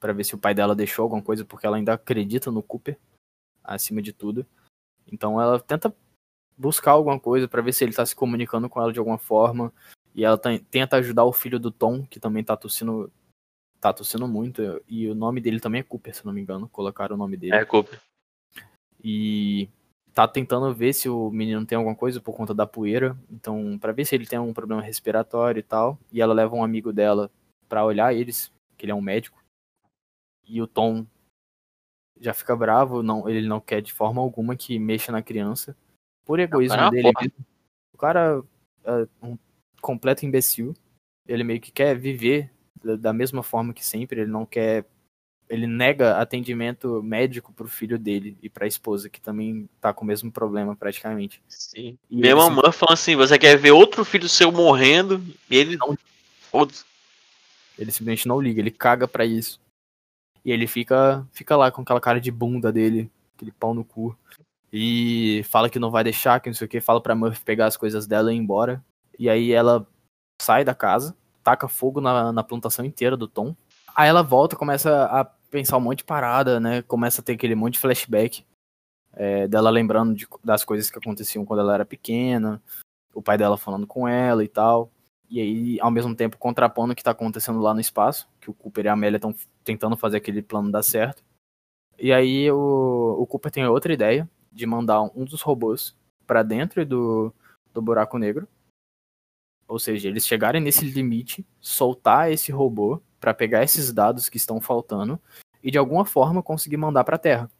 para 0.00 0.12
ver 0.12 0.24
se 0.24 0.34
o 0.34 0.38
pai 0.38 0.54
dela 0.54 0.74
deixou 0.74 1.04
alguma 1.04 1.22
coisa, 1.22 1.44
porque 1.44 1.66
ela 1.66 1.76
ainda 1.76 1.94
acredita 1.94 2.50
no 2.50 2.62
Cooper 2.62 2.98
acima 3.62 4.02
de 4.02 4.12
tudo. 4.12 4.44
Então 5.10 5.40
ela 5.40 5.60
tenta 5.60 5.94
buscar 6.56 6.92
alguma 6.92 7.18
coisa 7.18 7.48
para 7.48 7.62
ver 7.62 7.72
se 7.72 7.84
ele 7.84 7.92
tá 7.92 8.04
se 8.04 8.14
comunicando 8.14 8.68
com 8.68 8.80
ela 8.80 8.92
de 8.92 8.98
alguma 8.98 9.18
forma. 9.18 9.72
E 10.14 10.24
ela 10.24 10.38
tenta 10.38 10.96
ajudar 10.96 11.24
o 11.24 11.32
filho 11.32 11.58
do 11.58 11.70
Tom, 11.70 12.06
que 12.06 12.20
também 12.20 12.44
tá 12.44 12.56
tossindo, 12.56 13.10
tá 13.80 13.92
tossindo 13.92 14.28
muito. 14.28 14.62
E 14.88 15.08
o 15.08 15.14
nome 15.14 15.40
dele 15.40 15.58
também 15.58 15.80
é 15.80 15.84
Cooper, 15.84 16.14
se 16.14 16.24
não 16.24 16.32
me 16.32 16.40
engano. 16.40 16.68
Colocaram 16.68 17.16
o 17.16 17.18
nome 17.18 17.36
dele. 17.36 17.54
É 17.54 17.64
Cooper. 17.64 18.00
E 19.02 19.68
tá 20.12 20.28
tentando 20.28 20.72
ver 20.72 20.92
se 20.92 21.08
o 21.08 21.30
menino 21.30 21.66
tem 21.66 21.76
alguma 21.76 21.96
coisa 21.96 22.20
por 22.20 22.36
conta 22.36 22.54
da 22.54 22.66
poeira. 22.66 23.18
Então, 23.28 23.76
para 23.78 23.92
ver 23.92 24.04
se 24.04 24.14
ele 24.14 24.26
tem 24.26 24.38
algum 24.38 24.54
problema 24.54 24.80
respiratório 24.80 25.58
e 25.58 25.64
tal. 25.64 25.98
E 26.12 26.22
ela 26.22 26.32
leva 26.32 26.54
um 26.54 26.62
amigo 26.62 26.92
dela 26.92 27.28
para 27.68 27.84
olhar 27.84 28.14
eles, 28.14 28.52
que 28.78 28.84
ele 28.84 28.92
é 28.92 28.94
um 28.94 29.00
médico. 29.00 29.42
E 30.46 30.62
o 30.62 30.66
Tom 30.66 31.04
já 32.20 32.32
fica 32.32 32.54
bravo, 32.54 33.02
não, 33.02 33.28
ele 33.28 33.48
não 33.48 33.60
quer 33.60 33.82
de 33.82 33.92
forma 33.92 34.20
alguma 34.20 34.54
que 34.54 34.78
mexa 34.78 35.10
na 35.10 35.22
criança. 35.22 35.76
Por 36.24 36.40
egoísmo 36.40 36.76
não, 36.76 36.90
dele. 36.90 37.12
O 37.92 37.98
cara 37.98 38.42
é 38.84 39.06
um 39.22 39.38
completo 39.80 40.24
imbecil. 40.24 40.74
Ele 41.26 41.44
meio 41.44 41.60
que 41.60 41.72
quer 41.72 41.96
viver 41.96 42.50
da 42.98 43.12
mesma 43.12 43.42
forma 43.42 43.72
que 43.72 43.84
sempre, 43.84 44.20
ele 44.20 44.30
não 44.30 44.44
quer 44.44 44.84
ele 45.48 45.66
nega 45.66 46.18
atendimento 46.18 47.02
médico 47.02 47.52
pro 47.52 47.68
filho 47.68 47.98
dele 47.98 48.36
e 48.42 48.48
pra 48.48 48.66
esposa, 48.66 49.08
que 49.08 49.20
também 49.20 49.68
tá 49.80 49.92
com 49.92 50.04
o 50.04 50.06
mesmo 50.06 50.30
problema 50.30 50.74
praticamente. 50.74 51.42
Sim. 51.48 51.98
E 52.10 52.16
Minha 52.16 52.36
mamãe 52.36 52.72
falou 52.72 52.92
assim: 52.92 53.14
você 53.14 53.38
quer 53.38 53.56
ver 53.56 53.72
outro 53.72 54.04
filho 54.04 54.28
seu 54.28 54.50
morrendo? 54.50 55.22
E 55.50 55.56
ele 55.56 55.76
não. 55.76 55.96
Ele 57.78 57.90
simplesmente 57.90 58.28
não 58.28 58.40
liga, 58.40 58.60
ele 58.60 58.70
caga 58.70 59.06
para 59.06 59.24
isso. 59.24 59.60
E 60.44 60.52
ele 60.52 60.66
fica, 60.66 61.26
fica 61.32 61.56
lá 61.56 61.70
com 61.70 61.82
aquela 61.82 62.00
cara 62.00 62.20
de 62.20 62.30
bunda 62.30 62.72
dele, 62.72 63.10
aquele 63.34 63.50
pau 63.52 63.74
no 63.74 63.84
cu. 63.84 64.16
E 64.76 65.44
fala 65.44 65.70
que 65.70 65.78
não 65.78 65.88
vai 65.88 66.02
deixar, 66.02 66.40
que 66.40 66.48
não 66.48 66.54
sei 66.54 66.66
o 66.66 66.68
que, 66.68 66.80
fala 66.80 67.00
pra 67.00 67.14
Murphy 67.14 67.44
pegar 67.44 67.66
as 67.66 67.76
coisas 67.76 68.08
dela 68.08 68.32
e 68.32 68.36
ir 68.36 68.40
embora. 68.40 68.84
E 69.16 69.30
aí 69.30 69.52
ela 69.52 69.86
sai 70.42 70.64
da 70.64 70.74
casa, 70.74 71.16
taca 71.44 71.68
fogo 71.68 72.00
na, 72.00 72.32
na 72.32 72.42
plantação 72.42 72.84
inteira 72.84 73.16
do 73.16 73.28
Tom. 73.28 73.54
Aí 73.94 74.08
ela 74.08 74.20
volta, 74.20 74.56
começa 74.56 75.04
a 75.04 75.24
pensar 75.24 75.76
um 75.76 75.80
monte 75.80 75.98
de 75.98 76.04
parada, 76.04 76.58
né? 76.58 76.82
Começa 76.82 77.20
a 77.20 77.24
ter 77.24 77.34
aquele 77.34 77.54
monte 77.54 77.74
de 77.74 77.78
flashback 77.78 78.44
é, 79.12 79.46
dela 79.46 79.70
lembrando 79.70 80.12
de, 80.12 80.26
das 80.42 80.64
coisas 80.64 80.90
que 80.90 80.98
aconteciam 80.98 81.44
quando 81.44 81.60
ela 81.60 81.74
era 81.74 81.84
pequena, 81.84 82.60
o 83.14 83.22
pai 83.22 83.38
dela 83.38 83.56
falando 83.56 83.86
com 83.86 84.08
ela 84.08 84.42
e 84.42 84.48
tal. 84.48 84.90
E 85.30 85.40
aí, 85.40 85.80
ao 85.80 85.90
mesmo 85.92 86.16
tempo, 86.16 86.36
contrapondo 86.36 86.92
o 86.92 86.96
que 86.96 87.00
está 87.00 87.12
acontecendo 87.12 87.60
lá 87.60 87.72
no 87.72 87.80
espaço, 87.80 88.28
que 88.40 88.50
o 88.50 88.54
Cooper 88.54 88.86
e 88.86 88.88
a 88.88 88.94
Amélia 88.94 89.18
estão 89.18 89.32
tentando 89.62 89.96
fazer 89.96 90.16
aquele 90.16 90.42
plano 90.42 90.72
dar 90.72 90.82
certo. 90.82 91.22
E 91.96 92.12
aí 92.12 92.50
o, 92.50 93.18
o 93.20 93.24
Cooper 93.28 93.52
tem 93.52 93.64
outra 93.66 93.92
ideia 93.92 94.28
de 94.54 94.66
mandar 94.66 95.02
um 95.02 95.24
dos 95.24 95.42
robôs 95.42 95.96
para 96.26 96.42
dentro 96.42 96.86
do, 96.86 97.34
do 97.72 97.82
buraco 97.82 98.16
negro. 98.18 98.48
Ou 99.66 99.78
seja, 99.78 100.08
eles 100.08 100.26
chegarem 100.26 100.60
nesse 100.60 100.84
limite, 100.84 101.44
soltar 101.60 102.30
esse 102.30 102.52
robô 102.52 103.02
para 103.18 103.34
pegar 103.34 103.64
esses 103.64 103.92
dados 103.92 104.28
que 104.28 104.36
estão 104.36 104.60
faltando 104.60 105.20
e 105.62 105.70
de 105.70 105.78
alguma 105.78 106.04
forma 106.04 106.42
conseguir 106.42 106.76
mandar 106.76 107.04
para 107.04 107.16
a 107.16 107.18
Terra. 107.18 107.50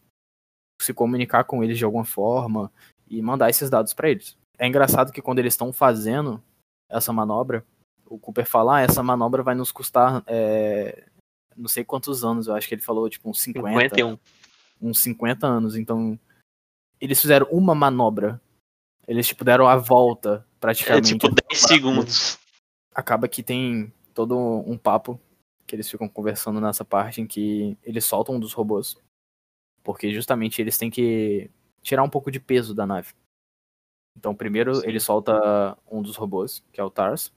Se 0.80 0.92
comunicar 0.92 1.45
com 1.45 1.64
eles 1.64 1.78
de 1.78 1.84
alguma 1.84 2.05
forma 2.05 2.70
e 3.09 3.20
mandar 3.22 3.51
esses 3.51 3.70
dados 3.70 3.92
para 3.95 4.11
eles. 4.11 4.36
É 4.59 4.66
engraçado 4.66 5.12
que 5.12 5.22
quando 5.22 5.38
eles 5.38 5.55
estão 5.55 5.72
fazendo 5.72 6.42
essa 6.88 7.12
manobra, 7.12 7.64
o 8.07 8.18
Cooper 8.18 8.47
fala, 8.47 8.76
ah, 8.76 8.80
essa 8.82 9.03
manobra 9.03 9.42
vai 9.42 9.55
nos 9.55 9.72
custar 9.72 10.22
é, 10.26 11.05
não 11.57 11.68
sei 11.68 11.84
quantos 11.84 12.24
anos, 12.24 12.47
eu 12.47 12.55
acho 12.55 12.68
que 12.68 12.74
ele 12.74 12.82
falou, 12.82 13.09
tipo, 13.09 13.28
uns 13.28 13.40
50. 13.40 13.70
51. 13.70 14.18
Uns 14.80 14.99
50 14.99 15.47
anos, 15.47 15.76
então 15.76 16.18
eles 17.01 17.20
fizeram 17.20 17.47
uma 17.51 17.74
manobra. 17.74 18.40
Eles, 19.07 19.26
tipo, 19.26 19.45
deram 19.45 19.68
a 19.68 19.76
volta, 19.76 20.47
praticamente. 20.59 21.14
É, 21.14 21.18
tipo, 21.18 21.34
10 21.49 21.61
segundos. 21.61 22.38
Acaba 22.95 23.28
que 23.28 23.42
tem 23.42 23.92
todo 24.14 24.38
um 24.38 24.78
papo 24.78 25.20
que 25.66 25.74
eles 25.74 25.90
ficam 25.90 26.09
conversando 26.09 26.61
nessa 26.61 26.84
parte 26.84 27.20
em 27.20 27.26
que 27.26 27.76
eles 27.82 28.05
soltam 28.05 28.36
um 28.36 28.40
dos 28.40 28.53
robôs. 28.53 28.97
Porque 29.82 30.12
justamente 30.12 30.61
eles 30.61 30.78
têm 30.78 30.90
que 30.90 31.51
tirar 31.82 32.03
um 32.03 32.09
pouco 32.09 32.30
de 32.30 32.40
peso 32.40 32.74
da 32.74 32.86
nave. 32.86 33.12
Então, 34.16 34.34
primeiro 34.34 34.76
Sim. 34.76 34.86
ele 34.86 35.01
solta 35.01 35.76
um 35.90 36.01
dos 36.01 36.16
robôs, 36.16 36.64
que 36.72 36.80
é 36.80 36.84
o 36.84 36.90
Tars. 36.90 37.32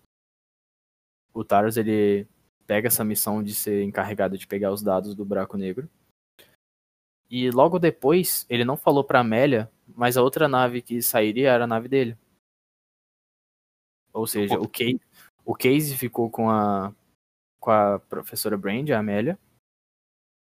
O 1.33 1.43
Tars, 1.43 1.75
ele 1.75 2.27
pega 2.65 2.87
essa 2.87 3.03
missão 3.03 3.43
de 3.43 3.53
ser 3.53 3.83
encarregado 3.83 4.37
de 4.37 4.47
pegar 4.47 4.71
os 4.71 4.81
dados 4.81 5.15
do 5.15 5.25
buraco 5.25 5.57
negro. 5.57 5.89
E 7.29 7.51
logo 7.51 7.77
depois, 7.79 8.45
ele 8.49 8.63
não 8.63 8.77
falou 8.77 9.03
pra 9.03 9.19
Amélia, 9.19 9.71
mas 9.87 10.15
a 10.17 10.23
outra 10.23 10.47
nave 10.47 10.81
que 10.81 11.01
sairia 11.01 11.51
era 11.51 11.65
a 11.65 11.67
nave 11.67 11.87
dele. 11.87 12.17
Ou 14.13 14.25
seja, 14.25 14.57
o 14.59 14.67
Case, 14.67 15.01
o 15.45 15.55
Case 15.55 15.95
ficou 15.97 16.29
com 16.29 16.49
a, 16.49 16.93
com 17.59 17.71
a 17.71 17.99
professora 17.99 18.57
Brand, 18.57 18.89
a 18.89 18.99
Amélia, 18.99 19.37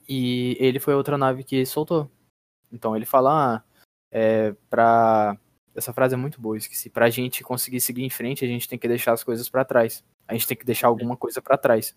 e 0.09 0.57
ele 0.59 0.81
foi 0.81 0.95
a 0.95 0.97
outra 0.97 1.18
nave 1.18 1.45
que 1.45 1.66
soltou. 1.66 2.11
Então 2.72 2.97
ele 2.97 3.05
fala, 3.05 3.57
ah, 3.57 3.64
é, 4.11 4.53
pra 4.70 5.39
essa 5.74 5.93
frase 5.93 6.14
é 6.14 6.16
muito 6.16 6.41
boa, 6.41 6.57
esqueci. 6.57 6.91
Pra 6.91 7.11
gente 7.11 7.45
conseguir 7.45 7.81
seguir 7.81 8.05
em 8.05 8.11
frente, 8.11 8.45
a 8.45 8.49
gente 8.49 8.68
tem 8.68 8.79
que 8.79 8.89
deixar 8.89 9.12
as 9.12 9.22
coisas 9.22 9.49
para 9.49 9.64
trás. 9.64 10.05
A 10.26 10.33
gente 10.35 10.47
tem 10.47 10.57
que 10.57 10.64
deixar 10.64 10.89
alguma 10.89 11.16
coisa 11.16 11.41
para 11.41 11.57
trás. 11.57 11.97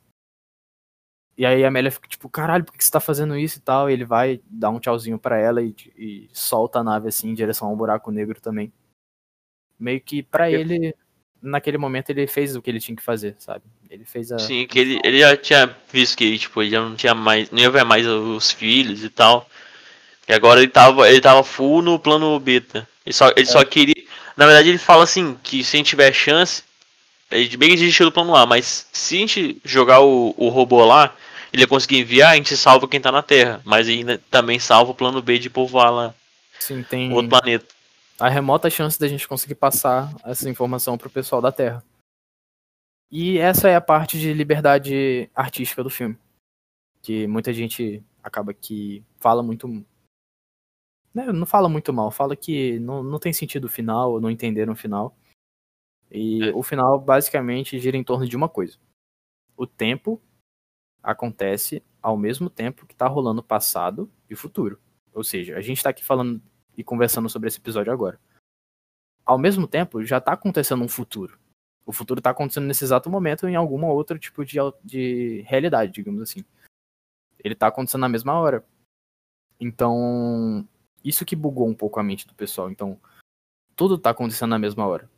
E 1.38 1.46
aí 1.46 1.64
a 1.64 1.68
Amélia 1.70 1.92
fica 1.92 2.08
tipo, 2.08 2.30
caralho, 2.30 2.64
por 2.64 2.74
que 2.74 2.84
você 2.84 2.92
tá 2.92 3.00
fazendo 3.00 3.38
isso 3.38 3.58
e 3.58 3.62
tal? 3.62 3.90
E 3.90 3.94
ele 3.94 4.06
vai 4.06 4.42
dar 4.46 4.70
um 4.70 4.80
tchauzinho 4.80 5.18
para 5.18 5.38
ela 5.38 5.62
e, 5.62 5.74
e, 5.98 6.30
solta 6.34 6.80
a 6.80 6.84
nave 6.84 7.08
assim 7.08 7.30
em 7.30 7.34
direção 7.34 7.68
ao 7.68 7.76
buraco 7.76 8.12
negro 8.12 8.40
também. 8.40 8.72
Meio 9.80 10.00
que 10.02 10.22
para 10.22 10.52
ele, 10.52 10.94
naquele 11.42 11.78
momento, 11.78 12.12
ele 12.12 12.28
fez 12.28 12.56
o 12.56 12.62
que 12.62 12.70
ele 12.70 12.80
tinha 12.80 12.96
que 12.96 13.02
fazer, 13.02 13.36
sabe? 13.40 13.64
Ele 13.90 14.06
fez 14.06 14.32
a. 14.32 14.38
Sim, 14.38 14.68
que 14.68 14.78
ele, 14.78 15.00
ele 15.04 15.20
já 15.20 15.36
tinha 15.36 15.76
visto 15.92 16.18
que, 16.18 16.38
tipo, 16.38 16.62
ele 16.62 16.72
já 16.72 16.82
não 16.82 16.96
tinha 16.96 17.16
mais. 17.16 17.50
Não 17.50 17.60
ia 17.60 17.72
ver 17.72 17.84
mais 17.84 18.06
os 18.06 18.52
filhos 18.52 19.04
e 19.04 19.10
tal. 19.10 19.50
E 20.28 20.34
agora 20.34 20.62
ele 20.62 20.70
tava, 20.70 21.10
ele 21.10 21.20
tava 21.20 21.44
full 21.44 21.82
no 21.82 21.98
plano 21.98 22.40
beta. 22.40 22.88
Ele 23.06 23.14
só, 23.14 23.30
ele 23.30 23.42
é. 23.42 23.46
só 23.46 23.64
queria. 23.66 24.04
Na 24.38 24.46
verdade, 24.46 24.70
ele 24.70 24.78
fala 24.78 25.04
assim: 25.04 25.38
que 25.42 25.64
se 25.64 25.76
a 25.76 25.78
gente 25.78 25.90
tiver 25.90 26.14
chance. 26.14 26.64
Ele 27.32 27.58
bem 27.58 27.70
que 27.70 27.78
desistiu 27.78 28.06
do 28.06 28.12
plano 28.12 28.36
A, 28.36 28.46
mas 28.46 28.88
se 28.92 29.16
a 29.16 29.20
gente 29.20 29.62
jogar 29.64 30.02
o, 30.02 30.34
o 30.38 30.50
robô 30.50 30.84
lá, 30.86 31.16
ele 31.52 31.64
ia 31.64 31.68
conseguir 31.68 32.00
enviar, 32.00 32.32
a 32.32 32.36
gente 32.36 32.56
salva 32.56 32.88
quem 32.88 33.00
tá 33.02 33.12
na 33.12 33.22
Terra. 33.22 33.62
Mas 33.66 33.88
ainda 33.88 34.18
também 34.30 34.60
salva 34.60 34.92
o 34.92 34.96
plano 34.96 35.22
B 35.22 35.40
de 35.40 35.50
povoar 35.50 35.92
lá 35.92 36.16
Sim, 36.60 36.84
tem 36.84 37.12
outro 37.12 37.30
planeta. 37.30 37.66
a 38.20 38.30
remota 38.30 38.70
chance 38.70 39.00
da 39.00 39.08
gente 39.08 39.28
conseguir 39.28 39.56
passar 39.56 40.14
essa 40.24 40.50
informação 40.50 40.98
pro 40.98 41.10
pessoal 41.10 41.42
da 41.42 41.52
Terra. 41.52 41.84
E 43.12 43.38
essa 43.38 43.68
é 43.68 43.76
a 43.76 43.82
parte 43.82 44.18
de 44.18 44.34
liberdade 44.34 45.30
artística 45.36 45.84
do 45.84 45.90
filme. 45.90 46.18
Que 47.02 47.28
muita 47.28 47.52
gente 47.52 48.02
acaba 48.24 48.54
que 48.54 49.04
fala 49.20 49.44
muito. 49.44 49.68
né, 51.14 51.26
Não 51.34 51.46
fala 51.46 51.68
muito 51.68 51.92
mal, 51.92 52.10
fala 52.12 52.36
que 52.36 52.80
não, 52.80 53.04
não 53.04 53.20
tem 53.20 53.34
sentido 53.34 53.66
o 53.66 53.70
final, 53.70 54.22
não 54.22 54.32
entenderam 54.32 54.72
o 54.74 54.78
final. 54.78 55.14
E 56.12 56.44
É. 56.50 56.54
o 56.54 56.62
final 56.62 57.00
basicamente 57.00 57.80
gira 57.80 57.96
em 57.98 58.04
torno 58.04 58.28
de 58.28 58.36
uma 58.36 58.50
coisa. 58.50 58.78
O 59.56 59.66
tempo 59.66 60.22
acontece 61.02 61.84
ao 62.02 62.18
mesmo 62.18 62.50
tempo 62.50 62.86
que 62.86 62.96
tá 62.96 63.08
rolando 63.08 63.42
passado 63.42 64.12
e 64.30 64.36
futuro. 64.36 64.80
Ou 65.14 65.24
seja, 65.24 65.58
a 65.58 65.62
gente 65.62 65.82
tá 65.82 65.90
aqui 65.90 66.04
falando 66.04 66.42
e 66.78 66.84
conversando 66.84 67.30
sobre 67.30 67.48
esse 67.48 67.60
episódio 67.60 67.92
agora. 67.92 68.20
Ao 69.26 69.38
mesmo 69.38 69.68
tempo, 69.68 70.04
já 70.04 70.20
tá 70.20 70.34
acontecendo 70.34 70.84
um 70.84 70.88
futuro. 70.88 71.40
O 71.86 71.92
futuro 71.92 72.22
tá 72.22 72.30
acontecendo 72.32 72.66
nesse 72.66 72.84
exato 72.84 73.10
momento 73.10 73.48
em 73.48 73.56
alguma 73.56 73.88
outra 73.88 74.18
tipo 74.18 74.44
de, 74.46 74.58
de 74.84 75.42
realidade, 75.48 75.92
digamos 75.92 76.22
assim. 76.22 76.44
Ele 77.44 77.56
tá 77.56 77.68
acontecendo 77.68 78.02
na 78.02 78.10
mesma 78.10 78.34
hora. 78.40 78.66
Então, 79.60 80.68
isso 81.04 81.26
que 81.26 81.36
bugou 81.36 81.68
um 81.68 81.74
pouco 81.74 82.00
a 82.00 82.04
mente 82.04 82.28
do 82.28 82.34
pessoal. 82.34 82.70
Então, 82.70 83.00
tudo 83.76 83.98
tá 83.98 84.10
acontecendo 84.12 84.50
na 84.50 84.60
mesma 84.60 84.86
hora. 84.86 85.10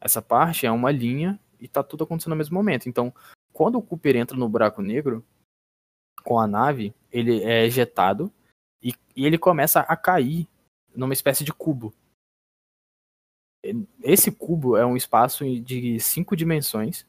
Essa 0.00 0.20
parte 0.20 0.66
é 0.66 0.70
uma 0.70 0.90
linha 0.90 1.38
e 1.60 1.66
tá 1.66 1.82
tudo 1.82 2.04
acontecendo 2.04 2.30
no 2.30 2.36
mesmo 2.36 2.54
momento. 2.54 2.88
Então, 2.88 3.12
quando 3.52 3.78
o 3.78 3.82
Cooper 3.82 4.16
entra 4.16 4.36
no 4.36 4.48
buraco 4.48 4.82
negro 4.82 5.24
com 6.22 6.38
a 6.38 6.46
nave, 6.46 6.94
ele 7.10 7.42
é 7.42 7.64
ejetado 7.64 8.32
e, 8.82 8.92
e 9.14 9.24
ele 9.24 9.38
começa 9.38 9.80
a 9.80 9.96
cair 9.96 10.46
numa 10.94 11.12
espécie 11.12 11.44
de 11.44 11.52
cubo. 11.52 11.94
Esse 14.02 14.30
cubo 14.30 14.76
é 14.76 14.86
um 14.86 14.96
espaço 14.96 15.44
de 15.60 15.98
cinco 15.98 16.36
dimensões 16.36 17.06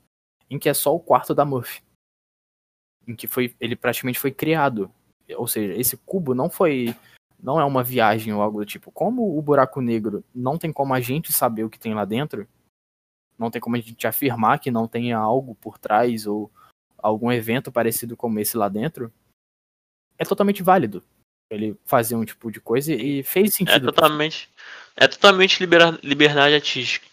em 0.49 0.57
que 0.57 0.69
é 0.69 0.73
só 0.73 0.95
o 0.95 0.99
quarto 0.99 1.35
da 1.35 1.45
Murphy. 1.45 1.81
Em 3.07 3.15
que 3.15 3.27
foi, 3.27 3.55
ele 3.59 3.75
praticamente 3.75 4.19
foi 4.19 4.31
criado. 4.31 4.91
Ou 5.35 5.47
seja, 5.47 5.73
esse 5.79 5.97
cubo 5.97 6.33
não 6.33 6.49
foi. 6.49 6.95
Não 7.39 7.59
é 7.59 7.65
uma 7.65 7.83
viagem 7.83 8.33
ou 8.33 8.41
algo 8.41 8.59
do 8.59 8.65
tipo. 8.65 8.91
Como 8.91 9.37
o 9.37 9.41
buraco 9.41 9.81
negro 9.81 10.23
não 10.33 10.57
tem 10.57 10.73
como 10.73 10.93
a 10.93 10.99
gente 10.99 11.31
saber 11.31 11.63
o 11.63 11.69
que 11.69 11.79
tem 11.79 11.93
lá 11.93 12.03
dentro, 12.03 12.47
não 13.37 13.51
tem 13.51 13.61
como 13.61 13.75
a 13.75 13.79
gente 13.79 14.07
afirmar 14.07 14.59
que 14.59 14.71
não 14.71 14.87
tenha 14.87 15.17
algo 15.17 15.55
por 15.55 15.77
trás 15.77 16.25
ou 16.25 16.51
algum 16.97 17.31
evento 17.31 17.71
parecido 17.71 18.17
como 18.17 18.39
esse 18.39 18.57
lá 18.57 18.67
dentro, 18.69 19.11
é 20.17 20.25
totalmente 20.25 20.63
válido 20.63 21.03
ele 21.49 21.77
fazer 21.85 22.15
um 22.15 22.25
tipo 22.25 22.51
de 22.51 22.59
coisa 22.59 22.93
e 22.93 23.23
fez 23.23 23.49
É 23.49 23.51
sentido. 23.57 23.85
totalmente. 23.85 24.49
É 24.95 25.07
totalmente 25.07 25.59
libera- 25.59 25.97
liberdade 26.03 26.55
artística. 26.55 27.05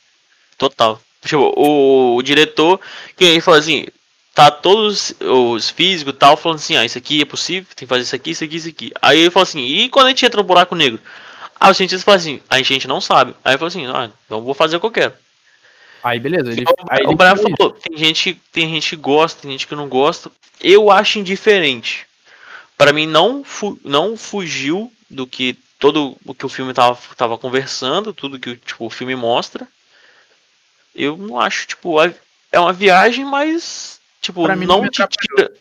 Total. 0.58 1.00
Tipo, 1.24 1.52
o, 1.56 2.16
o 2.16 2.22
diretor, 2.22 2.80
que 3.16 3.24
ele 3.24 3.40
falou 3.40 3.60
assim, 3.60 3.86
tá 4.34 4.50
todos 4.50 5.14
os 5.20 5.70
físicos 5.70 6.14
tal, 6.18 6.36
falando 6.36 6.56
assim, 6.58 6.76
ah, 6.76 6.84
isso 6.84 6.98
aqui 6.98 7.20
é 7.22 7.24
possível, 7.24 7.68
tem 7.76 7.86
que 7.86 7.88
fazer 7.88 8.02
isso 8.02 8.16
aqui, 8.16 8.30
isso 8.30 8.44
aqui, 8.44 8.56
isso 8.56 8.68
aqui. 8.68 8.92
Aí 9.00 9.20
ele 9.20 9.30
falou 9.30 9.44
assim, 9.44 9.60
e 9.60 9.88
quando 9.88 10.06
a 10.06 10.08
gente 10.08 10.26
entra 10.26 10.40
no 10.40 10.46
buraco 10.46 10.74
negro? 10.74 11.00
Ah, 11.60 11.70
os 11.70 11.76
cientistas 11.76 12.02
falam 12.02 12.18
assim, 12.18 12.40
a 12.50 12.60
gente 12.62 12.88
não 12.88 13.00
sabe. 13.00 13.34
Aí 13.44 13.52
ele 13.52 13.58
falou 13.58 13.68
assim, 13.68 13.86
ah, 13.86 14.10
então 14.26 14.42
vou 14.42 14.54
fazer 14.54 14.76
o 14.76 14.80
que 14.80 14.86
eu 14.86 14.90
quero. 14.90 15.14
Aí 16.04 16.20
beleza, 16.20 16.52
ele, 16.52 16.60
Igual 16.60 16.76
aí 16.90 17.02
o 17.04 17.08
ele 17.08 17.16
Brian 17.16 17.32
criou 17.34 17.48
isso. 17.48 17.56
falou, 17.56 17.72
tem 17.72 17.96
gente, 17.96 18.40
tem 18.52 18.68
gente 18.68 18.90
que 18.90 18.96
gosta, 18.96 19.40
tem 19.42 19.50
gente 19.52 19.66
que 19.66 19.74
não 19.74 19.88
gosta. 19.88 20.30
Eu 20.60 20.90
acho 20.90 21.18
indiferente. 21.18 22.06
Pra 22.76 22.92
mim 22.92 23.06
não, 23.06 23.42
fu 23.42 23.78
não 23.84 24.16
fugiu 24.16 24.92
do 25.08 25.26
que 25.26 25.56
todo 25.78 26.16
o 26.26 26.34
que 26.34 26.44
o 26.44 26.48
filme 26.48 26.74
tava, 26.74 26.98
tava 27.16 27.38
conversando, 27.38 28.12
tudo 28.12 28.38
que 28.38 28.54
tipo, 28.56 28.84
o 28.86 28.90
filme 28.90 29.16
mostra. 29.16 29.66
Eu 30.94 31.16
não 31.16 31.40
acho, 31.40 31.66
tipo, 31.66 31.98
a- 31.98 32.12
é 32.52 32.60
uma 32.60 32.72
viagem, 32.72 33.24
mas 33.24 33.98
tipo, 34.20 34.46
não 34.66 34.88
te 34.88 35.02
tira. 35.08 35.52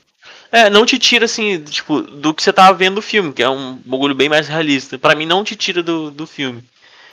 É, 0.52 0.70
não 0.70 0.86
te 0.86 1.00
tira 1.00 1.26
assim, 1.26 1.64
tipo, 1.64 2.02
do 2.02 2.32
que 2.34 2.44
você 2.44 2.54
tava 2.54 2.78
vendo 2.78 2.96
do 2.96 3.02
filme, 3.02 3.34
que 3.34 3.42
é 3.42 3.50
um 3.50 3.76
bagulho 3.86 4.14
bem 4.14 4.30
mais 4.30 4.48
realista. 4.48 5.00
Pra 5.00 5.16
mim 5.16 5.26
não 5.26 5.44
te 5.44 5.56
tira 5.56 5.82
do, 5.82 6.12
do 6.12 6.28
filme. 6.28 6.64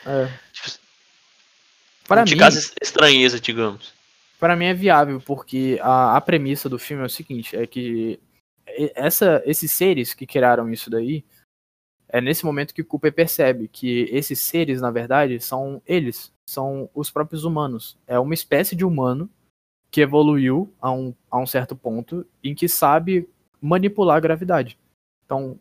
É. 0.05 0.29
Para 2.11 2.25
mim, 2.25 2.37
causa 2.37 2.73
estranheza, 2.83 3.39
digamos. 3.39 3.95
Para 4.41 4.57
mim 4.57 4.65
é 4.65 4.75
viável, 4.75 5.21
porque 5.21 5.79
a, 5.81 6.17
a 6.17 6.21
premissa 6.21 6.69
do 6.69 6.77
filme 6.77 7.05
é 7.05 7.07
o 7.07 7.09
seguinte, 7.09 7.55
é 7.55 7.65
que 7.69 8.19
essa, 8.97 9.41
esses 9.47 9.71
seres 9.71 10.13
que 10.13 10.27
criaram 10.27 10.69
isso 10.73 10.91
daí, 10.91 11.25
é 12.09 12.21
nesse 12.21 12.45
momento 12.45 12.75
que 12.75 12.83
o 12.83 12.85
Cooper 12.85 13.13
percebe 13.13 13.69
que 13.69 14.09
esses 14.11 14.41
seres, 14.41 14.81
na 14.81 14.91
verdade, 14.91 15.39
são 15.39 15.81
eles, 15.87 16.33
são 16.45 16.91
os 16.93 17.13
próprios 17.13 17.45
humanos. 17.45 17.97
É 18.09 18.19
uma 18.19 18.35
espécie 18.35 18.75
de 18.75 18.85
humano 18.85 19.31
que 19.89 20.01
evoluiu 20.01 20.75
a 20.81 20.91
um, 20.91 21.15
a 21.31 21.39
um 21.39 21.47
certo 21.47 21.77
ponto 21.77 22.27
em 22.43 22.57
que 22.57 22.69
sabe 22.69 23.29
manipular 23.63 24.17
a 24.17 24.21
gravidade. 24.21 24.77
Então, 25.25 25.61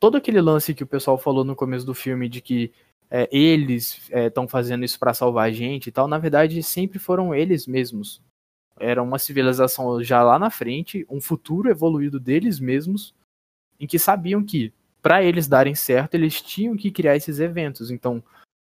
todo 0.00 0.16
aquele 0.16 0.40
lance 0.40 0.74
que 0.74 0.82
o 0.82 0.86
pessoal 0.88 1.16
falou 1.16 1.44
no 1.44 1.54
começo 1.54 1.86
do 1.86 1.94
filme 1.94 2.28
de 2.28 2.40
que 2.40 2.72
é, 3.10 3.28
eles 3.30 4.08
estão 4.10 4.46
fazendo 4.46 4.84
isso 4.84 4.98
para 4.98 5.14
salvar 5.14 5.48
a 5.48 5.52
gente 5.52 5.88
e 5.88 5.92
tal, 5.92 6.06
na 6.06 6.18
verdade 6.18 6.62
sempre 6.62 6.98
foram 6.98 7.34
eles 7.34 7.66
mesmos. 7.66 8.20
Era 8.78 9.02
uma 9.02 9.18
civilização 9.18 10.02
já 10.02 10.22
lá 10.22 10.38
na 10.38 10.50
frente, 10.50 11.06
um 11.10 11.20
futuro 11.20 11.68
evoluído 11.68 12.20
deles 12.20 12.60
mesmos, 12.60 13.14
em 13.80 13.86
que 13.86 13.98
sabiam 13.98 14.44
que 14.44 14.72
para 15.02 15.22
eles 15.22 15.48
darem 15.48 15.74
certo, 15.74 16.14
eles 16.14 16.40
tinham 16.40 16.76
que 16.76 16.90
criar 16.90 17.16
esses 17.16 17.40
eventos. 17.40 17.90
Então, 17.90 18.22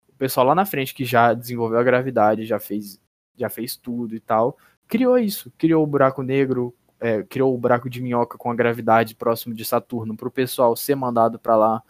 o 0.08 0.14
pessoal 0.18 0.48
lá 0.48 0.56
na 0.56 0.66
frente 0.66 0.94
que 0.94 1.06
já 1.06 1.34
desenvolveu 1.34 1.80
a 1.80 1.84
gravidade, 1.84 2.46
já 2.46 2.60
fez, 2.60 3.00
já 3.36 3.50
fez 3.50 3.76
tudo 3.76 4.16
e 4.16 4.20
tal, 4.20 4.58
criou 4.88 5.18
isso, 5.18 5.52
criou 5.58 5.84
o 5.84 5.88
buraco 5.88 6.24
negro, 6.24 6.74
é, 7.00 7.24
criou 7.24 7.54
o 7.54 7.58
buraco 7.58 7.90
de 7.90 8.02
minhoca 8.02 8.38
com 8.38 8.52
a 8.52 8.56
gravidade 8.56 9.16
próximo 9.16 9.54
de 9.54 9.64
Saturno 9.64 10.16
para 10.16 10.28
o 10.28 10.32
pessoal 10.32 10.76
ser 10.76 10.96
mandado 10.96 11.40
para 11.40 11.56
lá 11.56 11.84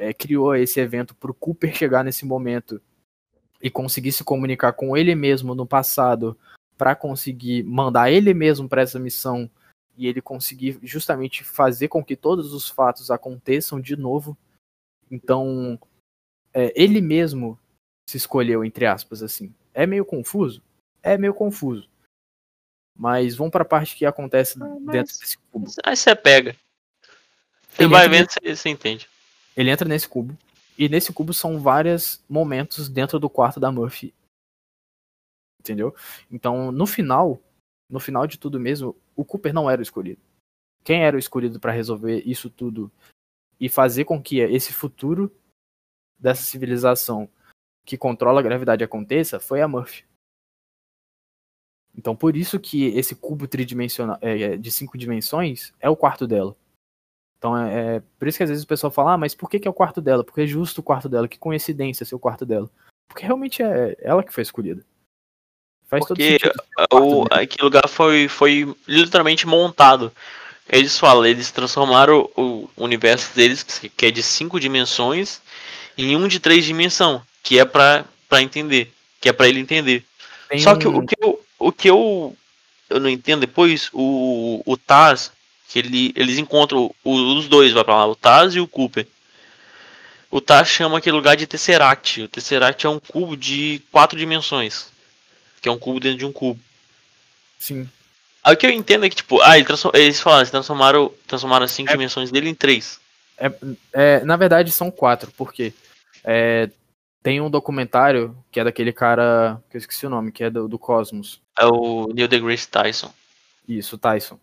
é, 0.00 0.14
criou 0.14 0.56
esse 0.56 0.80
evento 0.80 1.14
para 1.14 1.30
o 1.30 1.34
Cooper 1.34 1.74
chegar 1.76 2.02
nesse 2.02 2.24
momento 2.24 2.80
e 3.60 3.70
conseguir 3.70 4.12
se 4.12 4.24
comunicar 4.24 4.72
com 4.72 4.96
ele 4.96 5.14
mesmo 5.14 5.54
no 5.54 5.66
passado 5.66 6.36
para 6.78 6.96
conseguir 6.96 7.62
mandar 7.64 8.10
ele 8.10 8.32
mesmo 8.32 8.66
para 8.66 8.80
essa 8.80 8.98
missão 8.98 9.48
e 9.98 10.06
ele 10.06 10.22
conseguir 10.22 10.78
justamente 10.82 11.44
fazer 11.44 11.88
com 11.88 12.02
que 12.02 12.16
todos 12.16 12.54
os 12.54 12.70
fatos 12.70 13.10
aconteçam 13.10 13.78
de 13.78 13.94
novo. 13.94 14.34
Então, 15.10 15.78
é, 16.54 16.72
ele 16.74 17.02
mesmo 17.02 17.58
se 18.08 18.16
escolheu 18.16 18.64
entre 18.64 18.86
aspas 18.86 19.22
assim. 19.22 19.54
É 19.74 19.86
meio 19.86 20.06
confuso, 20.06 20.62
é 21.02 21.18
meio 21.18 21.34
confuso. 21.34 21.86
Mas 22.96 23.36
vamos 23.36 23.52
para 23.52 23.62
a 23.62 23.68
parte 23.68 23.94
que 23.94 24.06
acontece 24.06 24.58
Ah, 24.62 24.76
dentro 24.90 25.18
desse 25.18 25.36
cubo. 25.50 25.70
Aí 25.84 25.94
você 25.94 26.16
pega. 26.16 26.56
Você 27.68 27.82
Ele 27.82 27.90
vai 27.90 28.08
vendo, 28.08 28.30
você, 28.30 28.56
você 28.56 28.68
entende. 28.70 29.06
Ele 29.56 29.70
entra 29.70 29.88
nesse 29.88 30.08
cubo. 30.08 30.36
E 30.78 30.88
nesse 30.88 31.12
cubo 31.12 31.34
são 31.34 31.60
vários 31.60 32.24
momentos 32.28 32.88
dentro 32.88 33.18
do 33.18 33.28
quarto 33.28 33.60
da 33.60 33.70
Murphy. 33.70 34.14
Entendeu? 35.60 35.94
Então, 36.30 36.72
no 36.72 36.86
final, 36.86 37.38
no 37.88 38.00
final 38.00 38.26
de 38.26 38.38
tudo 38.38 38.58
mesmo, 38.58 38.96
o 39.14 39.24
Cooper 39.24 39.52
não 39.52 39.68
era 39.68 39.80
o 39.80 39.82
escolhido. 39.82 40.20
Quem 40.82 41.04
era 41.04 41.16
o 41.16 41.18
escolhido 41.18 41.60
para 41.60 41.72
resolver 41.72 42.22
isso 42.26 42.48
tudo 42.48 42.90
e 43.60 43.68
fazer 43.68 44.06
com 44.06 44.22
que 44.22 44.38
esse 44.38 44.72
futuro 44.72 45.30
dessa 46.18 46.42
civilização 46.42 47.28
que 47.84 47.98
controla 47.98 48.40
a 48.40 48.42
gravidade 48.42 48.82
aconteça 48.82 49.38
foi 49.38 49.60
a 49.60 49.68
Murphy. 49.68 50.04
Então, 51.94 52.16
por 52.16 52.36
isso 52.36 52.58
que 52.58 52.86
esse 52.96 53.14
cubo 53.14 53.46
tridimensional 53.48 54.18
é, 54.22 54.56
de 54.56 54.70
cinco 54.70 54.96
dimensões 54.96 55.74
é 55.80 55.90
o 55.90 55.96
quarto 55.96 56.26
dela. 56.26 56.56
Então 57.40 57.56
é, 57.56 57.96
é, 57.96 58.02
por 58.18 58.28
isso 58.28 58.36
que 58.36 58.44
às 58.44 58.50
vezes 58.50 58.64
o 58.64 58.68
pessoal 58.68 58.90
fala, 58.90 59.14
ah, 59.14 59.18
mas 59.18 59.34
por 59.34 59.48
que, 59.48 59.58
que 59.58 59.66
é 59.66 59.70
o 59.70 59.74
quarto 59.74 59.98
dela? 60.02 60.22
Porque 60.22 60.42
é 60.42 60.46
justo 60.46 60.80
o 60.80 60.82
quarto 60.82 61.08
dela, 61.08 61.26
que 61.26 61.38
coincidência 61.38 62.04
ser 62.04 62.14
o 62.14 62.18
quarto 62.18 62.44
dela. 62.44 62.68
Porque 63.08 63.24
realmente 63.24 63.62
é 63.62 63.96
ela 64.02 64.22
que 64.22 64.32
foi 64.32 64.42
escolhida. 64.42 64.84
Faz 65.88 66.06
Porque 66.06 66.38
todo 66.38 66.50
sentido. 66.50 66.62
O, 66.92 67.24
aquele 67.30 67.64
lugar 67.64 67.88
foi, 67.88 68.28
foi 68.28 68.76
literalmente 68.86 69.46
montado. 69.46 70.12
Eles 70.68 70.98
falam, 70.98 71.24
eles 71.24 71.50
transformaram 71.50 72.30
o, 72.36 72.68
universo 72.76 73.34
deles, 73.34 73.64
que 73.64 74.06
é 74.06 74.10
de 74.10 74.22
cinco 74.22 74.60
dimensões, 74.60 75.40
em 75.96 76.14
um 76.14 76.28
de 76.28 76.38
três 76.38 76.64
dimensões, 76.66 77.22
que 77.42 77.58
é 77.58 77.64
pra, 77.64 78.04
pra 78.28 78.42
entender. 78.42 78.92
Que 79.18 79.30
é 79.30 79.32
pra 79.32 79.48
ele 79.48 79.60
entender. 79.60 80.04
Tem 80.50 80.58
Só 80.58 80.76
que 80.76 80.86
o 80.86 81.06
que 81.06 81.16
eu, 81.18 81.44
o 81.58 81.72
que 81.72 81.88
eu, 81.88 82.36
eu 82.90 83.00
não 83.00 83.08
entendo 83.08 83.40
depois, 83.40 83.88
o, 83.94 84.62
o 84.66 84.76
Taz, 84.76 85.32
que 85.70 85.78
ele, 85.78 86.12
eles 86.16 86.36
encontram 86.36 86.92
o- 87.04 87.34
os 87.36 87.48
dois, 87.48 87.72
vai 87.72 87.84
pra 87.84 87.94
lá, 87.94 88.06
o 88.08 88.16
Taz 88.16 88.54
e 88.56 88.60
o 88.60 88.66
Cooper. 88.66 89.06
O 90.28 90.40
Taz 90.40 90.68
chama 90.68 90.98
aquele 90.98 91.14
lugar 91.16 91.36
de 91.36 91.46
Tesseract. 91.46 92.22
O 92.22 92.28
Tesseract 92.28 92.84
é 92.84 92.88
um 92.88 92.98
cubo 92.98 93.36
de 93.36 93.80
quatro 93.92 94.18
dimensões. 94.18 94.88
Que 95.62 95.68
é 95.68 95.72
um 95.72 95.78
cubo 95.78 96.00
dentro 96.00 96.18
de 96.18 96.26
um 96.26 96.32
cubo. 96.32 96.58
Sim. 97.58 97.88
Aí 98.42 98.54
o 98.54 98.56
que 98.56 98.66
eu 98.66 98.70
entendo 98.70 99.04
é 99.04 99.08
que, 99.10 99.16
tipo, 99.16 99.40
ah, 99.42 99.56
eles, 99.58 99.68
eles 99.94 100.20
falaram, 100.20 100.40
eles 100.40 100.50
transformaram, 100.50 101.12
transformaram 101.26 101.64
as 101.64 101.70
cinco 101.72 101.90
É. 101.90 101.92
dimensões 101.92 102.30
dele 102.30 102.48
em 102.48 102.54
três. 102.54 102.98
É, 103.38 103.52
é, 103.92 104.24
na 104.24 104.36
verdade, 104.36 104.70
são 104.72 104.90
quatro, 104.90 105.30
porque 105.36 105.72
é, 106.24 106.68
tem 107.22 107.40
um 107.40 107.50
documentário 107.50 108.36
que 108.50 108.58
é 108.58 108.64
daquele 108.64 108.92
cara, 108.92 109.60
que 109.70 109.76
eu 109.76 109.78
esqueci 109.78 110.06
o 110.06 110.10
nome, 110.10 110.32
que 110.32 110.44
é 110.44 110.50
do, 110.50 110.66
do 110.66 110.78
Cosmos. 110.78 111.40
É 111.58 111.64
o 111.66 112.08
Neil 112.12 112.28
deGrasse 112.28 112.68
Tyson. 112.68 113.12
Isso, 113.68 113.98
Tyson. 113.98 114.38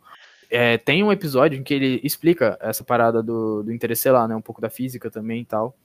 É, 0.50 0.78
tem 0.78 1.04
um 1.04 1.12
episódio 1.12 1.60
em 1.60 1.64
que 1.64 1.74
ele 1.74 2.00
explica 2.04 2.58
essa 2.62 2.84
parada 2.84 3.22
do, 3.22 3.64
do 3.64 3.72
interestelar, 3.72 4.28
né? 4.28 4.36
Um 4.36 4.42
pouco 4.42 4.62
da 4.62 4.70
física 4.70 5.10
também 5.12 5.42
e 5.42 5.46
tal. 5.46 5.76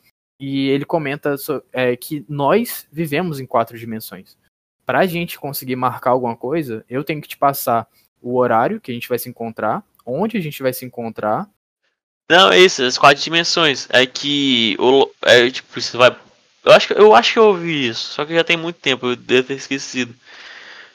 E 0.40 0.68
ele 0.68 0.84
comenta 0.84 1.36
so- 1.36 1.62
é, 1.72 1.96
que 1.96 2.24
nós 2.28 2.86
vivemos 2.92 3.40
em 3.40 3.46
quatro 3.46 3.78
dimensões. 3.78 4.36
Pra 4.84 5.06
gente 5.06 5.38
conseguir 5.38 5.76
marcar 5.76 6.10
alguma 6.10 6.36
coisa, 6.36 6.84
eu 6.88 7.04
tenho 7.04 7.20
que 7.20 7.28
te 7.28 7.36
passar 7.36 7.86
o 8.20 8.36
horário 8.36 8.80
que 8.80 8.90
a 8.90 8.94
gente 8.94 9.08
vai 9.08 9.18
se 9.18 9.28
encontrar, 9.28 9.84
onde 10.06 10.36
a 10.36 10.40
gente 10.40 10.62
vai 10.62 10.72
se 10.72 10.84
encontrar. 10.84 11.48
Não, 12.30 12.50
é 12.50 12.58
isso, 12.58 12.82
as 12.82 12.98
quatro 12.98 13.22
dimensões. 13.22 13.88
É 13.90 14.06
que 14.06 14.76
o, 14.78 15.08
é, 15.22 15.50
tipo, 15.50 15.80
você 15.80 15.96
vai. 15.96 16.16
Eu 16.64 16.72
acho, 16.72 16.88
que- 16.88 16.94
eu 16.94 17.14
acho 17.14 17.32
que 17.32 17.38
eu 17.38 17.46
ouvi 17.46 17.88
isso, 17.88 18.12
só 18.14 18.24
que 18.24 18.34
já 18.34 18.44
tem 18.44 18.56
muito 18.56 18.76
tempo, 18.80 19.06
eu 19.06 19.16
devo 19.16 19.48
ter 19.48 19.54
esquecido. 19.54 20.14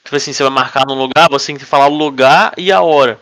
Tipo 0.03 0.15
assim, 0.15 0.31
você 0.31 0.41
vai 0.43 0.51
marcar 0.51 0.85
num 0.87 0.95
lugar, 0.95 1.27
você 1.29 1.47
tem 1.47 1.57
que 1.57 1.65
falar 1.65 1.87
o 1.87 1.97
lugar 1.97 2.53
e 2.57 2.71
a 2.71 2.81
hora. 2.81 3.19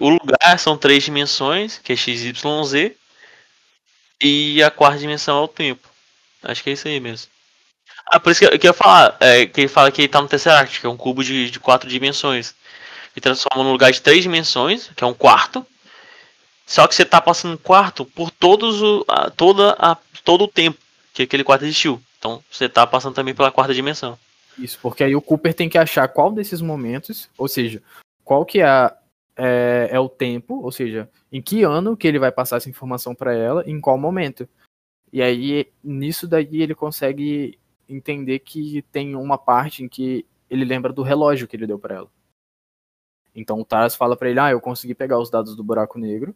O 0.00 0.08
lugar 0.08 0.58
são 0.58 0.78
três 0.78 1.04
dimensões, 1.04 1.78
que 1.78 1.92
é 1.92 1.96
XYZ, 1.96 2.92
e 4.20 4.62
a 4.62 4.70
quarta 4.70 4.98
dimensão 4.98 5.38
é 5.38 5.42
o 5.42 5.48
tempo. 5.48 5.88
Acho 6.42 6.62
que 6.62 6.70
é 6.70 6.72
isso 6.72 6.88
aí 6.88 6.98
mesmo. 6.98 7.30
Ah, 8.06 8.18
por 8.18 8.32
isso 8.32 8.40
que 8.40 8.46
eu, 8.46 8.58
que 8.58 8.66
eu 8.66 8.70
ia 8.70 8.74
falar, 8.74 9.16
é, 9.20 9.46
que 9.46 9.60
ele 9.60 9.68
fala 9.68 9.92
que 9.92 10.00
ele 10.00 10.08
tá 10.08 10.20
no 10.20 10.26
Tesseract, 10.26 10.80
que 10.80 10.86
é 10.86 10.88
um 10.88 10.96
cubo 10.96 11.22
de, 11.22 11.50
de 11.50 11.60
quatro 11.60 11.88
dimensões. 11.88 12.54
E 13.14 13.20
transforma 13.20 13.62
num 13.62 13.72
lugar 13.72 13.92
de 13.92 14.00
três 14.00 14.22
dimensões, 14.22 14.90
que 14.96 15.04
é 15.04 15.06
um 15.06 15.14
quarto. 15.14 15.66
Só 16.66 16.86
que 16.86 16.94
você 16.94 17.04
tá 17.04 17.20
passando 17.20 17.54
um 17.54 17.58
quarto 17.58 18.04
por 18.04 18.30
todos 18.30 18.80
o, 18.80 19.04
a, 19.06 19.30
toda 19.30 19.76
a, 19.78 19.96
todo 20.24 20.44
o 20.44 20.48
tempo 20.48 20.78
que 21.12 21.22
aquele 21.24 21.44
quarto 21.44 21.64
existiu. 21.64 22.00
Então 22.18 22.42
você 22.50 22.68
tá 22.68 22.86
passando 22.86 23.14
também 23.14 23.34
pela 23.34 23.50
quarta 23.50 23.74
dimensão. 23.74 24.18
Isso, 24.56 24.78
porque 24.80 25.02
aí 25.04 25.14
o 25.14 25.22
Cooper 25.22 25.52
tem 25.52 25.68
que 25.68 25.78
achar 25.78 26.06
qual 26.08 26.32
desses 26.32 26.60
momentos, 26.60 27.28
ou 27.36 27.48
seja, 27.48 27.82
qual 28.24 28.44
que 28.44 28.60
é, 28.60 28.64
a- 28.64 28.94
é, 29.40 29.88
é 29.90 29.98
o 29.98 30.08
tempo, 30.08 30.60
ou 30.62 30.70
seja, 30.70 31.10
em 31.32 31.40
que 31.40 31.62
ano 31.62 31.96
que 31.96 32.06
ele 32.06 32.18
vai 32.18 32.30
passar 32.30 32.58
essa 32.58 32.68
informação 32.68 33.14
pra 33.14 33.34
ela, 33.34 33.64
em 33.66 33.80
qual 33.80 33.96
momento. 33.96 34.46
E 35.10 35.22
aí, 35.22 35.72
nisso 35.82 36.28
daí, 36.28 36.62
ele 36.62 36.74
consegue 36.74 37.58
entender 37.88 38.40
que 38.40 38.82
tem 38.92 39.16
uma 39.16 39.38
parte 39.38 39.82
em 39.82 39.88
que 39.88 40.26
ele 40.48 40.64
lembra 40.64 40.92
do 40.92 41.02
relógio 41.02 41.48
que 41.48 41.56
ele 41.56 41.66
deu 41.66 41.78
pra 41.78 41.96
ela. 41.96 42.10
Então 43.34 43.60
o 43.60 43.64
Taras 43.64 43.94
fala 43.94 44.16
pra 44.16 44.28
ele, 44.28 44.40
ah, 44.40 44.50
eu 44.50 44.60
consegui 44.60 44.94
pegar 44.94 45.18
os 45.18 45.30
dados 45.30 45.56
do 45.56 45.64
buraco 45.64 45.98
negro 45.98 46.34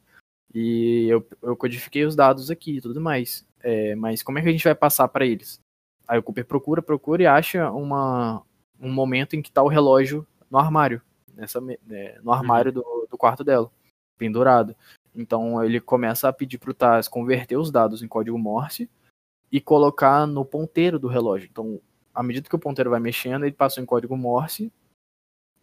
e 0.54 1.06
eu, 1.08 1.26
eu 1.42 1.56
codifiquei 1.56 2.04
os 2.04 2.16
dados 2.16 2.50
aqui 2.50 2.78
e 2.78 2.80
tudo 2.80 3.00
mais. 3.00 3.46
É, 3.60 3.94
mas 3.96 4.22
como 4.22 4.38
é 4.38 4.42
que 4.42 4.48
a 4.48 4.52
gente 4.52 4.64
vai 4.64 4.74
passar 4.74 5.08
pra 5.08 5.26
eles? 5.26 5.60
Aí 6.06 6.18
o 6.18 6.22
Cooper 6.22 6.46
procura, 6.46 6.80
procura 6.80 7.22
e 7.22 7.26
acha 7.26 7.70
uma, 7.70 8.42
um 8.80 8.92
momento 8.92 9.36
em 9.36 9.42
que 9.42 9.50
tá 9.52 9.62
o 9.62 9.68
relógio 9.68 10.26
no 10.50 10.58
armário. 10.58 11.02
Nessa, 11.36 11.60
me- 11.60 11.78
é, 11.90 12.20
no 12.22 12.32
armário 12.32 12.72
do, 12.72 13.08
do 13.10 13.18
quarto 13.18 13.42
dela, 13.44 13.70
pendurado. 14.16 14.74
Então 15.14 15.62
ele 15.62 15.80
começa 15.80 16.28
a 16.28 16.32
pedir 16.32 16.58
pro 16.58 16.74
Taz 16.74 17.08
converter 17.08 17.56
os 17.56 17.70
dados 17.70 18.02
em 18.02 18.08
código 18.08 18.38
Morse 18.38 18.90
e 19.50 19.60
colocar 19.60 20.26
no 20.26 20.44
ponteiro 20.44 20.98
do 20.98 21.06
relógio. 21.08 21.48
Então, 21.50 21.80
à 22.14 22.22
medida 22.22 22.48
que 22.48 22.56
o 22.56 22.58
ponteiro 22.58 22.90
vai 22.90 23.00
mexendo, 23.00 23.44
ele 23.44 23.54
passou 23.54 23.82
em 23.82 23.86
código 23.86 24.16
Morse 24.16 24.72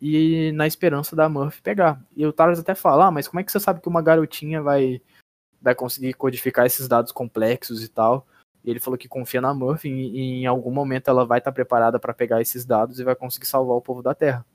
e 0.01 0.51
na 0.53 0.65
esperança 0.65 1.15
da 1.15 1.29
Murphy 1.29 1.61
pegar. 1.61 2.03
E 2.15 2.25
o 2.25 2.33
Taras 2.33 2.59
até 2.59 2.73
fala, 2.73 3.07
ah, 3.07 3.11
mas 3.11 3.27
como 3.27 3.39
é 3.39 3.43
que 3.43 3.51
você 3.51 3.59
sabe 3.59 3.81
que 3.81 3.87
uma 3.89 4.01
garotinha 4.01 4.61
vai, 4.61 5.01
vai 5.61 5.75
conseguir 5.75 6.13
codificar 6.13 6.65
esses 6.65 6.87
dados 6.87 7.11
complexos 7.11 7.83
e 7.83 7.89
tal? 7.89 8.25
E 8.63 8.69
ele 8.69 8.79
falou 8.79 8.97
que 8.97 9.07
confia 9.07 9.41
na 9.41 9.53
Murphy 9.53 9.89
e, 9.89 10.17
e 10.17 10.41
em 10.41 10.45
algum 10.45 10.71
momento 10.71 11.09
ela 11.09 11.25
vai 11.25 11.39
estar 11.39 11.51
preparada 11.51 11.99
para 11.99 12.13
pegar 12.13 12.41
esses 12.41 12.65
dados 12.65 12.99
e 12.99 13.03
vai 13.03 13.15
conseguir 13.15 13.45
salvar 13.47 13.75
o 13.75 13.81
povo 13.81 14.01
da 14.01 14.15
Terra. 14.15 14.45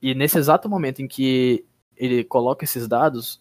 E 0.00 0.14
nesse 0.14 0.38
exato 0.38 0.68
momento 0.68 1.00
em 1.00 1.08
que 1.08 1.64
ele 1.96 2.24
coloca 2.24 2.64
esses 2.64 2.86
dados, 2.86 3.40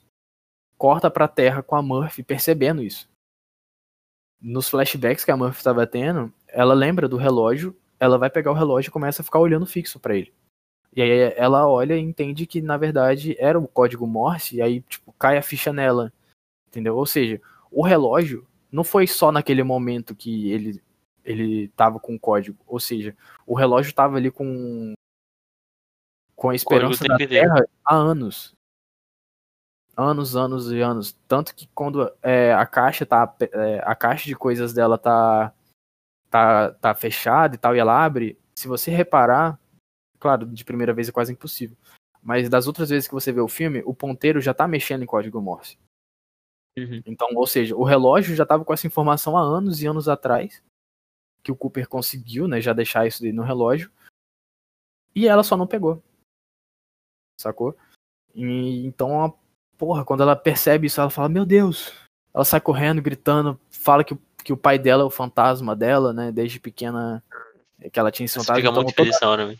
corta 0.77 1.09
pra 1.09 1.27
Terra 1.27 1.61
com 1.61 1.75
a 1.75 1.81
Murphy 1.81 2.23
percebendo 2.23 2.81
isso. 2.81 3.09
Nos 4.41 4.69
flashbacks 4.69 5.25
que 5.25 5.31
a 5.31 5.37
Murphy 5.37 5.57
estava 5.57 5.85
tendo, 5.87 6.31
ela 6.47 6.73
lembra 6.73 7.07
do 7.07 7.17
relógio, 7.17 7.75
ela 7.99 8.17
vai 8.17 8.29
pegar 8.29 8.51
o 8.51 8.55
relógio 8.55 8.89
e 8.89 8.91
começa 8.91 9.21
a 9.21 9.25
ficar 9.25 9.39
olhando 9.39 9.65
fixo 9.65 9.99
pra 9.99 10.15
ele. 10.15 10.33
E 10.95 11.01
aí 11.01 11.33
ela 11.35 11.67
olha 11.67 11.97
e 11.97 12.01
entende 12.01 12.45
que 12.45 12.61
na 12.61 12.77
verdade 12.77 13.35
era 13.37 13.59
o 13.59 13.67
código 13.67 14.07
Morse 14.07 14.55
e 14.55 14.61
aí 14.61 14.81
tipo 14.81 15.13
cai 15.19 15.37
a 15.37 15.41
ficha 15.41 15.73
nela. 15.73 16.13
Entendeu? 16.67 16.95
Ou 16.95 17.05
seja, 17.05 17.41
o 17.71 17.83
relógio 17.83 18.47
não 18.71 18.83
foi 18.83 19.07
só 19.07 19.31
naquele 19.31 19.63
momento 19.63 20.15
que 20.15 20.51
ele 20.51 20.81
ele 21.23 21.69
tava 21.69 21.99
com 21.99 22.15
o 22.15 22.19
código, 22.19 22.57
ou 22.67 22.79
seja, 22.79 23.17
o 23.47 23.55
relógio 23.55 23.93
tava 23.93 24.17
ali 24.17 24.29
com 24.29 24.93
com 26.45 26.49
a 26.51 26.55
esperança 26.55 27.03
da. 27.05 27.17
Terra 27.17 27.67
há 27.83 27.95
anos. 27.95 28.53
Anos, 29.97 30.35
anos 30.35 30.71
e 30.71 30.79
anos. 30.79 31.13
Tanto 31.27 31.55
que 31.55 31.67
quando 31.73 32.11
é, 32.21 32.53
a 32.53 32.65
caixa 32.65 33.05
tá. 33.05 33.35
é, 33.39 33.81
a 33.83 33.95
caixa 33.95 34.25
de 34.25 34.35
coisas 34.35 34.73
dela 34.73 34.97
tá, 34.97 35.53
tá. 36.29 36.71
tá 36.73 36.93
fechada 36.93 37.55
e 37.55 37.57
tal, 37.57 37.75
e 37.75 37.79
ela 37.79 38.03
abre. 38.03 38.37
Se 38.55 38.67
você 38.67 38.91
reparar, 38.91 39.59
claro, 40.19 40.45
de 40.45 40.63
primeira 40.63 40.93
vez 40.93 41.09
é 41.09 41.11
quase 41.11 41.33
impossível. 41.33 41.75
Mas 42.21 42.47
das 42.47 42.67
outras 42.67 42.89
vezes 42.89 43.07
que 43.07 43.13
você 43.13 43.31
vê 43.31 43.41
o 43.41 43.47
filme, 43.47 43.81
o 43.85 43.93
ponteiro 43.93 44.39
já 44.39 44.53
tá 44.53 44.67
mexendo 44.67 45.03
em 45.03 45.07
código 45.07 45.41
Morse. 45.41 45.77
Uhum. 46.77 47.01
Então, 47.05 47.27
ou 47.35 47.47
seja, 47.47 47.75
o 47.75 47.83
relógio 47.83 48.35
já 48.35 48.45
tava 48.45 48.65
com 48.65 48.73
essa 48.73 48.87
informação 48.87 49.37
há 49.37 49.41
anos 49.41 49.81
e 49.81 49.87
anos 49.87 50.07
atrás. 50.07 50.63
Que 51.43 51.51
o 51.51 51.55
Cooper 51.55 51.87
conseguiu, 51.87 52.47
né? 52.47 52.59
Já 52.59 52.73
deixar 52.73 53.07
isso 53.07 53.23
no 53.33 53.43
relógio. 53.43 53.91
E 55.15 55.27
ela 55.27 55.43
só 55.43 55.55
não 55.55 55.67
pegou. 55.67 56.03
Sacou? 57.39 57.75
E, 58.33 58.85
então, 58.85 59.23
a- 59.25 59.33
porra, 59.77 60.03
quando 60.05 60.23
ela 60.23 60.35
percebe 60.35 60.87
isso, 60.87 60.99
ela 61.01 61.09
fala, 61.09 61.29
meu 61.29 61.45
Deus. 61.45 61.91
Ela 62.33 62.43
sai 62.45 62.59
correndo, 62.59 63.01
gritando, 63.01 63.59
fala 63.69 64.03
que, 64.03 64.13
o- 64.13 64.21
que 64.43 64.51
o 64.53 64.57
pai 64.57 64.77
dela 64.77 65.03
é 65.03 65.05
o 65.05 65.09
fantasma 65.09 65.75
dela, 65.75 66.11
né? 66.13 66.31
Desde 66.31 66.59
pequena 66.59 67.23
que 67.91 67.99
ela 67.99 68.11
tinha 68.11 68.25
esse 68.25 68.35
fantasma. 68.35 68.59
Então, 68.59 68.73
muito 68.83 68.95
toda, 68.95 69.29
hora, 69.29 69.45
velho. 69.47 69.59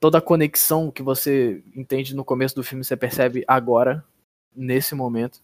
toda 0.00 0.18
a 0.18 0.22
conexão 0.22 0.90
que 0.90 1.02
você 1.02 1.62
entende 1.74 2.14
no 2.14 2.24
começo 2.24 2.54
do 2.54 2.62
filme, 2.64 2.84
você 2.84 2.96
percebe 2.96 3.44
agora, 3.48 4.04
nesse 4.54 4.94
momento. 4.94 5.40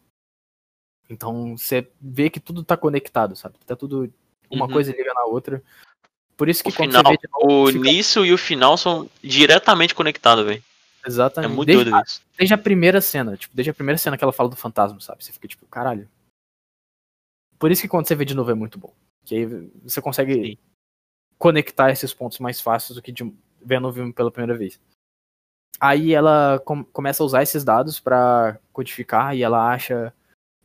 Então 1.09 1.57
você 1.57 1.89
vê 2.01 2.31
que 2.31 2.39
tudo 2.39 2.62
tá 2.62 2.77
conectado, 2.77 3.35
sabe? 3.35 3.57
Tá 3.66 3.74
tudo. 3.74 4.12
Uma 4.51 4.66
Uhum. 4.66 4.73
coisa 4.73 4.93
liga 4.93 5.12
na 5.15 5.24
outra. 5.24 5.62
Por 6.36 6.48
isso 6.48 6.62
que 6.62 6.70
O 6.70 6.73
quando 6.73 6.90
final, 6.90 7.02
novo, 7.02 7.19
o 7.65 7.66
fica- 7.66 7.78
início 7.89 8.24
e 8.24 8.32
o 8.32 8.39
final 8.39 8.77
são 8.77 9.09
diretamente 9.23 9.94
conectados, 9.94 10.44
velho. 10.44 10.62
É 11.05 11.09
Exatamente. 11.09 11.55
muito 11.55 11.67
desde, 11.67 11.91
doido 11.91 12.05
isso. 12.07 12.23
desde 12.37 12.55
a 12.55 12.59
primeira 12.59 13.01
cena, 13.01 13.37
tipo, 13.37 13.55
desde 13.55 13.71
a 13.71 13.75
primeira 13.75 13.99
cena 13.99 14.17
que 14.19 14.25
ela 14.25 14.33
fala 14.33 14.49
do 14.49 14.57
fantasma, 14.57 15.01
sabe? 15.01 15.25
Você 15.25 15.33
fica 15.33 15.49
tipo, 15.49 15.67
caralho. 15.67 16.09
Por 17.59 17.71
isso 17.71 17.83
que 17.83 17.89
quando 17.89 18.07
você 18.07 18.15
vê 18.15 18.25
de 18.25 18.35
novo 18.35 18.51
é 18.51 18.55
muito 18.55 18.79
bom. 18.79 18.93
Que 19.25 19.35
aí 19.37 19.45
você 19.83 20.01
consegue 20.01 20.35
Sim. 20.35 20.59
conectar 21.39 21.91
esses 21.91 22.13
pontos 22.13 22.39
mais 22.39 22.61
fáceis 22.61 22.97
do 22.97 23.03
que 23.03 23.13
de, 23.13 23.33
vendo 23.63 23.89
o 23.89 23.93
filme 23.93 24.13
pela 24.13 24.31
primeira 24.31 24.57
vez. 24.59 24.81
Aí 25.79 26.13
ela 26.13 26.59
com- 26.65 26.85
começa 26.85 27.23
a 27.23 27.27
usar 27.27 27.43
esses 27.43 27.65
dados 27.65 27.99
pra 28.01 28.59
codificar 28.73 29.35
e 29.37 29.43
ela 29.43 29.71
acha 29.73 30.13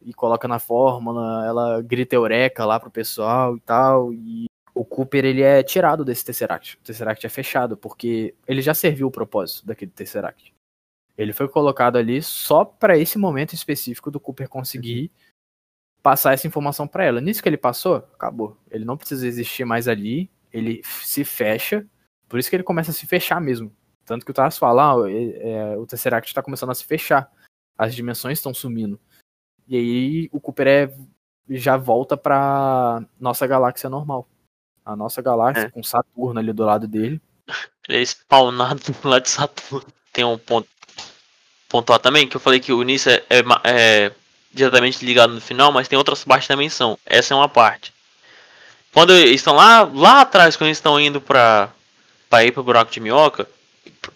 e 0.01 0.13
coloca 0.13 0.47
na 0.47 0.59
fórmula, 0.59 1.45
ela 1.45 1.81
grita 1.81 2.15
eureka 2.15 2.65
lá 2.65 2.79
pro 2.79 2.91
pessoal 2.91 3.55
e 3.57 3.59
tal, 3.61 4.13
e 4.13 4.45
o 4.75 4.83
Cooper 4.83 5.23
ele 5.23 5.41
é 5.41 5.63
tirado 5.63 6.03
desse 6.03 6.25
Tesseract. 6.25 6.75
O 6.75 6.83
Tesseract 6.83 7.25
é 7.25 7.29
fechado 7.29 7.77
porque 7.77 8.35
ele 8.45 8.61
já 8.61 8.73
serviu 8.73 9.07
o 9.07 9.11
propósito 9.11 9.65
daquele 9.65 9.89
Tesseract. 9.89 10.53
Ele 11.17 11.31
foi 11.31 11.47
colocado 11.47 11.95
ali 11.95 12.21
só 12.21 12.65
pra 12.65 12.97
esse 12.97 13.17
momento 13.17 13.53
específico 13.53 14.11
do 14.11 14.19
Cooper 14.19 14.49
conseguir 14.49 15.09
passar 16.03 16.33
essa 16.33 16.45
informação 16.45 16.85
pra 16.85 17.05
ela. 17.05 17.21
Nisso 17.21 17.41
que 17.41 17.47
ele 17.47 17.57
passou, 17.57 17.95
acabou. 17.95 18.57
Ele 18.69 18.83
não 18.83 18.97
precisa 18.97 19.25
existir 19.25 19.63
mais 19.63 19.87
ali, 19.87 20.29
ele 20.51 20.81
se 20.83 21.23
fecha, 21.23 21.87
por 22.27 22.37
isso 22.37 22.49
que 22.49 22.55
ele 22.55 22.63
começa 22.63 22.91
a 22.91 22.93
se 22.93 23.07
fechar 23.07 23.39
mesmo. 23.39 23.71
Tanto 24.03 24.25
que 24.25 24.31
o 24.31 24.33
Taras 24.33 24.57
fala, 24.57 24.91
ah, 24.91 25.09
é, 25.09 25.51
é, 25.51 25.77
o 25.77 25.87
Tesseract 25.87 26.33
tá 26.33 26.43
começando 26.43 26.69
a 26.69 26.75
se 26.75 26.83
fechar. 26.83 27.31
As 27.77 27.95
dimensões 27.95 28.37
estão 28.37 28.53
sumindo. 28.53 28.99
E 29.67 29.75
aí 29.75 30.29
o 30.31 30.39
Cooper 30.39 30.67
é, 30.67 30.93
já 31.49 31.77
volta 31.77 32.15
pra 32.17 33.03
nossa 33.19 33.47
galáxia 33.47 33.89
normal. 33.89 34.29
A 34.85 34.95
nossa 34.95 35.21
galáxia, 35.21 35.63
É. 35.65 35.69
com 35.69 35.83
Saturno 35.83 36.39
ali 36.39 36.53
do 36.53 36.63
lado 36.63 36.87
dele. 36.87 37.19
Ele 37.87 37.99
é 37.99 38.01
spawnado 38.05 38.81
do 39.01 39.07
lado 39.07 39.23
de 39.23 39.29
Saturno. 39.29 39.85
Tem 40.13 40.23
um 40.23 40.37
ponto 40.37 40.67
pontuar 41.67 41.99
também 41.99 42.27
que 42.27 42.37
eu 42.37 42.39
falei 42.41 42.59
que 42.59 42.71
o 42.71 42.81
início 42.81 43.11
é, 43.11 43.23
é 43.29 43.43
é 43.63 44.11
diretamente 44.53 45.03
ligado 45.05 45.33
no 45.33 45.41
final, 45.41 45.71
mas 45.71 45.87
tem 45.87 45.97
outras 45.97 46.23
partes 46.23 46.47
também 46.47 46.69
são. 46.69 46.97
Essa 47.05 47.33
é 47.33 47.37
uma 47.37 47.49
parte. 47.49 47.93
Quando 48.93 49.11
eles 49.11 49.35
estão 49.41 49.53
lá, 49.53 49.81
lá 49.83 50.21
atrás, 50.21 50.55
quando 50.55 50.67
eles 50.69 50.77
estão 50.77 50.97
indo 50.97 51.19
pra, 51.19 51.69
pra 52.29 52.45
ir 52.45 52.53
pro 52.53 52.63
buraco 52.63 52.89
de 52.89 53.01
minhoca, 53.01 53.45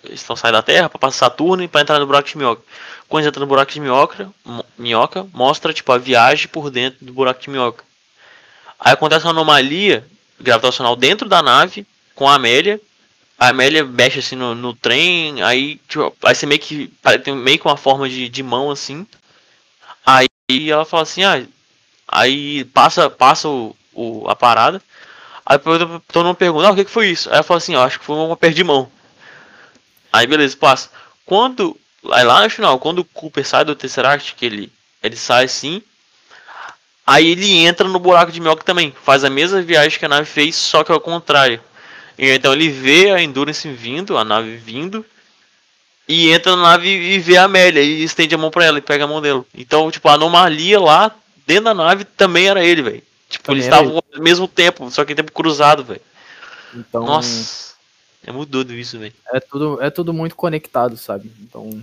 eles 0.05 0.21
estão 0.21 0.37
saindo 0.37 0.53
da 0.53 0.61
Terra 0.61 0.87
para 0.87 0.97
passar 0.97 1.25
Saturno 1.25 1.61
e 1.61 1.67
para 1.67 1.81
entrar 1.81 1.99
no 1.99 2.05
buraco 2.05 2.29
de 2.29 2.37
minhoca. 2.37 2.61
Quando 3.09 3.25
entra 3.27 3.41
no 3.41 3.47
buraco 3.47 3.73
de 3.73 3.79
minhoca, 3.81 4.31
minhoca, 4.77 5.27
mostra 5.33 5.73
tipo 5.73 5.91
a 5.91 5.97
viagem 5.97 6.47
por 6.47 6.69
dentro 6.71 7.05
do 7.05 7.11
buraco 7.11 7.41
de 7.41 7.49
minhoca. 7.49 7.83
Aí 8.79 8.93
acontece 8.93 9.25
uma 9.25 9.31
anomalia 9.31 10.07
gravitacional 10.39 10.95
dentro 10.95 11.27
da 11.27 11.41
nave 11.41 11.85
com 12.15 12.27
a 12.27 12.35
Amélia. 12.35 12.79
A 13.37 13.49
Amélia 13.49 13.83
mexe 13.85 14.19
assim 14.19 14.35
no, 14.35 14.53
no 14.53 14.73
trem, 14.73 15.41
aí, 15.43 15.79
tipo, 15.87 16.13
aí 16.23 16.35
você 16.35 16.45
meio 16.45 16.59
que 16.59 16.91
tem 17.23 17.33
meio 17.35 17.57
que 17.57 17.65
uma 17.65 17.77
forma 17.77 18.09
de, 18.09 18.27
de 18.27 18.43
mão 18.43 18.69
assim. 18.69 19.07
Aí 20.05 20.27
ela 20.69 20.85
fala 20.85 21.03
assim, 21.03 21.23
ah, 21.23 21.45
aí 22.07 22.65
passa 22.65 23.09
passa 23.09 23.47
o, 23.47 23.75
o 23.93 24.27
a 24.27 24.35
parada. 24.35 24.81
Aí 25.45 25.57
todo 25.57 26.25
mundo 26.25 26.35
pergunta, 26.35 26.67
ah, 26.67 26.71
o 26.71 26.75
que, 26.75 26.85
que 26.85 26.91
foi 26.91 27.07
isso? 27.09 27.29
Aí 27.29 27.35
ela 27.35 27.43
fala 27.43 27.57
assim, 27.59 27.75
acho 27.75 27.99
que 27.99 28.05
foi 28.05 28.15
uma 28.15 28.35
perda 28.37 28.55
de 28.55 28.63
mão. 28.63 28.91
Aí 30.11 30.27
beleza, 30.27 30.57
passa. 30.57 30.89
Quando. 31.25 31.79
Aí 32.11 32.23
lá 32.23 32.43
no 32.43 32.49
final, 32.49 32.79
quando 32.79 32.99
o 32.99 33.05
Cooper 33.05 33.45
sai 33.45 33.65
do 33.65 33.75
Tesseract, 33.75 34.35
que 34.35 34.45
ele, 34.45 34.71
ele 35.01 35.15
sai 35.15 35.45
assim. 35.45 35.81
Aí 37.09 37.31
ele 37.31 37.57
entra 37.57 37.87
no 37.87 37.97
buraco 37.97 38.31
de 38.31 38.39
minhoca 38.39 38.63
também. 38.63 38.93
Faz 39.03 39.23
a 39.23 39.31
mesma 39.31 39.63
viagem 39.63 39.97
que 39.97 40.05
a 40.05 40.09
nave 40.09 40.27
fez, 40.29 40.55
só 40.55 40.83
que 40.83 40.91
ao 40.91 41.01
contrário. 41.01 41.59
E 42.15 42.29
então 42.29 42.53
ele 42.53 42.69
vê 42.69 43.09
a 43.09 43.19
Endurance 43.19 43.67
vindo, 43.67 44.15
a 44.15 44.23
nave 44.23 44.57
vindo. 44.57 45.03
E 46.07 46.29
entra 46.29 46.55
na 46.55 46.61
nave 46.61 46.87
e 46.87 47.17
vê 47.17 47.35
a 47.35 47.45
Amélia. 47.45 47.81
E 47.81 48.03
estende 48.03 48.35
a 48.35 48.37
mão 48.37 48.51
pra 48.51 48.63
ela 48.63 48.77
e 48.77 48.81
pega 48.81 49.05
a 49.05 49.07
mão 49.07 49.19
dela. 49.23 49.43
Então, 49.55 49.89
tipo, 49.89 50.07
a 50.07 50.13
anomalia 50.13 50.79
lá 50.79 51.11
dentro 51.47 51.63
da 51.63 51.73
nave 51.73 52.03
também 52.03 52.47
era 52.47 52.63
ele, 52.63 52.83
velho. 52.83 53.03
Tipo, 53.27 53.45
também 53.45 53.63
eles 53.63 53.65
estavam 53.65 53.95
ao 53.95 54.21
mesmo 54.21 54.47
tempo, 54.47 54.91
só 54.91 55.03
que 55.03 55.13
em 55.13 55.15
tempo 55.15 55.31
cruzado, 55.31 55.83
velho. 55.83 56.01
Então... 56.75 57.03
Nossa. 57.07 57.73
É 58.23 58.31
muito 58.31 58.51
doido 58.51 58.75
isso, 58.75 58.99
velho. 58.99 59.15
É 59.33 59.39
tudo, 59.39 59.81
é 59.81 59.89
tudo 59.89 60.13
muito 60.13 60.35
conectado, 60.35 60.95
sabe? 60.95 61.31
Então. 61.41 61.81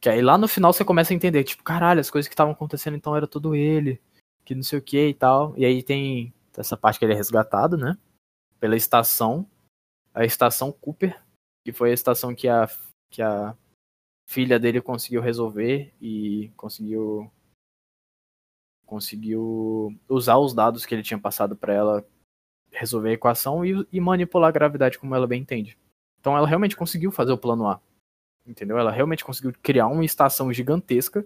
Que 0.00 0.08
aí 0.08 0.20
lá 0.22 0.36
no 0.36 0.48
final 0.48 0.72
você 0.72 0.84
começa 0.84 1.12
a 1.12 1.16
entender, 1.16 1.44
tipo, 1.44 1.62
caralho, 1.62 2.00
as 2.00 2.10
coisas 2.10 2.28
que 2.28 2.34
estavam 2.34 2.52
acontecendo 2.52 2.96
então 2.96 3.16
era 3.16 3.26
tudo 3.26 3.54
ele, 3.54 4.00
que 4.44 4.54
não 4.54 4.62
sei 4.62 4.78
o 4.78 4.82
que 4.82 5.08
e 5.08 5.14
tal. 5.14 5.54
E 5.56 5.64
aí 5.64 5.82
tem 5.82 6.32
essa 6.56 6.76
parte 6.76 6.98
que 6.98 7.04
ele 7.04 7.12
é 7.12 7.16
resgatado, 7.16 7.76
né? 7.76 7.96
Pela 8.60 8.76
estação. 8.76 9.48
A 10.14 10.24
estação 10.24 10.72
Cooper, 10.72 11.22
que 11.64 11.72
foi 11.72 11.90
a 11.90 11.94
estação 11.94 12.34
que 12.34 12.48
a, 12.48 12.66
que 13.10 13.20
a 13.20 13.54
filha 14.26 14.58
dele 14.58 14.80
conseguiu 14.80 15.20
resolver 15.20 15.94
e 16.00 16.50
conseguiu 16.56 17.30
conseguiu 18.86 19.98
usar 20.08 20.38
os 20.38 20.54
dados 20.54 20.86
que 20.86 20.94
ele 20.94 21.02
tinha 21.02 21.18
passado 21.18 21.56
para 21.56 21.74
ela 21.74 22.06
resolver 22.70 23.10
a 23.10 23.14
equação 23.14 23.64
e, 23.64 23.86
e 23.92 24.00
manipular 24.00 24.48
a 24.48 24.52
gravidade 24.52 24.98
como 24.98 25.14
ela 25.14 25.26
bem 25.26 25.42
entende. 25.42 25.76
Então 26.20 26.36
ela 26.36 26.46
realmente 26.46 26.76
conseguiu 26.76 27.10
fazer 27.10 27.32
o 27.32 27.38
plano 27.38 27.68
A. 27.68 27.80
Entendeu? 28.46 28.78
Ela 28.78 28.90
realmente 28.90 29.24
conseguiu 29.24 29.52
criar 29.62 29.88
uma 29.88 30.04
estação 30.04 30.52
gigantesca 30.52 31.24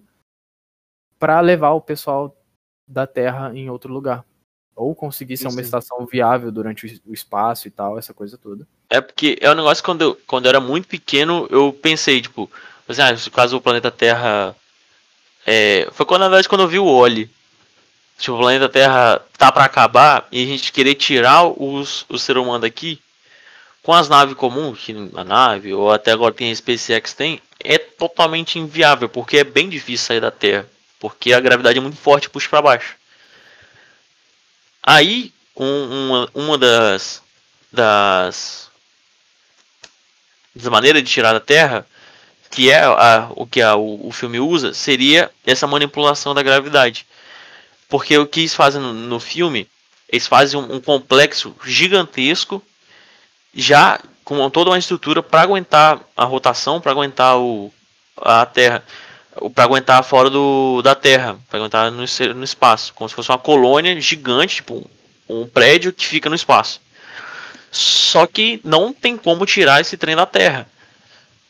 para 1.19 1.41
levar 1.41 1.71
o 1.73 1.81
pessoal 1.81 2.37
da 2.87 3.07
Terra 3.07 3.53
em 3.55 3.69
outro 3.69 3.93
lugar. 3.93 4.25
Ou 4.75 4.95
conseguir 4.95 5.37
ser 5.37 5.49
uma 5.49 5.61
estação 5.61 6.07
viável 6.07 6.51
durante 6.51 7.01
o 7.05 7.13
espaço 7.13 7.69
e 7.69 7.71
tal, 7.71 7.99
essa 7.99 8.15
coisa 8.15 8.39
toda. 8.39 8.67
É 8.89 9.01
porque 9.01 9.37
é 9.41 9.51
um 9.51 9.55
negócio 9.55 9.85
quando 9.85 10.03
eu, 10.03 10.19
quando 10.27 10.47
eu 10.47 10.51
era 10.51 10.61
muito 10.61 10.89
pequeno, 10.89 11.47
eu 11.51 11.73
pensei, 11.73 12.23
tipo, 12.23 12.51
assim, 12.89 13.03
ah, 13.03 13.15
caso 13.31 13.59
o 13.59 13.61
planeta 13.61 13.91
Terra. 13.91 14.57
É, 15.47 15.89
foi 15.93 16.07
quando, 16.07 16.23
na 16.23 16.29
verdade, 16.29 16.49
quando 16.49 16.63
eu 16.63 16.69
vi 16.69 16.79
o 16.79 16.87
Oli 16.87 17.31
se 18.21 18.31
o 18.31 18.37
planeta 18.37 18.69
Terra 18.69 19.19
tá 19.39 19.51
para 19.51 19.65
acabar 19.65 20.29
e 20.31 20.43
a 20.43 20.47
gente 20.47 20.71
querer 20.71 20.95
tirar 20.95 21.45
os, 21.45 22.05
o 22.07 22.19
ser 22.19 22.37
humano 22.37 22.61
daqui, 22.61 23.01
com 23.83 23.93
as 23.93 24.09
naves 24.09 24.35
comuns, 24.35 24.79
que 24.79 24.95
a 25.15 25.25
nave, 25.25 25.73
ou 25.73 25.91
até 25.91 26.13
agora 26.13 26.35
tem 26.35 26.51
a 26.51 26.55
SpaceX 26.55 27.13
tem, 27.13 27.41
é 27.63 27.79
totalmente 27.79 28.59
inviável, 28.59 29.09
porque 29.09 29.39
é 29.39 29.45
bem 29.45 29.69
difícil 29.69 30.07
sair 30.07 30.21
da 30.21 30.31
Terra, 30.31 30.69
porque 30.99 31.33
a 31.33 31.41
gravidade 31.41 31.79
é 31.79 31.81
muito 31.81 31.97
forte 31.97 32.25
e 32.25 32.29
puxa 32.31 32.49
para 32.49 32.63
baixo. 32.63 32.97
Aí, 34.83 35.33
um, 35.57 36.09
uma, 36.09 36.31
uma 36.35 36.59
das, 36.59 37.23
das, 37.71 38.71
das 40.55 40.69
maneiras 40.69 41.03
de 41.03 41.11
tirar 41.11 41.33
da 41.33 41.41
Terra, 41.41 41.87
que 42.51 42.71
é 42.71 42.83
a, 42.83 43.31
o 43.31 43.47
que 43.47 43.63
a, 43.63 43.77
o, 43.77 44.09
o 44.09 44.13
filme 44.13 44.41
usa, 44.41 44.75
seria 44.75 45.31
essa 45.47 45.67
manipulação 45.67 46.35
da 46.35 46.43
gravidade. 46.43 47.07
Porque 47.89 48.17
o 48.19 48.27
que 48.27 48.41
eles 48.41 48.55
fazem 48.55 48.81
no, 48.81 48.93
no 48.93 49.21
filme, 49.21 49.69
eles 50.09 50.27
fazem 50.27 50.59
um, 50.59 50.77
um, 50.77 50.81
complexo 50.81 51.55
gigantesco, 51.65 52.63
já 53.55 54.01
com 54.25 54.49
toda 54.49 54.71
uma 54.71 54.79
estrutura 54.79 55.23
para 55.23 55.43
aguentar 55.43 56.01
a 56.17 56.25
rotação, 56.25 56.81
para 56.81 56.93
aguentar 56.93 57.39
o, 57.39 57.73
a 58.17 58.47
Terra, 58.47 58.85
para 59.55 59.65
aguentar 59.65 60.03
fora 60.05 60.31
do, 60.31 60.81
da 60.83 60.95
Terra, 60.95 61.37
para 61.49 61.59
aguentar 61.59 61.91
no, 61.91 62.05
no 62.35 62.45
espaço, 62.45 62.95
como 62.95 63.09
se 63.09 63.15
fosse 63.15 63.31
uma 63.31 63.39
colônia 63.39 64.01
gigante, 64.01 64.57
tipo 64.57 64.87
um, 65.29 65.41
um 65.41 65.47
prédio 65.47 65.93
que 65.93 66.07
fica 66.07 66.29
no 66.29 66.37
espaço. 66.37 66.81
Só 67.71 68.27
que 68.27 68.61
não 68.65 68.93
tem 68.93 69.17
como 69.17 69.47
tirar 69.47 69.81
esse 69.81 69.97
trem 69.97 70.17
da 70.17 70.27
Terra, 70.27 70.67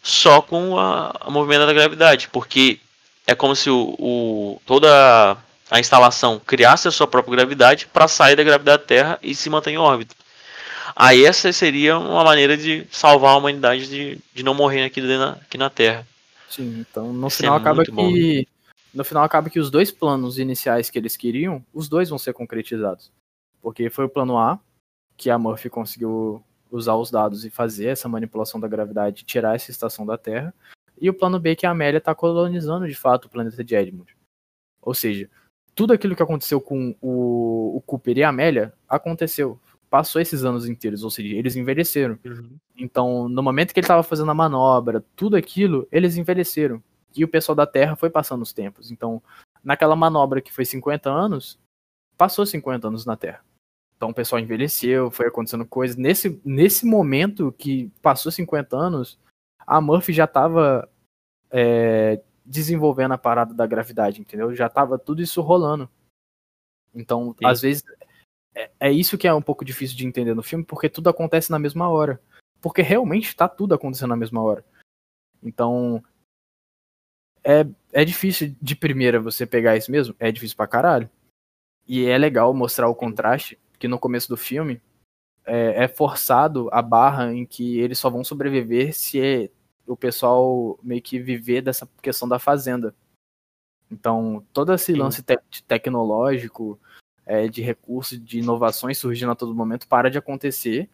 só 0.03 0.41
com 0.41 0.79
a, 0.79 1.15
a 1.21 1.31
movimento 1.31 1.67
da 1.67 1.73
gravidade, 1.73 2.29
porque 2.31 2.79
é 3.27 3.35
como 3.35 3.55
se 3.55 3.71
o, 3.71 3.95
o 3.99 4.63
toda 4.67 5.37
a 5.71 5.79
instalação 5.79 6.41
criasse 6.45 6.89
a 6.89 6.91
sua 6.91 7.07
própria 7.07 7.37
gravidade 7.37 7.87
para 7.87 8.09
sair 8.09 8.37
da 8.37 8.43
gravidade 8.43 8.79
da 8.79 8.87
Terra 8.87 9.19
e 9.23 9.35
se 9.35 9.49
manter 9.49 9.71
em 9.71 9.79
órbita. 9.79 10.15
Aí 10.95 11.25
essa 11.25 11.53
seria 11.53 11.99
uma 11.99 12.25
maneira 12.25 12.57
de 12.57 12.87
salvar 12.91 13.35
a 13.35 13.37
humanidade 13.37 13.89
de, 13.89 14.19
de 14.35 14.43
não 14.43 14.55
morrer 14.55 14.85
aqui, 14.85 15.01
na, 15.01 15.33
aqui 15.33 15.59
na 15.59 15.71
Terra. 15.71 16.07
Sim, 16.49 16.81
então 16.81 17.13
no 17.13 17.29
Isso 17.29 17.39
final 17.39 17.57
é 17.57 17.61
acaba 17.61 17.85
que 17.85 17.91
bom. 17.91 18.11
no 18.93 19.05
final 19.05 19.23
acaba 19.23 19.49
que 19.49 19.61
os 19.61 19.71
dois 19.71 19.91
planos 19.91 20.39
iniciais 20.39 20.91
que 20.91 20.99
eles 20.99 21.17
queriam, 21.17 21.65
os 21.73 21.89
dois 21.89 22.09
vão 22.09 22.19
ser 22.19 22.33
concretizados. 22.33 23.11
Porque 23.63 23.91
foi 23.91 24.07
o 24.07 24.09
plano 24.09 24.39
A, 24.39 24.59
que 25.17 25.31
a 25.31 25.39
Murphy 25.39 25.69
conseguiu 25.69 26.43
usar 26.71 26.95
os 26.95 27.11
dados 27.11 27.45
e 27.45 27.51
fazer 27.51 27.87
essa 27.89 28.09
manipulação 28.09 28.59
da 28.59 28.69
gravidade, 28.69 29.25
tirar 29.25 29.55
essa 29.55 29.71
estação 29.71 30.07
da 30.07 30.17
Terra, 30.17 30.55
e 31.01 31.09
o 31.09 31.15
plano 31.15 31.39
B 31.39 31.57
que 31.57 31.67
a 31.67 31.71
Amélia 31.71 31.99
está 31.99 32.15
colonizando 32.15 32.87
de 32.87 32.95
fato 32.95 33.25
o 33.27 33.29
planeta 33.29 33.63
de 33.63 33.75
Edmund. 33.75 34.15
Ou 34.83 34.95
seja, 34.95 35.29
tudo 35.75 35.93
aquilo 35.93 36.17
que 36.17 36.23
aconteceu 36.23 36.61
com 36.61 36.95
o, 37.01 37.77
o 37.77 37.81
Cooper 37.83 38.19
e 38.19 38.23
a 38.23 38.29
Amélia 38.29 38.73
aconteceu. 38.89 39.59
Passou 39.91 40.23
esses 40.23 40.45
anos 40.45 40.69
inteiros, 40.69 41.03
ou 41.03 41.11
seja, 41.11 41.35
eles 41.35 41.57
envelheceram. 41.57 42.19
Uhum. 42.25 42.57
Então, 42.77 43.29
no 43.29 43.43
momento 43.43 43.75
que 43.75 43.81
ele 43.81 43.85
estava 43.85 44.03
fazendo 44.05 44.31
a 44.31 44.35
manobra, 44.35 45.05
tudo 45.17 45.37
aquilo, 45.37 45.87
eles 45.91 46.17
envelheceram. 46.17 46.83
E 47.15 47.25
o 47.25 47.29
pessoal 47.29 47.57
da 47.57 47.67
Terra 47.67 47.97
foi 47.97 48.09
passando 48.09 48.43
os 48.43 48.53
tempos. 48.53 48.93
Então, 48.93 49.21
naquela 49.63 49.97
manobra 49.97 50.41
que 50.41 50.53
foi 50.53 50.65
50 50.65 51.11
anos, 51.11 51.59
passou 52.17 52.47
50 52.47 52.87
anos 52.87 53.05
na 53.05 53.17
Terra. 53.17 53.45
Então 53.97 54.11
o 54.11 54.15
pessoal 54.15 54.41
envelheceu, 54.41 55.11
foi 55.11 55.27
acontecendo 55.27 55.67
coisas. 55.67 55.95
Nesse, 55.95 56.41
nesse 56.43 56.87
momento 56.87 57.53
que 57.59 57.91
passou 58.01 58.33
50 58.33 58.75
anos, 58.75 59.19
a 59.67 59.79
Murphy 59.79 60.15
já 60.15 60.25
estava 60.25 60.89
é, 61.51 62.23
desenvolvendo 62.45 63.13
a 63.13 63.19
parada 63.19 63.53
da 63.53 63.67
gravidade, 63.67 64.21
entendeu? 64.21 64.55
Já 64.55 64.71
tava 64.71 64.99
tudo 64.99 65.21
isso 65.21 65.43
rolando. 65.43 65.87
Então, 66.95 67.35
Sim. 67.39 67.45
às 67.45 67.61
vezes, 67.61 67.85
é, 68.55 68.71
é, 68.81 68.93
isso 68.93 69.17
que 69.17 69.29
é 69.29 69.35
um 69.35 69.43
pouco 69.43 69.65
difícil 69.65 69.97
de 69.97 70.07
entender 70.07 70.35
no 70.35 70.43
filme, 70.43 70.65
porque 70.65 70.89
tudo 70.89 71.09
acontece 71.09 71.51
na 71.51 71.59
mesma 71.59 71.89
hora. 71.89 72.21
Porque 72.61 72.83
realmente 72.83 73.35
tá 73.35 73.49
tudo 73.49 73.75
acontecendo 73.75 74.11
na 74.11 74.17
mesma 74.17 74.43
hora. 74.43 74.65
Então, 75.43 76.03
é, 77.43 77.67
é 77.93 78.05
difícil 78.05 78.55
de 78.61 78.77
primeira 78.77 79.21
você 79.21 79.47
pegar 79.47 79.77
isso 79.77 79.91
mesmo? 79.91 80.15
É 80.19 80.31
difícil 80.31 80.57
pra 80.57 80.67
caralho. 80.67 81.09
E 81.89 82.07
é 82.07 82.17
legal 82.19 82.53
mostrar 82.53 82.89
o 82.89 82.95
contraste, 82.95 83.59
que 83.79 83.89
no 83.89 83.99
começo 83.99 84.29
do 84.29 84.37
filme 84.37 84.81
é, 85.45 85.85
é 85.85 85.89
forçado 85.89 86.69
a 86.73 86.83
barra 86.83 87.33
em 87.33 87.47
que 87.47 87.79
eles 87.81 87.99
só 87.99 88.11
vão 88.11 88.23
sobreviver 88.23 88.95
se 88.95 89.21
é 89.21 89.51
o 89.87 89.97
pessoal 89.97 90.79
meio 90.83 91.03
que 91.03 91.19
viver 91.19 91.63
dessa 91.63 91.89
questão 92.01 92.29
da 92.29 92.39
fazenda. 92.39 92.95
Então, 93.91 94.47
todo 94.53 94.73
esse 94.73 94.93
lance 94.93 95.25
te 95.51 95.65
tecnológico, 95.65 96.79
é, 97.25 97.49
de 97.49 97.63
recursos, 97.63 98.23
de 98.23 98.39
inovações 98.39 98.99
surgindo 98.99 99.33
a 99.33 99.37
todo 99.37 99.55
momento, 99.55 99.89
para 99.89 100.11
de 100.11 100.19
acontecer. 100.19 100.89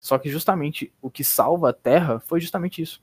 Só 0.00 0.18
que 0.18 0.28
justamente 0.28 0.92
o 1.00 1.10
que 1.10 1.24
salva 1.24 1.70
a 1.70 1.72
Terra 1.72 2.20
foi 2.20 2.40
justamente 2.40 2.82
isso. 2.82 3.02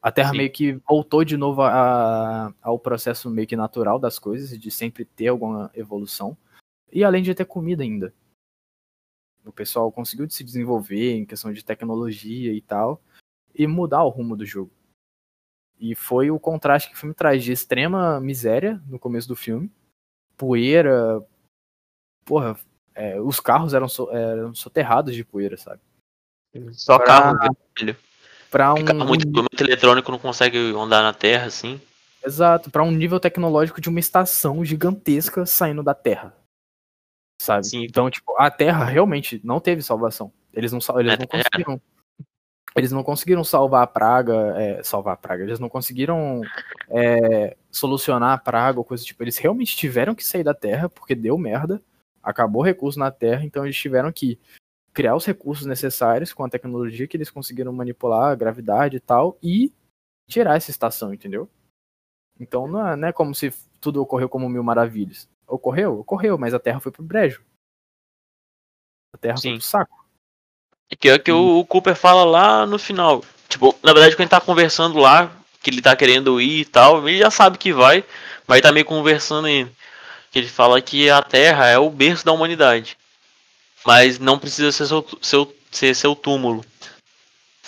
A 0.00 0.12
Terra 0.12 0.30
Sim. 0.30 0.36
meio 0.36 0.52
que 0.52 0.72
voltou 0.88 1.24
de 1.24 1.36
novo 1.36 1.62
a, 1.62 2.54
ao 2.62 2.78
processo 2.78 3.28
meio 3.30 3.48
que 3.48 3.56
natural 3.56 3.98
das 3.98 4.18
coisas, 4.18 4.56
de 4.58 4.70
sempre 4.70 5.04
ter 5.04 5.28
alguma 5.28 5.70
evolução. 5.74 6.36
E 6.92 7.02
além 7.02 7.22
de 7.22 7.34
ter 7.34 7.44
comida 7.44 7.82
ainda. 7.82 8.14
O 9.44 9.52
pessoal 9.52 9.90
conseguiu 9.90 10.28
se 10.28 10.44
desenvolver 10.44 11.14
em 11.14 11.24
questão 11.24 11.52
de 11.52 11.64
tecnologia 11.64 12.52
e 12.52 12.60
tal 12.60 13.00
e 13.54 13.66
mudar 13.66 14.04
o 14.04 14.08
rumo 14.08 14.36
do 14.36 14.46
jogo. 14.46 14.70
E 15.80 15.94
foi 15.94 16.30
o 16.30 16.38
contraste 16.38 16.88
que 16.88 16.94
o 16.94 16.98
filme 16.98 17.14
traz 17.14 17.42
de 17.42 17.52
extrema 17.52 18.20
miséria 18.20 18.82
no 18.86 18.98
começo 18.98 19.26
do 19.26 19.36
filme, 19.36 19.70
poeira, 20.36 21.24
porra, 22.28 22.56
é, 22.94 23.18
os 23.20 23.40
carros 23.40 23.72
eram, 23.74 23.88
so, 23.88 24.10
eram 24.10 24.54
soterrados 24.54 25.14
de 25.14 25.24
poeira, 25.24 25.56
sabe? 25.56 25.80
Só 26.72 26.98
Pra- 26.98 27.06
carro 27.06 27.56
velho. 27.78 27.96
Pra 28.50 28.72
um, 28.72 28.84
Carro 28.84 29.04
muito, 29.04 29.26
muito 29.28 29.60
eletrônico 29.60 30.10
não 30.10 30.18
consegue 30.18 30.56
andar 30.74 31.02
na 31.02 31.12
Terra, 31.12 31.46
assim. 31.46 31.80
Exato, 32.24 32.70
pra 32.70 32.82
um 32.82 32.90
nível 32.90 33.20
tecnológico 33.20 33.80
de 33.80 33.88
uma 33.90 34.00
estação 34.00 34.64
gigantesca 34.64 35.44
saindo 35.44 35.82
da 35.82 35.92
Terra. 35.94 36.34
Sabe? 37.40 37.66
Sim. 37.66 37.84
Então, 37.84 38.10
tipo, 38.10 38.34
a 38.38 38.50
Terra 38.50 38.84
realmente 38.84 39.40
não 39.44 39.60
teve 39.60 39.82
salvação. 39.82 40.32
Eles 40.52 40.72
não, 40.72 40.78
eles 40.98 41.12
É, 41.12 41.16
não 41.18 41.24
é. 41.24 41.26
conseguiram. 41.26 41.80
Eles 42.74 42.90
não 42.92 43.02
conseguiram 43.02 43.44
salvar 43.44 43.82
a 43.82 43.86
praga, 43.86 44.34
é, 44.56 44.82
salvar 44.82 45.14
a 45.14 45.16
praga. 45.16 45.42
Eles 45.44 45.58
não 45.58 45.68
conseguiram 45.68 46.40
é, 46.88 47.56
solucionar 47.70 48.32
a 48.32 48.38
praga 48.38 48.78
ou 48.78 48.84
coisa 48.84 49.02
do 49.04 49.06
tipo. 49.06 49.22
Eles 49.22 49.36
realmente 49.36 49.76
tiveram 49.76 50.14
que 50.14 50.24
sair 50.24 50.42
da 50.42 50.54
Terra 50.54 50.88
porque 50.88 51.14
deu 51.14 51.36
merda, 51.36 51.82
acabou 52.28 52.60
o 52.60 52.64
recurso 52.64 52.98
na 52.98 53.10
Terra, 53.10 53.44
então 53.44 53.64
eles 53.64 53.76
tiveram 53.76 54.12
que 54.12 54.38
criar 54.92 55.16
os 55.16 55.24
recursos 55.24 55.66
necessários 55.66 56.32
com 56.32 56.44
a 56.44 56.48
tecnologia 56.48 57.06
que 57.06 57.16
eles 57.16 57.30
conseguiram 57.30 57.72
manipular, 57.72 58.30
a 58.30 58.34
gravidade 58.34 58.96
e 58.96 59.00
tal, 59.00 59.38
e 59.42 59.72
tirar 60.28 60.56
essa 60.56 60.70
estação, 60.70 61.14
entendeu? 61.14 61.48
Então 62.38 62.68
não 62.68 62.86
é, 62.86 62.96
não 62.96 63.08
é 63.08 63.12
como 63.12 63.34
se 63.34 63.50
tudo 63.80 64.02
ocorreu 64.02 64.28
como 64.28 64.48
mil 64.48 64.62
maravilhas. 64.62 65.28
Ocorreu? 65.46 66.00
Ocorreu, 66.00 66.36
mas 66.36 66.52
a 66.52 66.58
Terra 66.58 66.80
foi 66.80 66.92
pro 66.92 67.02
brejo. 67.02 67.42
A 69.14 69.18
Terra 69.18 69.36
Sim. 69.38 69.50
foi 69.50 69.58
pro 69.58 69.66
saco. 69.66 70.06
Que 70.98 71.08
é 71.08 71.18
que 71.18 71.32
o, 71.32 71.60
o 71.60 71.66
Cooper 71.66 71.96
fala 71.96 72.24
lá 72.24 72.66
no 72.66 72.78
final. 72.78 73.22
Tipo, 73.48 73.74
na 73.82 73.92
verdade, 73.92 74.14
quando 74.14 74.22
ele 74.22 74.30
tá 74.30 74.40
conversando 74.40 74.98
lá, 74.98 75.34
que 75.62 75.70
ele 75.70 75.80
tá 75.80 75.96
querendo 75.96 76.40
ir 76.40 76.60
e 76.60 76.64
tal, 76.64 77.08
ele 77.08 77.18
já 77.18 77.30
sabe 77.30 77.56
que 77.56 77.72
vai, 77.72 78.04
mas 78.46 78.56
ele 78.56 78.62
tá 78.62 78.72
meio 78.72 78.84
conversando 78.84 79.46
ainda. 79.46 79.72
Que 80.30 80.38
ele 80.38 80.48
fala 80.48 80.80
que 80.80 81.08
a 81.10 81.22
Terra 81.22 81.66
é 81.66 81.78
o 81.78 81.90
berço 81.90 82.24
da 82.24 82.32
humanidade. 82.32 82.96
Mas 83.84 84.18
não 84.18 84.38
precisa 84.38 84.70
ser 84.72 84.86
seu, 84.86 85.06
seu, 85.22 85.56
ser 85.70 85.94
seu 85.94 86.14
túmulo. 86.14 86.64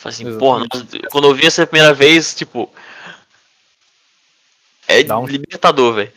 Assim, 0.04 0.38
porra, 0.38 0.66
Exatamente. 0.72 1.08
quando 1.10 1.28
eu 1.28 1.34
vi 1.34 1.46
essa 1.46 1.66
primeira 1.66 1.92
vez, 1.92 2.34
tipo. 2.34 2.72
É 4.88 5.02
Dá 5.04 5.18
um- 5.18 5.26
libertador, 5.26 5.94
velho. 5.94 6.12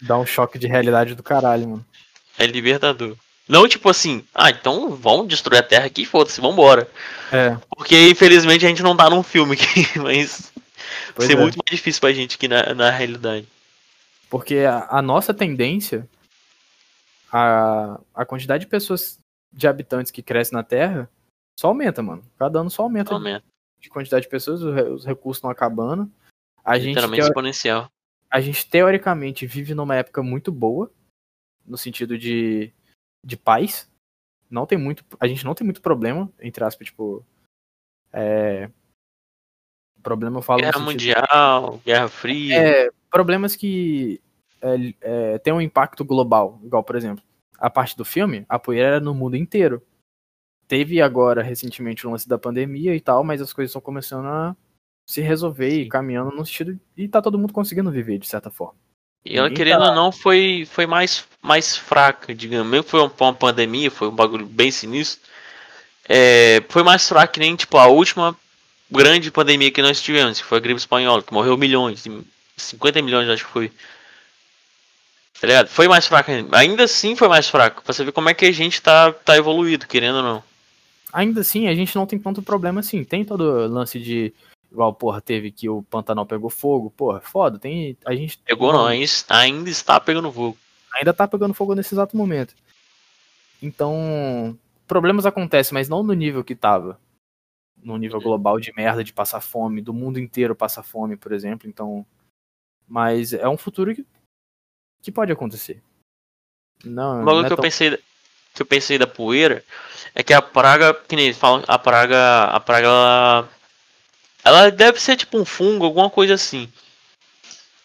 Dá 0.00 0.16
um 0.16 0.24
choque 0.24 0.58
de 0.58 0.66
realidade 0.66 1.14
do 1.14 1.22
caralho, 1.22 1.68
mano. 1.68 1.86
É 2.38 2.46
libertador. 2.46 3.16
Não 3.48 3.66
tipo 3.68 3.90
assim, 3.90 4.24
ah, 4.32 4.48
então 4.48 4.90
vamos 4.94 5.26
destruir 5.26 5.58
a 5.58 5.62
Terra 5.62 5.86
aqui, 5.86 6.06
foda-se, 6.06 6.40
vambora. 6.40 6.88
É, 7.32 7.56
Porque 7.76 8.08
infelizmente 8.08 8.64
a 8.64 8.68
gente 8.68 8.82
não 8.82 8.96
tá 8.96 9.10
num 9.10 9.24
filme 9.24 9.54
aqui, 9.54 9.86
mas 9.98 10.52
pois 11.14 11.26
ser 11.26 11.32
é. 11.36 11.40
muito 11.40 11.56
mais 11.56 11.76
difícil 11.76 12.00
pra 12.00 12.12
gente 12.12 12.36
aqui 12.36 12.46
na, 12.46 12.72
na 12.74 12.90
realidade. 12.90 13.46
Porque 14.30 14.58
a, 14.58 14.86
a 14.98 15.02
nossa 15.02 15.34
tendência, 15.34 16.08
a, 17.32 18.00
a 18.14 18.24
quantidade 18.24 18.64
de 18.64 18.70
pessoas, 18.70 19.18
de 19.52 19.66
habitantes 19.66 20.12
que 20.12 20.22
cresce 20.22 20.52
na 20.52 20.62
Terra, 20.62 21.10
só 21.58 21.68
aumenta, 21.68 22.02
mano. 22.02 22.22
Cada 22.38 22.60
ano 22.60 22.70
só 22.70 22.82
aumenta 22.84 23.10
Realmente, 23.10 23.44
de 23.80 23.90
quantidade 23.90 24.22
de 24.24 24.30
pessoas, 24.30 24.62
os, 24.62 24.74
os 25.00 25.04
recursos 25.04 25.38
estão 25.38 25.50
acabando. 25.50 26.10
A 26.64 26.78
gente, 26.78 26.88
literalmente 26.90 27.22
teo- 27.22 27.28
exponencial. 27.28 27.90
a 28.30 28.40
gente 28.40 28.68
teoricamente 28.68 29.46
vive 29.46 29.74
numa 29.74 29.96
época 29.96 30.22
muito 30.22 30.52
boa, 30.52 30.90
no 31.66 31.76
sentido 31.76 32.16
de, 32.16 32.72
de 33.24 33.36
paz. 33.36 33.90
Não 34.48 34.66
tem 34.66 34.78
muito, 34.78 35.04
a 35.18 35.26
gente 35.26 35.44
não 35.44 35.54
tem 35.54 35.64
muito 35.64 35.80
problema, 35.82 36.30
entre 36.40 36.64
aspas, 36.64 36.86
tipo, 36.86 37.24
é, 38.12 38.70
problema 40.02 40.38
eu 40.38 40.42
falo 40.42 40.60
Guerra 40.60 40.78
Mundial, 40.78 41.80
Guerra 41.84 42.08
Fria. 42.08 42.56
É, 42.56 42.90
problemas 43.10 43.56
que 43.56 44.20
é, 44.62 44.94
é, 45.00 45.38
tem 45.38 45.52
um 45.52 45.60
impacto 45.60 46.04
global, 46.04 46.60
igual, 46.62 46.84
por 46.84 46.96
exemplo, 46.96 47.24
a 47.58 47.68
parte 47.68 47.96
do 47.96 48.04
filme, 48.04 48.44
a 48.48 48.58
poeira 48.58 48.88
era 48.88 49.00
no 49.00 49.14
mundo 49.14 49.36
inteiro. 49.36 49.82
Teve 50.66 51.02
agora, 51.02 51.42
recentemente, 51.42 52.06
o 52.06 52.10
lance 52.10 52.28
da 52.28 52.38
pandemia 52.38 52.94
e 52.94 53.00
tal, 53.00 53.24
mas 53.24 53.40
as 53.40 53.52
coisas 53.52 53.70
estão 53.70 53.82
começando 53.82 54.26
a 54.26 54.56
se 55.04 55.20
resolver 55.20 55.68
e 55.68 55.84
Sim. 55.84 55.88
caminhando 55.88 56.30
no 56.30 56.46
sentido. 56.46 56.78
E 56.96 57.08
tá 57.08 57.20
todo 57.20 57.38
mundo 57.38 57.52
conseguindo 57.52 57.90
viver, 57.90 58.18
de 58.18 58.28
certa 58.28 58.50
forma. 58.50 58.78
E 59.24 59.36
ela, 59.36 59.50
querendo 59.50 59.80
tá- 59.80 59.90
ou 59.90 59.94
não, 59.94 60.12
foi, 60.12 60.66
foi 60.70 60.86
mais, 60.86 61.26
mais 61.42 61.76
fraca, 61.76 62.34
digamos. 62.34 62.70
Mesmo 62.70 62.84
foi 62.88 63.00
uma, 63.00 63.12
uma 63.20 63.34
pandemia, 63.34 63.90
foi 63.90 64.08
um 64.08 64.14
bagulho 64.14 64.46
bem 64.46 64.70
sinistro. 64.70 65.28
É, 66.08 66.62
foi 66.68 66.82
mais 66.82 67.06
fraca 67.08 67.32
que 67.32 67.40
nem, 67.40 67.54
tipo, 67.56 67.76
a 67.76 67.86
última 67.86 68.36
grande 68.90 69.30
pandemia 69.30 69.70
que 69.70 69.82
nós 69.82 70.00
tivemos, 70.00 70.40
que 70.40 70.46
foi 70.46 70.58
a 70.58 70.60
gripe 70.60 70.78
espanhola, 70.78 71.22
que 71.22 71.32
morreu 71.32 71.56
milhões, 71.56 72.04
50 72.56 73.02
milhões 73.02 73.28
acho 73.28 73.46
que 73.46 73.52
foi. 73.52 73.72
Tá 75.40 75.46
ligado? 75.46 75.68
Foi 75.68 75.88
mais 75.88 76.06
fraca 76.06 76.32
ainda. 76.32 76.56
Ainda 76.56 76.84
assim 76.84 77.16
foi 77.16 77.26
mais 77.26 77.48
fraco. 77.48 77.82
Pra 77.82 77.94
você 77.94 78.04
ver 78.04 78.12
como 78.12 78.28
é 78.28 78.34
que 78.34 78.44
a 78.44 78.52
gente 78.52 78.82
tá, 78.82 79.10
tá 79.10 79.36
evoluído, 79.36 79.86
querendo 79.86 80.16
ou 80.16 80.22
não. 80.22 80.42
Ainda 81.12 81.40
assim, 81.40 81.66
a 81.66 81.74
gente 81.74 81.96
não 81.96 82.06
tem 82.06 82.18
tanto 82.18 82.42
problema 82.42 82.80
assim. 82.80 83.02
Tem 83.04 83.24
todo 83.24 83.66
lance 83.66 83.98
de. 83.98 84.34
Igual, 84.70 84.92
porra, 84.92 85.20
teve 85.20 85.50
que 85.50 85.68
o 85.68 85.82
Pantanal 85.82 86.26
pegou 86.26 86.50
fogo. 86.50 86.90
Porra, 86.90 87.20
foda. 87.20 87.58
Tem. 87.58 87.96
A 88.04 88.14
gente. 88.14 88.38
Pegou 88.44 88.70
não, 88.70 88.86
ainda 88.86 89.70
está 89.70 89.98
pegando 89.98 90.30
fogo. 90.30 90.58
ainda 90.94 91.14
tá 91.14 91.26
pegando 91.26 91.54
fogo 91.54 91.74
nesse 91.74 91.94
exato 91.94 92.16
momento. 92.16 92.54
Então, 93.62 94.56
problemas 94.86 95.24
acontecem, 95.24 95.72
mas 95.72 95.88
não 95.88 96.02
no 96.02 96.12
nível 96.12 96.44
que 96.44 96.54
tava. 96.54 96.98
No 97.82 97.96
nível 97.96 98.20
global 98.20 98.58
de 98.60 98.72
merda, 98.74 99.02
de 99.02 99.12
passar 99.12 99.40
fome, 99.40 99.80
do 99.80 99.92
mundo 99.94 100.18
inteiro 100.18 100.54
passar 100.54 100.82
fome, 100.82 101.16
por 101.16 101.32
exemplo. 101.32 101.68
Então, 101.68 102.04
mas 102.86 103.32
é 103.32 103.48
um 103.48 103.56
futuro 103.56 103.94
que, 103.94 104.04
que 105.02 105.10
pode 105.12 105.32
acontecer. 105.32 105.82
Não, 106.84 107.22
O 107.22 107.24
não 107.24 107.40
é 107.40 107.46
que 107.46 107.52
eu 107.52 107.56
tão- 107.56 107.62
pensei 107.62 107.96
que 108.54 108.62
eu 108.62 108.66
pensei 108.66 108.98
da 108.98 109.06
poeira 109.06 109.64
é 110.14 110.22
que 110.22 110.32
a 110.34 110.42
praga, 110.42 110.92
que 110.92 111.14
nem 111.14 111.26
eles 111.26 111.38
falam, 111.38 111.62
a 111.68 111.78
praga, 111.78 112.44
a 112.46 112.58
praga 112.58 112.86
ela, 112.88 113.48
ela 114.44 114.70
deve 114.70 114.98
ser 115.00 115.16
tipo 115.16 115.38
um 115.38 115.44
fungo, 115.44 115.84
alguma 115.84 116.10
coisa 116.10 116.34
assim. 116.34 116.70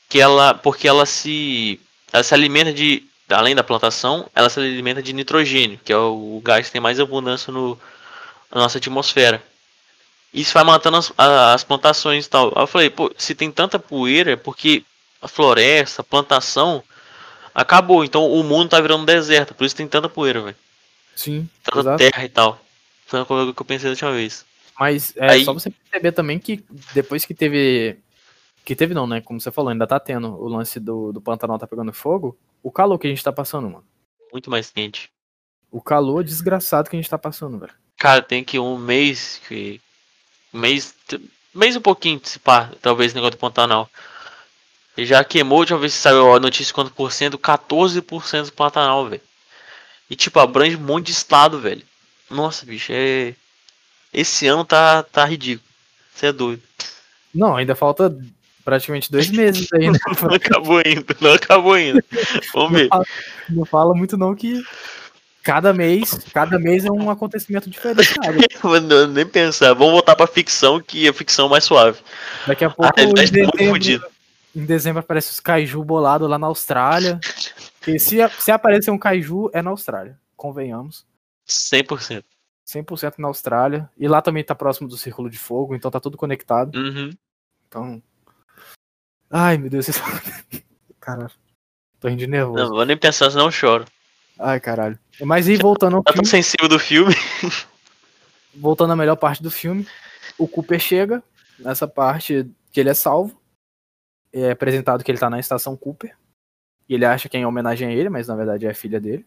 Que 0.10 0.20
ela, 0.20 0.54
porque 0.54 0.88
ela 0.88 1.06
se 1.06 1.80
ela 2.12 2.24
se 2.24 2.34
alimenta 2.34 2.72
de 2.74 3.08
além 3.30 3.56
da 3.56 3.64
plantação, 3.64 4.30
ela 4.36 4.50
se 4.50 4.60
alimenta 4.60 5.02
de 5.04 5.14
nitrogênio, 5.14 5.80
que 5.84 5.92
é 5.92 5.98
o 5.98 6.42
gás 6.44 6.66
que 6.68 6.72
tem 6.72 6.82
mais 6.82 7.00
abundância 7.00 7.52
no 7.52 7.76
na 8.52 8.62
nossa 8.62 8.78
atmosfera. 8.78 9.44
Isso 10.36 10.54
vai 10.54 10.64
matando 10.64 10.98
as, 10.98 11.14
as 11.18 11.64
plantações 11.64 12.26
e 12.26 12.30
tal. 12.30 12.48
Aí 12.56 12.64
eu 12.64 12.68
falei, 12.68 12.90
pô, 12.90 13.12
se 13.18 13.34
tem 13.34 13.50
tanta 13.52 13.80
poeira 13.80 14.32
é 14.34 14.36
porque 14.36 14.84
a 15.22 15.28
floresta, 15.28 16.02
a 16.02 16.06
plantação 16.06 16.84
acabou. 17.54 18.04
Então 18.04 18.30
o 18.30 18.44
mundo 18.44 18.70
tá 18.70 18.82
virando 18.82 19.06
deserto. 19.06 19.54
Por 19.56 19.66
isso 19.66 19.76
tem 19.76 19.88
tanta 19.88 20.10
poeira, 20.10 20.42
velho. 20.42 20.56
Sim, 21.16 21.50
Tanta 21.64 21.80
exato. 21.80 21.98
terra 21.98 22.26
e 22.26 22.30
tal. 22.30 22.60
Foi 23.06 23.20
uma 23.20 23.26
coisa 23.26 23.54
que 23.54 23.62
eu 23.62 23.66
pensei 23.66 23.86
da 23.86 23.92
última 23.92 24.12
vez. 24.12 24.46
Mas 24.78 25.14
é 25.16 25.30
Aí- 25.32 25.46
só 25.46 25.54
você 25.54 25.70
perceber 25.70 26.12
também 26.12 26.38
que 26.38 26.64
depois 26.94 27.24
que 27.26 27.34
teve. 27.34 27.98
Que 28.66 28.76
teve 28.76 28.94
não, 28.94 29.08
né? 29.08 29.22
Como 29.22 29.40
você 29.40 29.52
falou, 29.52 29.70
ainda 29.70 29.88
tá 29.88 30.00
tendo 30.00 30.28
o 30.36 30.48
lance 30.50 30.80
do, 30.80 31.14
do 31.14 31.22
Pantanal 31.22 31.58
tá 31.58 31.68
pegando 31.68 31.94
fogo. 31.94 32.38
O 32.64 32.72
calor 32.72 32.98
que 32.98 33.06
a 33.08 33.10
gente 33.10 33.24
tá 33.24 33.32
passando, 33.32 33.70
mano. 33.70 33.86
Muito 34.34 34.50
mais 34.50 34.70
quente. 34.72 35.10
O 35.72 35.80
calor 35.80 36.24
desgraçado 36.24 36.90
que 36.90 36.96
a 36.96 37.00
gente 37.00 37.10
tá 37.10 37.18
passando, 37.18 37.58
velho. 37.60 37.72
Cara, 37.98 38.22
tem 38.22 38.44
que 38.44 38.60
um 38.60 38.78
mês 38.78 39.40
que. 39.48 39.80
Mês. 40.56 40.96
Mês 41.54 41.76
e 41.76 41.78
um 41.78 41.82
pouquinho, 41.82 42.20
se 42.24 42.40
pá, 42.40 42.72
talvez 42.82 43.14
negócio 43.14 43.32
do 43.32 43.40
Pantanal. 43.40 43.90
Ele 44.98 45.06
já 45.06 45.24
queimou, 45.24 45.60
deixa 45.60 45.74
eu 45.74 45.80
ver 45.80 45.90
se 45.90 45.98
saiu 45.98 46.34
a 46.34 46.40
notícia 46.40 46.74
quanto 46.74 46.92
por 46.92 47.12
cento, 47.12 47.38
14% 47.38 48.46
do 48.46 48.54
Pantanal, 48.54 49.08
velho. 49.08 49.22
E 50.10 50.16
tipo, 50.16 50.40
abrange 50.40 50.78
um 50.78 50.82
monte 50.82 51.08
de 51.08 51.12
estado, 51.12 51.60
velho. 51.60 51.84
Nossa, 52.30 52.66
bicho, 52.66 52.92
é. 52.94 53.34
Esse 54.14 54.48
ano 54.48 54.64
tá, 54.64 55.04
tá 55.04 55.26
ridículo. 55.26 55.68
Você 56.14 56.28
é 56.28 56.32
doido. 56.32 56.64
Não, 57.34 57.58
ainda 57.58 57.76
falta 57.76 58.16
praticamente 58.64 59.12
dois 59.12 59.30
meses 59.30 59.68
aí, 59.74 59.92
né? 59.92 60.00
Não 60.22 60.34
acabou 60.34 60.82
ainda, 60.84 61.16
não 61.20 61.34
acabou 61.34 61.74
ainda. 61.74 62.04
Vamos 62.54 62.72
ver. 62.72 62.90
Não 63.50 63.66
fala 63.66 63.94
muito 63.94 64.18
não 64.18 64.34
que 64.34 64.64
cada 65.46 65.72
mês, 65.72 66.12
cada 66.34 66.58
mês 66.58 66.84
é 66.84 66.92
um 66.92 67.10
acontecimento 67.10 67.70
diferenciado. 67.70 68.40
Mano, 68.64 69.06
nem 69.08 69.26
pensar. 69.26 69.74
Vamos 69.74 69.94
voltar 69.94 70.16
pra 70.16 70.26
ficção, 70.26 70.82
que 70.82 71.08
a 71.08 71.14
ficção 71.14 71.46
é 71.46 71.50
mais 71.52 71.64
suave. 71.64 72.00
Daqui 72.48 72.66
a 72.66 72.70
pouco, 72.72 73.00
em 73.00 73.04
realidade 73.04 73.32
tá 73.32 73.38
muito 73.70 73.84
dezembro, 73.86 74.10
em 74.56 74.66
dezembro 74.66 75.00
aparece 75.02 75.32
os 75.32 75.40
kaiju 75.40 75.84
bolados 75.84 76.28
lá 76.28 76.40
na 76.40 76.48
Austrália. 76.48 77.20
E 77.88 78.00
se, 78.00 78.18
se 78.40 78.52
aparecer 78.52 78.90
um 78.90 78.98
kaiju, 78.98 79.52
é 79.54 79.62
na 79.62 79.70
Austrália. 79.70 80.20
Convenhamos. 80.36 81.06
100%. 81.48 82.24
100% 82.68 83.14
na 83.20 83.28
Austrália. 83.28 83.88
E 83.96 84.08
lá 84.08 84.24
também 84.24 84.44
tá 84.44 84.56
próximo 84.56 84.88
do 84.90 84.98
Círculo 84.98 85.30
de 85.30 85.38
Fogo, 85.38 85.76
então 85.76 85.92
tá 85.92 86.00
tudo 86.00 86.18
conectado. 86.18 86.76
Uhum. 86.76 87.12
Então. 87.68 88.02
Ai, 89.30 89.58
meu 89.60 89.70
Deus. 89.70 89.86
vocês- 89.86 90.02
Caralho. 91.00 91.32
Tô 92.00 92.08
rindo 92.08 92.20
de 92.20 92.28
nervoso. 92.28 92.64
Não, 92.64 92.70
vou 92.72 92.86
nem 92.86 92.98
pensar, 92.98 93.30
senão 93.30 93.46
eu 93.46 93.52
choro. 93.52 93.86
Ai, 94.40 94.60
caralho. 94.60 94.98
Mas 95.22 95.48
aí, 95.48 95.56
voltando 95.58 95.98
ao 95.98 96.04
Tá 96.04 96.14
tão 96.14 96.24
filme, 96.26 96.44
sensível 96.44 96.68
do 96.68 96.80
filme. 96.80 97.14
voltando 98.54 98.94
à 98.94 98.96
melhor 98.96 99.16
parte 99.16 99.42
do 99.42 99.52
filme, 99.52 99.88
o 100.38 100.48
Cooper 100.48 100.80
chega 100.80 101.24
nessa 101.60 101.88
parte 101.88 102.46
que 102.72 102.80
ele 102.80 102.90
é 102.90 102.94
salvo. 102.94 103.40
É 104.34 104.52
apresentado 104.52 105.04
que 105.04 105.12
ele 105.12 105.18
tá 105.20 105.30
na 105.30 105.40
estação 105.40 105.78
Cooper. 105.78 106.16
E 106.90 106.94
ele 106.94 107.06
acha 107.06 107.30
que 107.30 107.38
é 107.38 107.40
em 107.40 107.46
homenagem 107.46 107.88
a 107.88 107.92
ele, 107.92 108.10
mas 108.10 108.28
na 108.28 108.36
verdade 108.36 108.66
é 108.66 108.70
a 108.70 108.76
filha 108.76 109.00
dele. 109.00 109.26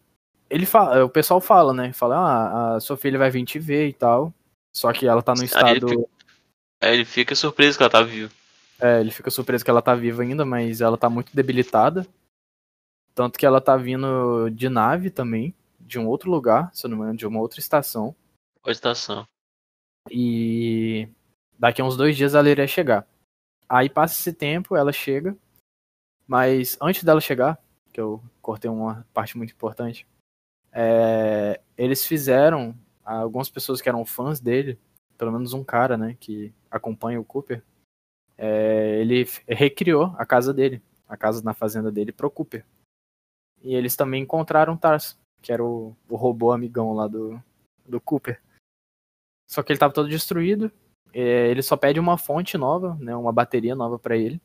Ele 0.51 0.65
fala, 0.67 1.05
o 1.05 1.09
pessoal 1.09 1.41
fala, 1.41 1.73
né? 1.75 1.93
Fala, 1.93 2.17
ah, 2.17 2.77
a 2.77 2.81
sua 2.81 2.97
filha 2.97 3.19
vai 3.19 3.31
vir 3.31 3.45
te 3.45 3.59
ver 3.59 3.89
e 3.89 3.93
tal. 3.93 4.33
Só 4.75 4.93
que 4.93 5.07
ela 5.07 5.23
tá 5.23 5.35
no 5.35 5.41
Aí 5.41 5.45
estado. 5.47 5.69
ele 5.89 5.89
fica- 5.89 6.09
Aí 6.81 6.95
ele 6.95 7.05
fica 7.05 7.35
surpreso 7.35 7.77
que 7.77 7.83
ela 7.83 7.91
tá 7.91 8.03
viva. 8.03 8.31
É, 8.81 9.01
ele 9.01 9.11
fica 9.11 9.31
surpreso 9.31 9.65
que 9.65 9.71
ela 9.71 9.83
tá 9.83 9.95
viva 9.95 10.23
ainda, 10.23 10.45
mas 10.45 10.81
ela 10.81 10.97
tá 10.97 11.11
muito 11.11 11.35
debilitada. 11.35 12.07
Tanto 13.15 13.37
que 13.39 13.45
ela 13.45 13.61
tá 13.61 13.77
vindo 13.77 14.49
de 14.51 14.69
nave 14.69 15.11
também, 15.11 15.53
de 15.89 15.99
um 15.99 16.07
outro 16.07 16.31
lugar, 16.31 16.73
se 16.75 16.87
eu 16.87 16.91
não 16.91 16.99
me 16.99 17.03
engano, 17.03 17.19
de 17.19 17.27
uma 17.27 17.41
outra 17.41 17.59
estação. 17.59 18.15
Qual 18.61 18.71
estação? 18.71 19.27
E 20.11 21.09
daqui 21.59 21.81
a 21.81 21.85
uns 21.85 21.97
dois 21.97 22.17
dias 22.17 22.35
ela 22.35 22.49
iria 22.49 22.67
chegar. 22.67 23.09
Aí 23.67 23.89
passa 23.89 24.15
esse 24.15 24.33
tempo, 24.33 24.77
ela 24.77 24.93
chega. 24.93 25.37
Mas 26.27 26.77
antes 26.81 27.03
dela 27.03 27.21
chegar, 27.21 27.59
que 27.93 28.01
eu 28.01 28.23
cortei 28.43 28.71
uma 28.71 29.07
parte 29.15 29.37
muito 29.37 29.55
importante, 29.55 30.07
é, 30.71 31.59
eles 31.77 32.05
fizeram, 32.05 32.75
algumas 33.03 33.49
pessoas 33.49 33.81
que 33.81 33.89
eram 33.89 34.05
fãs 34.05 34.39
dele, 34.39 34.79
pelo 35.17 35.33
menos 35.33 35.55
um 35.55 35.65
cara, 35.65 35.97
né, 35.97 36.17
que 36.21 36.53
acompanha 36.71 37.19
o 37.19 37.25
Cooper, 37.25 37.63
é, 38.37 39.01
ele 39.01 39.27
recriou 39.49 40.15
a 40.19 40.27
casa 40.27 40.53
dele, 40.53 40.83
a 41.09 41.17
casa 41.17 41.43
na 41.43 41.55
fazenda 41.55 41.91
dele, 41.91 42.13
pro 42.13 42.31
Cooper. 42.31 42.65
E 43.63 43.75
eles 43.75 43.97
também 43.97 44.23
encontraram 44.23 44.77
Tars, 44.77 45.19
que 45.43 45.53
era 45.53 45.65
o, 45.65 45.97
o 46.09 46.17
robô 46.17 46.53
amigão 46.53 46.93
lá 46.95 47.07
do, 47.07 47.43
do 47.87 48.01
Cooper. 48.01 48.41
Só 49.51 49.63
que 49.63 49.73
ele 49.73 49.79
tava 49.79 49.93
todo 49.95 50.09
destruído. 50.09 50.71
é, 51.13 51.49
ele 51.49 51.63
só 51.63 51.77
pede 51.77 51.99
uma 51.99 52.19
fonte 52.19 52.59
nova, 52.59 52.97
né, 53.01 53.15
uma 53.17 53.33
bateria 53.33 53.75
nova 53.75 53.99
pra 53.99 54.17
ele. 54.17 54.41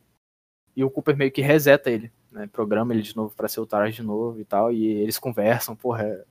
E 0.76 0.84
o 0.84 0.90
Cooper 0.90 1.16
meio 1.16 1.32
que 1.32 1.42
reseta 1.42 1.92
ele, 1.92 2.12
né, 2.32 2.48
programa 2.48 2.94
ele 2.94 3.04
de 3.04 3.16
novo 3.16 3.36
pra 3.36 3.48
ser 3.48 3.60
o 3.60 3.66
Tars 3.66 3.94
de 3.96 4.02
novo 4.02 4.40
e 4.40 4.46
tal. 4.46 4.72
E 4.72 4.86
eles 4.86 5.20
conversam, 5.20 5.76
porra. 5.76 6.04
é- 6.04 6.26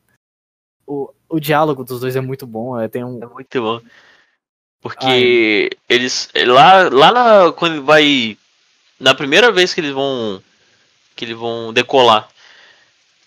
O, 0.87 1.13
o 1.29 1.39
diálogo 1.39 1.85
dos 1.85 2.01
dois 2.01 2.17
é 2.17 2.21
muito 2.21 2.47
bom. 2.47 2.79
é, 2.81 2.89
tem 2.89 3.05
um, 3.05 3.23
É 3.23 3.27
muito 3.27 3.61
bom. 3.63 3.81
Porque 4.81 5.71
eles. 5.89 6.29
Lá, 6.47 6.89
lá 6.89 7.13
na, 7.13 7.53
quando 7.53 7.85
vai. 7.85 8.37
Na 8.99 9.15
primeira 9.15 9.53
vez 9.53 9.73
que 9.73 9.81
eles 9.81 9.93
vão. 9.93 10.43
Que 11.15 11.25
eles 11.25 11.37
vão 11.37 11.73
decolar. 11.73 12.29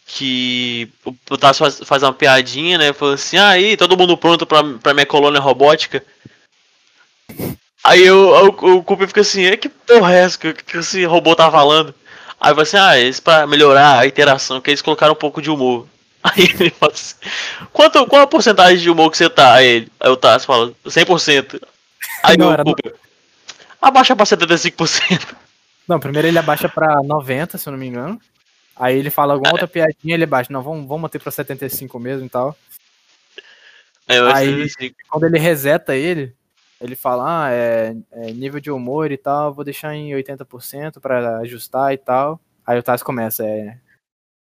Que 0.06 0.90
o, 1.04 1.38
Tasso 1.38 1.60
faz, 1.60 1.80
faz 1.84 2.04
uma 2.04 2.14
piadinha, 2.14 2.78
né? 2.78 2.94
Falou 2.94 3.16
assim, 3.16 3.38
ah, 3.38 3.50
aí, 3.50 3.76
todo 3.76 3.98
mundo 3.98 4.16
pronto 4.16 4.46
pra, 4.46 4.64
pra 4.82 4.94
minha 4.94 5.06
colônia 5.06 5.40
robótica. 5.40 6.04
Aí 7.84 8.06
eu, 8.06 8.30
o, 8.30 8.78
o 8.78 8.84
Cooper 8.84 9.08
fica 9.08 9.22
assim, 9.22 9.46
é 9.46 9.58
que 9.58 9.70
porra 9.70 10.14
é 10.14 10.20
essa 10.20 10.38
que, 10.38 10.54
que 10.54 10.78
esse 10.78 11.06
robô 11.06 11.36
tá 11.36 11.52
falando? 11.52 11.94
Aí 12.40 12.54
vai 12.54 12.64
assim, 12.64 12.78
ah, 12.78 13.00
isso 13.00 13.22
pra 13.22 13.48
melhorar 13.48 14.00
a 14.00 14.08
interação, 14.08 14.62
que 14.62 14.70
eles 14.70 14.82
colocaram 14.82 15.14
um 15.14 15.18
pouco 15.18 15.42
de 15.42 15.50
humor. 15.50 15.88
Aí 16.24 16.44
ele 16.60 16.72
fala 16.72 16.92
assim, 16.92 17.16
Quanto, 17.72 18.06
qual 18.08 18.24
a 18.24 18.28
porcentagem 18.28 18.78
de 18.78 18.90
humor 18.90 19.12
que 19.12 19.18
você 19.18 19.30
tá? 19.30 19.54
Aí, 19.54 19.68
ele, 19.68 19.92
aí 20.00 20.10
o 20.10 20.18
Tassi 20.18 20.46
fala, 20.46 20.74
100%. 20.86 21.62
Aí 22.24 22.36
Não, 22.36 22.52
o 22.52 22.64
Cooper, 22.64 22.96
abaixa 23.80 24.16
pra 24.16 24.26
75%. 24.26 25.36
Não, 25.88 26.00
primeiro 26.00 26.28
ele 26.28 26.40
abaixa 26.40 26.68
pra 26.68 27.02
90, 27.04 27.58
se 27.60 27.68
eu 27.68 27.72
não 27.72 27.78
me 27.78 27.88
engano. 27.88 28.20
Aí 28.76 28.98
ele 28.98 29.10
fala 29.10 29.34
alguma 29.34 29.52
outra 29.52 29.68
piadinha, 29.68 30.16
ele 30.16 30.26
abaixa. 30.26 30.52
Não, 30.52 30.62
vamos, 30.62 30.88
vamos 30.88 31.04
manter 31.04 31.20
pra 31.20 31.32
75 31.32 31.98
mesmo 32.00 32.26
e 32.26 32.30
tal. 32.30 32.56
Aí, 34.08 34.18
eu 34.18 34.28
Aí- 34.28 34.68
Quando 35.10 35.24
ele 35.26 35.40
reseta 35.40 35.96
ele, 35.96 36.36
ele 36.80 36.96
fala, 36.96 37.46
ah, 37.46 37.52
é, 37.52 37.96
é 38.12 38.32
nível 38.32 38.60
de 38.60 38.70
humor 38.70 39.12
e 39.12 39.18
tal, 39.18 39.54
vou 39.54 39.64
deixar 39.64 39.96
em 39.96 40.14
80% 40.14 41.00
pra 41.00 41.40
ajustar 41.40 41.94
e 41.94 41.98
tal. 41.98 42.40
Aí 42.66 42.78
o 42.78 42.84
Taz 42.84 43.02
começa, 43.02 43.46
é 43.46 43.78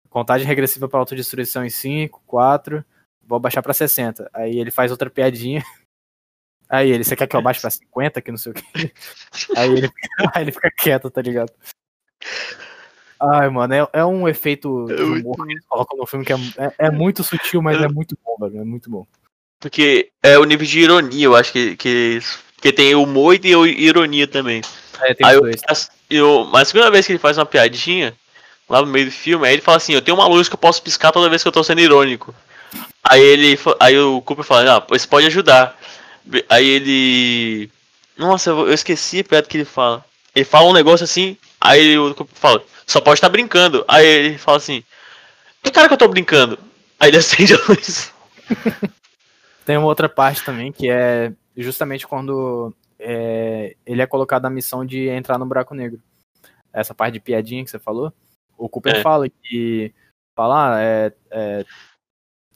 contagem 0.09 0.47
regressiva 0.47 0.87
pra 0.87 0.99
autodestruição 0.99 1.65
em 1.65 1.69
5, 1.69 2.21
4, 2.25 2.83
vou 3.21 3.39
baixar 3.39 3.61
pra 3.61 3.73
60. 3.73 4.29
Aí 4.33 4.59
ele 4.59 4.71
faz 4.71 4.91
outra 4.91 5.09
piadinha. 5.09 5.63
Aí 6.69 6.91
ele, 6.91 7.03
você 7.03 7.15
quer 7.15 7.27
que 7.27 7.35
eu 7.35 7.39
abaixe 7.39 7.61
pra 7.61 7.69
50, 7.71 8.21
que 8.21 8.29
não 8.31 8.37
sei 8.37 8.51
o 8.51 8.55
que. 8.55 8.63
Aí 9.57 9.71
ele, 9.71 9.89
aí 10.35 10.43
ele 10.43 10.51
fica 10.51 10.69
quieto, 10.71 11.09
tá 11.09 11.19
ligado? 11.21 11.51
Ai, 13.21 13.49
mano, 13.49 13.73
é, 13.73 13.87
é 13.93 14.05
um 14.05 14.27
efeito 14.27 14.87
É 14.89 15.03
muito 15.03 15.25
humor 15.25 15.45
que 15.45 15.51
eles 15.53 15.65
colocam 15.67 15.97
no 15.97 16.05
filme 16.05 16.25
que 16.25 16.31
é, 16.31 16.37
é, 16.57 16.73
é 16.87 16.91
muito 16.91 17.23
sutil, 17.23 17.61
mas 17.61 17.81
é 17.81 17.87
muito 17.87 18.17
bom, 18.25 18.37
velho. 18.39 18.61
É 18.61 18.63
muito 18.63 18.89
bom. 18.89 19.05
Porque 19.59 20.09
é 20.23 20.37
o 20.37 20.45
nível 20.45 20.65
de 20.65 20.79
ironia, 20.79 21.25
eu 21.25 21.35
acho 21.35 21.51
que, 21.51 21.75
que, 21.75 22.19
que 22.61 22.71
tem 22.71 22.95
humor 22.95 23.35
e 23.35 23.39
tem 23.39 23.51
ironia 23.77 24.25
também. 24.25 24.61
É, 25.01 25.13
tem 25.13 25.27
Aí 25.27 25.35
eu, 25.35 25.41
dois. 25.41 25.61
eu, 26.09 26.47
mas 26.51 26.61
a 26.61 26.71
segunda 26.71 26.91
vez 26.91 27.05
que 27.05 27.11
ele 27.11 27.19
faz 27.19 27.37
uma 27.37 27.45
piadinha, 27.45 28.15
lá 28.69 28.81
no 28.81 28.87
meio 28.87 29.07
do 29.07 29.11
filme, 29.11 29.45
aí 29.45 29.53
ele 29.53 29.61
fala 29.61 29.77
assim, 29.77 29.93
eu 29.93 30.01
tenho 30.01 30.15
uma 30.15 30.27
luz 30.27 30.47
que 30.47 30.55
eu 30.55 30.59
posso 30.59 30.81
piscar 30.81 31.11
toda 31.11 31.29
vez 31.29 31.41
que 31.41 31.47
eu 31.47 31.51
tô 31.51 31.61
sendo 31.61 31.81
irônico. 31.81 32.33
Aí 33.03 33.21
ele. 33.21 33.59
Aí 33.79 33.97
o 33.97 34.21
Cooper 34.21 34.45
fala, 34.45 34.77
ah, 34.77 34.95
isso 34.95 35.07
pode 35.07 35.25
ajudar. 35.27 35.77
Aí 36.47 36.67
ele. 36.67 37.69
Nossa, 38.17 38.51
eu, 38.51 38.67
eu 38.67 38.73
esqueci 38.73 39.19
a 39.19 39.23
piada 39.23 39.47
que 39.47 39.57
ele 39.57 39.65
fala. 39.65 40.05
Ele 40.35 40.45
fala 40.45 40.69
um 40.69 40.73
negócio 40.73 41.03
assim, 41.03 41.35
aí 41.59 41.97
o 41.97 42.13
Cooper 42.13 42.35
fala, 42.35 42.63
só 42.89 42.99
pode 42.99 43.17
estar 43.17 43.29
brincando. 43.29 43.85
Aí 43.87 44.05
ele 44.05 44.37
fala 44.37 44.57
assim, 44.57 44.83
que 45.63 45.69
cara 45.71 45.87
que 45.87 45.93
eu 45.93 45.97
tô 45.97 46.07
brincando? 46.07 46.57
Aí 46.99 47.09
ele 47.09 47.17
acende 47.17 47.53
a 47.53 47.57
luz. 47.69 48.11
Tem 49.63 49.77
uma 49.77 49.87
outra 49.87 50.09
parte 50.09 50.43
também 50.43 50.71
que 50.71 50.89
é 50.89 51.31
justamente 51.55 52.07
quando 52.07 52.73
é, 52.97 53.75
ele 53.85 54.01
é 54.01 54.07
colocado 54.07 54.43
na 54.43 54.49
missão 54.49 54.83
de 54.83 55.07
entrar 55.07 55.37
no 55.37 55.45
buraco 55.45 55.75
negro. 55.75 56.01
Essa 56.73 56.95
parte 56.95 57.13
de 57.13 57.19
piadinha 57.19 57.63
que 57.63 57.69
você 57.69 57.77
falou. 57.77 58.11
O 58.57 58.67
Cooper 58.67 58.97
É. 58.97 59.01
fala 59.01 59.29
que. 59.29 59.93
Fala, 60.35 60.75
ah, 60.75 60.81
é, 60.81 61.13
é, 61.31 61.65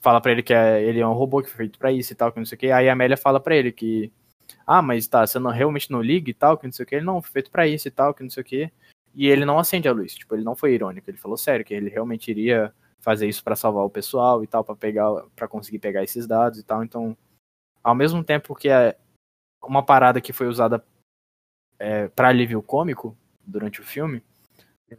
fala 0.00 0.20
pra 0.20 0.32
ele 0.32 0.42
que 0.42 0.54
é, 0.54 0.82
ele 0.82 1.00
é 1.00 1.06
um 1.06 1.12
robô 1.12 1.42
que 1.42 1.48
foi 1.48 1.58
feito 1.58 1.78
pra 1.78 1.92
isso 1.92 2.12
e 2.12 2.16
tal, 2.16 2.32
que 2.32 2.38
não 2.38 2.46
sei 2.46 2.56
o 2.56 2.58
que. 2.58 2.70
Aí 2.70 2.88
a 2.88 2.92
Amélia 2.92 3.16
fala 3.16 3.38
pra 3.38 3.54
ele 3.54 3.70
que. 3.70 4.10
Ah, 4.66 4.82
mas 4.82 5.06
tá, 5.06 5.26
você 5.26 5.38
não, 5.38 5.50
realmente 5.50 5.90
não 5.90 6.02
liga 6.02 6.30
e 6.30 6.34
tal, 6.34 6.58
que 6.58 6.66
não 6.66 6.72
sei 6.72 6.84
o 6.84 6.86
que. 6.86 6.94
Ele 6.96 7.04
não, 7.04 7.22
foi 7.22 7.30
feito 7.30 7.50
pra 7.50 7.68
isso 7.68 7.86
e 7.86 7.90
tal, 7.90 8.12
que 8.12 8.22
não 8.22 8.30
sei 8.30 8.40
o 8.40 8.44
que. 8.44 8.72
E 9.14 9.28
ele 9.28 9.44
não 9.44 9.58
acende 9.58 9.88
a 9.88 9.92
luz. 9.92 10.14
Tipo, 10.14 10.34
ele 10.34 10.44
não 10.44 10.56
foi 10.56 10.72
irônico. 10.74 11.08
Ele 11.08 11.16
falou 11.18 11.36
sério, 11.36 11.64
que 11.64 11.72
ele 11.72 11.88
realmente 11.88 12.30
iria 12.30 12.72
fazer 13.00 13.28
isso 13.28 13.44
pra 13.44 13.54
salvar 13.54 13.84
o 13.84 13.90
pessoal 13.90 14.42
e 14.42 14.46
tal, 14.46 14.64
pra 14.64 14.74
pegar, 14.74 15.08
para 15.36 15.46
conseguir 15.46 15.78
pegar 15.78 16.02
esses 16.02 16.26
dados 16.26 16.58
e 16.58 16.62
tal. 16.62 16.82
Então, 16.82 17.16
ao 17.82 17.94
mesmo 17.94 18.24
tempo 18.24 18.54
que 18.54 18.68
é 18.68 18.96
uma 19.62 19.82
parada 19.82 20.20
que 20.20 20.32
foi 20.32 20.46
usada 20.46 20.82
é, 21.78 22.08
para 22.08 22.28
alívio 22.28 22.62
cômico 22.62 23.16
durante 23.46 23.80
o 23.80 23.84
filme, 23.84 24.22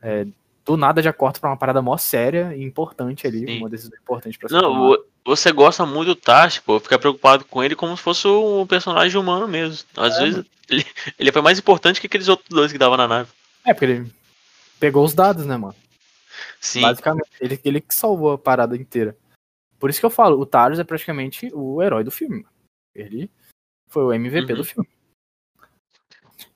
é, 0.02 0.26
do 0.64 0.78
nada 0.78 1.02
já 1.02 1.14
corta 1.14 1.40
pra 1.40 1.50
uma 1.50 1.58
parada 1.58 1.82
mó 1.82 1.98
séria 1.98 2.56
e 2.56 2.64
importante 2.64 3.28
ali, 3.28 3.46
Sim. 3.46 3.60
uma 3.60 3.70
decisão 3.70 3.98
importante 3.98 4.38
pra 4.38 4.50
se 4.50 4.56
Não, 4.56 4.76
vo- 4.90 5.06
você 5.24 5.52
gosta 5.52 5.86
muito 5.86 6.08
do 6.10 6.16
Tash, 6.16 6.60
pô, 6.60 6.80
fica 6.80 6.98
preocupado 7.00 7.46
com 7.46 7.64
ele 7.64 7.76
como 7.76 7.96
se 7.96 8.04
fosse 8.04 8.28
um 8.28 8.66
personagem 8.68 9.20
humano 9.20 9.48
mesmo. 9.48 9.88
Às 9.96 10.18
É, 10.18 10.24
vezes 10.24 10.46
ele, 10.70 10.86
ele 11.20 11.32
foi 11.32 11.42
mais 11.42 11.60
importante 11.60 12.00
que 12.02 12.08
aqueles 12.08 12.28
outros 12.28 12.50
dois 12.50 12.72
que 12.72 12.78
estavam 12.78 12.98
na 12.98 13.08
nave. 13.08 13.30
É, 13.66 13.74
porque 13.74 13.86
ele 13.86 14.14
pegou 14.80 15.04
os 15.04 15.14
dados, 15.14 15.46
né, 15.46 15.58
mano? 15.58 15.76
Sim, 16.60 16.82
Basicamente, 16.82 17.30
ele, 17.40 17.60
ele 17.64 17.82
que 17.82 17.94
salvou 17.96 18.34
a 18.34 18.38
parada 18.38 18.76
inteira. 18.76 19.18
Por 19.80 19.90
isso 19.90 20.00
que 20.00 20.06
eu 20.06 20.10
falo, 20.10 20.40
o 20.40 20.46
Taros 20.46 20.80
é 20.80 20.84
praticamente 20.84 21.50
o 21.54 21.82
herói 21.82 22.04
do 22.04 22.12
filme. 22.12 22.46
Ele 22.94 23.30
foi 23.90 24.04
o 24.04 24.14
MVP 24.14 24.52
Uhum. 24.54 24.58
do 24.58 24.64
filme. 24.64 24.90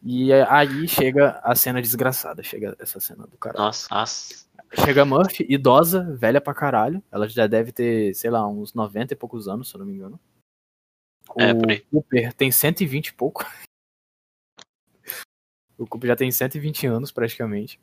E 0.04 0.32
é- 0.32 0.46
aí 0.50 0.88
chega 0.88 1.40
a 1.44 1.56
cena 1.56 1.82
desgraçada, 1.82 2.42
chega 2.44 2.76
essa 2.80 3.00
cena 3.00 3.26
do 3.28 3.38
cara. 3.38 3.58
nossa, 3.58 3.88
nossa. 3.94 4.48
Chega 4.86 5.02
a 5.02 5.06
Murphy, 5.06 5.46
idosa, 5.50 6.04
velha 6.16 6.40
pra 6.40 6.54
caralho. 6.54 7.02
Ela 7.12 7.28
já 7.28 7.48
deve 7.48 7.72
ter, 7.72 8.14
sei 8.14 8.30
lá, 8.30 8.48
uns 8.48 8.74
90 8.74 9.14
e 9.14 9.18
poucos 9.18 9.48
anos, 9.48 9.68
se 9.70 9.76
eu 9.76 9.80
não 9.80 9.86
me 9.86 9.94
engano. 9.94 10.20
O 11.34 11.42
É, 11.42 11.54
por 11.54 11.72
aí. 11.72 11.80
Cooper 11.82 12.34
tem 12.34 12.52
120 12.52 13.08
e 13.08 13.14
pouco. 13.14 13.44
O 15.80 15.88
Cooper 15.88 16.10
já 16.10 16.16
tem 16.16 16.30
120 16.30 16.86
anos, 16.88 17.12
praticamente. 17.12 17.80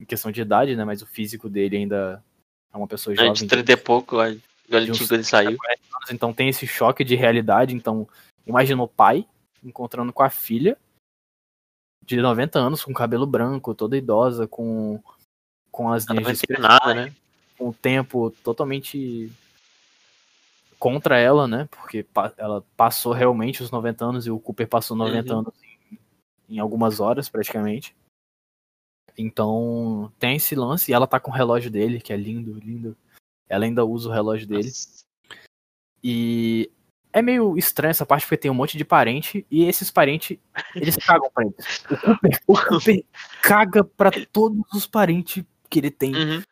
Em 0.00 0.04
questão 0.04 0.32
de 0.32 0.40
idade, 0.40 0.74
né? 0.74 0.84
Mas 0.84 1.00
o 1.00 1.06
físico 1.06 1.48
dele 1.48 1.76
ainda 1.76 2.22
é 2.72 2.76
uma 2.76 2.88
pessoa 2.88 3.14
É, 3.14 3.16
jovem. 3.18 3.32
de 3.34 3.46
30 3.46 3.72
e 3.72 3.76
pouco, 3.76 4.16
que 5.08 5.14
ele 5.14 5.24
saiu. 5.24 5.56
40 5.56 5.80
anos, 5.96 6.10
Então 6.10 6.32
tem 6.32 6.48
esse 6.48 6.66
choque 6.66 7.04
de 7.04 7.14
realidade. 7.14 7.74
Então, 7.74 8.08
imagina 8.44 8.82
o 8.82 8.88
pai 8.88 9.24
encontrando 9.62 10.12
com 10.12 10.22
a 10.22 10.30
filha 10.30 10.76
de 12.04 12.16
90 12.20 12.58
anos, 12.58 12.82
com 12.82 12.92
cabelo 12.92 13.26
branco, 13.26 13.74
toda 13.74 13.96
idosa, 13.96 14.48
com, 14.48 15.00
com 15.70 15.92
as 15.92 16.06
linhas 16.06 16.42
nada, 16.58 16.94
né? 16.94 17.14
com 17.56 17.68
o 17.68 17.74
tempo 17.74 18.30
totalmente 18.42 19.30
contra 20.78 21.18
ela, 21.18 21.46
né? 21.46 21.68
Porque 21.70 22.04
ela 22.38 22.64
passou 22.76 23.12
realmente 23.12 23.62
os 23.62 23.70
90 23.70 24.04
anos 24.04 24.26
e 24.26 24.30
o 24.30 24.40
Cooper 24.40 24.66
passou 24.66 24.96
90 24.96 25.32
Uhum. 25.32 25.38
anos 25.40 25.54
em, 26.50 26.58
algumas 26.58 27.00
horas, 27.00 27.28
praticamente. 27.28 27.94
Então, 29.16 30.12
tem 30.18 30.36
esse 30.36 30.54
lance 30.54 30.90
e 30.90 30.94
ela 30.94 31.06
tá 31.06 31.20
com 31.20 31.30
o 31.30 31.34
relógio 31.34 31.70
dele, 31.70 32.00
que 32.00 32.12
é 32.12 32.16
lindo, 32.16 32.58
lindo. 32.58 32.96
Ela 33.48 33.64
ainda 33.64 33.84
usa 33.84 34.08
o 34.08 34.12
relógio 34.12 34.46
dele. 34.46 34.64
Nossa. 34.64 35.04
E 36.02 36.70
é 37.12 37.20
meio 37.20 37.56
estranho 37.58 37.90
essa 37.90 38.06
parte, 38.06 38.22
porque 38.22 38.36
tem 38.36 38.50
um 38.50 38.54
monte 38.54 38.78
de 38.78 38.84
parente, 38.84 39.44
e 39.50 39.64
esses 39.64 39.90
parentes, 39.90 40.38
eles 40.74 40.96
cagam 41.04 41.30
pra 41.32 41.44
eles. 41.44 41.84
O 41.90 41.96
Cooper, 41.96 42.40
o 42.46 42.54
Cooper 42.54 43.04
caga 43.42 43.84
pra 43.84 44.10
todos 44.32 44.62
os 44.72 44.86
parentes 44.86 45.44
que 45.68 45.78
ele 45.78 45.90
tem. 45.90 46.14
Uhum. 46.14 46.42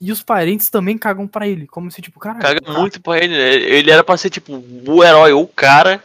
E 0.00 0.12
os 0.12 0.22
parentes 0.22 0.70
também 0.70 0.96
cagam 0.96 1.26
pra 1.26 1.48
ele. 1.48 1.66
Como 1.66 1.90
se, 1.90 2.00
tipo, 2.00 2.20
cara. 2.20 2.38
Caga 2.38 2.72
muito 2.72 3.00
pra 3.00 3.18
ele, 3.18 3.36
né? 3.36 3.54
Ele 3.54 3.90
era 3.90 4.04
pra 4.04 4.16
ser 4.16 4.30
tipo 4.30 4.52
o 4.54 5.02
herói, 5.02 5.32
ou 5.32 5.42
o 5.42 5.48
cara. 5.48 6.02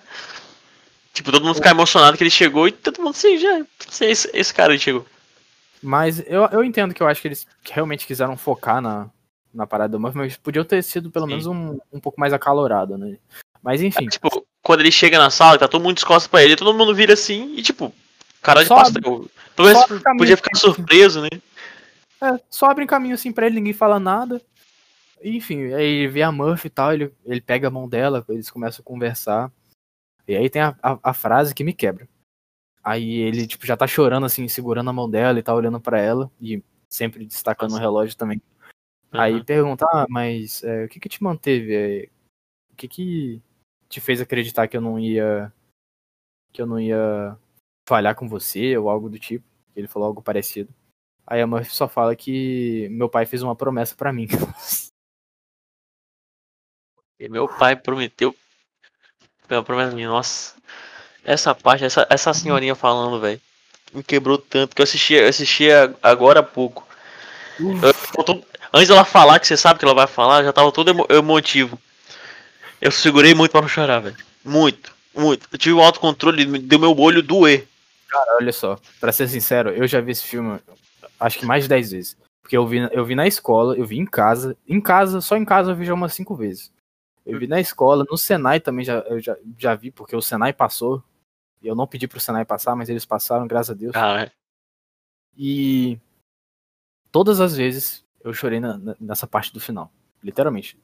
Tipo, 1.14 1.32
todo 1.32 1.46
mundo 1.46 1.56
ficar 1.56 1.70
emocionado 1.70 2.18
que 2.18 2.24
ele 2.24 2.32
chegou 2.32 2.68
e 2.68 2.72
todo 2.72 2.98
mundo 2.98 3.12
assim, 3.12 3.38
já. 3.38 3.64
Esse, 4.02 4.30
esse 4.34 4.54
cara 4.54 4.76
chegou. 4.78 5.06
Mas 5.82 6.24
eu, 6.26 6.44
eu 6.52 6.64
entendo 6.64 6.94
que 6.94 7.04
eu 7.04 7.08
acho 7.08 7.22
que 7.22 7.28
eles 7.28 7.46
realmente 7.64 8.08
quiseram 8.08 8.36
focar 8.36 8.82
na, 8.82 9.10
na 9.54 9.68
parada 9.68 9.92
do 9.92 10.00
Murphy, 10.00 10.18
mas 10.18 10.38
podiam 10.38 10.66
ter 10.66 10.82
sido 10.82 11.12
pelo 11.12 11.26
Sim. 11.26 11.32
menos 11.32 11.46
um, 11.46 11.78
um 11.92 12.00
pouco 12.00 12.20
mais 12.20 12.34
acalorado, 12.34 12.98
né? 12.98 13.18
Mas 13.62 13.82
enfim. 13.82 14.08
É, 14.08 14.10
tipo, 14.10 14.46
quando 14.62 14.80
ele 14.80 14.92
chega 14.92 15.20
na 15.20 15.30
sala, 15.30 15.60
tá 15.60 15.68
todo 15.68 15.84
mundo 15.84 15.98
de 15.98 16.06
costas 16.06 16.28
pra 16.28 16.44
ele, 16.44 16.56
todo 16.56 16.74
mundo 16.74 16.96
vira 16.96 17.14
assim 17.14 17.54
e 17.56 17.62
tipo, 17.62 17.94
cara 18.42 18.62
de 18.62 18.68
só 18.68 18.76
pastel. 18.76 19.30
Pelo 19.56 19.68
menos 19.68 19.86
podia 20.18 20.38
ficar 20.38 20.56
surpreso, 20.58 21.22
né? 21.22 21.30
É, 22.22 22.40
só 22.50 22.68
abre 22.68 22.86
um 22.86 22.88
caminho 22.88 23.14
assim 23.14 23.32
pra 23.32 23.46
ele, 23.46 23.56
ninguém 23.56 23.74
fala 23.74 24.00
nada. 24.00 24.42
Enfim, 25.24 25.74
aí 25.74 25.86
ele 25.86 26.08
vê 26.08 26.24
a 26.24 26.32
Murphy 26.32 26.68
e 26.68 26.70
tal, 26.70 26.94
ele, 26.94 27.12
ele 27.26 27.40
pega 27.40 27.68
a 27.68 27.72
mão 27.72 27.88
dela, 27.88 28.26
eles 28.30 28.50
começam 28.50 28.82
a 28.82 28.86
conversar. 28.86 29.52
E 30.28 30.36
aí 30.36 30.50
tem 30.50 30.62
a, 30.62 30.78
a, 30.82 31.00
a 31.04 31.14
frase 31.14 31.54
que 31.54 31.64
me 31.64 31.74
quebra. 31.74 32.08
Aí 32.84 33.16
ele, 33.16 33.48
tipo, 33.48 33.66
já 33.66 33.78
tá 33.78 33.88
chorando, 33.88 34.26
assim, 34.26 34.48
segurando 34.48 34.90
a 34.90 34.94
mão 34.94 35.10
dela 35.10 35.40
e 35.40 35.44
tá 35.44 35.54
olhando 35.54 35.80
para 35.80 36.00
ela, 36.00 36.32
e 36.42 36.62
sempre 36.90 37.26
destacando 37.26 37.72
Nossa. 37.72 37.82
o 37.82 37.84
relógio 37.84 38.18
também. 38.18 38.42
Uhum. 39.14 39.20
Aí 39.20 39.44
pergunta, 39.44 39.86
ah, 39.92 40.06
mas 40.10 40.64
é, 40.64 40.86
o 40.86 40.90
que 40.90 41.00
que 41.00 41.10
te 41.10 41.24
manteve? 41.24 42.10
O 42.72 42.76
que 42.76 42.88
que 42.88 43.42
te 43.88 44.02
fez 44.02 44.20
acreditar 44.20 44.68
que 44.68 44.76
eu 44.76 44.82
não 44.82 45.00
ia. 45.00 45.54
que 46.52 46.62
eu 46.62 46.66
não 46.66 46.80
ia 46.80 47.38
falhar 47.88 48.16
com 48.16 48.28
você 48.28 48.78
ou 48.78 48.90
algo 48.90 49.10
do 49.10 49.20
tipo? 49.20 49.46
Ele 49.76 49.88
falou 49.88 50.08
algo 50.08 50.22
parecido. 50.22 50.74
Aí 51.26 51.42
a 51.42 51.48
Murphy 51.48 51.74
só 51.74 51.88
fala 51.88 52.16
que 52.16 52.90
meu 52.90 53.08
pai 53.10 53.26
fez 53.26 53.42
uma 53.44 53.56
promessa 53.56 53.96
para 53.96 54.12
mim. 54.12 54.28
E 57.20 57.30
meu 57.30 57.48
pai 57.48 57.74
prometeu. 57.74 58.36
Pela 59.48 59.64
promessa 59.64 59.96
minha, 59.96 60.10
nossa. 60.10 60.54
Essa 61.24 61.56
parte, 61.56 61.86
essa, 61.86 62.06
essa 62.10 62.34
senhorinha 62.34 62.76
falando, 62.76 63.20
velho. 63.20 63.40
Me 63.94 64.04
quebrou 64.04 64.38
tanto 64.38 64.76
que 64.76 64.82
eu 64.82 64.84
assisti, 64.84 65.14
eu 65.14 65.28
assisti 65.28 65.68
agora 66.02 66.40
há 66.40 66.44
pouco. 66.44 66.86
Eu, 67.60 68.24
tô, 68.24 68.44
antes 68.74 68.88
dela 68.88 69.06
falar, 69.06 69.40
que 69.40 69.48
você 69.48 69.56
sabe 69.56 69.80
que 69.80 69.86
ela 69.86 69.94
vai 69.94 70.08
falar, 70.08 70.44
já 70.44 70.52
tava 70.52 70.72
todo 70.72 70.90
emo, 70.90 71.06
emotivo. 71.10 71.80
Eu 72.82 72.92
segurei 72.92 73.34
muito 73.34 73.52
para 73.52 73.62
não 73.62 73.68
chorar, 73.68 74.00
velho. 74.00 74.18
Muito, 74.44 74.92
muito. 75.16 75.48
Eu 75.52 75.58
tive 75.58 75.76
um 75.76 75.82
autocontrole, 75.82 76.60
deu 76.60 76.80
meu 76.80 76.98
olho 77.00 77.22
doer. 77.22 77.68
Cara, 78.10 78.36
olha 78.36 78.52
só, 78.52 78.78
pra 79.00 79.12
ser 79.12 79.28
sincero, 79.28 79.70
eu 79.70 79.88
já 79.88 80.02
vi 80.02 80.12
esse 80.12 80.24
filme 80.24 80.60
acho 81.20 81.40
que 81.40 81.46
mais 81.46 81.64
de 81.64 81.70
10 81.70 81.92
vezes. 81.92 82.18
Porque 82.42 82.58
eu 82.58 82.68
vi, 82.68 82.88
eu 82.92 83.06
vi 83.06 83.16
na 83.16 83.26
escola, 83.26 83.76
eu 83.76 83.86
vi 83.86 83.98
em 83.98 84.06
casa. 84.06 84.58
Em 84.68 84.82
casa, 84.82 85.22
só 85.22 85.38
em 85.38 85.46
casa 85.46 85.72
eu 85.72 85.76
vi 85.76 85.86
já 85.86 85.94
umas 85.94 86.14
5 86.14 86.36
vezes. 86.36 86.72
Eu 87.26 87.40
vi 87.40 87.48
na 87.48 87.60
escola, 87.60 88.06
no 88.10 88.18
Senai 88.18 88.60
também 88.60 88.84
já, 88.84 89.00
eu 89.00 89.20
já, 89.20 89.38
já 89.58 89.76
vi, 89.76 89.92
porque 89.92 90.16
o 90.16 90.22
Senai 90.22 90.52
passou. 90.52 91.04
Eu 91.62 91.76
não 91.76 91.88
pedi 91.88 92.08
pro 92.08 92.20
Senai 92.20 92.44
passar, 92.44 92.76
mas 92.76 92.90
eles 92.90 93.06
passaram, 93.06 93.48
graças 93.48 93.70
a 93.70 93.74
Deus. 93.74 93.96
Ah, 93.96 94.24
é. 94.24 94.32
E 95.38 95.98
todas 97.12 97.40
as 97.40 97.56
vezes 97.56 98.04
eu 98.24 98.34
chorei 98.34 98.60
na, 98.60 98.80
nessa 99.00 99.26
parte 99.26 99.54
do 99.54 99.60
final. 99.60 99.92
Literalmente. 100.22 100.78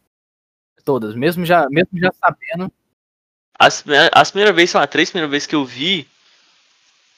Todas. 0.85 1.13
Mesmo 1.15 1.45
já, 1.45 1.67
mesmo 1.69 1.99
já 1.99 2.11
sabendo. 2.13 2.71
As, 3.57 3.83
as 4.13 4.31
primeiras 4.31 4.55
vezes, 4.55 4.71
sei 4.71 4.79
lá, 4.79 4.87
três 4.87 5.09
primeiras 5.09 5.31
vezes 5.31 5.47
que 5.47 5.55
eu 5.55 5.65
vi, 5.65 6.07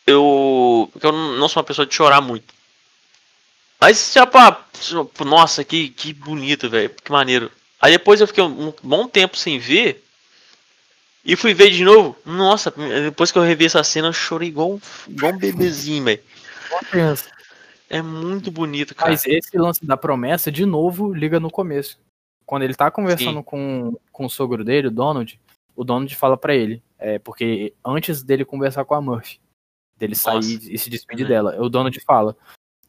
eu. 0.05 0.89
Porque 0.91 1.05
eu 1.05 1.11
não 1.11 1.47
sou 1.47 1.61
uma 1.61 1.67
pessoa 1.67 1.85
de 1.85 1.93
chorar 1.93 2.21
muito. 2.21 2.53
Mas 3.79 4.11
já 4.13 4.25
pra. 4.25 4.65
Nossa, 5.25 5.63
que, 5.63 5.89
que 5.89 6.13
bonito, 6.13 6.69
velho. 6.69 6.89
Que 6.89 7.11
maneiro. 7.11 7.51
Aí 7.81 7.91
depois 7.93 8.21
eu 8.21 8.27
fiquei 8.27 8.43
um 8.43 8.71
bom 8.83 9.07
tempo 9.07 9.35
sem 9.35 9.57
ver. 9.57 10.03
E 11.25 11.35
fui 11.35 11.53
ver 11.53 11.71
de 11.71 11.83
novo. 11.83 12.15
Nossa, 12.25 12.71
depois 12.71 13.31
que 13.31 13.37
eu 13.37 13.43
revi 13.43 13.65
essa 13.65 13.83
cena, 13.83 14.07
eu 14.07 14.13
chorei 14.13 14.49
igual, 14.49 14.79
igual 15.07 15.33
um 15.33 15.37
bebezinho, 15.37 16.03
velho. 16.03 16.21
É 17.89 18.01
muito 18.01 18.51
bonito, 18.51 18.95
cara. 18.95 19.11
Mas 19.11 19.25
esse 19.25 19.57
lance 19.57 19.85
da 19.85 19.97
promessa, 19.97 20.51
de 20.51 20.65
novo, 20.65 21.13
liga 21.13 21.39
no 21.39 21.51
começo. 21.51 21.99
Quando 22.45 22.63
ele 22.63 22.73
tá 22.73 22.89
conversando 22.89 23.43
com, 23.43 23.97
com 24.11 24.25
o 24.25 24.29
sogro 24.29 24.63
dele, 24.63 24.87
o 24.87 24.91
Donald, 24.91 25.39
o 25.75 25.83
Donald 25.83 26.15
fala 26.15 26.37
para 26.37 26.55
ele. 26.55 26.81
É, 26.97 27.17
porque 27.19 27.73
antes 27.83 28.23
dele 28.23 28.45
conversar 28.45 28.85
com 28.85 28.93
a 28.93 29.01
Murphy, 29.01 29.39
dele 29.97 30.15
sair 30.15 30.35
Nossa. 30.35 30.71
e 30.71 30.77
se 30.77 30.89
despedir 30.89 31.25
uhum. 31.25 31.29
dela, 31.29 31.61
o 31.61 31.67
Donald 31.69 31.99
fala. 32.01 32.35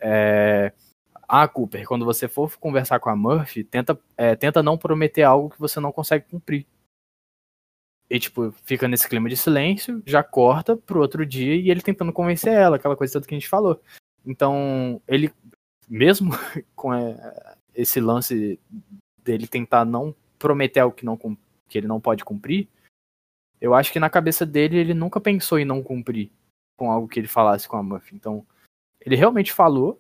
É, 0.01 0.73
ah, 1.35 1.49
Cooper, 1.49 1.89
quando 1.89 2.05
você 2.05 2.29
for 2.29 2.59
conversar 2.59 3.01
com 3.01 3.09
a 3.09 3.17
Murphy, 3.17 3.65
tenta, 3.65 3.99
é, 4.19 4.37
tenta 4.37 4.63
não 4.63 4.77
prometer 4.77 5.23
algo 5.23 5.49
que 5.49 5.59
você 5.59 5.81
não 5.81 5.91
consegue 5.91 6.27
cumprir. 6.29 6.67
E, 8.11 8.21
tipo, 8.21 8.53
fica 8.65 8.87
nesse 8.87 9.09
clima 9.09 9.31
de 9.31 9.37
silêncio, 9.39 10.03
já 10.05 10.23
corta 10.23 10.77
pro 10.77 11.01
outro 11.01 11.25
dia 11.25 11.57
e 11.57 11.71
ele 11.71 11.81
tentando 11.81 12.13
convencer 12.13 12.53
ela, 12.53 12.77
aquela 12.77 12.95
coisa 12.95 13.15
toda 13.15 13.27
que 13.27 13.35
a 13.35 13.39
gente 13.39 13.49
falou. 13.49 13.81
Então, 14.27 15.01
ele, 15.09 15.33
mesmo 15.89 16.33
com 16.77 16.93
é, 16.93 17.57
esse 17.75 17.99
lance 17.99 18.61
dele 19.25 19.49
tentar 19.49 19.87
não 19.87 20.15
prometer 20.39 20.81
algo 20.81 20.95
que, 20.95 21.07
não, 21.07 21.17
que 21.17 21.79
ele 21.79 21.87
não 21.87 21.99
pode 21.99 22.27
cumprir, 22.27 22.69
eu 23.59 23.73
acho 23.73 23.91
que 23.91 23.99
na 23.99 24.11
cabeça 24.11 24.45
dele 24.45 24.77
ele 24.77 24.93
nunca 24.93 25.19
pensou 25.19 25.59
em 25.59 25.65
não 25.65 25.83
cumprir 25.83 26.31
com 26.77 26.91
algo 26.91 27.09
que 27.09 27.19
ele 27.19 27.27
falasse 27.27 27.67
com 27.67 27.79
a 27.79 27.83
Murphy. 27.83 28.15
Então, 28.15 28.47
ele 29.01 29.17
realmente 29.17 29.51
falou, 29.51 29.99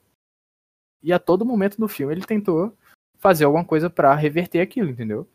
e 1.02 1.12
a 1.12 1.18
todo 1.18 1.44
momento 1.44 1.80
no 1.80 1.88
filme 1.88 2.14
ele 2.14 2.24
tentou 2.24 2.76
fazer 3.18 3.44
alguma 3.44 3.64
coisa 3.64 3.90
para 3.90 4.14
reverter 4.14 4.60
aquilo, 4.60 4.90
entendeu? 4.90 5.28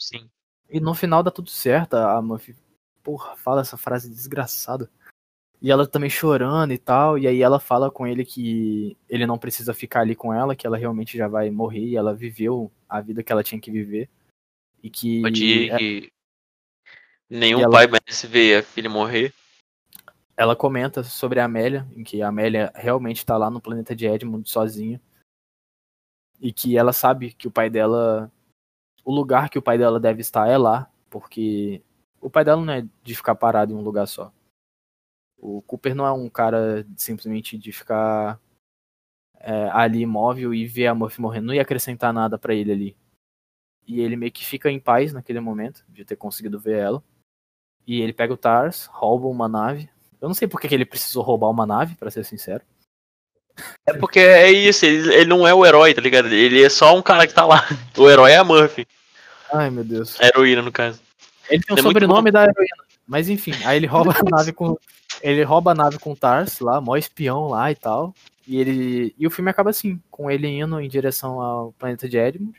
Sim. 0.00 0.28
E 0.68 0.80
no 0.80 0.94
final 0.94 1.22
dá 1.22 1.30
tudo 1.30 1.50
certo. 1.50 1.94
A 1.94 2.20
Muffy, 2.22 2.56
porra, 3.02 3.36
fala 3.36 3.60
essa 3.60 3.76
frase 3.76 4.08
desgraçada. 4.08 4.90
E 5.60 5.70
ela 5.70 5.86
também 5.86 6.10
chorando 6.10 6.72
e 6.72 6.78
tal. 6.78 7.18
E 7.18 7.28
aí 7.28 7.42
ela 7.42 7.60
fala 7.60 7.90
com 7.90 8.06
ele 8.06 8.24
que 8.24 8.96
ele 9.08 9.26
não 9.26 9.38
precisa 9.38 9.72
ficar 9.72 10.00
ali 10.00 10.16
com 10.16 10.34
ela, 10.34 10.56
que 10.56 10.66
ela 10.66 10.76
realmente 10.76 11.16
já 11.16 11.28
vai 11.28 11.50
morrer. 11.50 11.84
E 11.84 11.96
ela 11.96 12.14
viveu 12.14 12.72
a 12.88 13.00
vida 13.00 13.22
que 13.22 13.30
ela 13.30 13.44
tinha 13.44 13.60
que 13.60 13.70
viver. 13.70 14.08
E 14.82 14.90
que. 14.90 15.24
É... 15.70 15.78
que 15.78 16.12
nenhum 17.30 17.60
ela... 17.60 17.70
pai 17.70 17.86
merece 17.86 18.26
ver 18.26 18.58
a 18.58 18.62
filha 18.62 18.90
morrer 18.90 19.32
ela 20.36 20.56
comenta 20.56 21.02
sobre 21.02 21.40
a 21.40 21.44
Amélia, 21.44 21.86
em 21.94 22.02
que 22.02 22.22
a 22.22 22.28
Amélia 22.28 22.72
realmente 22.74 23.18
está 23.18 23.36
lá 23.36 23.50
no 23.50 23.60
planeta 23.60 23.94
de 23.94 24.06
Edmund 24.06 24.48
sozinha. 24.48 25.00
E 26.40 26.52
que 26.52 26.76
ela 26.76 26.92
sabe 26.92 27.32
que 27.32 27.46
o 27.46 27.50
pai 27.50 27.70
dela. 27.70 28.30
O 29.04 29.14
lugar 29.14 29.50
que 29.50 29.58
o 29.58 29.62
pai 29.62 29.78
dela 29.78 29.98
deve 29.98 30.20
estar 30.20 30.48
é 30.48 30.56
lá, 30.56 30.90
porque 31.10 31.82
o 32.20 32.30
pai 32.30 32.44
dela 32.44 32.64
não 32.64 32.72
é 32.72 32.86
de 33.02 33.14
ficar 33.14 33.34
parado 33.34 33.72
em 33.72 33.76
um 33.76 33.82
lugar 33.82 34.06
só. 34.06 34.32
O 35.38 35.60
Cooper 35.62 35.94
não 35.94 36.06
é 36.06 36.12
um 36.12 36.28
cara 36.28 36.86
simplesmente 36.96 37.58
de 37.58 37.72
ficar 37.72 38.40
é, 39.40 39.68
ali 39.70 40.00
imóvel 40.02 40.54
e 40.54 40.66
ver 40.66 40.86
a 40.86 40.94
Murphy 40.94 41.20
morrendo. 41.20 41.48
Não 41.48 41.54
ia 41.54 41.62
acrescentar 41.62 42.12
nada 42.12 42.38
para 42.38 42.54
ele 42.54 42.72
ali. 42.72 42.96
E 43.86 44.00
ele 44.00 44.16
meio 44.16 44.30
que 44.30 44.44
fica 44.44 44.70
em 44.70 44.78
paz 44.78 45.12
naquele 45.12 45.40
momento 45.40 45.84
de 45.88 46.04
ter 46.04 46.16
conseguido 46.16 46.60
ver 46.60 46.78
ela. 46.78 47.04
E 47.84 48.00
ele 48.00 48.12
pega 48.12 48.32
o 48.32 48.36
Tars, 48.36 48.86
rouba 48.86 49.26
uma 49.26 49.48
nave, 49.48 49.90
eu 50.22 50.28
não 50.28 50.34
sei 50.34 50.46
por 50.46 50.60
que 50.60 50.72
ele 50.72 50.86
precisou 50.86 51.22
roubar 51.22 51.50
uma 51.50 51.66
nave, 51.66 51.96
para 51.96 52.10
ser 52.10 52.24
sincero. 52.24 52.62
É 53.84 53.92
porque 53.92 54.20
é 54.20 54.50
isso, 54.50 54.86
ele, 54.86 55.12
ele, 55.12 55.24
não 55.26 55.46
é 55.46 55.52
o 55.52 55.66
herói, 55.66 55.92
tá 55.92 56.00
ligado? 56.00 56.28
Ele 56.28 56.62
é 56.62 56.68
só 56.68 56.96
um 56.96 57.02
cara 57.02 57.26
que 57.26 57.34
tá 57.34 57.44
lá. 57.44 57.66
O 57.98 58.08
herói 58.08 58.30
é 58.32 58.36
a 58.36 58.44
Murphy. 58.44 58.86
Ai, 59.52 59.68
meu 59.68 59.84
Deus. 59.84 60.18
A 60.20 60.26
heroína, 60.26 60.62
no 60.62 60.72
caso. 60.72 61.00
Ele 61.50 61.62
tem 61.62 61.76
o 61.76 61.78
é 61.78 61.82
sobrenome 61.82 62.30
da 62.30 62.44
heroína. 62.44 62.84
Mas 63.06 63.28
enfim, 63.28 63.52
aí 63.64 63.76
ele 63.76 63.86
rouba 63.86 64.12
a 64.12 64.36
nave 64.36 64.52
com. 64.52 64.78
Ele 65.20 65.42
rouba 65.42 65.72
a 65.72 65.74
nave 65.74 65.98
com 65.98 66.12
o 66.12 66.16
Tars 66.16 66.60
lá, 66.60 66.80
mó 66.80 66.96
espião 66.96 67.48
lá 67.48 67.70
e 67.70 67.74
tal. 67.74 68.14
E 68.46 68.58
ele. 68.58 69.14
E 69.18 69.26
o 69.26 69.30
filme 69.30 69.50
acaba 69.50 69.70
assim, 69.70 70.00
com 70.10 70.30
ele 70.30 70.46
indo 70.46 70.80
em 70.80 70.88
direção 70.88 71.40
ao 71.40 71.72
planeta 71.72 72.08
de 72.08 72.16
Edmund. 72.16 72.56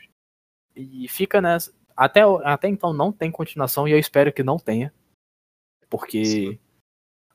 E 0.76 1.08
fica 1.08 1.40
nessa. 1.40 1.72
Até, 1.96 2.20
até 2.44 2.68
então 2.68 2.92
não 2.92 3.10
tem 3.10 3.30
continuação 3.30 3.88
e 3.88 3.92
eu 3.92 3.98
espero 3.98 4.32
que 4.32 4.42
não 4.42 4.58
tenha. 4.58 4.92
Porque 5.88 6.24
Sim. 6.24 6.58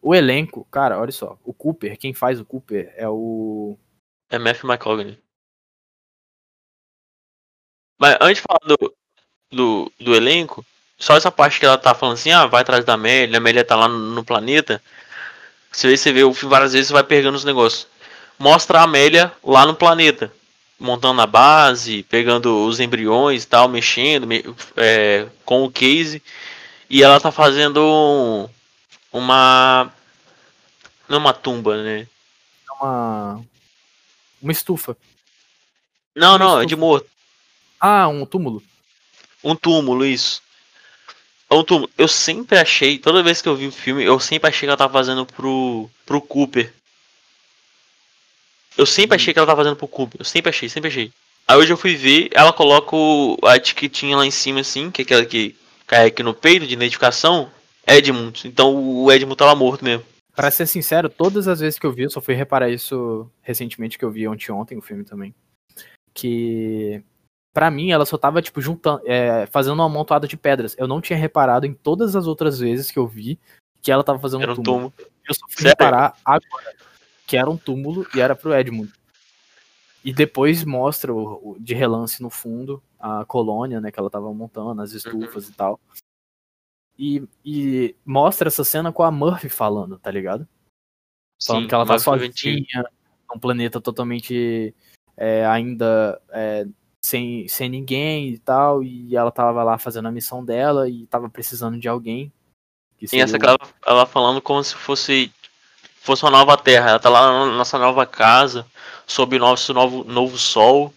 O 0.01 0.15
elenco, 0.15 0.65
cara, 0.71 0.99
olha 0.99 1.11
só. 1.11 1.38
O 1.43 1.53
Cooper, 1.53 1.97
quem 1.97 2.13
faz 2.13 2.39
o 2.39 2.45
Cooper 2.45 2.93
é 2.95 3.07
o. 3.07 3.77
É 4.30 4.39
Matthew 4.39 4.69
McConaughey. 4.69 5.17
Mas 7.97 8.15
antes 8.21 8.41
de 8.41 8.47
falar 8.47 8.59
do, 8.65 8.95
do, 9.51 9.91
do, 9.99 10.15
elenco, 10.15 10.65
só 10.97 11.17
essa 11.17 11.30
parte 11.30 11.59
que 11.59 11.65
ela 11.65 11.77
tá 11.77 11.93
falando 11.93 12.13
assim, 12.13 12.31
ah, 12.31 12.45
vai 12.45 12.61
atrás 12.61 12.85
da 12.85 12.93
Amélia, 12.93 13.35
a 13.35 13.41
Amélia 13.41 13.65
tá 13.65 13.76
lá 13.76 13.89
no, 13.89 13.97
no 13.97 14.23
planeta. 14.23 14.81
Você 15.71 15.88
vê, 15.89 15.97
você 15.97 16.13
vê 16.13 16.23
o 16.23 16.34
filme 16.34 16.51
várias 16.51 16.71
vezes, 16.73 16.88
você 16.88 16.93
vai 16.93 17.03
pegando 17.03 17.35
os 17.35 17.43
negócios. 17.43 17.88
Mostra 18.38 18.80
a 18.80 18.84
Amélia 18.84 19.34
lá 19.43 19.65
no 19.65 19.76
planeta, 19.76 20.31
montando 20.80 21.21
a 21.21 21.27
base, 21.27 22.03
pegando 22.03 22.65
os 22.65 22.80
embriões 22.80 23.43
e 23.43 23.47
tal, 23.47 23.67
mexendo 23.67 24.27
é, 24.77 25.27
com 25.43 25.65
o 25.65 25.71
case. 25.71 26.23
E 26.89 27.03
ela 27.03 27.19
tá 27.19 27.31
fazendo 27.31 28.49
uma. 29.11 29.91
Não 31.07 31.18
é 31.18 31.19
uma 31.19 31.34
tumba, 31.34 31.81
né? 31.81 32.07
É 32.68 32.72
uma. 32.72 33.45
Uma 34.41 34.52
estufa. 34.52 34.95
Não, 36.15 36.31
uma 36.31 36.38
não, 36.38 36.48
estufa. 36.48 36.64
é 36.64 36.65
de 36.65 36.76
morto. 36.76 37.10
Ah, 37.80 38.07
um 38.07 38.26
túmulo. 38.26 38.61
Um 39.44 39.56
túmulo, 39.56 40.06
isso. 40.06 40.41
É 41.49 41.56
um 41.56 41.64
túmulo. 41.64 41.90
Eu 41.98 42.07
sempre 42.07 42.57
achei, 42.57 42.98
toda 42.98 43.23
vez 43.23 43.41
que 43.41 43.49
eu 43.49 43.56
vi 43.56 43.68
o 43.68 43.72
filme, 43.72 44.03
eu 44.03 44.19
sempre 44.19 44.49
achei 44.49 44.61
que 44.61 44.69
ela 44.69 44.77
tava 44.77 44.94
fazendo 44.94 45.26
pro, 45.26 45.90
pro 46.06 46.22
Cooper. 46.22 46.73
Eu 48.77 48.86
sempre 48.86 49.15
achei 49.15 49.34
que 49.34 49.40
ela 49.40 49.48
tava 49.48 49.64
fazendo 49.64 49.76
pro 49.76 49.88
Cooper. 49.88 50.22
Eu 50.22 50.26
sempre 50.26 50.49
achei, 50.49 50.69
sempre 50.69 50.90
achei. 50.90 51.11
Aí 51.48 51.57
hoje 51.57 51.73
eu 51.73 51.77
fui 51.77 51.95
ver, 51.95 52.30
ela 52.31 52.53
coloca 52.53 52.95
o, 52.95 53.38
a 53.44 53.56
etiquetinha 53.56 54.15
lá 54.15 54.26
em 54.26 54.31
cima, 54.31 54.60
assim, 54.60 54.91
que 54.91 55.02
é 55.02 55.03
aquela 55.03 55.26
que 55.26 55.56
cai 55.88 56.06
aqui 56.06 56.22
no 56.22 56.34
peito 56.34 56.68
de 56.68 56.73
identificação, 56.76 57.52
Edmund. 57.88 58.47
Então 58.47 58.76
o 59.03 59.11
Edmund 59.11 59.38
tava 59.38 59.56
morto 59.56 59.84
mesmo. 59.84 60.06
Pra 60.35 60.51
ser 60.51 60.68
sincero, 60.68 61.10
todas 61.10 61.47
as 61.47 61.60
vezes 61.60 61.77
que 61.77 61.85
eu 61.85 61.91
vi, 61.91 62.03
eu 62.03 62.10
só 62.10 62.22
fui 62.22 62.34
reparar 62.34 62.69
isso 62.69 63.30
recentemente, 63.41 63.97
que 63.97 64.06
eu 64.06 64.11
vi 64.11 64.27
ontem 64.27 64.51
ontem 64.51 64.77
o 64.77 64.81
filme 64.81 65.03
também. 65.03 65.34
Que 66.14 67.03
Pra 67.51 67.72
mim, 67.72 67.91
ela 67.91 68.06
só 68.06 68.15
tava, 68.18 68.41
tipo, 68.43 68.61
juntando, 68.61 69.01
é, 69.06 69.45
fazendo 69.47 69.73
uma 69.73 69.85
amontoada 69.85 70.27
de 70.27 70.38
pedras. 70.38 70.76
Eu 70.77 70.88
não 70.88 71.01
tinha 71.01 71.18
reparado 71.18 71.65
em 71.65 71.73
todas 71.73 72.15
as 72.15 72.27
outras 72.27 72.60
vezes 72.60 72.91
que 72.91 72.99
eu 72.99 73.07
vi 73.07 73.39
que 73.81 73.91
ela 73.91 74.03
tava 74.03 74.19
fazendo 74.19 74.49
um 74.51 74.56
túmulo. 74.56 74.93
Eu 75.27 75.34
só 75.34 75.45
fui 75.49 75.64
Sério? 75.64 75.69
reparar 75.72 76.15
agora 76.23 76.76
que 77.26 77.35
era 77.35 77.49
um 77.49 77.57
túmulo 77.57 78.07
e 78.15 78.22
era 78.22 78.35
pro 78.35 78.53
Edmund. 78.53 78.91
E 80.06 80.14
depois 80.14 80.64
mostra 80.64 81.14
o, 81.14 81.51
o- 81.53 81.57
de 81.60 81.73
relance 81.73 82.22
no 82.22 82.30
fundo 82.30 82.81
a 82.99 83.26
colônia, 83.26 83.81
né, 83.81 83.91
que 83.91 83.99
ela 83.99 84.10
tava 84.10 84.31
montando, 84.34 84.81
as 84.81 84.91
estufas 84.93 85.49
e 85.49 85.51
tal. 85.51 85.80
E, 87.01 87.23
e 87.45 87.95
mostra 88.05 88.49
essa 88.49 88.65
cena 88.65 88.91
com 88.91 89.03
a 89.03 89.09
Murphy 89.09 89.47
falando, 89.47 89.97
tá 89.97 90.11
ligado? 90.11 90.45
Falando 91.41 91.65
que 91.69 91.73
ela 91.73 91.85
tá 91.85 91.97
sozinha, 91.97 92.84
num 93.31 93.39
planeta 93.39 93.80
totalmente 93.80 94.76
é, 95.15 95.45
ainda 95.45 96.21
é, 96.30 96.67
sem, 97.01 97.47
sem 97.47 97.69
ninguém 97.69 98.31
e 98.31 98.38
tal, 98.38 98.84
e 98.84 99.15
ela 99.15 99.31
tava 99.31 99.63
lá 99.63 99.77
fazendo 99.77 100.09
a 100.09 100.11
missão 100.11 100.43
dela 100.43 100.89
e 100.89 101.05
tava 101.07 101.30
precisando 101.30 101.80
de 101.80 101.88
alguém. 101.88 102.34
Tem 103.09 103.21
essa 103.21 103.39
que 103.39 103.45
ela, 103.45 103.57
ela 103.85 104.05
falando 104.05 104.41
como 104.41 104.61
se 104.61 104.76
fosse 104.76 105.31
fosse 106.01 106.23
uma 106.23 106.31
nova 106.31 106.57
terra. 106.57 106.89
Ela 106.89 106.99
tá 106.99 107.09
lá 107.09 107.45
na 107.45 107.53
nossa 107.53 107.77
nova 107.77 108.05
casa, 108.05 108.65
sob 109.07 109.38
o 109.38 109.39
nosso 109.39 109.73
novo, 109.73 110.03
novo 110.03 110.38
sol, 110.38 110.93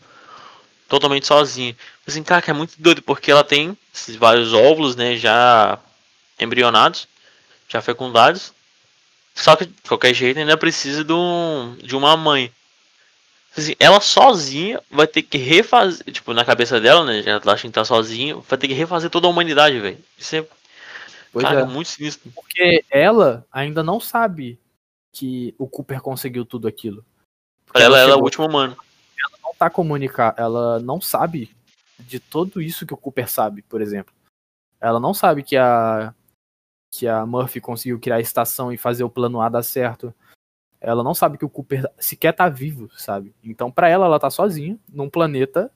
totalmente 0.89 1.27
sozinha. 1.29 1.77
Assim, 2.07 2.25
cara, 2.25 2.43
que 2.43 2.51
é 2.51 2.55
muito 2.55 2.75
doido, 2.77 3.03
porque 3.03 3.31
ela 3.31 3.45
tem 3.45 3.79
esses 3.95 4.17
vários 4.17 4.53
óvulos, 4.53 4.97
né, 4.97 5.17
já 5.17 5.79
embrionados, 6.43 7.09
já 7.69 7.81
fecundados. 7.81 8.53
Só 9.35 9.57
que, 9.57 9.67
de 9.67 9.89
qualquer 9.89 10.13
jeito, 10.13 10.39
ainda 10.39 10.57
precisa 10.57 11.03
de, 11.03 11.13
um, 11.13 11.77
de 11.83 11.97
uma 11.97 12.17
mãe. 12.17 12.53
Assim, 13.57 13.75
ela 13.79 14.01
sozinha 14.01 14.81
vai 14.91 15.07
ter 15.07 15.23
que 15.23 15.39
refazer, 15.39 16.11
tipo, 16.11 16.33
na 16.33 16.45
cabeça 16.45 16.81
dela, 16.81 17.05
né, 17.05 17.23
já 17.23 17.33
ela 17.33 17.53
acha 17.53 17.67
que 17.67 17.73
tá 17.73 17.85
sozinha, 17.85 18.37
vai 18.37 18.59
ter 18.59 18.69
que 18.69 18.75
refazer 18.75 19.11
toda 19.11 19.27
a 19.27 19.31
humanidade, 19.31 19.79
velho. 19.79 19.99
Isso 20.19 20.37
é, 20.37 20.47
Pois 21.33 21.45
cara, 21.45 21.61
é. 21.61 21.65
muito 21.65 21.89
sinistro. 21.89 22.31
Porque 22.33 22.85
ela 22.91 23.47
ainda 23.51 23.83
não 23.83 23.99
sabe 23.99 24.61
que 25.11 25.55
o 25.59 25.67
Cooper 25.67 26.01
conseguiu 26.01 26.45
tudo 26.45 26.69
aquilo. 26.69 27.05
Pra 27.67 27.83
ela, 27.83 27.99
ela 27.99 28.13
é 28.13 28.17
o 28.17 28.23
último 28.23 28.47
humano. 28.47 28.77
não 29.43 29.55
tá 29.55 29.71
comunicar, 29.71 30.35
ela 30.37 30.79
não 30.81 31.01
sabe 31.01 31.51
de 31.99 32.21
tudo 32.21 32.61
isso 32.61 32.87
que 32.87 32.93
o 32.93 32.99
Cooper 32.99 33.31
sabe, 33.31 33.63
por 33.63 33.81
exemplo. 33.81 34.13
Ela 34.79 35.01
não 35.01 35.15
sabe 35.15 35.43
que 35.43 35.57
a 35.57 36.15
que 36.93 37.09
a 37.09 37.25
Murphy 37.25 37.61
conseguiu 37.61 37.99
criar 37.99 38.17
a 38.17 38.21
estação 38.21 38.71
e 38.71 38.77
fazer 38.77 39.03
o 39.03 39.11
plano 39.11 39.41
A 39.41 39.49
dar 39.49 39.63
certo. 39.63 40.15
Ela 40.79 41.03
não 41.03 41.15
sabe 41.15 41.39
que 41.39 41.45
o 41.45 41.49
Cooper 41.49 41.91
sequer 41.99 42.33
tá 42.33 42.49
vivo, 42.49 42.91
sabe? 42.97 43.35
Então, 43.43 43.71
pra 43.71 43.89
ela, 43.89 44.05
ela 44.05 44.21
tá 44.21 44.29
sozinha 44.29 44.79
num 44.93 45.09
planeta, 45.09 45.73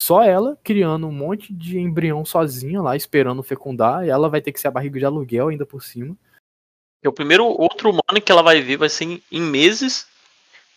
só 0.00 0.22
ela 0.22 0.58
criando 0.62 1.06
um 1.06 1.12
monte 1.12 1.52
de 1.54 1.78
embrião 1.78 2.24
sozinha 2.24 2.82
lá, 2.82 2.94
esperando 2.94 3.42
fecundar, 3.42 4.04
e 4.04 4.10
ela 4.10 4.28
vai 4.28 4.42
ter 4.42 4.52
que 4.52 4.60
ser 4.60 4.68
a 4.68 4.72
barriga 4.72 4.98
de 4.98 5.06
aluguel 5.06 5.48
ainda 5.48 5.64
por 5.64 5.82
cima. 5.82 6.16
O 7.04 7.12
primeiro 7.12 7.46
outro 7.46 7.90
humano 7.90 8.20
que 8.24 8.30
ela 8.30 8.42
vai 8.42 8.60
ver 8.60 8.76
vai 8.76 8.88
ser 8.88 9.04
em, 9.04 9.22
em 9.32 9.40
meses. 9.40 10.06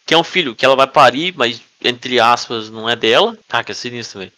Que 0.05 0.13
é 0.13 0.17
um 0.17 0.23
filho 0.23 0.55
que 0.55 0.63
ela 0.63 0.75
vai 0.75 0.87
parir, 0.87 1.35
mas 1.35 1.61
entre 1.83 2.19
aspas 2.19 2.69
não 2.69 2.87
é 2.87 2.95
dela. 2.95 3.37
Tá, 3.47 3.63
que 3.63 3.71
é 3.71 3.75
sinistro, 3.75 4.19
velho. 4.19 4.31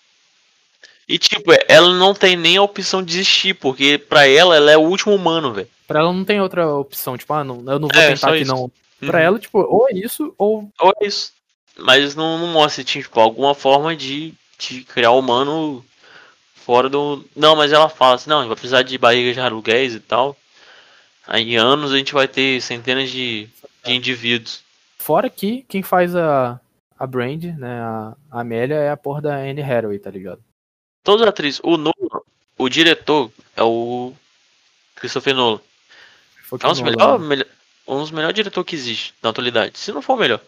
E 1.08 1.18
tipo, 1.18 1.52
ela 1.68 1.94
não 1.94 2.14
tem 2.14 2.36
nem 2.36 2.58
a 2.58 2.62
opção 2.62 3.02
de 3.02 3.08
desistir, 3.14 3.54
porque 3.54 3.98
pra 3.98 4.28
ela 4.28 4.56
ela 4.56 4.72
é 4.72 4.78
o 4.78 4.82
último 4.82 5.16
humano, 5.16 5.54
velho. 5.54 5.68
Pra 5.88 6.00
ela 6.02 6.12
não 6.12 6.26
tem 6.26 6.42
outra 6.42 6.68
opção, 6.76 7.18
tipo, 7.18 7.32
ah, 7.34 7.44
não, 7.46 7.58
eu 7.66 7.80
não 7.80 7.88
vou 7.88 8.02
É, 8.02 8.08
tentar 8.14 8.30
aqui 8.34 8.42
isso. 8.42 8.52
não. 8.54 8.70
Pra 9.00 9.20
Uhum. 9.20 9.26
ela, 9.26 9.40
tipo, 9.40 9.60
ou 9.60 9.88
é 9.90 9.94
isso, 9.94 10.34
ou 10.38 10.70
Ou 10.80 10.94
é 11.02 11.08
isso. 11.08 11.32
Mas 11.78 12.16
não, 12.16 12.38
não 12.38 12.48
mostra, 12.48 12.84
tipo, 12.84 13.20
alguma 13.20 13.54
forma 13.56 13.96
de, 13.96 14.34
de 14.58 14.84
criar 14.84 15.12
o 15.12 15.20
humano 15.20 15.86
fora 16.56 16.90
do. 16.90 17.24
Não, 17.36 17.56
mas 17.56 17.72
ela 17.72 17.88
fala 17.88 18.16
assim, 18.16 18.30
não, 18.30 18.40
a 18.40 18.42
gente 18.42 18.50
vai 18.50 18.56
precisar 18.58 18.82
de 18.82 18.98
barriga 18.98 19.32
de 19.34 19.40
aluguéis 19.40 19.94
e 19.96 20.00
tal. 20.00 20.36
Aí 21.26 21.54
em 21.54 21.58
anos 21.58 21.94
a 21.94 21.98
gente 21.98 22.14
vai 22.14 22.28
ter 22.28 22.62
centenas 22.62 23.10
de, 23.10 23.48
de 23.86 23.94
indivíduos. 23.94 24.62
Fora 24.98 25.30
que 25.30 25.64
quem 25.70 25.84
faz 25.84 26.16
a, 26.16 26.60
a 27.00 27.08
Brand, 27.08 27.44
né, 27.44 27.80
a, 27.80 28.14
a 28.32 28.42
Amélia, 28.42 28.76
é 28.76 28.90
a 28.90 28.98
porra 28.98 29.22
da 29.22 29.36
Anne 29.36 29.62
Hathaway, 29.62 30.00
tá 30.00 30.10
ligado? 30.10 30.42
Todas 31.08 31.22
as 31.22 31.30
atrizes. 31.30 31.62
O 31.64 31.78
Nolan, 31.78 32.20
o 32.58 32.68
diretor 32.68 33.32
é 33.56 33.64
o 33.64 34.12
Christopher 34.94 35.34
Nolan. 35.34 35.62
Foi 36.44 36.60
É 36.62 36.68
um 36.68 36.72
dos 36.72 36.82
melhor, 36.82 37.18
um 37.88 38.00
dos 38.02 38.12
melhores 38.12 38.36
diretores 38.36 38.68
que 38.68 38.76
existe 38.76 39.14
na 39.24 39.30
atualidade. 39.30 39.80
Se 39.80 39.94
não 39.94 40.02
for 40.02 40.16
o 40.16 40.20
melhor. 40.20 40.42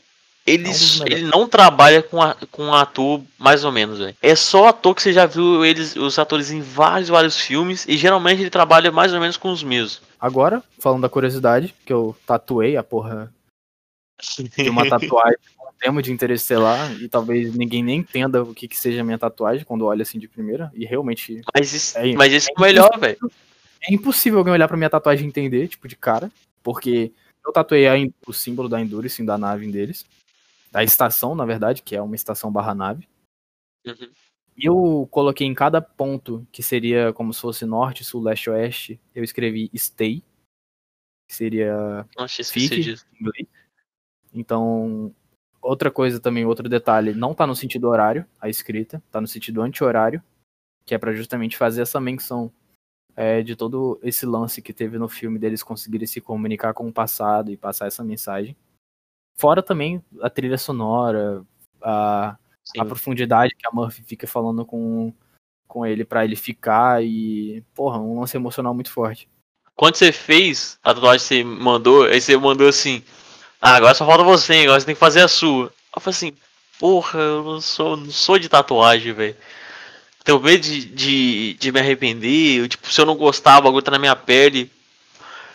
Ele, 0.45 0.67
É 0.67 0.71
um 0.71 1.05
ele 1.05 1.21
não 1.21 1.47
trabalha 1.47 2.03
com, 2.03 2.21
a, 2.21 2.35
com 2.51 2.65
um 2.65 2.73
ator 2.73 3.21
mais 3.37 3.63
ou 3.63 3.71
menos, 3.71 3.99
velho. 3.99 4.13
É 4.21 4.35
só 4.35 4.67
ator 4.67 4.93
que 4.93 5.01
você 5.01 5.13
já 5.13 5.25
viu 5.25 5.63
eles, 5.63 5.95
os 5.95 6.19
atores 6.19 6.51
em 6.51 6.59
vários, 6.59 7.07
vários 7.07 7.37
filmes. 7.37 7.85
E 7.87 7.95
geralmente 7.95 8.41
ele 8.41 8.49
trabalha 8.49 8.91
mais 8.91 9.13
ou 9.13 9.21
menos 9.21 9.37
com 9.37 9.53
os 9.53 9.63
mesmos. 9.63 10.01
Agora, 10.19 10.61
falando 10.77 11.03
da 11.03 11.09
curiosidade, 11.09 11.73
que 11.85 11.93
eu 11.93 12.13
tatuei 12.27 12.75
a 12.75 12.83
porra 12.83 13.33
de 14.57 14.69
uma 14.69 14.89
tatuagem 14.89 15.39
com 15.79 15.85
o 15.85 15.91
tema 15.91 16.03
de 16.03 16.11
Interestelar, 16.11 16.91
e 17.01 17.07
talvez 17.07 17.55
ninguém 17.55 17.81
nem 17.81 17.99
entenda 17.99 18.43
o 18.43 18.53
que, 18.53 18.67
que 18.67 18.77
seja 18.77 19.03
minha 19.03 19.17
tatuagem 19.17 19.65
quando 19.65 19.85
olha 19.85 20.03
assim 20.03 20.19
de 20.19 20.27
primeira, 20.27 20.69
e 20.75 20.85
realmente 20.85 21.41
Mas 21.53 21.73
isso, 21.73 21.97
É, 21.97 22.13
mas 22.13 22.33
esse 22.33 22.51
é 22.51 22.53
o 22.55 22.61
melhor, 22.61 22.99
velho. 22.99 23.17
é 23.81 23.93
impossível 23.93 24.39
alguém 24.39 24.53
olhar 24.53 24.67
pra 24.67 24.77
minha 24.77 24.89
tatuagem 24.89 25.25
e 25.25 25.29
entender, 25.29 25.67
tipo, 25.69 25.87
de 25.87 25.95
cara, 25.95 26.29
porque 26.61 27.11
eu 27.45 27.53
tatuei 27.53 27.87
a 27.87 27.93
o 28.27 28.33
símbolo 28.33 28.67
da 28.67 28.81
Endurance 28.81 29.23
da 29.23 29.37
nave 29.37 29.71
deles, 29.71 30.05
da 30.71 30.83
estação, 30.83 31.33
na 31.33 31.45
verdade, 31.45 31.81
que 31.81 31.95
é 31.95 32.01
uma 32.01 32.15
estação 32.15 32.51
barra 32.51 32.75
nave. 32.75 33.07
Uhum. 33.87 34.09
E 34.57 34.65
eu 34.65 35.07
coloquei 35.09 35.47
em 35.47 35.53
cada 35.53 35.81
ponto, 35.81 36.45
que 36.51 36.61
seria 36.61 37.13
como 37.13 37.33
se 37.33 37.39
fosse 37.39 37.65
norte, 37.65 38.03
sul, 38.03 38.21
leste, 38.21 38.49
oeste, 38.49 38.99
eu 39.15 39.23
escrevi 39.23 39.71
stay, 39.73 40.21
que 41.27 41.35
seria 41.35 42.05
Nossa, 42.17 42.43
Fique. 42.43 42.75
em 42.75 43.21
inglês. 43.21 43.47
Então, 44.33 45.15
outra 45.61 45.91
coisa 45.91 46.19
também, 46.19 46.45
outro 46.45 46.67
detalhe, 46.69 47.13
não 47.13 47.33
tá 47.33 47.45
no 47.45 47.55
sentido 47.55 47.87
horário, 47.87 48.25
a 48.39 48.49
escrita, 48.49 49.01
tá 49.11 49.19
no 49.19 49.27
sentido 49.27 49.61
anti-horário, 49.61 50.21
que 50.85 50.95
é 50.95 50.97
pra 50.97 51.13
justamente 51.13 51.57
fazer 51.57 51.81
essa 51.81 51.99
menção 51.99 52.51
é, 53.15 53.41
de 53.41 53.55
todo 53.55 53.99
esse 54.01 54.25
lance 54.25 54.61
que 54.61 54.73
teve 54.73 54.97
no 54.97 55.09
filme 55.09 55.37
deles 55.37 55.61
conseguirem 55.61 56.07
se 56.07 56.21
comunicar 56.21 56.73
com 56.73 56.87
o 56.87 56.93
passado 56.93 57.51
e 57.51 57.57
passar 57.57 57.87
essa 57.87 58.03
mensagem. 58.03 58.55
Fora 59.37 59.61
também 59.61 60.03
a 60.21 60.29
trilha 60.29 60.57
sonora, 60.57 61.45
a, 61.81 62.37
a 62.77 62.85
profundidade 62.85 63.55
que 63.55 63.67
a 63.67 63.71
Murphy 63.71 64.03
fica 64.03 64.27
falando 64.27 64.65
com, 64.65 65.13
com 65.67 65.85
ele 65.85 66.03
pra 66.03 66.25
ele 66.25 66.35
ficar 66.35 67.03
e, 67.03 67.63
porra, 67.73 67.99
um 67.99 68.19
lance 68.19 68.35
emocional 68.35 68.73
muito 68.73 68.91
forte. 68.91 69.29
Quando 69.75 69.95
você 69.95 70.11
fez 70.11 70.77
a 70.83 70.93
tatuagem 70.93 71.19
que 71.19 71.25
você 71.25 71.43
mandou, 71.43 72.03
aí 72.03 72.19
você 72.19 72.35
mandou 72.35 72.67
assim: 72.67 73.01
Ah, 73.61 73.75
agora 73.75 73.93
só 73.93 74.05
falta 74.05 74.23
você, 74.23 74.53
hein? 74.53 74.63
agora 74.63 74.79
você 74.79 74.85
tem 74.85 74.95
que 74.95 74.99
fazer 74.99 75.21
a 75.21 75.27
sua. 75.27 75.71
Eu 75.95 76.01
falei 76.01 76.15
assim: 76.15 76.33
Porra, 76.79 77.19
eu 77.19 77.43
não 77.43 77.61
sou, 77.61 77.97
não 77.97 78.09
sou 78.09 78.39
de 78.39 78.47
tatuagem, 78.47 79.11
velho. 79.13 79.35
Tenho 80.23 80.39
medo 80.39 80.61
de, 80.61 80.85
de, 80.85 81.53
de 81.55 81.71
me 81.71 81.79
arrepender. 81.79 82.59
Eu, 82.59 82.67
tipo, 82.69 82.91
se 82.91 83.01
eu 83.01 83.05
não 83.05 83.15
gostar, 83.15 83.57
o 83.57 83.61
bagulho 83.63 83.81
tá 83.81 83.91
na 83.91 83.99
minha 83.99 84.15
pele. 84.15 84.71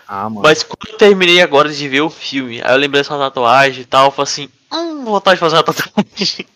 Ah, 0.07 0.29
mano. 0.29 0.43
Mas 0.43 0.63
quando 0.63 0.93
eu 0.93 0.99
terminei 0.99 1.41
agora 1.41 1.73
de 1.73 1.89
ver 1.89 2.03
o 2.03 2.11
filme, 2.11 2.61
aí 2.63 2.73
eu 2.73 2.77
lembrei 2.77 3.01
dessa 3.01 3.17
tatuagem 3.17 3.83
e 3.83 3.87
tal, 3.87 4.07
eu 4.07 4.11
falei 4.11 4.31
assim: 4.31 4.49
Hum, 4.71 5.05
vontade 5.05 5.37
de 5.37 5.41
fazer 5.41 5.57
uma 5.57 5.63
tatuagem. 5.63 6.47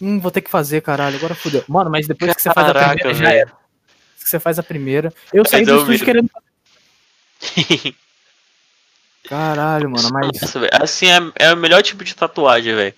Hum, 0.00 0.20
vou 0.20 0.30
ter 0.30 0.40
que 0.40 0.50
fazer, 0.50 0.80
caralho, 0.80 1.16
agora 1.16 1.34
fudeu. 1.34 1.64
Mano, 1.68 1.90
mas 1.90 2.06
depois 2.06 2.34
que 2.34 2.42
você 2.42 2.52
faz 2.52 2.68
a 2.68 2.72
Caraca, 2.72 2.94
primeira, 2.94 3.14
já 3.14 3.32
era. 3.32 3.52
Se 4.16 4.28
você 4.28 4.40
faz 4.40 4.58
a 4.58 4.62
primeira. 4.62 5.12
Eu 5.32 5.46
saí 5.46 5.64
do 5.64 5.76
estúdio 5.76 6.04
querendo 6.04 6.30
fazer. 6.30 7.94
Caralho, 9.24 9.90
mano, 9.90 10.08
mas. 10.12 10.40
Nossa, 10.40 10.68
assim 10.72 11.06
é, 11.06 11.18
é 11.36 11.52
o 11.52 11.56
melhor 11.56 11.82
tipo 11.82 12.04
de 12.04 12.14
tatuagem, 12.14 12.74
velho. 12.74 12.94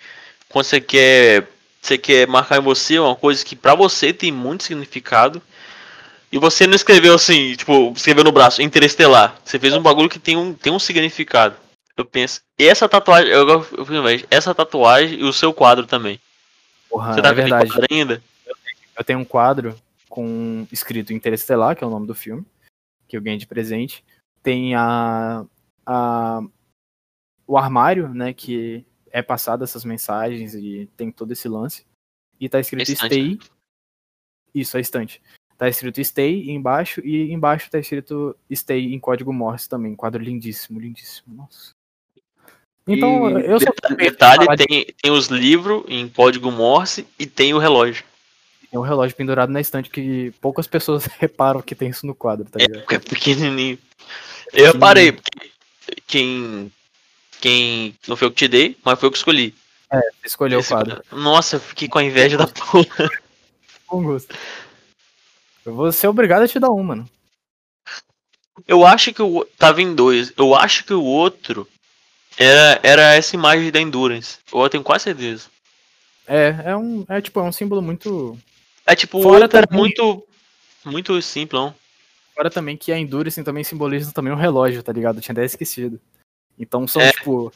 Quando 0.48 0.64
você 0.64 0.80
quer, 0.80 1.48
você 1.80 1.98
quer 1.98 2.26
marcar 2.26 2.58
em 2.58 2.62
você 2.62 2.98
uma 2.98 3.16
coisa 3.16 3.44
que 3.44 3.56
pra 3.56 3.74
você 3.74 4.12
tem 4.12 4.30
muito 4.30 4.64
significado. 4.64 5.42
E 6.30 6.38
você 6.38 6.66
não 6.66 6.74
escreveu 6.74 7.14
assim, 7.14 7.54
tipo, 7.54 7.92
escreveu 7.94 8.24
no 8.24 8.32
braço, 8.32 8.62
interestelar. 8.62 9.36
Você 9.44 9.58
fez 9.58 9.74
um 9.74 9.82
bagulho 9.82 10.08
que 10.08 10.18
tem 10.18 10.34
um, 10.34 10.54
tem 10.54 10.72
um 10.72 10.78
significado. 10.78 11.54
Eu 11.94 12.06
penso, 12.06 12.40
essa 12.58 12.88
tatuagem, 12.88 13.30
eu, 13.30 13.46
eu, 13.46 13.66
eu 13.78 14.26
essa 14.30 14.54
tatuagem 14.54 15.20
e 15.20 15.24
o 15.24 15.32
seu 15.32 15.52
quadro 15.52 15.86
também. 15.86 16.18
Porra, 16.88 17.12
Você 17.12 17.20
tá 17.20 17.28
é 17.28 17.34
vendo 17.34 17.48
verdade. 17.50 17.70
quadro 17.70 17.86
ainda? 17.90 18.22
Eu 18.96 19.04
tenho 19.04 19.18
um 19.18 19.24
quadro 19.24 19.76
com 20.08 20.66
escrito 20.72 21.12
Interestelar, 21.12 21.76
que 21.76 21.84
é 21.84 21.86
o 21.86 21.90
nome 21.90 22.06
do 22.06 22.14
filme, 22.14 22.44
que 23.08 23.16
eu 23.16 23.20
ganhei 23.20 23.38
de 23.38 23.46
presente. 23.46 24.02
Tem 24.42 24.74
a, 24.74 25.44
a 25.86 26.40
o 27.46 27.58
armário, 27.58 28.08
né, 28.08 28.32
que 28.32 28.84
é 29.10 29.20
passado 29.20 29.62
essas 29.64 29.84
mensagens 29.84 30.54
e 30.54 30.88
tem 30.96 31.10
todo 31.10 31.32
esse 31.32 31.48
lance. 31.48 31.84
E 32.40 32.48
tá 32.48 32.58
escrito 32.60 32.88
É 32.88 32.92
estante, 32.92 33.14
Stay. 33.14 33.38
Isso, 34.54 34.76
é 34.76 34.80
estante. 34.80 35.22
Tá 35.58 35.68
escrito 35.68 36.02
Stay 36.02 36.50
embaixo 36.50 37.00
e 37.04 37.30
embaixo 37.32 37.70
tá 37.70 37.78
escrito 37.78 38.34
Stay 38.52 38.94
em 38.94 38.98
código 38.98 39.32
Morse 39.32 39.68
também. 39.68 39.94
Quadro 39.94 40.22
lindíssimo, 40.22 40.80
lindíssimo. 40.80 41.34
Nossa. 41.34 41.72
Então, 42.86 43.38
E 43.38 43.46
eu 43.46 43.60
sou 43.60 43.72
de 43.90 43.96
detalhe, 43.96 44.44
falar 44.44 44.56
de- 44.56 44.66
tem, 44.66 44.86
tem 45.00 45.12
os 45.12 45.26
livros 45.28 45.84
em 45.88 46.08
código 46.08 46.50
Morse 46.50 47.06
e 47.18 47.26
tem 47.26 47.54
o 47.54 47.58
relógio. 47.58 48.04
Tem 48.70 48.78
um 48.80 48.82
relógio 48.82 49.16
pendurado 49.16 49.50
na 49.52 49.60
estante 49.60 49.90
que 49.90 50.32
poucas 50.40 50.66
pessoas 50.66 51.04
reparam 51.20 51.60
que 51.62 51.74
tem 51.74 51.90
isso 51.90 52.06
no 52.06 52.14
quadro, 52.14 52.44
tá 52.48 52.58
É, 52.58 52.62
ligado? 52.64 52.80
porque 52.80 52.94
é 52.94 52.98
pequenininho. 52.98 53.78
Eu 54.52 54.72
reparei, 54.72 55.12
porque 55.12 55.52
quem, 56.06 56.72
quem 57.40 57.96
não 58.06 58.16
foi 58.16 58.26
eu 58.26 58.30
que 58.32 58.38
te 58.38 58.48
dei, 58.48 58.76
mas 58.84 58.98
foi 58.98 59.06
eu 59.08 59.10
que 59.12 59.18
escolhi. 59.18 59.54
Você 59.90 60.02
escolheu 60.26 60.60
Esse- 60.60 60.72
o 60.72 60.76
quadro. 60.76 61.04
Nossa, 61.12 61.56
eu 61.56 61.60
fiquei 61.60 61.86
com 61.88 61.98
a 61.98 62.04
inveja 62.04 62.36
da 62.38 62.46
porra. 62.46 63.10
Com 63.86 64.02
gosto. 64.02 64.34
Eu 65.66 65.74
vou 65.74 65.92
ser 65.92 66.08
obrigado 66.08 66.42
a 66.42 66.48
te 66.48 66.58
dar 66.58 66.70
um, 66.70 66.82
mano. 66.82 67.08
Eu 68.66 68.86
acho 68.86 69.12
que 69.12 69.22
o. 69.22 69.44
Tava 69.58 69.80
em 69.82 69.94
dois. 69.94 70.32
Eu 70.36 70.54
acho 70.54 70.84
que 70.84 70.92
o 70.94 71.02
outro 71.04 71.68
era, 72.36 72.80
era 72.82 73.14
essa 73.14 73.34
imagem 73.36 73.70
da 73.70 73.80
Endurance. 73.80 74.38
Eu 74.52 74.68
tenho 74.68 74.82
quase 74.82 75.04
certeza. 75.04 75.48
É, 76.26 76.54
é 76.66 76.76
um. 76.76 77.04
É 77.08 77.20
tipo, 77.20 77.40
é 77.40 77.42
um 77.42 77.52
símbolo 77.52 77.82
muito. 77.82 78.38
É 78.86 78.94
tipo, 78.94 79.18
o 79.18 79.22
Fora 79.22 79.42
outro 79.44 79.58
era 79.58 79.66
muito. 79.70 80.26
Muito 80.84 81.20
simplão. 81.22 81.74
Fora 82.34 82.50
também 82.50 82.76
que 82.76 82.90
a 82.92 82.98
Endurance 82.98 83.42
também 83.44 83.62
simboliza 83.64 84.12
também 84.12 84.32
um 84.32 84.36
relógio, 84.36 84.82
tá 84.82 84.92
ligado? 84.92 85.16
Eu 85.16 85.22
tinha 85.22 85.32
até 85.32 85.44
esquecido. 85.44 86.00
Então 86.58 86.86
são, 86.86 87.02
É. 87.02 87.12
tipo. 87.12 87.52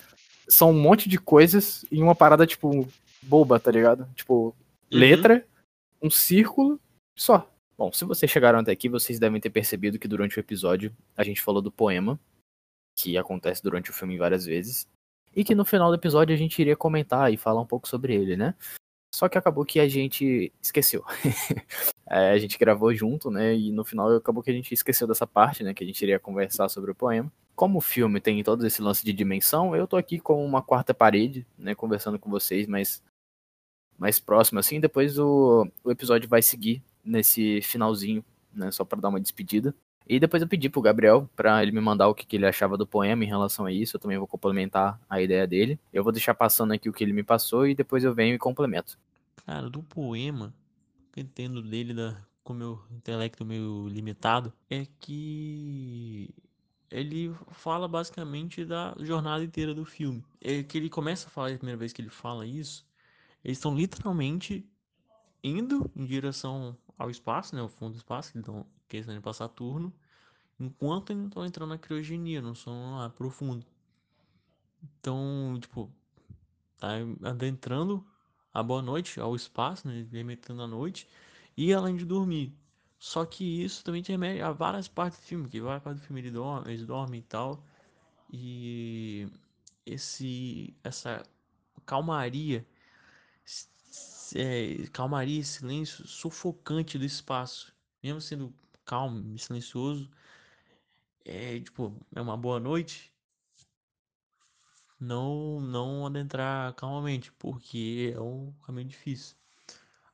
São 0.49 0.71
um 0.71 0.81
monte 0.81 1.09
de 1.09 1.19
coisas 1.19 1.85
em 1.91 2.03
uma 2.03 2.15
parada, 2.15 2.47
tipo, 2.47 2.89
boba, 3.23 3.59
tá 3.59 3.71
ligado? 3.71 4.09
Tipo, 4.15 4.47
Uhum. 4.47 4.55
letra, 4.91 5.45
um 6.01 6.09
círculo, 6.09 6.79
só. 7.17 7.51
Bom, 7.77 7.93
se 7.93 8.05
vocês 8.05 8.31
chegaram 8.31 8.61
até 8.61 8.71
aqui, 8.71 8.89
vocês 8.89 9.19
devem 9.19 9.41
ter 9.41 9.51
percebido 9.51 9.99
que 9.99 10.07
durante 10.07 10.39
o 10.39 10.41
episódio 10.41 10.95
a 11.17 11.25
gente 11.25 11.43
falou 11.43 11.61
do 11.61 11.71
poema, 11.73 12.19
que 12.97 13.19
acontece 13.19 13.63
durante 13.63 13.91
o 13.91 13.93
filme 13.93 14.17
várias 14.17 14.47
vezes, 14.47 14.87
e 15.35 15.43
que 15.45 15.55
no 15.55 15.65
final 15.65 15.91
do 15.91 15.97
episódio 15.97 16.33
a 16.35 16.39
gente 16.39 16.59
iria 16.61 16.77
comentar 16.77 17.33
e 17.33 17.37
falar 17.37 17.61
um 17.61 17.67
pouco 17.67 17.89
sobre 17.89 18.15
ele, 18.15 18.37
né? 18.37 18.55
Só 19.17 19.31
que 19.31 19.39
acabou 19.39 19.65
que 19.65 19.81
a 19.81 19.89
gente 19.89 20.53
esqueceu. 20.63 21.03
É, 22.09 22.31
a 22.31 22.39
gente 22.39 22.57
gravou 22.57 22.95
junto, 22.95 23.33
né? 23.33 23.53
E 23.57 23.73
no 23.73 23.85
final 23.85 24.15
acabou 24.15 24.41
que 24.41 24.49
a 24.49 24.53
gente 24.53 24.73
esqueceu 24.73 25.09
dessa 25.09 25.27
parte, 25.27 25.65
né? 25.65 25.75
Que 25.75 25.83
a 25.83 25.87
gente 25.87 26.01
iria 26.01 26.21
conversar 26.21 26.69
sobre 26.69 26.93
o 26.93 26.95
poema. 26.95 27.33
Como 27.57 27.79
o 27.79 27.81
filme 27.81 28.21
tem 28.21 28.41
todo 28.45 28.65
esse 28.65 28.81
lance 28.81 29.05
de 29.05 29.13
dimensão, 29.13 29.75
eu 29.75 29.89
tô 29.89 29.97
aqui 29.97 30.21
com 30.21 30.47
uma 30.47 30.63
quarta 30.63 30.95
parede, 30.95 31.45
né? 31.59 31.75
Conversando 31.75 32.17
com 32.17 32.31
vocês, 32.31 32.69
mas 32.69 33.03
mais 33.99 34.21
próximo 34.21 34.61
assim. 34.61 34.79
Depois 34.79 35.19
o, 35.19 35.67
o 35.83 35.91
episódio 35.91 36.29
vai 36.29 36.43
seguir 36.43 36.81
nesse 37.05 37.61
finalzinho, 37.61 38.25
né? 38.55 38.71
Só 38.71 38.85
pra 38.85 39.01
dar 39.01 39.09
uma 39.09 39.21
despedida. 39.21 39.75
E 40.09 40.21
depois 40.21 40.41
eu 40.41 40.49
pedi 40.49 40.69
pro 40.69 40.81
Gabriel 40.81 41.29
pra 41.35 41.63
ele 41.63 41.73
me 41.73 41.81
mandar 41.81 42.09
o 42.09 42.15
que, 42.15 42.25
que 42.25 42.37
ele 42.37 42.47
achava 42.47 42.77
do 42.77 42.87
poema 42.87 43.25
em 43.25 43.27
relação 43.27 43.67
a 43.67 43.73
isso. 43.73 43.97
Eu 43.97 44.01
também 44.01 44.19
vou 44.19 44.27
complementar 44.27 45.01
a 45.11 45.21
ideia 45.21 45.47
dele. 45.47 45.79
Eu 45.93 46.05
vou 46.05 46.13
deixar 46.13 46.35
passando 46.35 46.73
aqui 46.73 46.89
o 46.89 46.93
que 46.93 47.03
ele 47.03 47.13
me 47.13 47.25
passou 47.25 47.67
e 47.67 47.75
depois 47.75 48.05
eu 48.05 48.15
venho 48.15 48.35
e 48.35 48.39
complemento. 48.39 48.99
Cara, 49.45 49.69
do 49.69 49.83
poema, 49.83 50.55
o 51.09 51.13
que 51.13 51.21
eu 51.21 51.25
entendo 51.25 51.61
dele, 51.61 51.93
da, 51.93 52.17
com 52.45 52.53
o 52.53 52.57
meu 52.57 52.81
intelecto 52.93 53.45
meio 53.45 53.89
limitado, 53.89 54.53
é 54.71 54.87
que 55.01 56.31
ele 56.91 57.35
fala 57.51 57.89
basicamente 57.89 58.65
da 58.65 58.95
jornada 59.01 59.43
inteira 59.43 59.75
do 59.75 59.85
filme. 59.85 60.25
É 60.41 60.63
que 60.63 60.79
ele 60.79 60.89
começa 60.89 61.27
a 61.27 61.31
falar, 61.31 61.53
a 61.53 61.57
primeira 61.57 61.79
vez 61.79 61.93
que 61.93 62.01
ele 62.01 62.11
fala 62.11 62.47
isso, 62.47 62.87
eles 63.45 63.59
estão 63.59 63.75
literalmente 63.75 64.65
indo 65.43 65.91
em 65.95 66.05
direção 66.05 66.77
ao 66.99 67.11
espaço, 67.11 67.55
né, 67.55 67.61
ao 67.61 67.69
fundo 67.69 67.93
do 67.93 67.99
espaço, 67.99 68.33
que 68.33 68.39
estão 68.87 68.89
que 68.89 68.97
eles 68.97 69.05
estão 69.05 69.15
indo 69.15 69.23
para 69.23 69.33
Saturno, 69.33 69.93
enquanto 70.59 71.11
eles 71.11 71.21
não 71.21 71.29
estão 71.29 71.47
entrando 71.47 71.69
na 71.71 71.79
criogenia, 71.79 72.41
não 72.41 72.55
são 72.55 72.97
lá 72.97 73.11
profundo. 73.11 73.67
Então, 74.83 75.59
tipo, 75.61 75.91
tá 76.79 76.91
adentrando 77.25 78.07
a 78.53 78.63
boa 78.63 78.83
noite 78.83 79.21
ao 79.21 79.35
espaço, 79.35 79.87
né, 79.87 80.07
remetendo 80.11 80.63
a 80.63 80.67
noite, 80.67 81.09
e 81.57 81.73
além 81.73 81.97
de 81.97 82.05
dormir. 82.05 82.55
Só 82.99 83.27
que 83.27 83.63
isso 83.63 83.85
também 83.85 84.03
te 84.03 84.13
remete 84.13 84.41
a 84.41 84.53
várias 84.53 84.89
partes 84.89 85.19
do 85.21 85.27
filme, 85.27 85.49
que 85.49 85.61
várias 85.61 85.83
partes 85.83 86.03
do 86.03 86.07
filme 86.07 86.21
ele 86.21 86.31
dorme, 86.31 86.73
eles 86.73 86.87
dormem 86.87 87.21
e 87.21 87.23
tal. 87.25 87.63
E 88.33 89.29
esse 89.85 90.75
essa 90.83 91.23
calmaria 91.85 92.67
é, 94.35 94.87
calmaria 94.93 95.45
silêncio 95.45 96.07
sufocante 96.07 96.99
do 96.99 97.05
espaço, 97.05 97.73
mesmo 98.03 98.21
sendo 98.21 98.53
calmo 98.87 99.39
silencioso, 99.39 100.11
é 101.25 101.59
tipo, 101.61 101.95
é 102.15 102.21
uma 102.21 102.37
boa 102.37 102.59
noite. 102.61 103.13
Não, 104.99 105.61
não 105.61 106.07
adentrar 106.07 106.73
calmamente, 106.75 107.31
porque 107.33 108.13
é 108.15 108.21
um 108.21 108.53
caminho 108.65 108.89
difícil. 108.89 109.37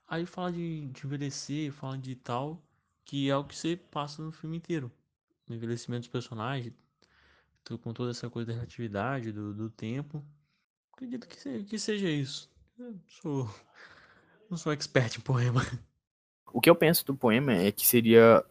Aí 0.08 0.26
fala 0.26 0.52
de, 0.52 0.88
de 0.88 1.06
envelhecer, 1.06 1.72
fala 1.72 1.96
de 1.96 2.16
tal, 2.16 2.60
que 3.04 3.30
é 3.30 3.36
o 3.36 3.44
que 3.44 3.56
você 3.56 3.76
passa 3.76 4.22
no 4.22 4.32
filme 4.32 4.56
inteiro. 4.56 4.90
O 5.48 5.54
envelhecimento 5.54 6.02
dos 6.02 6.08
personagens, 6.08 6.74
com 7.82 7.92
toda 7.92 8.10
essa 8.10 8.28
coisa 8.28 8.48
da 8.48 8.54
relatividade, 8.54 9.32
do, 9.32 9.54
do 9.54 9.70
tempo. 9.70 10.24
Acredito 10.92 11.28
que, 11.28 11.36
se- 11.40 11.64
que 11.64 11.78
seja 11.78 12.08
isso. 12.08 12.50
Eu 12.78 12.98
sou, 13.06 13.48
não 14.50 14.56
sou 14.56 14.72
expert 14.72 15.16
em 15.16 15.20
poema. 15.20 15.62
O 16.52 16.60
que 16.60 16.68
eu 16.68 16.76
penso 16.76 17.04
do 17.06 17.16
poema 17.16 17.52
é 17.52 17.72
que 17.72 17.86
seria 17.86 18.44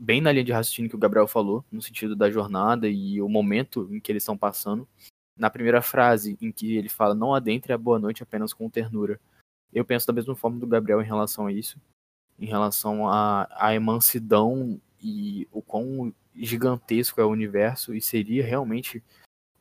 bem 0.00 0.22
na 0.22 0.32
linha 0.32 0.44
de 0.44 0.52
raciocínio 0.52 0.88
que 0.88 0.96
o 0.96 0.98
Gabriel 0.98 1.28
falou, 1.28 1.62
no 1.70 1.82
sentido 1.82 2.16
da 2.16 2.30
jornada 2.30 2.88
e 2.88 3.20
o 3.20 3.28
momento 3.28 3.86
em 3.94 4.00
que 4.00 4.10
eles 4.10 4.22
estão 4.22 4.36
passando. 4.36 4.88
Na 5.36 5.50
primeira 5.50 5.82
frase, 5.82 6.38
em 6.40 6.50
que 6.50 6.74
ele 6.74 6.88
fala, 6.88 7.14
não 7.14 7.34
adentre 7.34 7.70
a 7.72 7.78
boa 7.78 7.98
noite 7.98 8.22
apenas 8.22 8.54
com 8.54 8.70
ternura. 8.70 9.20
Eu 9.70 9.84
penso 9.84 10.06
da 10.06 10.12
mesma 10.14 10.34
forma 10.34 10.58
do 10.58 10.66
Gabriel 10.66 11.02
em 11.02 11.06
relação 11.06 11.46
a 11.46 11.52
isso, 11.52 11.78
em 12.38 12.46
relação 12.46 13.06
à 13.06 13.46
à 13.50 13.74
imansidão 13.74 14.80
e 15.02 15.46
o 15.52 15.60
quão 15.60 16.14
gigantesco 16.34 17.20
é 17.20 17.24
o 17.24 17.30
universo, 17.30 17.94
e 17.94 18.00
seria 18.00 18.42
realmente 18.44 19.02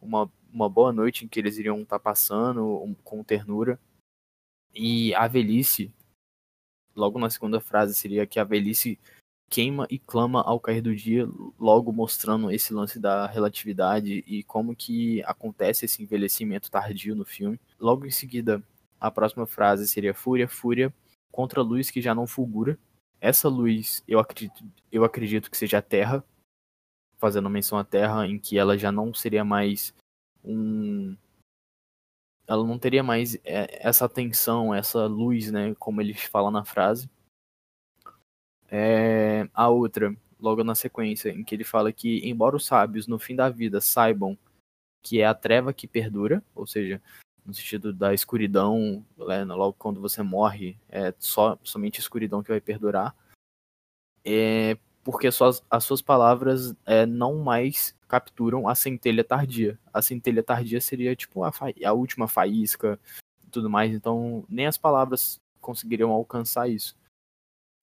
uma, 0.01 0.31
uma 0.53 0.69
boa 0.69 0.93
noite 0.93 1.25
em 1.25 1.27
que 1.27 1.39
eles 1.39 1.57
iriam 1.57 1.81
estar 1.81 1.99
passando 1.99 2.81
um- 2.81 2.93
com 3.03 3.23
ternura. 3.23 3.77
E 4.73 5.13
a 5.15 5.27
velhice, 5.27 5.93
logo 6.95 7.19
na 7.19 7.29
segunda 7.29 7.59
frase, 7.59 7.93
seria 7.93 8.25
que 8.25 8.39
a 8.39 8.43
velhice 8.43 8.97
queima 9.49 9.87
e 9.89 9.97
clama 9.97 10.41
ao 10.41 10.59
cair 10.59 10.81
do 10.81 10.95
dia, 10.95 11.27
logo 11.59 11.91
mostrando 11.91 12.51
esse 12.51 12.73
lance 12.73 12.99
da 12.99 13.25
relatividade 13.25 14.23
e 14.27 14.43
como 14.43 14.75
que 14.75 15.23
acontece 15.23 15.85
esse 15.85 16.03
envelhecimento 16.03 16.69
tardio 16.69 17.15
no 17.15 17.25
filme. 17.25 17.59
Logo 17.79 18.05
em 18.05 18.11
seguida, 18.11 18.63
a 18.99 19.09
próxima 19.09 19.45
frase 19.45 19.87
seria 19.87 20.13
fúria, 20.13 20.47
fúria 20.47 20.93
contra 21.31 21.61
a 21.61 21.63
luz 21.63 21.89
que 21.89 22.01
já 22.01 22.13
não 22.13 22.27
fulgura. 22.27 22.77
Essa 23.19 23.49
luz, 23.49 24.03
eu 24.07 24.19
acredito, 24.19 24.63
eu 24.91 25.03
acredito 25.03 25.49
que 25.49 25.57
seja 25.57 25.79
a 25.79 25.81
Terra, 25.81 26.23
fazendo 27.17 27.49
menção 27.49 27.77
à 27.77 27.83
Terra, 27.83 28.27
em 28.27 28.39
que 28.39 28.57
ela 28.57 28.77
já 28.77 28.91
não 28.91 29.13
seria 29.13 29.43
mais 29.43 29.93
um 30.43 31.15
ela 32.47 32.65
não 32.65 32.79
teria 32.79 33.03
mais 33.03 33.35
é, 33.45 33.87
essa 33.87 34.09
tensão, 34.09 34.73
essa 34.73 35.05
luz, 35.05 35.51
né, 35.51 35.75
como 35.77 36.01
eles 36.01 36.23
falam 36.23 36.49
na 36.49 36.65
frase. 36.65 37.07
É, 38.71 39.47
a 39.53 39.69
outra, 39.69 40.15
logo 40.39 40.63
na 40.63 40.75
sequência, 40.75 41.29
em 41.29 41.43
que 41.43 41.55
ele 41.55 41.63
fala 41.63 41.91
que, 41.91 42.27
embora 42.27 42.55
os 42.55 42.65
sábios 42.65 43.07
no 43.07 43.19
fim 43.19 43.35
da 43.35 43.49
vida 43.49 43.81
saibam 43.81 44.37
que 45.01 45.21
é 45.21 45.25
a 45.25 45.33
treva 45.33 45.73
que 45.73 45.87
perdura, 45.87 46.43
ou 46.53 46.67
seja, 46.67 47.01
no 47.45 47.53
sentido 47.53 47.93
da 47.93 48.13
escuridão, 48.13 49.03
né, 49.17 49.43
logo 49.45 49.73
quando 49.73 50.01
você 50.01 50.21
morre, 50.21 50.77
é 50.89 51.13
só 51.17 51.57
somente 51.63 51.99
a 51.99 52.01
escuridão 52.01 52.43
que 52.43 52.51
vai 52.51 52.61
perdurar, 52.61 53.15
é 54.25 54.77
porque 55.03 55.31
suas, 55.31 55.63
as 55.69 55.83
suas 55.83 56.01
palavras 56.01 56.75
é, 56.85 57.05
não 57.05 57.37
mais 57.37 57.95
capturam 58.07 58.67
a 58.67 58.75
centelha 58.75 59.23
tardia. 59.23 59.79
A 59.93 60.01
centelha 60.01 60.43
tardia 60.43 60.81
seria 60.81 61.15
tipo 61.15 61.43
a, 61.43 61.51
a 61.85 61.93
última 61.93 62.27
faísca 62.27 62.99
e 63.47 63.49
tudo 63.49 63.69
mais, 63.69 63.93
então 63.93 64.43
nem 64.49 64.67
as 64.67 64.77
palavras 64.77 65.39
conseguiriam 65.61 66.11
alcançar 66.11 66.69
isso. 66.69 66.98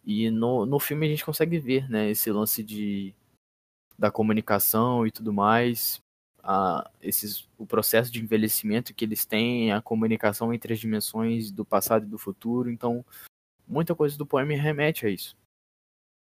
E 0.06 0.30
no, 0.30 0.64
no 0.64 0.78
filme 0.78 1.04
a 1.06 1.08
gente 1.08 1.24
consegue 1.24 1.58
ver, 1.58 1.90
né, 1.90 2.08
esse 2.10 2.30
lance 2.30 2.62
de 2.62 3.12
da 3.98 4.10
comunicação 4.10 5.06
e 5.06 5.10
tudo 5.10 5.32
mais, 5.32 6.00
a, 6.42 6.88
esses, 7.02 7.48
o 7.58 7.66
processo 7.66 8.12
de 8.12 8.22
envelhecimento 8.22 8.94
que 8.94 9.04
eles 9.04 9.24
têm, 9.24 9.72
a 9.72 9.82
comunicação 9.82 10.52
entre 10.54 10.72
as 10.72 10.78
dimensões 10.78 11.50
do 11.50 11.64
passado 11.64 12.04
e 12.04 12.08
do 12.08 12.18
futuro, 12.18 12.70
então 12.70 13.04
muita 13.66 13.94
coisa 13.94 14.16
do 14.16 14.26
poema 14.26 14.52
remete 14.52 15.06
a 15.06 15.10
isso. 15.10 15.36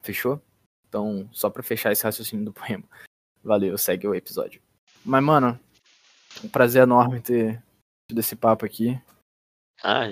Fechou? 0.02 0.42
Então, 0.88 1.28
só 1.34 1.50
pra 1.50 1.64
fechar 1.64 1.92
esse 1.92 2.04
raciocínio 2.04 2.46
do 2.46 2.54
poema. 2.56 2.84
Valeu, 3.44 3.78
segue 3.78 4.08
o 4.08 4.16
episódio. 4.16 4.62
Mas, 5.04 5.24
mano, 5.24 5.60
um 6.44 6.48
prazer 6.48 6.84
enorme 6.84 7.22
ter 7.22 7.62
tido 8.10 8.20
esse 8.20 8.36
papo 8.36 8.66
aqui. 8.66 9.00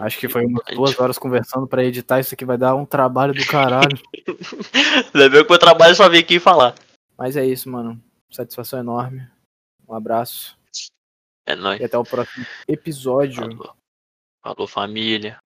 Acho 0.01 0.19
que 0.19 0.29
foi 0.29 0.45
umas 0.45 0.63
gente- 0.67 0.75
duas 0.77 0.99
horas 0.99 1.17
conversando 1.17 1.65
pra 1.67 1.83
editar 1.83 2.19
isso 2.19 2.33
aqui 2.33 2.45
vai 2.45 2.57
dar 2.57 2.75
um 2.75 2.85
trabalho 2.85 3.33
do 3.33 3.45
caralho. 3.47 3.97
Ainda 5.13 5.29
bem 5.29 5.39
que 5.41 5.47
o 5.47 5.49
meu 5.49 5.59
trabalho 5.59 5.91
é 5.91 5.95
só 5.95 6.07
vir 6.07 6.19
aqui 6.19 6.35
e 6.35 6.39
falar. 6.39 6.75
Mas 7.17 7.35
é 7.35 7.45
isso, 7.45 7.69
mano. 7.69 8.01
Satisfação 8.31 8.79
enorme. 8.79 9.27
Um 9.87 9.93
abraço 9.95 10.57
É 11.45 11.55
nóis. 11.55 11.79
e 11.79 11.83
até 11.83 11.97
o 11.97 12.03
próximo 12.03 12.45
episódio. 12.67 13.41
Falou. 13.43 13.75
Falou, 14.43 14.67
família. 14.67 15.37